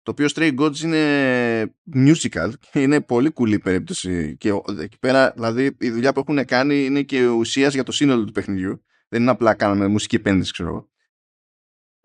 το 0.04 0.12
οποίο 0.12 0.28
Stray 0.36 0.60
Gods 0.60 0.78
είναι 0.78 1.76
musical 1.94 2.50
και 2.72 2.82
είναι 2.82 3.02
πολύ 3.02 3.34
cool 3.36 3.50
η 3.50 3.60
περίπτωση 3.60 4.38
και 4.38 4.50
εκεί 4.80 5.00
πέρα 5.00 5.32
δηλαδή 5.32 5.76
η 5.80 5.90
δουλειά 5.90 6.14
που 6.14 6.20
έχουν 6.20 6.46
κάνει 6.46 6.86
είναι 6.86 7.02
και 7.02 7.28
ουσίας 7.28 7.74
για 7.74 7.84
το 7.84 7.92
σύνολο 7.92 8.26
του 8.26 8.32
παιχνιδιού 8.32 8.84
δεν 9.08 9.22
είναι 9.22 9.32
απλά 9.32 9.54
κάναμε 9.54 9.88
μουσική 9.88 10.16
επένδυση 10.16 10.52
ξέρω 10.52 10.70
εγώ 10.70 10.92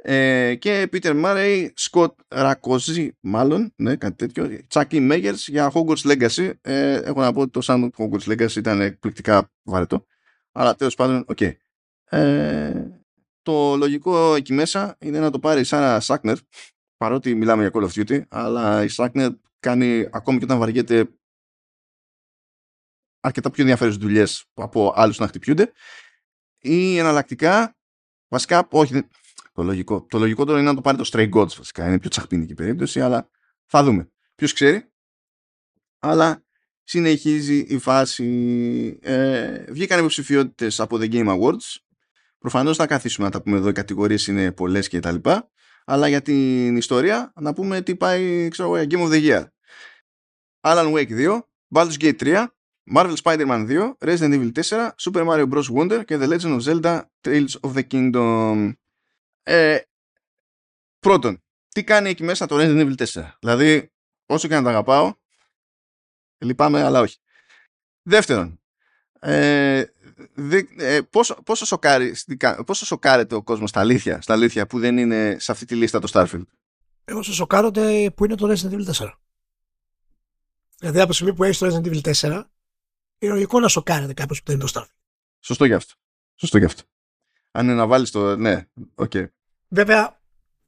ε, 0.09 0.55
και 0.55 0.89
Peter 0.93 1.25
Murray, 1.25 1.69
Scott 1.91 2.13
Rakozy 2.29 3.09
μάλλον, 3.21 3.73
ναι, 3.77 3.97
κάτι 3.97 4.17
τέτοιο, 4.17 4.59
Chuck 4.69 5.13
E. 5.13 5.19
Myers 5.19 5.35
για 5.37 5.73
Hogwarts 5.75 6.13
Legacy. 6.13 6.53
Ε, 6.61 6.95
έχω 6.95 7.21
να 7.21 7.33
πω 7.33 7.41
ότι 7.41 7.51
το 7.51 7.61
Sound 7.65 7.89
Hogwarts 7.97 8.33
Legacy 8.33 8.57
ήταν 8.57 8.81
εκπληκτικά 8.81 9.53
βαρετό. 9.63 10.07
Αλλά 10.53 10.75
τέλος 10.75 10.95
πάντων, 10.95 11.25
OK. 11.27 11.39
Okay. 11.41 11.53
Ε, 12.05 12.83
το 13.43 13.77
λογικό 13.77 14.35
εκεί 14.35 14.53
μέσα 14.53 14.97
είναι 15.01 15.19
να 15.19 15.31
το 15.31 15.39
πάρει 15.39 15.61
η 15.61 15.65
Σάρα 15.65 16.01
Σάκνερ, 16.01 16.37
παρότι 16.97 17.35
μιλάμε 17.35 17.63
για 17.63 17.71
Call 17.75 17.89
of 17.89 17.93
Duty, 17.93 18.23
αλλά 18.29 18.85
η 18.85 18.89
Σάκνερ 18.89 19.31
κάνει 19.61 20.09
ακόμη 20.13 20.39
και 20.39 20.45
όταν 20.45 20.59
βαριέται 20.59 21.09
αρκετά 23.21 23.51
πιο 23.51 23.63
ενδιαφέρουσες 23.63 24.01
δουλειές 24.03 24.45
από 24.55 24.93
άλλους 24.97 25.19
να 25.19 25.27
χτυπιούνται. 25.27 25.73
Ή 26.59 26.99
εναλλακτικά 26.99 27.77
βασικά 28.29 28.69
όχι 28.71 29.09
το 29.53 29.63
λογικό, 29.63 30.07
το 30.07 30.19
λογικό 30.19 30.45
τώρα 30.45 30.59
είναι 30.59 30.69
να 30.69 30.75
το 30.75 30.81
πάρει 30.81 30.97
το 30.97 31.09
Stray 31.13 31.33
Gods 31.35 31.55
βασικά. 31.57 31.87
Είναι 31.87 31.99
πιο 31.99 32.11
τσαχπίνικη 32.11 32.55
περίπτωση 32.55 33.01
αλλά 33.01 33.31
θα 33.67 33.85
δούμε. 33.85 34.11
Ποιος 34.35 34.53
ξέρει 34.53 34.91
αλλά 35.99 36.45
συνεχίζει 36.83 37.59
η 37.59 37.79
φάση. 37.79 38.99
Ε, 39.03 39.65
βγήκαν 39.73 39.99
υποψηφιότητες 39.99 40.81
από 40.81 40.97
The 41.01 41.13
Game 41.13 41.41
Awards. 41.41 41.77
Προφανώς 42.39 42.77
θα 42.77 42.87
καθίσουμε 42.87 43.27
να 43.27 43.33
τα 43.33 43.43
πούμε 43.43 43.57
εδώ, 43.57 43.69
οι 43.69 43.73
κατηγορίες 43.73 44.27
είναι 44.27 44.53
πολλές 44.53 44.89
και 44.89 45.01
τα 45.01 45.13
λοιπά. 45.13 45.51
Αλλά 45.89 46.09
για 46.09 46.23
την 46.23 46.77
ιστορία, 46.77 47.33
να 47.41 47.53
πούμε 47.53 47.81
τι 47.81 47.97
πάει, 47.97 48.49
ξέρω 48.49 48.77
εγώ, 48.77 48.87
Game 48.91 49.09
of 49.09 49.13
the 49.13 49.25
Year. 49.25 49.45
Alan 50.61 50.93
Wake 50.93 51.11
2, 51.11 51.41
Baldur's 51.75 51.97
Gate 51.99 52.17
3, 52.19 52.47
Marvel 52.95 53.17
Spider-Man 53.17 53.67
2, 53.67 53.97
Resident 53.99 54.35
Evil 54.35 54.53
4, 54.53 54.91
Super 54.97 55.25
Mario 55.25 55.47
Bros. 55.47 55.71
Wonder 55.75 56.05
και 56.05 56.17
The 56.17 56.29
Legend 56.29 56.59
of 56.59 56.63
Zelda 56.63 57.03
Tales 57.21 57.61
of 57.61 57.73
the 57.75 57.83
Kingdom. 57.91 58.73
Ε, 59.43 59.79
πρώτον, 60.99 61.43
τι 61.69 61.85
κάνει 61.85 62.09
εκεί 62.09 62.23
μέσα 62.23 62.47
το 62.47 62.57
Resident 62.59 62.87
Evil 62.87 63.07
4. 63.07 63.31
Δηλαδή, 63.39 63.93
όσο 64.27 64.49
και 64.49 64.55
να 64.55 64.63
τα 64.63 64.69
αγαπάω, 64.69 65.15
λυπάμαι, 66.39 66.83
αλλά 66.83 67.01
όχι. 67.01 67.19
Δεύτερον, 68.03 68.61
ε, 69.21 69.85
ε, 70.77 71.01
πόσο, 71.11 71.35
πόσο, 71.45 71.65
σοκάρει, 71.65 72.15
πόσο 72.67 72.87
σοκάρεται 72.87 73.35
ο 73.35 73.43
κόσμος 73.43 73.71
στα 73.71 73.81
αλήθεια, 73.81 74.21
στα 74.21 74.33
αλήθεια 74.33 74.67
που 74.67 74.79
δεν 74.79 74.99
είναι 74.99 75.37
σε 75.39 75.53
αυτή 75.53 75.65
τη 75.65 75.75
λίστα 75.75 75.99
το 75.99 76.09
Starfield; 76.13 76.47
Εγώ 77.05 77.23
σε 77.23 77.33
σοκάρονται 77.33 78.11
που 78.11 78.25
είναι 78.25 78.35
το 78.35 78.51
Resident 78.51 78.73
Evil 78.73 78.93
4. 78.93 79.11
Δηλαδή 80.79 81.01
από 81.01 81.09
τη 81.09 81.15
στιγμή 81.15 81.35
που 81.35 81.45
έχεις 81.45 81.59
το 81.59 81.67
Resident 81.67 81.87
Evil 81.87 82.13
4 82.13 82.43
είναι 83.19 83.33
λογικό 83.33 83.61
να 83.61 83.69
σοκάρεται 83.69 84.13
κάποιος 84.13 84.39
που 84.39 84.45
δεν 84.47 84.55
είναι 84.55 84.69
το 84.71 84.81
Starfield. 84.81 84.97
Σωστό 85.41 85.65
γι' 85.65 85.73
αυτό. 85.73 85.95
Σωστό 86.35 86.59
γι' 86.59 86.65
αυτό. 86.65 86.83
Αν 87.51 87.65
είναι 87.65 87.75
να 87.75 87.87
βάλεις 87.87 88.11
το. 88.11 88.37
Ναι, 88.37 88.67
OK. 88.95 89.11
Okay. 89.15 89.27
Βέβαια, 89.69 90.21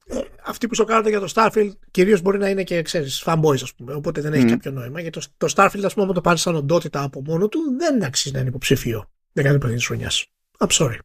ε, 0.05 0.19
αυτοί 0.43 0.67
που 0.67 0.75
σοκάρονται 0.75 1.09
για 1.09 1.19
το 1.19 1.31
Starfield 1.35 1.71
κυρίως 1.91 2.21
μπορεί 2.21 2.37
να 2.37 2.49
είναι 2.49 2.63
και 2.63 2.81
ξέρεις, 2.81 3.23
fanboys, 3.25 3.61
ας 3.61 3.73
πούμε. 3.73 3.93
Οπότε 3.93 4.21
δεν 4.21 4.33
έχει 4.33 4.45
mm. 4.47 4.49
κάποιο 4.49 4.71
νόημα. 4.71 5.01
Γιατί 5.01 5.19
το, 5.19 5.27
το 5.37 5.53
Starfield, 5.55 5.83
ας 5.83 5.93
πούμε, 5.93 6.03
όταν 6.03 6.13
το 6.13 6.21
πάρεις 6.21 6.41
σαν 6.41 6.55
οντότητα 6.55 7.01
από 7.01 7.21
μόνο 7.21 7.47
του, 7.47 7.75
δεν 7.77 8.03
αξίζει 8.03 8.33
να 8.33 8.39
είναι 8.39 8.49
υποψήφιο 8.49 9.09
δεν 9.31 9.43
κάνει 9.43 9.57
παιχνίδι 9.57 9.83
χρονιάς. 9.83 10.25
I'm 10.57 10.67
sorry. 10.67 10.97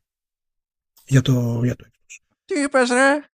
Για 1.06 1.22
το, 1.22 1.60
για 1.64 1.76
το 1.76 1.84
Xbox. 1.88 2.36
Τι 2.44 2.60
είπες, 2.60 2.88
ρε; 2.88 3.24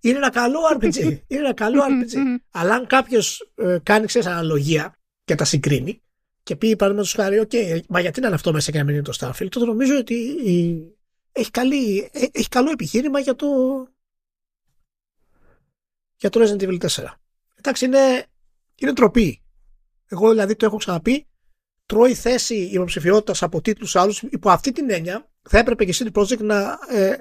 Είναι 0.00 0.16
ένα 0.16 0.30
καλό 0.30 0.58
RPG. 0.76 0.96
είναι 1.02 1.22
ένα 1.28 1.54
καλό 1.54 1.82
RPG. 1.82 2.36
Αλλά 2.50 2.74
αν 2.74 2.86
κάποιος 2.86 3.52
ε, 3.54 3.78
κάνει 3.82 4.06
ξέρεις, 4.06 4.28
αναλογία 4.28 4.96
και 5.24 5.34
τα 5.34 5.44
συγκρίνει 5.44 6.02
και 6.42 6.56
πει 6.56 6.76
παραδείγματος 6.76 7.14
χάρη, 7.14 7.46
OK, 7.48 7.80
μα 7.88 8.00
γιατί 8.00 8.20
να 8.20 8.26
είναι 8.26 8.36
αυτό 8.36 8.52
μέσα 8.52 8.70
και 8.70 8.78
να 8.78 8.84
μην 8.84 8.94
είναι 8.94 9.04
το 9.04 9.12
Starfield, 9.18 9.48
τότε 9.48 9.66
νομίζω 9.66 9.96
ότι 9.96 10.14
η... 10.14 10.86
έχει, 11.32 11.50
καλή, 11.50 12.10
ε, 12.12 12.26
έχει 12.32 12.48
καλό 12.48 12.70
επιχείρημα 12.70 13.20
για 13.20 13.34
το, 13.34 13.46
για 16.16 16.30
το 16.30 16.40
Resident 16.40 16.62
Evil 16.62 16.78
4. 16.88 17.04
Εντάξει, 17.54 17.84
είναι, 17.84 18.26
είναι 18.74 18.92
τροπή. 18.92 19.42
Εγώ 20.06 20.30
δηλαδή 20.30 20.56
το 20.56 20.66
έχω 20.66 20.76
ξαναπεί 20.76 21.26
τρώει 21.92 22.14
θέση 22.14 22.54
υποψηφιότητας 22.54 23.42
από 23.42 23.60
τίτλους 23.60 23.96
άλλους, 23.96 24.22
υπό 24.22 24.50
αυτή 24.50 24.72
την 24.72 24.90
έννοια 24.90 25.30
θα 25.42 25.58
έπρεπε 25.58 25.84
και 25.84 25.94
CD 25.98 26.12
Projekt 26.12 26.38
να, 26.38 26.78
ε, 26.88 27.16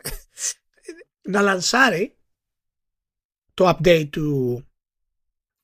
να 1.22 1.42
λανσάρει 1.42 2.18
το 3.54 3.70
update 3.70 4.08
του, 4.10 4.60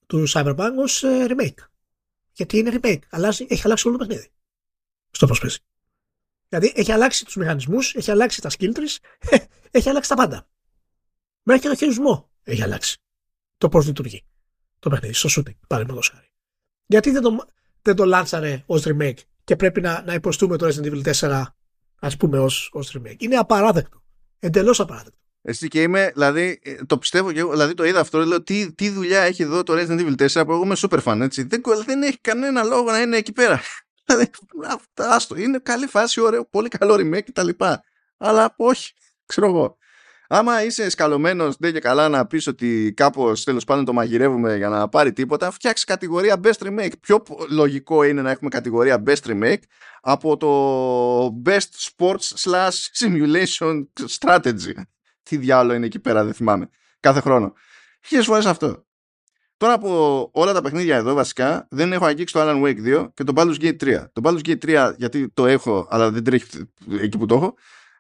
του 0.08 0.26
Cyberpunk 0.30 0.72
ως 0.78 1.04
ε, 1.04 1.26
remake. 1.30 1.66
Γιατί 2.32 2.58
είναι 2.58 2.80
remake. 2.82 3.00
Αλλάζει, 3.10 3.46
έχει 3.50 3.62
αλλάξει 3.66 3.88
όλο 3.88 3.98
το 3.98 4.06
παιχνίδι. 4.06 4.32
Στο 5.12 5.28
πώ 5.28 5.36
παίζει. 5.42 5.58
Δηλαδή 6.50 6.74
έχει 6.76 6.92
αλλάξει 6.92 7.26
τους 7.26 7.36
μηχανισμούς, 7.36 7.96
έχει 7.96 8.12
αλλάξει 8.12 8.42
τα 8.42 8.50
skill 8.50 8.74
trees, 8.74 8.98
έχει 9.72 9.90
αλλάξει 9.90 10.10
τα 10.10 10.16
πάντα. 10.16 10.50
Μέχρι 11.44 11.62
και 11.62 11.68
το 11.68 11.76
χειρισμό 11.76 12.30
έχει 12.44 12.64
αλλάξει. 12.64 12.98
Το 13.58 13.70
πώς 13.70 13.86
λειτουργεί 13.86 14.26
το 14.80 14.90
παιχνίδι, 14.90 15.14
στο 15.14 15.30
shooting, 15.36 15.58
παραδείγματος 15.68 16.10
χάρη. 16.10 16.32
Γιατί 16.86 17.12
δεν 17.12 17.22
το, 17.22 17.48
δεν 17.88 17.96
το 17.96 18.06
λάνσαρε 18.06 18.64
ως 18.66 18.86
remake 18.88 19.18
και 19.44 19.56
πρέπει 19.56 19.82
να, 19.82 20.04
να 20.06 20.14
υποστούμε 20.14 20.58
το 20.58 20.68
Resident 20.68 20.94
Evil 20.94 21.14
4 21.14 21.44
ας 22.00 22.18
πούμε 22.18 22.40
ως, 22.40 22.70
ως 22.74 22.98
remake. 22.98 23.16
Είναι 23.18 23.36
απαράδεκτο. 23.36 24.02
Εντελώς 24.40 24.80
απαράδεκτο. 24.80 25.18
Εσύ 25.42 25.68
και 25.68 25.82
είμαι, 25.82 26.12
δηλαδή, 26.14 26.60
ε, 26.64 26.76
το 26.86 26.98
πιστεύω 26.98 27.32
και 27.32 27.40
εγώ, 27.40 27.52
δηλαδή 27.52 27.74
το 27.74 27.86
είδα 27.86 28.00
αυτό, 28.00 28.26
λέω 28.26 28.44
τι, 28.44 28.74
τι 28.74 28.90
δουλειά 28.90 29.22
έχει 29.22 29.44
εδώ 29.44 29.64
το 29.64 29.74
Resident 29.74 30.00
Evil 30.00 30.28
4 30.28 30.46
που 30.46 30.52
εγώ 30.52 30.64
είμαι 30.64 30.76
super 30.78 31.00
fan, 31.04 31.20
έτσι. 31.22 31.44
Δεν, 31.44 31.62
δεν 31.86 32.04
έχει 32.04 32.18
κανένα 32.22 32.64
λόγο 32.64 32.92
να 32.92 33.02
είναι 33.02 33.18
εκεί 33.18 33.32
πέρα. 33.32 33.62
Δηλαδή, 34.06 34.30
άστο, 34.94 35.36
είναι 35.36 35.60
καλή 35.64 35.88
φάση, 35.88 36.22
ωραίο, 36.22 36.46
πολύ 36.46 36.68
καλό 36.70 36.94
remake 36.94 37.24
κτλ. 37.24 37.50
Αλλά 38.18 38.54
όχι, 38.58 38.94
ξέρω 39.26 39.48
εγώ 39.48 39.78
άμα 40.28 40.64
είσαι 40.64 40.90
σκαλωμένος, 40.90 41.56
δεν 41.60 41.74
και 41.74 41.80
καλά 41.80 42.10
να 42.10 42.28
πεις 42.28 42.48
ότι 42.48 42.94
κάπως 42.96 43.44
τέλος 43.44 43.64
πάντων 43.64 43.86
το 43.86 43.94
μαγειρεύουμε 43.94 44.58
για 44.58 44.70
να 44.70 44.90
πάρει 44.90 45.14
τίποτα, 45.14 45.52
φτιάξει 45.52 45.86
κατηγορία 45.86 46.40
Best 46.44 46.68
Remake. 46.68 46.92
Πιο 47.02 47.24
λογικό 47.50 48.04
είναι 48.04 48.22
να 48.22 48.32
έχουμε 48.32 48.50
κατηγορία 48.50 49.04
Best 49.06 49.24
Remake 49.26 49.62
από 50.02 50.38
το 50.38 51.42
Best 51.46 51.98
Sports 51.98 52.50
slash 52.50 52.76
Simulation 53.00 53.86
Strategy. 54.20 54.74
Τι 55.24 55.38
διάλογο 55.38 55.76
είναι 55.76 55.86
εκεί 55.86 56.00
πέρα, 56.00 56.24
δεν 56.24 56.34
θυμάμαι. 56.34 56.70
Κάθε 57.00 57.20
χρόνο. 57.20 57.54
Χίλιες 58.06 58.26
φορές 58.26 58.46
αυτό. 58.46 58.86
Τώρα 59.58 59.74
από 59.74 60.30
όλα 60.34 60.54
τα 60.54 60.62
παιχνίδια 60.62 60.96
εδώ 60.96 61.14
βασικά 61.14 61.68
δεν 61.70 61.94
έχω 61.94 62.06
αγγίξει 62.06 62.34
το 62.34 62.40
Alan 62.44 62.64
Wake 62.64 63.04
2 63.04 63.08
και 63.14 63.24
το 63.24 63.34
Baldur's 63.36 63.60
Gate 63.62 63.78
3. 63.84 64.06
Το 64.14 64.22
Baldur's 64.24 64.48
Gate 64.48 64.88
3 64.88 64.94
γιατί 64.98 65.30
το 65.30 65.46
έχω 65.46 65.88
αλλά 65.90 66.12
δεν 66.12 66.24
τρέχει 66.24 66.46
εκεί 67.00 67.18
που 67.18 67.26
το 67.26 67.36
έχω. 67.36 67.54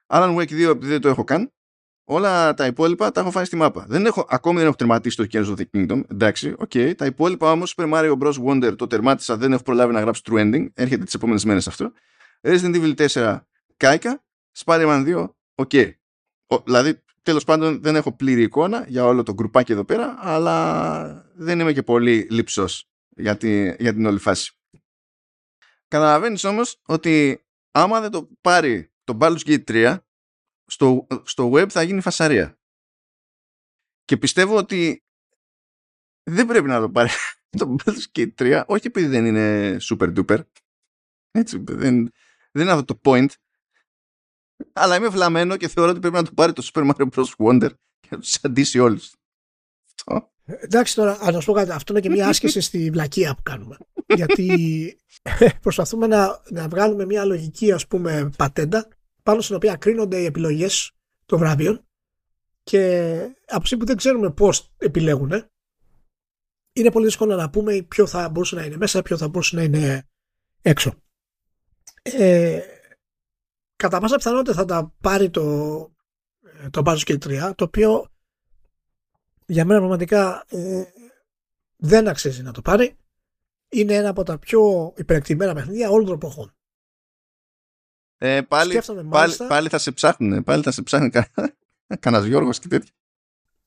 Alan 0.08 0.36
Wake 0.36 0.50
2 0.50 0.70
επειδή 0.70 0.92
δεν 0.92 1.02
το 1.02 1.08
έχω 1.08 1.24
καν 1.24 1.52
Όλα 2.10 2.54
τα 2.54 2.66
υπόλοιπα 2.66 3.12
τα 3.12 3.22
έχω 3.22 3.32
φάει 3.32 3.46
στη 3.46 3.56
μάπα. 3.56 3.86
Δεν 3.88 4.06
έχω, 4.06 4.26
ακόμη 4.30 4.58
δεν 4.58 4.66
έχω 4.66 4.76
τερματίσει 4.76 5.16
το 5.16 5.26
Tears 5.32 5.46
of 5.46 5.56
the 5.58 5.64
Kingdom. 5.72 6.02
Εντάξει, 6.12 6.54
OK. 6.58 6.72
Okay. 6.74 6.94
Τα 6.98 7.06
υπόλοιπα 7.06 7.52
όμως, 7.52 7.76
Super 7.78 7.94
Mario 7.94 8.18
Bros. 8.18 8.34
Wonder 8.46 8.74
το 8.78 8.88
τερμάτισα, 8.88 9.38
δεν 9.38 9.54
έχω 9.54 9.64
προλάβει 9.64 9.94
να 9.94 10.00
γράψω 10.00 10.22
true 10.26 10.40
ending. 10.40 10.68
Έρχεται 10.74 11.04
τις 11.04 11.14
επόμενες 11.14 11.46
μέρες 11.46 11.68
αυτό. 11.68 11.92
Resident 12.42 12.76
Evil 12.76 13.08
4, 13.08 13.38
κάηκα. 13.78 14.24
Spider-Man 14.66 15.06
2, 15.06 15.30
OK. 15.56 15.70
Okay. 15.74 15.92
Δηλαδή, 16.64 17.04
τέλος 17.22 17.44
πάντων, 17.44 17.82
δεν 17.82 17.96
έχω 17.96 18.16
πλήρη 18.16 18.42
εικόνα 18.42 18.86
για 18.88 19.06
όλο 19.06 19.24
το 19.24 19.34
γκρουπάκι 19.34 19.72
εδώ 19.72 19.84
πέρα, 19.84 20.16
αλλά 20.20 21.30
δεν 21.36 21.60
είμαι 21.60 21.74
και 21.74 21.84
πολύ 21.84 22.28
λήψο 22.30 22.66
για, 23.10 23.38
τη, 23.38 23.76
για 23.76 23.94
την 23.94 24.06
όλη 24.06 24.20
φάση. 24.20 24.52
Καταλαβαίνεις 25.88 26.44
όμως 26.44 26.82
ότι 26.86 27.46
άμα 27.72 28.02
δεν 28.02 28.12
το 28.12 28.30
πάρει 28.42 28.92
το 29.04 29.18
Baldur's 29.22 29.40
Gate 29.46 29.64
3, 29.68 29.98
στο, 30.68 31.08
στο 31.24 31.52
web 31.52 31.70
θα 31.70 31.84
γίνει 31.84 32.02
φασαρία. 32.02 32.60
Και 34.06 34.18
πιστεύω 34.18 34.58
ότι 34.58 35.04
δεν 36.24 36.48
πρέπει 36.48 36.68
να 36.68 36.80
το 36.80 36.90
πάρει 36.90 37.10
το 37.58 37.76
Baldur's 37.86 38.18
Gate 38.20 38.34
3, 38.36 38.64
όχι 38.68 38.88
επειδή 38.88 39.08
δεν 39.08 39.26
είναι 39.26 39.78
super 39.82 40.16
duper. 40.16 40.40
Έτσι, 41.32 41.58
δεν, 41.58 42.12
δεν 42.52 42.64
είναι 42.64 42.72
αυτό 42.72 42.86
το 42.86 43.00
point. 43.04 43.28
Αλλά 44.74 44.96
είμαι 44.96 45.08
βλαμμένο 45.08 45.58
και 45.58 45.68
θεωρώ 45.68 45.92
ότι 45.92 46.00
πρέπει 46.00 46.16
να 46.16 46.24
το 46.24 46.32
πάρει 46.36 46.54
το 46.54 46.70
Super 46.74 46.92
Mario 46.92 47.08
Bros. 47.10 47.26
Wonder 47.38 47.70
και 48.00 48.08
να 48.10 48.20
τους 48.20 48.40
αντίσει 48.42 48.80
όλους. 48.80 49.16
Αυτό. 49.96 50.32
Εντάξει 50.46 50.96
τώρα, 50.96 51.32
να 51.32 51.40
σου 51.40 51.46
πω 51.46 51.54
κάτι, 51.54 51.72
αυτό 51.72 51.94
είναι 51.94 52.02
και 52.02 52.10
μια 52.10 52.28
άσκηση 52.28 52.62
στη 52.62 52.90
βλακεία 52.90 53.36
που 53.36 53.42
κάνουμε. 53.44 53.78
Γιατί 54.16 55.00
προσπαθούμε 55.62 56.08
να, 56.08 56.42
να 56.50 56.68
βγάλουμε 56.68 57.06
μια 57.06 57.26
λογική 57.26 57.72
ας 57.72 57.88
πούμε 57.88 58.30
πατέντα 58.38 58.88
πάνω 59.28 59.42
στην 59.42 59.56
οποία 59.56 59.76
κρίνονται 59.76 60.18
οι 60.18 60.26
επιλογές 60.26 60.92
των 61.26 61.40
βραβείων 61.40 61.88
και 62.64 63.12
από 63.48 63.78
που 63.78 63.86
δεν 63.86 63.98
ξέρουμε 63.98 64.32
πώς 64.32 64.74
επιλέγουν 64.78 65.32
είναι 66.74 66.92
πολύ 66.92 67.06
δύσκολο 67.06 67.36
να 67.36 67.50
πούμε 67.50 67.82
ποιο 67.82 68.08
θα 68.08 68.30
μπορούσε 68.30 68.56
να 68.56 68.64
είναι 68.64 68.78
μέσα, 68.78 69.02
ποιο 69.02 69.18
θα 69.18 69.28
μπορούσε 69.28 69.56
να 69.56 69.64
είναι 69.64 70.08
έξω. 70.62 70.94
Ε, 72.02 72.62
κατά 73.76 74.00
πάσα 74.00 74.16
πιθανότητα 74.16 74.54
θα 74.54 74.66
τα 74.66 74.94
πάρει 75.02 75.30
το 75.30 75.44
το 76.70 76.82
Baldur's 76.86 77.04
Gate 77.06 77.50
3 77.50 77.52
το 77.56 77.64
οποίο 77.64 78.08
για 79.46 79.66
μένα 79.66 79.80
πραγματικά 79.80 80.46
ε, 80.50 80.84
δεν 81.76 82.08
αξίζει 82.08 82.44
να 82.44 82.52
το 82.52 82.62
πάρει 82.62 82.98
είναι 83.70 83.94
ένα 83.94 84.10
από 84.10 84.24
τα 84.24 84.38
πιο 84.40 84.94
υπερεκτημένα 84.98 85.54
παιχνίδια 85.54 85.90
όλων 85.90 86.06
των 86.06 86.16
εποχών 86.16 86.57
ε, 88.18 88.42
πάλι, 88.42 88.82
πάλι, 89.10 89.36
πάλι, 89.48 89.70
θα 89.70 89.78
σε 89.78 89.92
ψάχνουν 89.92 90.44
πάλι 90.44 90.64
θα 90.64 90.72
σε 90.72 90.82
ψάχνει 90.82 91.10
κα, 91.10 91.32
κανένας 92.00 92.26
Γιώργος 92.28 92.60
και 92.60 92.68
τέτοια 92.68 92.92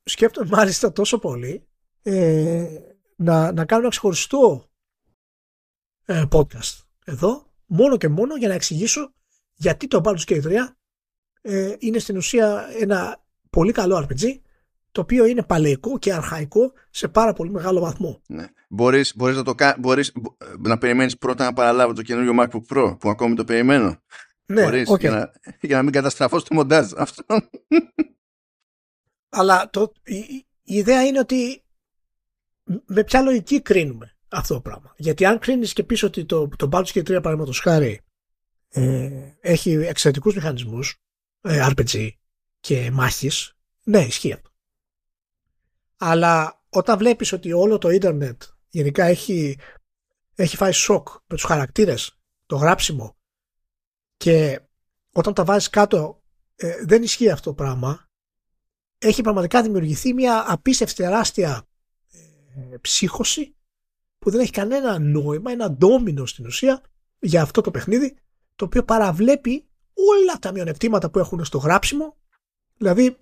σκέφτομαι 0.02 0.48
μάλιστα 0.50 0.92
τόσο 0.92 1.18
πολύ 1.18 1.68
ε, 2.02 2.66
να, 3.16 3.52
να 3.52 3.64
κάνω 3.64 3.80
ένα 3.80 3.90
ξεχωριστό 3.90 4.70
ε, 6.04 6.24
podcast 6.30 6.78
εδώ 7.04 7.52
μόνο 7.66 7.96
και 7.96 8.08
μόνο 8.08 8.36
για 8.36 8.48
να 8.48 8.54
εξηγήσω 8.54 9.12
γιατί 9.54 9.86
το 9.86 10.00
Baldur's 10.04 10.24
Gate 10.24 10.42
3 10.42 10.52
ε, 11.40 11.74
είναι 11.78 11.98
στην 11.98 12.16
ουσία 12.16 12.66
ένα 12.80 13.24
πολύ 13.50 13.72
καλό 13.72 14.06
RPG 14.08 14.38
το 14.92 15.00
οποίο 15.00 15.24
είναι 15.24 15.42
παλαιικό 15.42 15.98
και 15.98 16.12
αρχαϊκό 16.12 16.72
σε 16.90 17.08
πάρα 17.08 17.32
πολύ 17.32 17.50
μεγάλο 17.50 17.80
βαθμό. 17.80 18.20
Ναι. 18.26 18.46
Μπορείς, 18.68 19.12
μπορείς, 19.16 19.36
να, 19.36 19.42
το, 19.42 19.54
μπορείς 19.78 20.12
να 20.58 20.78
περιμένεις 20.78 21.18
πρώτα 21.18 21.44
να 21.44 21.52
παραλάβω 21.52 21.92
το 21.92 22.02
καινούριο 22.02 22.32
MacBook 22.38 22.74
Pro 22.74 22.96
που 22.98 23.10
ακόμη 23.10 23.34
το 23.34 23.44
περιμένω. 23.44 24.02
Ναι, 24.50 24.62
μπορείς, 24.62 24.90
okay. 24.90 25.00
για, 25.00 25.10
να, 25.10 25.32
για 25.60 25.76
να 25.76 25.82
μην 25.82 25.92
καταστραφώ 25.92 26.38
στο 26.38 26.54
μοντάζ 26.54 26.92
αυτό. 26.96 27.24
Αλλά 29.28 29.70
το, 29.70 29.92
η, 30.02 30.16
η, 30.16 30.46
ιδέα 30.62 31.06
είναι 31.06 31.18
ότι 31.18 31.64
με 32.86 33.04
ποια 33.04 33.22
λογική 33.22 33.60
κρίνουμε 33.62 34.16
αυτό 34.28 34.54
το 34.54 34.60
πράγμα. 34.60 34.94
Γιατί 34.96 35.24
αν 35.24 35.38
κρίνεις 35.38 35.72
και 35.72 35.82
πεις 35.82 36.02
ότι 36.02 36.24
το, 36.24 36.48
το 36.48 36.68
Baldur's 36.72 36.92
Gate 36.92 36.98
3 36.98 37.04
παραδείγματος 37.06 37.60
χάρη 37.60 38.00
ε, 38.68 39.10
έχει 39.40 39.70
εξαιρετικούς 39.70 40.34
μηχανισμούς 40.34 40.96
ε, 41.40 41.66
RPG 41.70 42.10
και 42.60 42.90
μάχης, 42.90 43.56
ναι 43.82 44.00
ισχύει 44.04 44.32
αυτό. 44.32 44.50
Αλλά 45.96 46.62
όταν 46.68 46.98
βλέπεις 46.98 47.32
ότι 47.32 47.52
όλο 47.52 47.78
το 47.78 47.90
ίντερνετ 47.90 48.42
γενικά 48.68 49.04
έχει, 49.04 49.58
έχει 50.34 50.56
φάει 50.56 50.72
σοκ 50.72 51.08
με 51.08 51.36
τους 51.36 51.44
χαρακτήρες, 51.44 52.18
το 52.46 52.56
γράψιμο 52.56 53.18
και 54.20 54.60
όταν 55.12 55.34
τα 55.34 55.44
βάζεις 55.44 55.70
κάτω 55.70 56.22
ε, 56.56 56.84
δεν 56.84 57.02
ισχύει 57.02 57.30
αυτό 57.30 57.50
το 57.50 57.54
πράγμα. 57.54 58.08
Έχει 58.98 59.22
πραγματικά 59.22 59.62
δημιουργηθεί 59.62 60.14
μια 60.14 60.44
απίστευτη 60.46 60.94
τεράστια 60.94 61.68
ε, 62.12 62.76
ψύχωση 62.80 63.54
που 64.18 64.30
δεν 64.30 64.40
έχει 64.40 64.50
κανένα 64.50 64.98
νόημα, 64.98 65.50
ένα 65.50 65.70
ντόμινο 65.70 66.26
στην 66.26 66.46
ουσία 66.46 66.82
για 67.18 67.42
αυτό 67.42 67.60
το 67.60 67.70
παιχνίδι 67.70 68.16
το 68.56 68.64
οποίο 68.64 68.84
παραβλέπει 68.84 69.68
όλα 69.94 70.38
τα 70.38 70.52
μειονεκτήματα 70.52 71.10
που 71.10 71.18
έχουν 71.18 71.44
στο 71.44 71.58
γράψιμο. 71.58 72.16
Δηλαδή 72.76 73.18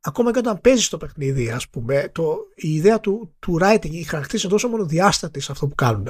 ακόμα 0.00 0.32
και 0.32 0.38
όταν 0.38 0.60
παίζεις 0.60 0.88
το 0.88 0.96
παιχνίδι 0.96 1.50
ας 1.50 1.68
πούμε 1.68 2.10
το, 2.12 2.36
η 2.54 2.74
ιδέα 2.74 3.00
του, 3.00 3.34
του 3.38 3.58
writing, 3.60 3.90
οι 3.90 4.02
χαρακτήρες 4.02 4.42
είναι 4.42 4.52
τόσο 4.52 4.68
μονοδιάστατοι 4.68 5.40
σε 5.40 5.52
αυτό 5.52 5.66
που 5.66 5.74
κάνουν 5.74 6.08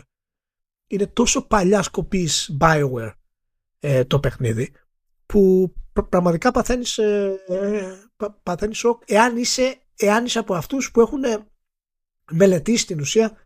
είναι 0.87 1.07
τόσο 1.07 1.43
παλιά 1.43 1.83
σκοπής 1.83 2.57
Bioware 2.61 3.13
ε, 3.85 4.05
το 4.05 4.21
παιχνίδι 4.21 4.73
που 5.27 5.73
πραγματικά 6.09 6.51
παθαίνεις, 6.51 6.99
ε, 6.99 7.41
ε, 7.49 7.83
παθαίνεις 8.43 8.79
σοκ 8.79 9.03
εάν 9.07 9.37
είσαι, 9.37 9.77
εάν 9.97 10.25
είσαι 10.25 10.39
από 10.39 10.55
αυτούς 10.55 10.91
που 10.91 11.01
έχουν 11.01 11.23
μελετήσει 12.31 12.87
την 12.87 13.01
ουσία 13.01 13.37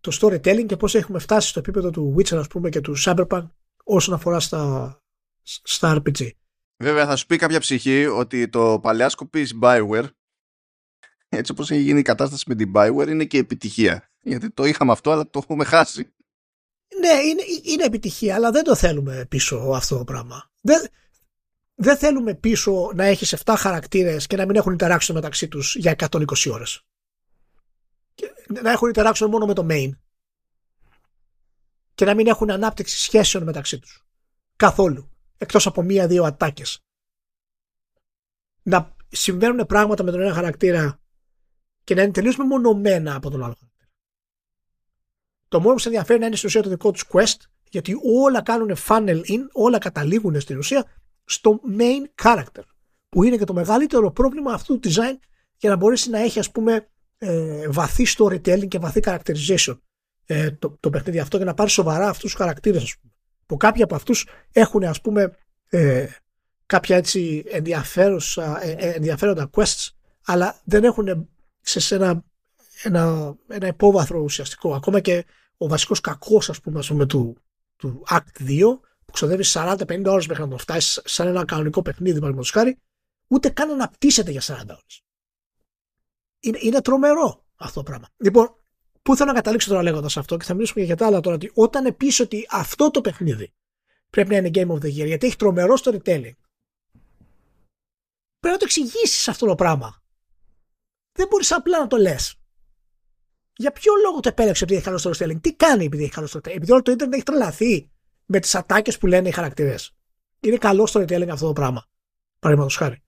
το 0.00 0.18
storytelling 0.20 0.66
και 0.66 0.76
πώς 0.76 0.94
έχουμε 0.94 1.18
φτάσει 1.18 1.48
στο 1.48 1.58
επίπεδο 1.58 1.90
του 1.90 2.14
Witcher 2.18 2.36
ας 2.36 2.46
πούμε 2.46 2.68
και 2.68 2.80
του 2.80 2.94
Cyberpunk 2.98 3.46
όσον 3.84 4.14
αφορά 4.14 4.40
στα, 4.40 4.96
στα 5.42 6.02
RPG. 6.02 6.30
Βέβαια 6.76 7.06
θα 7.06 7.16
σου 7.16 7.26
πει 7.26 7.36
κάποια 7.36 7.60
ψυχή 7.60 8.06
ότι 8.06 8.48
το 8.48 8.80
παλιά 8.82 9.08
σκοπής 9.08 9.58
Bioware 9.62 10.06
έτσι 11.28 11.52
όπως 11.52 11.70
έχει 11.70 11.80
γίνει 11.80 11.98
η 11.98 12.02
κατάσταση 12.02 12.44
με 12.46 12.54
την 12.54 12.72
Bioware 12.74 13.08
είναι 13.08 13.24
και 13.24 13.38
επιτυχία. 13.38 14.10
Γιατί 14.20 14.50
το 14.50 14.64
είχαμε 14.64 14.92
αυτό 14.92 15.10
αλλά 15.10 15.30
το 15.30 15.38
έχουμε 15.42 15.64
χάσει. 15.64 16.14
Ναι, 17.06 17.20
είναι, 17.20 17.42
είναι 17.62 17.84
επιτυχία, 17.84 18.34
αλλά 18.34 18.50
δεν 18.50 18.64
το 18.64 18.74
θέλουμε 18.74 19.26
πίσω 19.28 19.56
αυτό 19.56 19.98
το 19.98 20.04
πράγμα. 20.04 20.50
Δεν, 20.60 20.88
δεν 21.74 21.96
θέλουμε 21.96 22.34
πίσω 22.34 22.90
να 22.94 23.04
έχεις 23.04 23.36
7 23.44 23.54
χαρακτήρες 23.58 24.26
και 24.26 24.36
να 24.36 24.46
μην 24.46 24.56
έχουν 24.56 24.76
interaction 24.80 25.12
μεταξύ 25.12 25.48
τους 25.48 25.76
για 25.76 25.96
120 26.10 26.24
ώρες. 26.50 26.84
Και 28.14 28.34
να 28.62 28.70
έχουν 28.70 28.90
interaction 28.94 29.26
μόνο 29.30 29.46
με 29.46 29.54
το 29.54 29.66
main. 29.70 29.90
Και 31.94 32.04
να 32.04 32.14
μην 32.14 32.26
έχουν 32.26 32.50
ανάπτυξη 32.50 32.98
σχέσεων 32.98 33.44
μεταξύ 33.44 33.78
τους. 33.78 34.04
Καθόλου. 34.56 35.10
Εκτός 35.38 35.66
από 35.66 35.82
μία-δύο 35.82 36.24
ατάκες. 36.24 36.78
Να 38.62 38.94
συμβαίνουν 39.08 39.66
πράγματα 39.66 40.02
με 40.02 40.10
τον 40.10 40.20
ένα 40.20 40.34
χαρακτήρα 40.34 41.00
και 41.84 41.94
να 41.94 42.02
είναι 42.02 42.12
τελείως 42.12 42.36
μεμονωμένα 42.36 43.14
από 43.14 43.30
τον 43.30 43.44
άλλο 43.44 43.56
χαρακτήρα. 43.58 43.65
Το 45.48 45.60
μόνο 45.60 45.74
που 45.74 45.80
σε 45.80 45.88
ενδιαφέρει 45.88 46.20
να 46.20 46.26
είναι 46.26 46.36
στην 46.36 46.48
ουσία 46.48 46.62
το 46.62 46.68
δικό 46.68 46.90
τους 46.90 47.04
quest, 47.12 47.36
γιατί 47.70 47.96
όλα 48.24 48.42
κάνουν 48.42 48.76
funnel 48.88 49.20
in, 49.28 49.40
όλα 49.52 49.78
καταλήγουν 49.78 50.40
στην 50.40 50.58
ουσία 50.58 50.84
στο 51.24 51.60
main 51.78 52.24
character. 52.24 52.62
Που 53.08 53.22
είναι 53.22 53.36
και 53.36 53.44
το 53.44 53.52
μεγαλύτερο 53.52 54.10
πρόβλημα 54.10 54.52
αυτού 54.52 54.78
του 54.78 54.88
design 54.88 55.16
για 55.56 55.70
να 55.70 55.76
μπορέσει 55.76 56.10
να 56.10 56.18
έχει 56.18 56.38
ας 56.38 56.50
πούμε 56.50 56.88
ε, 57.18 57.68
βαθύ 57.68 58.06
storytelling 58.16 58.68
και 58.68 58.78
βαθύ 58.78 59.00
characterization 59.04 59.78
ε, 60.26 60.50
το, 60.50 60.76
το 60.80 60.90
παιχνίδι 60.90 61.18
αυτό 61.18 61.36
για 61.36 61.46
να 61.46 61.54
πάρει 61.54 61.70
σοβαρά 61.70 62.08
αυτούς 62.08 62.30
τους 62.30 62.34
χαρακτήρες 62.34 62.82
ας 62.82 62.96
πούμε. 63.00 63.12
Που 63.46 63.56
κάποιοι 63.56 63.82
από 63.82 63.94
αυτούς 63.94 64.28
έχουν 64.52 64.84
ας 64.84 65.00
πούμε 65.00 65.36
ε, 65.68 66.06
κάποια 66.66 66.96
έτσι 66.96 67.44
ε, 67.46 67.62
ε, 68.62 68.90
ενδιαφέροντα 68.90 69.50
quests 69.52 69.88
αλλά 70.24 70.60
δεν 70.64 70.84
έχουν 70.84 71.28
σε 71.60 71.94
ένα, 71.94 72.24
ένα, 72.86 73.36
ένα 73.48 73.66
υπόβαθρο 73.66 74.18
ουσιαστικό. 74.20 74.74
Ακόμα 74.74 75.00
και 75.00 75.24
ο 75.56 75.68
βασικός 75.68 76.00
κακός 76.00 76.50
ας 76.50 76.60
πούμε, 76.60 76.78
ας 76.78 76.88
πούμε 76.88 77.06
του, 77.06 77.36
του 77.76 78.04
Act 78.10 78.48
2 78.48 78.60
που 79.04 79.12
ξοδεύει 79.12 79.44
40-50 79.46 80.04
ώρες 80.06 80.26
μέχρι 80.26 80.42
να 80.42 80.48
το 80.48 80.58
φτάσει 80.58 81.00
σαν 81.04 81.26
ένα 81.26 81.44
κανονικό 81.44 81.82
παιχνίδι 81.82 82.14
παραδείγματος 82.14 82.50
χάρη 82.50 82.78
ούτε 83.26 83.48
καν 83.48 83.70
αναπτύσσεται 83.70 84.30
για 84.30 84.40
40 84.40 84.46
ώρες. 84.68 85.02
Είναι, 86.40 86.58
είναι 86.60 86.80
τρομερό 86.80 87.44
αυτό 87.56 87.82
το 87.82 87.82
πράγμα. 87.82 88.08
Λοιπόν, 88.16 88.56
πού 89.02 89.16
θέλω 89.16 89.28
να 89.28 89.36
καταλήξω 89.36 89.68
τώρα 89.68 89.82
λέγοντας 89.82 90.16
αυτό 90.16 90.36
και 90.36 90.44
θα 90.44 90.54
μιλήσουμε 90.54 90.80
και 90.80 90.86
για 90.86 90.96
τα 90.96 91.06
άλλα 91.06 91.20
τώρα 91.20 91.36
ότι 91.36 91.50
όταν 91.54 91.96
πεις 91.96 92.20
ότι 92.20 92.46
αυτό 92.50 92.90
το 92.90 93.00
παιχνίδι 93.00 93.52
πρέπει 94.10 94.28
να 94.28 94.36
είναι 94.36 94.50
Game 94.54 94.68
of 94.68 94.84
the 94.84 94.86
Year 94.86 95.06
γιατί 95.06 95.26
έχει 95.26 95.36
τρομερό 95.36 95.74
storytelling 95.84 96.34
πρέπει 98.46 98.54
να 98.54 98.56
το 98.56 98.64
εξηγήσεις 98.64 99.28
αυτό 99.28 99.46
το 99.46 99.54
πράγμα. 99.54 100.02
Δεν 101.12 101.28
μπορείς 101.28 101.52
απλά 101.52 101.78
να 101.78 101.86
το 101.86 101.96
λες. 101.96 102.40
Για 103.56 103.72
ποιο 103.72 103.92
λόγο 104.04 104.20
το 104.20 104.28
επέλεξε 104.28 104.64
επειδή 104.64 104.78
έχει 104.78 104.88
καλό 104.88 105.00
storytelling, 105.02 105.40
τι 105.40 105.54
κάνει 105.54 105.84
επειδή 105.84 106.02
έχει 106.02 106.12
καλό 106.12 106.28
storytelling, 106.32 106.54
επειδή 106.54 106.72
όλο 106.72 106.82
το 106.82 106.90
Ιντερνετ 106.90 107.14
έχει 107.14 107.24
τρελαθεί 107.24 107.90
με 108.26 108.40
τις 108.40 108.54
ατάκες 108.54 108.98
που 108.98 109.06
λένε 109.06 109.28
οι 109.28 109.32
χαρακτήρες. 109.32 109.94
Είναι 110.40 110.56
καλό 110.56 110.88
storytelling 110.92 111.28
αυτό 111.28 111.46
το 111.46 111.52
πράγμα. 111.52 111.84
Παραδείγματος 112.38 112.76
χάρη. 112.76 113.02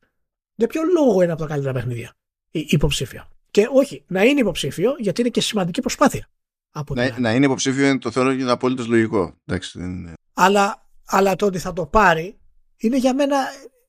Για 0.55 0.67
ποιο 0.67 0.83
λόγο 0.95 1.23
είναι 1.23 1.33
από 1.33 1.41
τα 1.41 1.49
καλύτερα 1.49 1.73
παιχνίδια; 1.73 2.15
Η 2.51 2.67
υποψήφια. 2.69 3.29
Και 3.51 3.69
όχι, 3.73 4.05
να 4.07 4.25
είναι 4.25 4.41
υποψήφιο 4.41 4.95
γιατί 4.99 5.21
είναι 5.21 5.31
και 5.31 5.41
σημαντική 5.41 5.81
προσπάθεια. 5.81 6.29
Από 6.71 6.95
να, 6.95 7.19
να 7.19 7.35
είναι 7.35 7.45
υποψήφιο 7.45 7.87
είναι 7.87 7.99
το 7.99 8.11
θεωρώ 8.11 8.31
είναι 8.31 8.51
απολύτω 8.51 8.85
λογικό. 8.87 9.35
Εντάξει, 9.45 9.79
είναι... 9.79 10.13
αλλά, 10.33 10.87
αλλά 11.07 11.37
το 11.37 11.47
ότι 11.47 11.59
θα 11.59 11.73
το 11.73 11.87
πάρει 11.87 12.39
είναι 12.77 12.97
για 12.97 13.15
μένα 13.15 13.37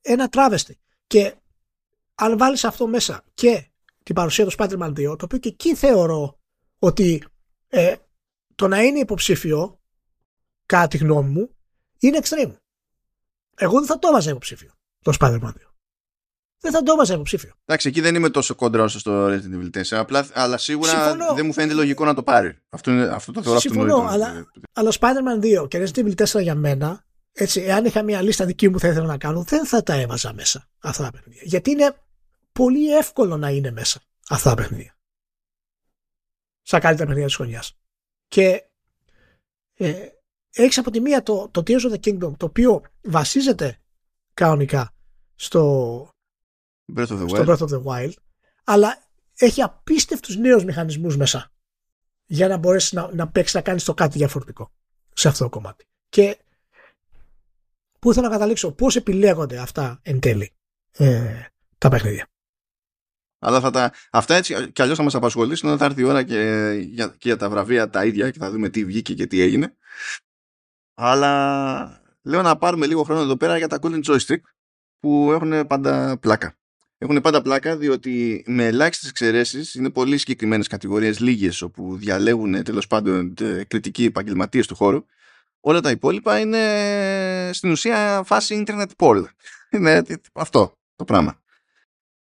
ένα 0.00 0.28
τράβεστη. 0.28 0.78
Και 1.06 1.34
αν 2.14 2.38
βάλεις 2.38 2.64
αυτό 2.64 2.86
μέσα 2.86 3.24
και 3.34 3.70
την 4.02 4.14
παρουσία 4.14 4.46
του 4.46 4.52
Spider-Man 4.56 4.88
2, 4.88 4.94
το 4.94 5.24
οποίο 5.24 5.38
και 5.38 5.48
εκεί 5.48 5.74
θεωρώ 5.74 6.39
ότι 6.80 7.24
ε, 7.68 7.94
το 8.54 8.68
να 8.68 8.82
είναι 8.82 8.98
υποψήφιο, 8.98 9.80
κατά 10.66 10.88
τη 10.88 10.96
γνώμη 10.96 11.30
μου, 11.30 11.56
είναι 11.98 12.18
extreme. 12.22 12.52
Εγώ 13.56 13.78
δεν 13.78 13.86
θα 13.86 13.98
το 13.98 14.08
έβαζα 14.08 14.30
υποψήφιο 14.30 14.70
το 15.02 15.12
Spider-Man 15.20 15.48
2. 15.48 15.52
Δεν 16.60 16.72
θα 16.72 16.82
το 16.82 16.92
έβαζα 16.92 17.14
υποψήφιο. 17.14 17.52
Εντάξει, 17.64 17.88
εκεί 17.88 18.00
δεν 18.00 18.14
είμαι 18.14 18.30
τόσο 18.30 18.54
κόντρα 18.54 18.82
όσο 18.82 18.98
στο 18.98 19.26
Resident 19.26 19.54
Evil 19.54 19.80
4. 19.80 19.82
Απλά, 19.90 20.26
αλλά 20.32 20.58
σίγουρα 20.58 20.90
Συμφωνώ. 20.90 21.34
δεν 21.34 21.46
μου 21.46 21.52
φαίνεται 21.52 21.74
λογικό 21.74 22.04
να 22.04 22.14
το 22.14 22.22
πάρει. 22.22 22.58
Αυτό, 22.68 22.90
είναι, 22.90 23.02
αυτό 23.02 23.32
το 23.32 23.42
θεωρώ 23.42 23.60
Συμφωνώ, 23.60 24.06
αλλά, 24.08 24.50
αλλά 24.72 24.92
Spider-Man 25.00 25.62
2 25.62 25.68
και 25.68 25.86
Resident 25.86 26.04
Evil 26.04 26.26
4 26.26 26.42
για 26.42 26.54
μένα, 26.54 27.04
έτσι, 27.32 27.60
εάν 27.60 27.84
είχα 27.84 28.02
μια 28.02 28.22
λίστα 28.22 28.44
δική 28.44 28.68
μου 28.68 28.80
θα 28.80 28.88
ήθελα 28.88 29.06
να 29.06 29.18
κάνω, 29.18 29.42
δεν 29.42 29.66
θα 29.66 29.82
τα 29.82 29.94
έβαζα 29.94 30.32
μέσα 30.32 30.68
αυτά 30.78 31.02
τα 31.02 31.10
παιχνίδια. 31.10 31.42
Γιατί 31.44 31.70
είναι 31.70 31.94
πολύ 32.52 32.96
εύκολο 32.96 33.36
να 33.36 33.48
είναι 33.48 33.70
μέσα 33.70 34.00
αυτά 34.28 34.48
τα 34.48 34.56
παιχνίδια. 34.56 34.94
Σαν 36.62 36.80
καλύτερα 36.80 37.06
παιχνίδια 37.06 37.26
της 37.26 37.36
χρονιάς. 37.36 37.78
Και 38.28 38.64
ε, 39.74 40.08
έχεις 40.52 40.78
από 40.78 40.90
τη 40.90 41.00
μία 41.00 41.22
το, 41.22 41.48
το 41.50 41.62
Tears 41.66 41.80
of 41.80 41.92
the 41.92 42.00
Kingdom, 42.04 42.32
το 42.36 42.46
οποίο 42.46 42.82
βασίζεται 43.02 43.78
κανονικά 44.34 44.94
στο 45.34 46.02
Breath 46.96 47.06
of 47.06 47.22
the, 47.22 47.28
στο 47.28 47.44
Breath 47.46 47.58
of 47.58 47.68
the 47.68 47.82
Wild, 47.82 48.12
αλλά 48.64 49.08
έχει 49.36 49.62
απίστευτους 49.62 50.36
νέους 50.36 50.64
μηχανισμούς 50.64 51.16
μέσα 51.16 51.52
για 52.26 52.48
να 52.48 52.56
μπορέσεις 52.56 52.92
να, 52.92 53.14
να 53.14 53.28
παίξεις 53.28 53.54
να 53.54 53.60
κάνεις 53.60 53.84
το 53.84 53.94
κάτι 53.94 54.18
διαφορετικό 54.18 54.72
σε 55.12 55.28
αυτό 55.28 55.44
το 55.44 55.50
κομμάτι. 55.50 55.84
Και 56.08 56.38
πού 57.98 58.12
θέλω 58.14 58.26
να 58.26 58.32
καταλήξω, 58.32 58.72
πώς 58.72 58.96
επιλέγονται 58.96 59.58
αυτά 59.58 60.00
εν 60.02 60.20
τέλει. 60.20 60.52
Ε, 60.92 61.44
τα 61.78 61.88
παιχνίδια. 61.88 62.26
Αλλά 63.42 63.60
θα 63.60 63.70
τα, 63.70 63.92
αυτά 64.10 64.34
έτσι 64.34 64.70
κι 64.72 64.82
αλλιώς 64.82 64.96
θα 64.96 65.02
μας 65.02 65.14
απασχολήσουν 65.14 65.68
όταν 65.68 65.78
θα 65.78 65.84
έρθει 65.84 66.00
η 66.00 66.04
ώρα 66.04 66.22
και 66.22 66.70
για, 66.90 67.06
και 67.06 67.28
για 67.28 67.36
τα 67.36 67.50
βραβεία 67.50 67.90
τα 67.90 68.04
ίδια 68.04 68.30
και 68.30 68.38
θα 68.38 68.50
δούμε 68.50 68.68
τι 68.68 68.84
βγήκε 68.84 69.14
και 69.14 69.26
τι 69.26 69.40
έγινε. 69.40 69.76
Αλλά 70.94 72.02
λέω 72.22 72.42
να 72.42 72.56
πάρουμε 72.56 72.86
λίγο 72.86 73.02
χρόνο 73.02 73.20
εδώ 73.20 73.36
πέρα 73.36 73.56
για 73.56 73.68
τα 73.68 73.78
Golden 73.82 74.02
Joystick 74.04 74.40
που 75.00 75.32
έχουν 75.32 75.66
πάντα 75.66 76.18
πλάκα. 76.20 76.54
Έχουν 76.98 77.20
πάντα 77.20 77.42
πλάκα 77.42 77.76
διότι 77.76 78.44
με 78.46 78.66
ελάχιστες 78.66 79.08
εξαιρέσεις 79.08 79.74
είναι 79.74 79.90
πολύ 79.90 80.18
συγκεκριμένες 80.18 80.66
κατηγορίες, 80.66 81.20
λίγες 81.20 81.62
όπου 81.62 81.96
διαλέγουν 81.96 82.62
τέλος 82.62 82.86
πάντων 82.86 83.34
κριτικοί 83.68 84.04
επαγγελματίες 84.04 84.66
του 84.66 84.74
χώρου. 84.74 85.04
Όλα 85.60 85.80
τα 85.80 85.90
υπόλοιπα 85.90 86.38
είναι 86.38 87.50
στην 87.52 87.70
ουσία 87.70 88.22
φάση 88.24 88.64
internet 88.66 88.86
poll. 88.96 89.24
Είναι 89.72 90.02
αυτό 90.32 90.78
το 90.96 91.04
πράγμα. 91.04 91.42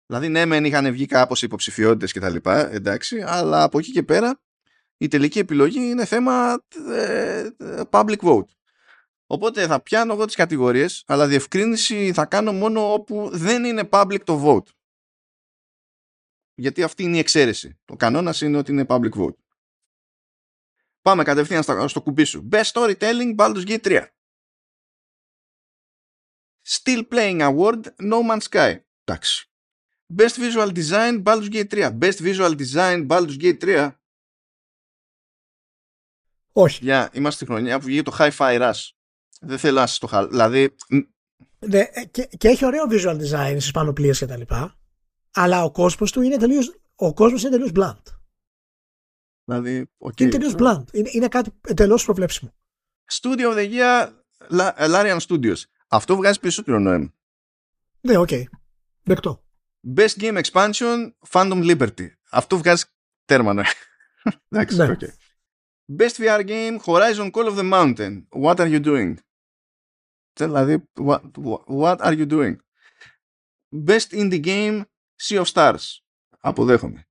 Δηλαδή, 0.05 0.29
ναι, 0.29 0.45
μεν 0.45 0.65
είχαν 0.65 0.91
βγει 0.91 1.05
κάπως 1.05 1.41
υποψηφιότητες 1.41 2.11
και 2.11 2.19
τα 2.19 2.29
λοιπά, 2.29 2.71
εντάξει, 2.71 3.21
αλλά 3.21 3.63
από 3.63 3.79
εκεί 3.79 3.91
και 3.91 4.03
πέρα 4.03 4.41
η 4.97 5.07
τελική 5.07 5.39
επιλογή 5.39 5.79
είναι 5.79 6.05
θέμα 6.05 6.63
ε, 6.89 7.49
public 7.89 8.17
vote. 8.17 8.47
Οπότε 9.27 9.67
θα 9.67 9.81
πιάνω 9.81 10.13
εγώ 10.13 10.25
τις 10.25 10.35
κατηγορίες, 10.35 11.03
αλλά 11.07 11.27
διευκρίνηση 11.27 12.13
θα 12.13 12.25
κάνω 12.25 12.53
μόνο 12.53 12.93
όπου 12.93 13.29
δεν 13.33 13.63
είναι 13.63 13.89
public 13.91 14.19
το 14.23 14.43
vote. 14.45 14.69
Γιατί 16.55 16.83
αυτή 16.83 17.03
είναι 17.03 17.15
η 17.15 17.19
εξαίρεση. 17.19 17.79
Το 17.85 17.95
κανόνας 17.95 18.41
είναι 18.41 18.57
ότι 18.57 18.71
είναι 18.71 18.85
public 18.87 19.11
vote. 19.11 19.35
Πάμε 21.01 21.23
κατευθείαν 21.23 21.63
στο, 21.63 21.87
στο 21.87 22.01
κουμπί 22.01 22.23
σου. 22.23 22.47
Best 22.51 22.71
Storytelling 22.71 23.35
Baldur's 23.35 23.65
Gate 23.67 23.81
3. 23.81 24.05
Still 26.67 27.07
Playing 27.07 27.39
Award 27.39 27.81
No 27.83 28.29
Man's 28.29 28.47
Sky. 28.49 28.75
Εντάξει. 29.03 29.49
Best 30.13 30.37
Visual 30.37 30.71
Design 30.71 31.23
Baldur's 31.23 31.49
Gate 31.49 31.69
3. 31.69 31.89
Best 31.99 32.19
Visual 32.19 32.55
Design 32.55 33.07
Baldur's 33.07 33.37
Gate 33.37 33.57
3. 33.59 33.91
Όχι. 36.51 36.83
Για, 36.83 37.09
είμαστε 37.13 37.43
στη 37.43 37.53
χρονιά 37.53 37.79
που 37.79 37.85
βγήκε 37.85 38.01
το 38.01 38.15
Hi-Fi 38.19 38.61
Rush. 38.61 38.89
Δεν 39.39 39.57
θέλω 39.57 39.79
να 39.79 39.87
σας 39.87 39.97
το 39.97 40.07
χαλώ. 40.07 40.27
Δηλαδή. 40.27 40.75
Ναι, 41.59 41.85
και, 42.11 42.29
και, 42.37 42.47
έχει 42.47 42.65
ωραίο 42.65 42.83
visual 42.89 43.19
design 43.19 43.55
στις 43.59 43.71
πανοπλίες 43.71 44.19
και 44.19 44.25
τα 44.25 44.37
λοιπά. 44.37 44.75
Αλλά 45.31 45.63
ο 45.63 45.71
κόσμος 45.71 46.11
του 46.11 46.21
είναι 46.21 46.37
τελείως. 46.37 46.79
Ο 46.95 47.13
κόσμος 47.13 47.41
είναι 47.41 47.51
τελείως 47.51 47.71
blunt. 47.75 48.03
Δηλαδή, 49.43 49.91
okay. 49.97 50.21
Είναι 50.21 50.29
τελείως 50.29 50.55
bland. 50.57 50.83
Είναι, 50.91 51.09
είναι 51.11 51.27
κάτι 51.27 51.49
εντελώς 51.67 52.05
προβλέψιμο. 52.05 52.53
Studio 53.11 53.53
of 53.53 53.55
the 53.55 53.73
Year, 53.73 54.13
Larian 54.77 55.19
Studios. 55.19 55.63
Αυτό 55.87 56.15
βγάζει 56.15 56.39
περισσότερο 56.39 56.79
νόημα. 56.79 57.13
Ναι, 58.01 58.17
OK. 58.17 58.27
Okay. 58.31 58.43
Δεκτό. 59.03 59.44
Best 59.85 60.17
Game 60.17 60.37
Expansion, 60.37 61.11
Phantom 61.29 61.61
Liberty. 61.71 62.07
Αυτό 62.31 62.57
βγάζει 62.57 62.83
τέρμα 63.25 63.53
νόημα. 63.53 63.69
Εντάξει, 64.49 64.77
ναι. 64.77 64.95
okay. 64.99 65.09
Best 65.97 66.15
VR 66.17 66.47
game, 66.47 66.79
Horizon 66.85 67.31
Call 67.31 67.47
of 67.47 67.55
the 67.55 67.69
Mountain. 67.71 68.23
What 68.29 68.55
are 68.55 68.69
you 68.71 68.83
doing? 68.83 69.13
Δηλαδή, 70.33 70.89
what, 70.99 71.21
what 71.67 71.97
are 71.97 72.17
you 72.17 72.27
doing? 72.27 72.55
Best 73.85 74.11
indie 74.11 74.43
game, 74.45 74.81
Sea 75.23 75.43
of 75.43 75.45
Stars. 75.53 75.99
Αποδέχομαι. 76.39 77.07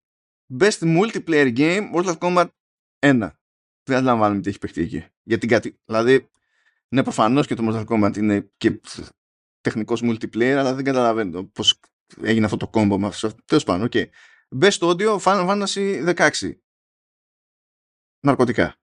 Best 0.58 0.78
multiplayer 0.80 1.56
game, 1.56 1.92
Mortal 1.94 2.18
Kombat 2.18 2.46
1. 2.98 3.30
Δεν 3.82 3.96
αντιλαμβάνομαι 3.96 4.40
τι 4.40 4.48
έχει 4.48 4.58
παιχτεί 4.58 4.80
εκεί. 4.80 5.06
Γιατί 5.22 5.46
κάτι, 5.46 5.78
δηλαδή, 5.84 6.28
ναι, 6.88 7.02
προφανώ 7.02 7.44
και 7.44 7.54
το 7.54 7.62
Mortal 7.68 7.86
Kombat 7.86 8.16
είναι 8.16 8.50
και 8.56 8.80
τεχνικός 9.60 10.02
multiplayer, 10.04 10.56
αλλά 10.58 10.74
δεν 10.74 10.84
καταλαβαίνω 10.84 11.44
πώ 11.44 11.64
έγινε 12.22 12.44
αυτό 12.44 12.56
το 12.56 12.68
κόμπο 12.68 12.98
με 12.98 13.06
αυτό. 13.06 13.32
Τέλος 13.44 13.64
πάντων, 13.64 13.88
okay. 13.92 14.04
Best 14.60 14.78
audio, 14.78 15.18
Final 15.18 15.48
Fantasy 15.48 16.14
16 16.14 16.52
ναρκωτικά. 18.20 18.76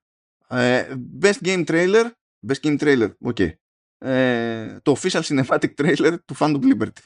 Ε, 0.48 0.94
best 1.20 1.38
Game 1.42 1.66
Trailer. 1.66 2.10
Best 2.48 2.60
Game 2.62 2.78
Trailer. 2.78 3.12
Okay. 3.24 3.52
Ε, 3.98 4.80
το 4.80 4.96
Official 4.98 5.22
Cinematic 5.22 5.74
Trailer 5.74 6.16
του 6.24 6.36
Phantom 6.38 6.62
Liberty. 6.62 7.02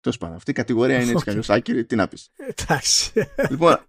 Τέλος 0.00 0.18
πάντων. 0.18 0.36
Αυτή 0.36 0.50
η 0.50 0.54
κατηγορία 0.54 1.00
είναι 1.00 1.10
έτσι 1.10 1.24
κι 1.24 1.30
αλλιώς 1.30 1.50
άκυρη. 1.50 1.84
Τι 1.84 1.96
να 1.96 2.08
πεις. 2.08 2.30
Εντάξει. 2.36 3.12
Λοιπόν, 3.50 3.86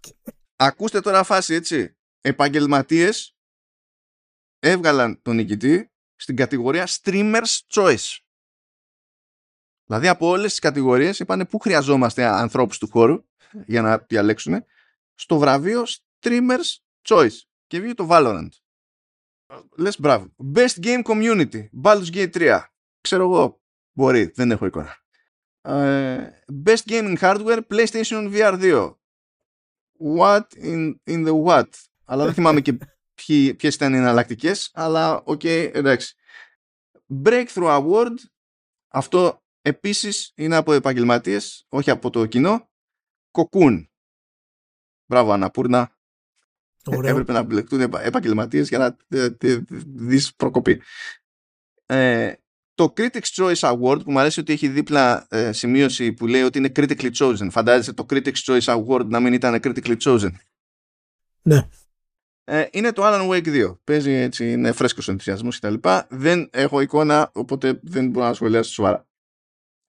ακούστε 0.56 1.00
τώρα 1.00 1.22
φάση 1.22 1.54
έτσι. 1.54 1.96
Επαγγελματίες 2.20 3.36
έβγαλαν 4.58 5.22
τον 5.22 5.36
νικητή 5.36 5.92
στην 6.16 6.36
κατηγορία 6.36 6.88
Streamers 6.88 7.58
Choice. 7.68 8.18
Δηλαδή 9.86 10.08
από 10.08 10.26
όλες 10.26 10.50
τις 10.50 10.58
κατηγορίες 10.58 11.18
είπαν 11.18 11.46
πού 11.50 11.58
χρειαζόμαστε 11.58 12.24
ανθρώπους 12.24 12.78
του 12.78 12.88
χώρου 12.88 13.24
για 13.66 13.82
να 13.82 13.98
διαλέξουν 13.98 14.64
στο 15.14 15.38
βραβείο 15.38 15.84
Streamers 16.20 16.76
Choice 17.08 17.36
και 17.66 17.80
βγήκε 17.80 17.94
το 17.94 18.08
Valorant. 18.10 18.48
Λες 19.76 20.00
μπράβο. 20.00 20.34
Best 20.54 20.82
Game 20.82 21.02
Community. 21.02 21.68
Baldur's 21.82 22.10
Gate 22.12 22.30
3. 22.32 22.60
Ξέρω 23.00 23.22
εγώ. 23.22 23.60
Μπορεί. 23.92 24.32
Δεν 24.34 24.50
έχω 24.50 24.66
εικόνα. 24.66 25.02
Uh, 25.64 26.32
best 26.64 26.84
Gaming 26.88 27.16
Hardware 27.18 27.62
PlayStation 27.70 28.28
VR 28.32 28.58
2. 28.58 28.94
What 29.98 30.46
in, 30.56 30.94
in 31.06 31.24
the 31.24 31.44
what; 31.44 31.68
αλλά 32.04 32.24
δεν 32.24 32.34
θυμάμαι 32.34 32.60
και 32.60 32.78
ποιες 33.56 33.74
ήταν 33.74 33.94
οι 33.94 33.96
εναλλακτικές, 33.96 34.70
αλλά 34.74 35.22
OK, 35.24 35.40
okay, 35.44 35.70
εντάξει. 35.72 36.14
Breakthrough 37.24 37.80
Award. 37.80 38.14
Αυτό 38.88 39.41
επίσης 39.62 40.32
είναι 40.34 40.56
από 40.56 40.72
επαγγελματίες, 40.72 41.66
όχι 41.68 41.90
από 41.90 42.10
το 42.10 42.26
κοινό. 42.26 42.70
Cocoon. 43.30 43.84
Μπράβο 45.06 45.32
Αναπούρνα. 45.32 45.96
Ωραίο. 46.84 47.10
Έπρεπε 47.10 47.32
να 47.32 47.42
μπλεκτούν 47.42 47.80
επαγγελματίες 47.80 48.68
για 48.68 48.78
να 48.78 48.96
δεις 49.86 50.34
προκοπή. 50.34 50.82
Ε, 51.86 52.32
το 52.74 52.92
Critics 52.96 53.34
Choice 53.34 53.54
Award 53.54 54.00
που 54.04 54.10
μου 54.10 54.18
αρέσει 54.18 54.40
ότι 54.40 54.52
έχει 54.52 54.68
δίπλα 54.68 55.26
ε, 55.30 55.52
σημείωση 55.52 56.12
που 56.12 56.26
λέει 56.26 56.42
ότι 56.42 56.58
είναι 56.58 56.72
critically 56.76 57.12
chosen. 57.12 57.46
Φαντάζεσαι 57.50 57.92
το 57.92 58.06
Critics 58.10 58.42
Choice 58.44 58.60
Award 58.60 59.06
να 59.06 59.20
μην 59.20 59.32
ήταν 59.32 59.60
critically 59.62 59.96
chosen. 59.96 60.30
Ναι. 61.42 61.68
Ε, 62.44 62.66
είναι 62.70 62.92
το 62.92 63.02
Alan 63.04 63.28
Wake 63.28 63.66
2. 63.66 63.76
Παίζει 63.84 64.10
έτσι, 64.10 64.52
είναι 64.52 64.72
φρέσκος 64.72 65.08
ο 65.08 65.10
ενθουσιασμός 65.10 65.58
κτλ. 65.58 65.74
Δεν 66.08 66.48
έχω 66.52 66.80
εικόνα, 66.80 67.30
οπότε 67.34 67.80
δεν 67.82 68.10
μπορώ 68.10 68.26
να 68.26 68.34
σχολιάσω 68.34 68.72
σοβαρά. 68.72 69.06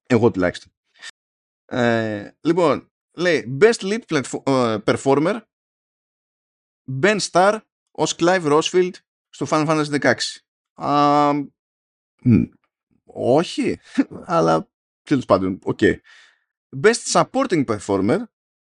Εγώ 0.06 0.30
τουλάχιστον. 0.30 0.72
Ε, 1.64 2.30
λοιπόν, 2.40 2.92
λέει 3.12 3.58
Best 3.60 4.00
Lead 4.08 4.22
Performer 4.84 5.40
Ben 7.02 7.18
Starr 7.30 7.60
ως 7.90 8.14
Clive 8.18 8.60
Rosfield 8.60 8.92
στο 9.28 9.46
Final 9.50 9.84
Fantasy 9.84 10.14
16. 10.76 11.16
όχι, 13.04 13.78
αλλά 14.24 14.70
τέλος 15.02 15.24
πάντων, 15.24 15.58
OK. 15.62 15.78
Okay. 15.80 15.96
Best 16.82 17.12
Supporting 17.12 17.64
Performer, 17.64 18.18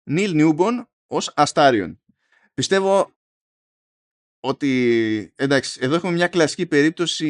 Neil 0.10 0.42
Newbon 0.42 0.84
ως 1.08 1.34
Astarion. 1.36 1.96
Πιστεύω 2.54 3.14
ότι, 4.40 5.34
εντάξει, 5.36 5.80
εδώ 5.82 5.96
έχουμε 5.96 6.12
μια 6.12 6.28
κλασική 6.28 6.66
περίπτωση 6.66 7.30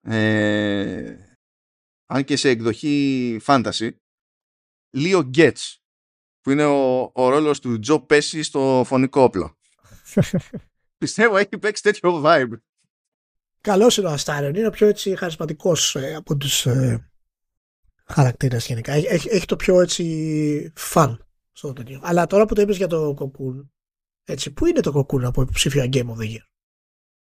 ε, 0.00 1.16
αν 2.06 2.24
και 2.24 2.36
σε 2.36 2.48
εκδοχή 2.48 3.40
fantasy, 3.46 3.90
Leo 4.96 5.30
Getz 5.36 5.76
που 6.40 6.50
είναι 6.50 6.64
ο, 6.64 7.10
ο 7.14 7.28
ρόλος 7.28 7.60
του 7.60 7.78
Τζο 7.78 8.00
Πέση 8.00 8.42
στο 8.42 8.82
φωνικό 8.86 9.22
όπλο. 9.22 9.58
Πιστεύω 10.98 11.36
έχει 11.36 11.58
παίξει 11.58 11.82
τέτοιο 11.82 12.22
vibe. 12.24 12.52
Καλός 13.60 13.96
είναι 13.96 14.06
ο 14.06 14.10
Αστάριον. 14.10 14.54
Είναι 14.54 14.66
ο 14.66 14.70
πιο 14.70 14.86
έτσι 14.86 15.16
χαρισματικός 15.16 15.96
ε, 15.96 16.14
από 16.14 16.36
τους 16.36 16.66
ε, 16.66 17.10
χαρακτήρες 18.04 18.66
γενικά. 18.66 18.92
Έχει, 18.92 19.28
έχει, 19.30 19.46
το 19.46 19.56
πιο 19.56 19.80
έτσι 19.80 20.72
φαν 20.76 21.26
στο 21.52 21.72
τέτοιο. 21.72 22.00
Αλλά 22.02 22.26
τώρα 22.26 22.44
που 22.46 22.54
το 22.54 22.60
είπες 22.60 22.76
για 22.76 22.86
το 22.86 23.14
κοκκούν, 23.14 23.72
έτσι, 24.24 24.50
πού 24.50 24.66
είναι 24.66 24.80
το 24.80 24.92
κοκκούν 24.92 25.24
από 25.24 25.42
υποψήφια 25.42 25.88
Game 25.92 26.06
of 26.06 26.16
the 26.16 26.30
Year; 26.30 26.46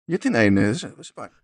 Γιατί 0.04 0.30
να 0.30 0.42
είναι, 0.42 0.74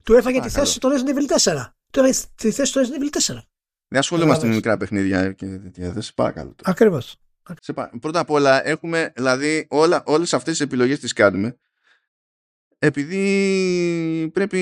Του 0.02 0.14
έφαγε 0.14 0.40
τη 0.40 0.48
θέση 0.48 0.72
στο 0.72 0.90
Resident 0.92 1.14
Evil 1.14 1.52
4. 1.52 1.66
Του 1.90 2.00
έφαγε 2.00 2.18
τη 2.34 2.50
θέση 2.50 2.70
στο 2.70 2.80
Resident 2.80 3.02
Evil 3.02 3.34
4. 3.34 3.40
Δεν 3.88 3.98
ασχολούμαστε 3.98 4.46
με 4.46 4.54
μικρά 4.54 4.76
παιχνίδια 4.76 5.32
και 5.32 5.46
τέτοια. 5.46 5.90
Δεν 5.90 6.02
σε 6.02 6.12
παρακαλώ. 6.14 6.54
Ακριβώς. 6.64 7.16
Πρώτα 8.00 8.20
απ' 8.20 8.30
όλα 8.30 8.66
έχουμε, 8.66 9.12
δηλαδή 9.16 9.66
όλα, 9.70 10.02
όλες 10.06 10.34
αυτές 10.34 10.52
τις 10.52 10.66
επιλογές 10.66 10.98
τις 10.98 11.12
κάνουμε 11.12 11.58
επειδή 12.78 14.30
πρέπει 14.32 14.58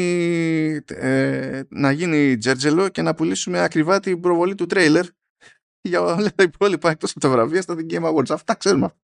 ε, 0.86 1.62
να 1.68 1.90
γίνει 1.90 2.38
τζέρτζελο 2.38 2.88
και 2.88 3.02
να 3.02 3.14
πουλήσουμε 3.14 3.60
ακριβά 3.60 4.00
την 4.00 4.20
προβολή 4.20 4.54
του 4.54 4.66
τρέιλερ 4.66 5.06
για 5.88 6.00
όλα 6.00 6.32
τα 6.34 6.42
υπόλοιπα 6.42 6.90
εκτός 6.90 7.10
από 7.10 7.20
τα 7.20 7.28
βραβεία 7.28 7.62
στα 7.62 7.74
The 7.78 7.92
Game 7.92 8.14
Awards. 8.14 8.30
Αυτά 8.30 8.54
ξέρουμε. 8.54 8.94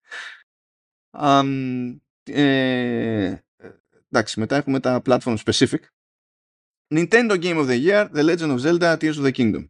Um, 1.20 1.96
ε, 2.24 3.34
εντάξει, 4.10 4.40
μετά 4.40 4.56
έχουμε 4.56 4.80
τα 4.80 5.02
platform 5.04 5.36
specific. 5.44 5.80
Nintendo 6.98 7.34
Game 7.44 7.58
of 7.62 7.66
the 7.72 7.78
Year, 7.86 8.02
The 8.16 8.22
Legend 8.30 8.50
of 8.54 8.58
Zelda, 8.64 8.96
Tears 9.00 9.18
of 9.20 9.24
the 9.24 9.32
Kingdom. 9.38 9.62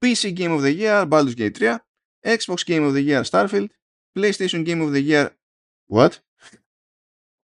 PC 0.00 0.22
Game 0.34 0.52
of 0.52 0.62
the 0.62 0.72
Year 0.72 1.04
Baldur's 1.06 1.34
Gate 1.34 1.56
3 1.58 1.78
Xbox 2.36 2.64
Game 2.64 2.84
of 2.88 2.94
the 2.94 3.02
Year 3.02 3.22
Starfield 3.22 3.70
PlayStation 4.18 4.64
Game 4.64 4.80
of 4.80 4.92
the 4.92 5.02
Year 5.10 5.28
What? 5.92 6.10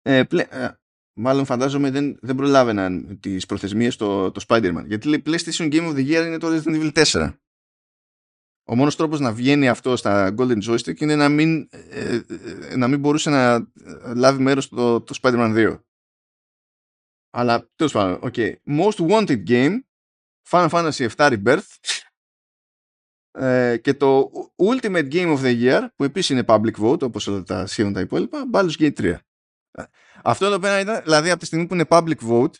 Ε, 0.01 0.23
ε, 0.49 0.69
μάλλον 1.13 1.45
φαντάζομαι 1.45 1.91
δεν, 1.91 2.17
δεν 2.21 2.35
προλάβαιναν 2.35 3.19
τις 3.19 3.45
προθεσμίες 3.45 3.95
το, 3.95 4.31
το 4.31 4.45
Spider-Man 4.47 4.83
γιατί 4.85 5.07
λέει 5.07 5.21
PlayStation 5.25 5.73
Game 5.73 5.87
of 5.89 5.95
the 5.95 6.07
Year 6.09 6.25
είναι 6.25 6.37
το 6.37 6.47
Resident 6.47 6.91
Evil 6.91 7.05
4 7.05 7.33
ο 8.67 8.75
μόνος 8.75 8.95
τρόπος 8.95 9.19
να 9.19 9.33
βγαίνει 9.33 9.69
αυτό 9.69 9.95
στα 9.95 10.35
Golden 10.37 10.61
Joystick 10.63 10.99
είναι 10.99 11.15
να 11.15 11.29
μην, 11.29 11.69
ε, 11.89 12.21
ε, 12.69 12.75
να 12.75 12.87
μην 12.87 12.99
μπορούσε 12.99 13.29
να 13.29 13.67
λάβει 14.15 14.41
μέρος 14.41 14.63
στο 14.63 15.01
το 15.01 15.19
Spider-Man 15.21 15.55
2 15.55 15.79
αλλά 17.35 17.69
τέλος 17.75 17.91
πάντων 17.91 18.19
okay. 18.23 18.53
Most 18.67 19.09
Wanted 19.09 19.47
Game 19.47 19.79
Final 20.49 20.69
Fantasy 20.69 21.07
VII 21.15 21.43
Rebirth 21.43 21.99
ε, 23.31 23.77
και 23.77 23.93
το 23.93 24.31
Ultimate 24.55 25.11
Game 25.11 25.37
of 25.37 25.41
the 25.41 25.61
Year 25.63 25.87
που 25.95 26.03
επίσης 26.03 26.29
είναι 26.29 26.43
public 26.47 26.75
vote 26.79 27.01
όπως 27.01 27.27
όλα 27.27 27.43
τα 27.43 27.65
σχεδόν 27.65 27.93
τα 27.93 27.99
υπόλοιπα 27.99 28.49
Baldur's 28.53 28.77
Gate 28.79 28.93
3 28.93 29.15
αυτό 30.23 30.45
εδώ 30.45 30.59
πέρα 30.59 30.79
ήταν 30.79 31.01
δηλαδή 31.03 31.29
από 31.29 31.39
τη 31.39 31.45
στιγμή 31.45 31.67
που 31.67 31.73
είναι 31.73 31.85
public 31.89 32.17
vote 32.29 32.53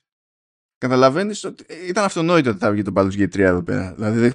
καταλαβαίνεις 0.78 1.44
ότι 1.44 1.66
ήταν 1.88 2.04
αυτονόητο 2.04 2.50
ότι 2.50 2.60
θα 2.60 2.72
βγει 2.72 2.82
το 2.82 2.92
Baldur's 2.96 3.14
Gate 3.14 3.34
3 3.34 3.40
εδώ 3.40 3.64
πέρα. 3.64 3.94
Δηλαδή 3.94 4.20
δεν, 4.20 4.34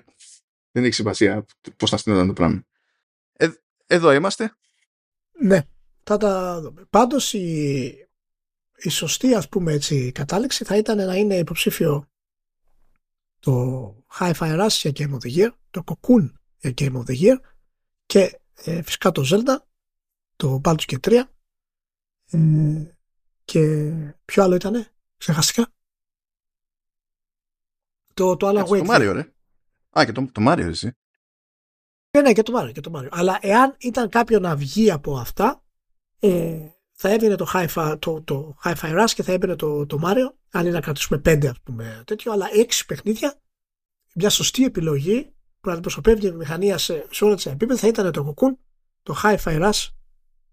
δεν 0.70 0.84
έχει 0.84 0.94
σημασία 0.94 1.44
πώς 1.76 1.90
θα 1.90 1.96
στείλονταν 1.96 2.26
το 2.26 2.32
πράγμα. 2.32 2.62
Ε, 3.32 3.48
εδώ 3.86 4.12
είμαστε. 4.12 4.54
Ναι 5.40 5.64
θα 6.10 6.16
τα 6.16 6.60
δούμε. 6.60 6.84
Πάντως 6.90 7.32
η, 7.34 8.08
η 8.82 8.88
σωστή 8.88 9.34
ας 9.34 9.48
πούμε 9.48 9.72
έτσι 9.72 10.12
κατάληξη 10.12 10.64
θα 10.64 10.76
ήταν 10.76 10.96
να 10.96 11.16
είναι 11.16 11.36
υποψήφιο 11.36 12.08
το 13.40 14.04
Hi-Fi 14.18 14.60
Rush 14.60 14.68
για 14.68 14.92
Game 14.94 15.14
of 15.14 15.18
the 15.18 15.36
Year, 15.36 15.50
το 15.70 15.84
Cocoon 15.86 16.30
για 16.58 16.72
Game 16.76 16.96
of 16.96 17.04
the 17.06 17.20
Year 17.20 17.36
και 18.06 18.40
ε, 18.54 18.82
φυσικά 18.82 19.12
το 19.12 19.22
Zelda, 19.30 19.56
το 20.36 20.60
Baldur's 20.64 20.84
και 20.84 20.98
3 21.02 21.22
ε, 22.30 22.38
και 23.44 23.92
ποιο 24.24 24.42
άλλο 24.42 24.54
ήτανε, 24.54 24.92
ξεχαστικά. 25.16 25.72
Το, 28.14 28.36
το 28.36 28.48
Alan 28.48 28.64
Wake. 28.64 28.86
Το 28.86 28.94
Mario, 28.94 29.12
ρε. 29.12 29.32
Α, 29.98 30.04
και 30.04 30.12
το, 30.12 30.28
το 30.32 30.42
Mario, 30.46 30.66
εσύ. 30.66 30.92
Ναι, 32.10 32.20
ναι, 32.22 32.32
και 32.32 32.42
το 32.42 32.60
Mario, 32.60 32.72
και 32.72 32.80
το 32.80 32.92
Mario. 32.94 33.08
Αλλά 33.10 33.38
εάν 33.40 33.76
ήταν 33.78 34.08
κάποιο 34.08 34.38
να 34.38 34.56
βγει 34.56 34.90
από 34.90 35.18
αυτά, 35.18 35.62
ε, 36.18 36.68
θα 37.02 37.08
έβγαινε 37.08 37.36
το 37.36 37.50
Hi-Fi, 37.54 37.96
το, 37.98 38.22
το 38.22 38.56
Hi-Fi 38.64 39.00
Rush 39.00 39.10
και 39.14 39.22
θα 39.22 39.32
έμπαινε 39.32 39.56
το, 39.56 39.86
το 39.86 40.00
Mario 40.04 40.34
αν 40.50 40.60
είναι 40.64 40.74
να 40.74 40.80
κρατήσουμε 40.80 41.18
πέντε 41.18 41.48
ας 41.48 41.60
πούμε 41.62 42.02
τέτοιο, 42.06 42.32
αλλά 42.32 42.48
έξι 42.52 42.86
παιχνίδια, 42.86 43.40
μια 44.14 44.30
σωστή 44.30 44.64
επιλογή 44.64 45.32
που 45.60 45.68
να 45.68 45.72
αντιπροσωπεύει 45.72 46.26
η 46.26 46.32
μηχανία 46.32 46.78
σε, 46.78 47.06
σε 47.10 47.24
όλα 47.24 47.34
τα 47.34 47.50
επίπεδα 47.50 47.80
θα 47.80 47.86
ήταν 47.86 48.12
το 48.12 48.34
Cocoon, 48.34 48.56
το 49.02 49.20
Hi-Fi 49.22 49.62
Rush, 49.62 49.88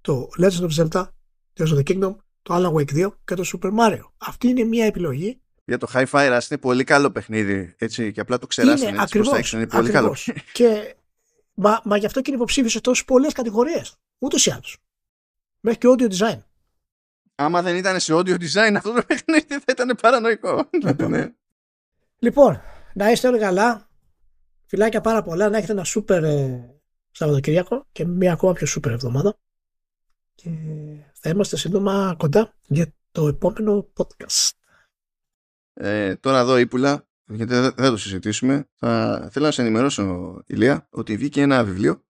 το 0.01 0.29
Legend 0.39 0.69
of 0.69 0.75
Zelda, 0.75 1.07
το 1.53 1.63
of 1.75 1.77
the 1.77 1.83
Kingdom, 1.83 2.15
το 2.41 2.55
Alan 2.55 2.73
Wake 2.73 3.05
2 3.05 3.11
και 3.25 3.35
το 3.35 3.43
Super 3.53 3.71
Mario. 3.79 4.03
Αυτή 4.17 4.47
είναι 4.47 4.63
μια 4.63 4.85
επιλογή. 4.85 5.41
Για 5.65 5.77
το 5.77 5.87
Hi-Fi 5.93 6.37
Rush 6.37 6.49
είναι 6.49 6.59
πολύ 6.59 6.83
καλό 6.83 7.11
παιχνίδι 7.11 7.75
έτσι, 7.77 8.11
και 8.11 8.19
απλά 8.19 8.37
το 8.37 8.47
ξεράσανε 8.47 8.89
είναι, 8.89 9.01
ακριβώς, 9.01 9.53
είναι 9.53 9.67
πολύ 9.67 9.89
ακριβώς. 9.89 10.23
καλό. 10.23 10.39
Και, 10.53 10.95
μα, 11.53 11.81
μα 11.83 11.97
γι' 11.97 12.05
αυτό 12.05 12.21
και 12.21 12.25
είναι 12.27 12.37
υποψήφιος 12.37 12.71
σε 12.71 12.81
τόσες 12.81 13.05
πολλές 13.05 13.33
κατηγορίες. 13.33 13.95
Ούτως 14.19 14.45
ή 14.45 14.51
άλλως. 14.51 14.77
Μέχρι 15.67 15.79
και 15.79 15.87
audio 15.89 16.11
design 16.11 16.41
άμα 17.37 17.61
δεν 17.61 17.75
ήταν 17.75 17.99
σε 17.99 18.13
audio 18.13 18.35
design 18.39 18.73
αυτό 18.75 18.93
το 18.93 19.03
παιχνίδι 19.07 19.47
θα 19.47 19.65
ήταν 19.67 19.97
παρανοϊκό. 20.01 20.69
Λοιπόν. 20.83 21.09
Ναι. 21.11 21.33
λοιπόν, 22.19 22.61
να 22.93 23.11
είστε 23.11 23.27
όλοι 23.27 23.39
καλά. 23.39 23.89
Φιλάκια 24.65 25.01
πάρα 25.01 25.23
πολλά. 25.23 25.49
Να 25.49 25.57
έχετε 25.57 25.71
ένα 25.71 25.83
σούπερ 25.83 26.23
ε, 26.23 26.69
Σαββατοκυριακό 27.11 27.87
και 27.91 28.05
μια 28.05 28.33
ακόμα 28.33 28.53
πιο 28.53 28.67
σούπερ 28.67 28.91
εβδομάδα. 28.91 29.39
Και 30.35 30.49
θα 31.13 31.29
είμαστε 31.29 31.57
σύντομα 31.57 32.15
κοντά 32.17 32.53
για 32.67 32.93
το 33.11 33.27
επόμενο 33.27 33.91
podcast. 33.97 34.49
Ε, 35.73 36.15
τώρα 36.15 36.39
εδώ 36.39 36.57
ύπουλα, 36.57 37.07
γιατί 37.25 37.53
δεν 37.53 37.71
θα 37.71 37.89
το 37.89 37.97
συζητήσουμε, 37.97 38.69
θα 38.75 39.29
θέλω 39.31 39.45
να 39.45 39.51
σε 39.51 39.61
ενημερώσω, 39.61 40.35
Ηλία, 40.45 40.87
ότι 40.89 41.17
βγήκε 41.17 41.41
ένα 41.41 41.63
βιβλίο 41.63 41.91
ε, 41.91 42.06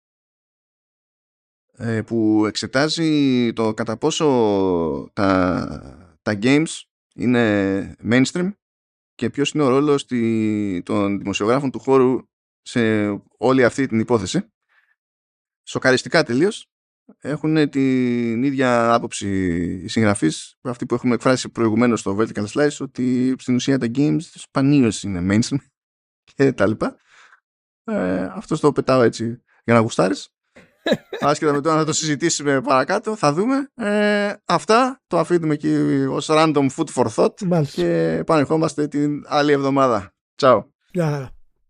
που 2.05 2.45
εξετάζει 2.47 3.53
το 3.53 3.73
κατά 3.73 3.97
πόσο 3.97 4.25
τα, 5.13 6.17
τα 6.21 6.39
games 6.41 6.81
είναι 7.15 7.95
mainstream 8.09 8.51
και 9.15 9.29
ποιος 9.29 9.51
είναι 9.51 9.63
ο 9.63 9.69
ρόλος 9.69 10.05
των 10.83 11.19
δημοσιογράφων 11.19 11.71
του 11.71 11.79
χώρου 11.79 12.19
σε 12.61 13.07
όλη 13.37 13.63
αυτή 13.63 13.87
την 13.87 13.99
υπόθεση. 13.99 14.53
Σοκαριστικά 15.63 16.23
τελείως. 16.23 16.69
Έχουν 17.19 17.69
την 17.69 18.43
ίδια 18.43 18.93
άποψη 18.93 19.27
οι 19.83 19.87
συγγραφείς 19.87 20.57
αυτή 20.61 20.85
που 20.85 20.93
έχουμε 20.93 21.13
εκφράσει 21.13 21.49
προηγουμένως 21.49 21.99
στο 21.99 22.17
Vertical 22.19 22.45
Slice 22.45 22.77
ότι 22.79 23.35
στην 23.37 23.55
ουσία 23.55 23.79
τα 23.79 23.87
games 23.95 24.21
σπανίως 24.21 25.03
είναι 25.03 25.35
mainstream 25.35 25.57
και 26.35 26.53
τα 26.53 26.67
λοιπά. 26.67 26.97
Ε, 27.83 28.23
αυτό 28.23 28.59
το 28.59 28.71
πετάω 28.71 29.01
έτσι 29.01 29.43
για 29.63 29.73
να 29.73 29.79
γουστάρεις. 29.79 30.34
Άσχετα 31.19 31.51
με 31.53 31.61
το 31.61 31.73
να 31.75 31.85
το 31.85 31.93
συζητήσουμε 31.93 32.61
παρακάτω, 32.61 33.15
θα 33.15 33.33
δούμε. 33.33 33.69
Ε, 33.75 34.33
αυτά 34.45 35.01
το 35.07 35.19
αφήνουμε 35.19 35.53
εκεί 35.53 35.75
ως 36.09 36.27
random 36.29 36.67
food 36.75 36.87
for 36.95 37.05
thought 37.15 37.41
Μάλιστα. 37.45 37.81
και 37.81 38.17
επανερχόμαστε 38.19 38.87
την 38.87 39.23
άλλη 39.27 39.51
εβδομάδα. 39.51 40.13
Τσάου. 40.35 40.73
Γεια 40.91 41.34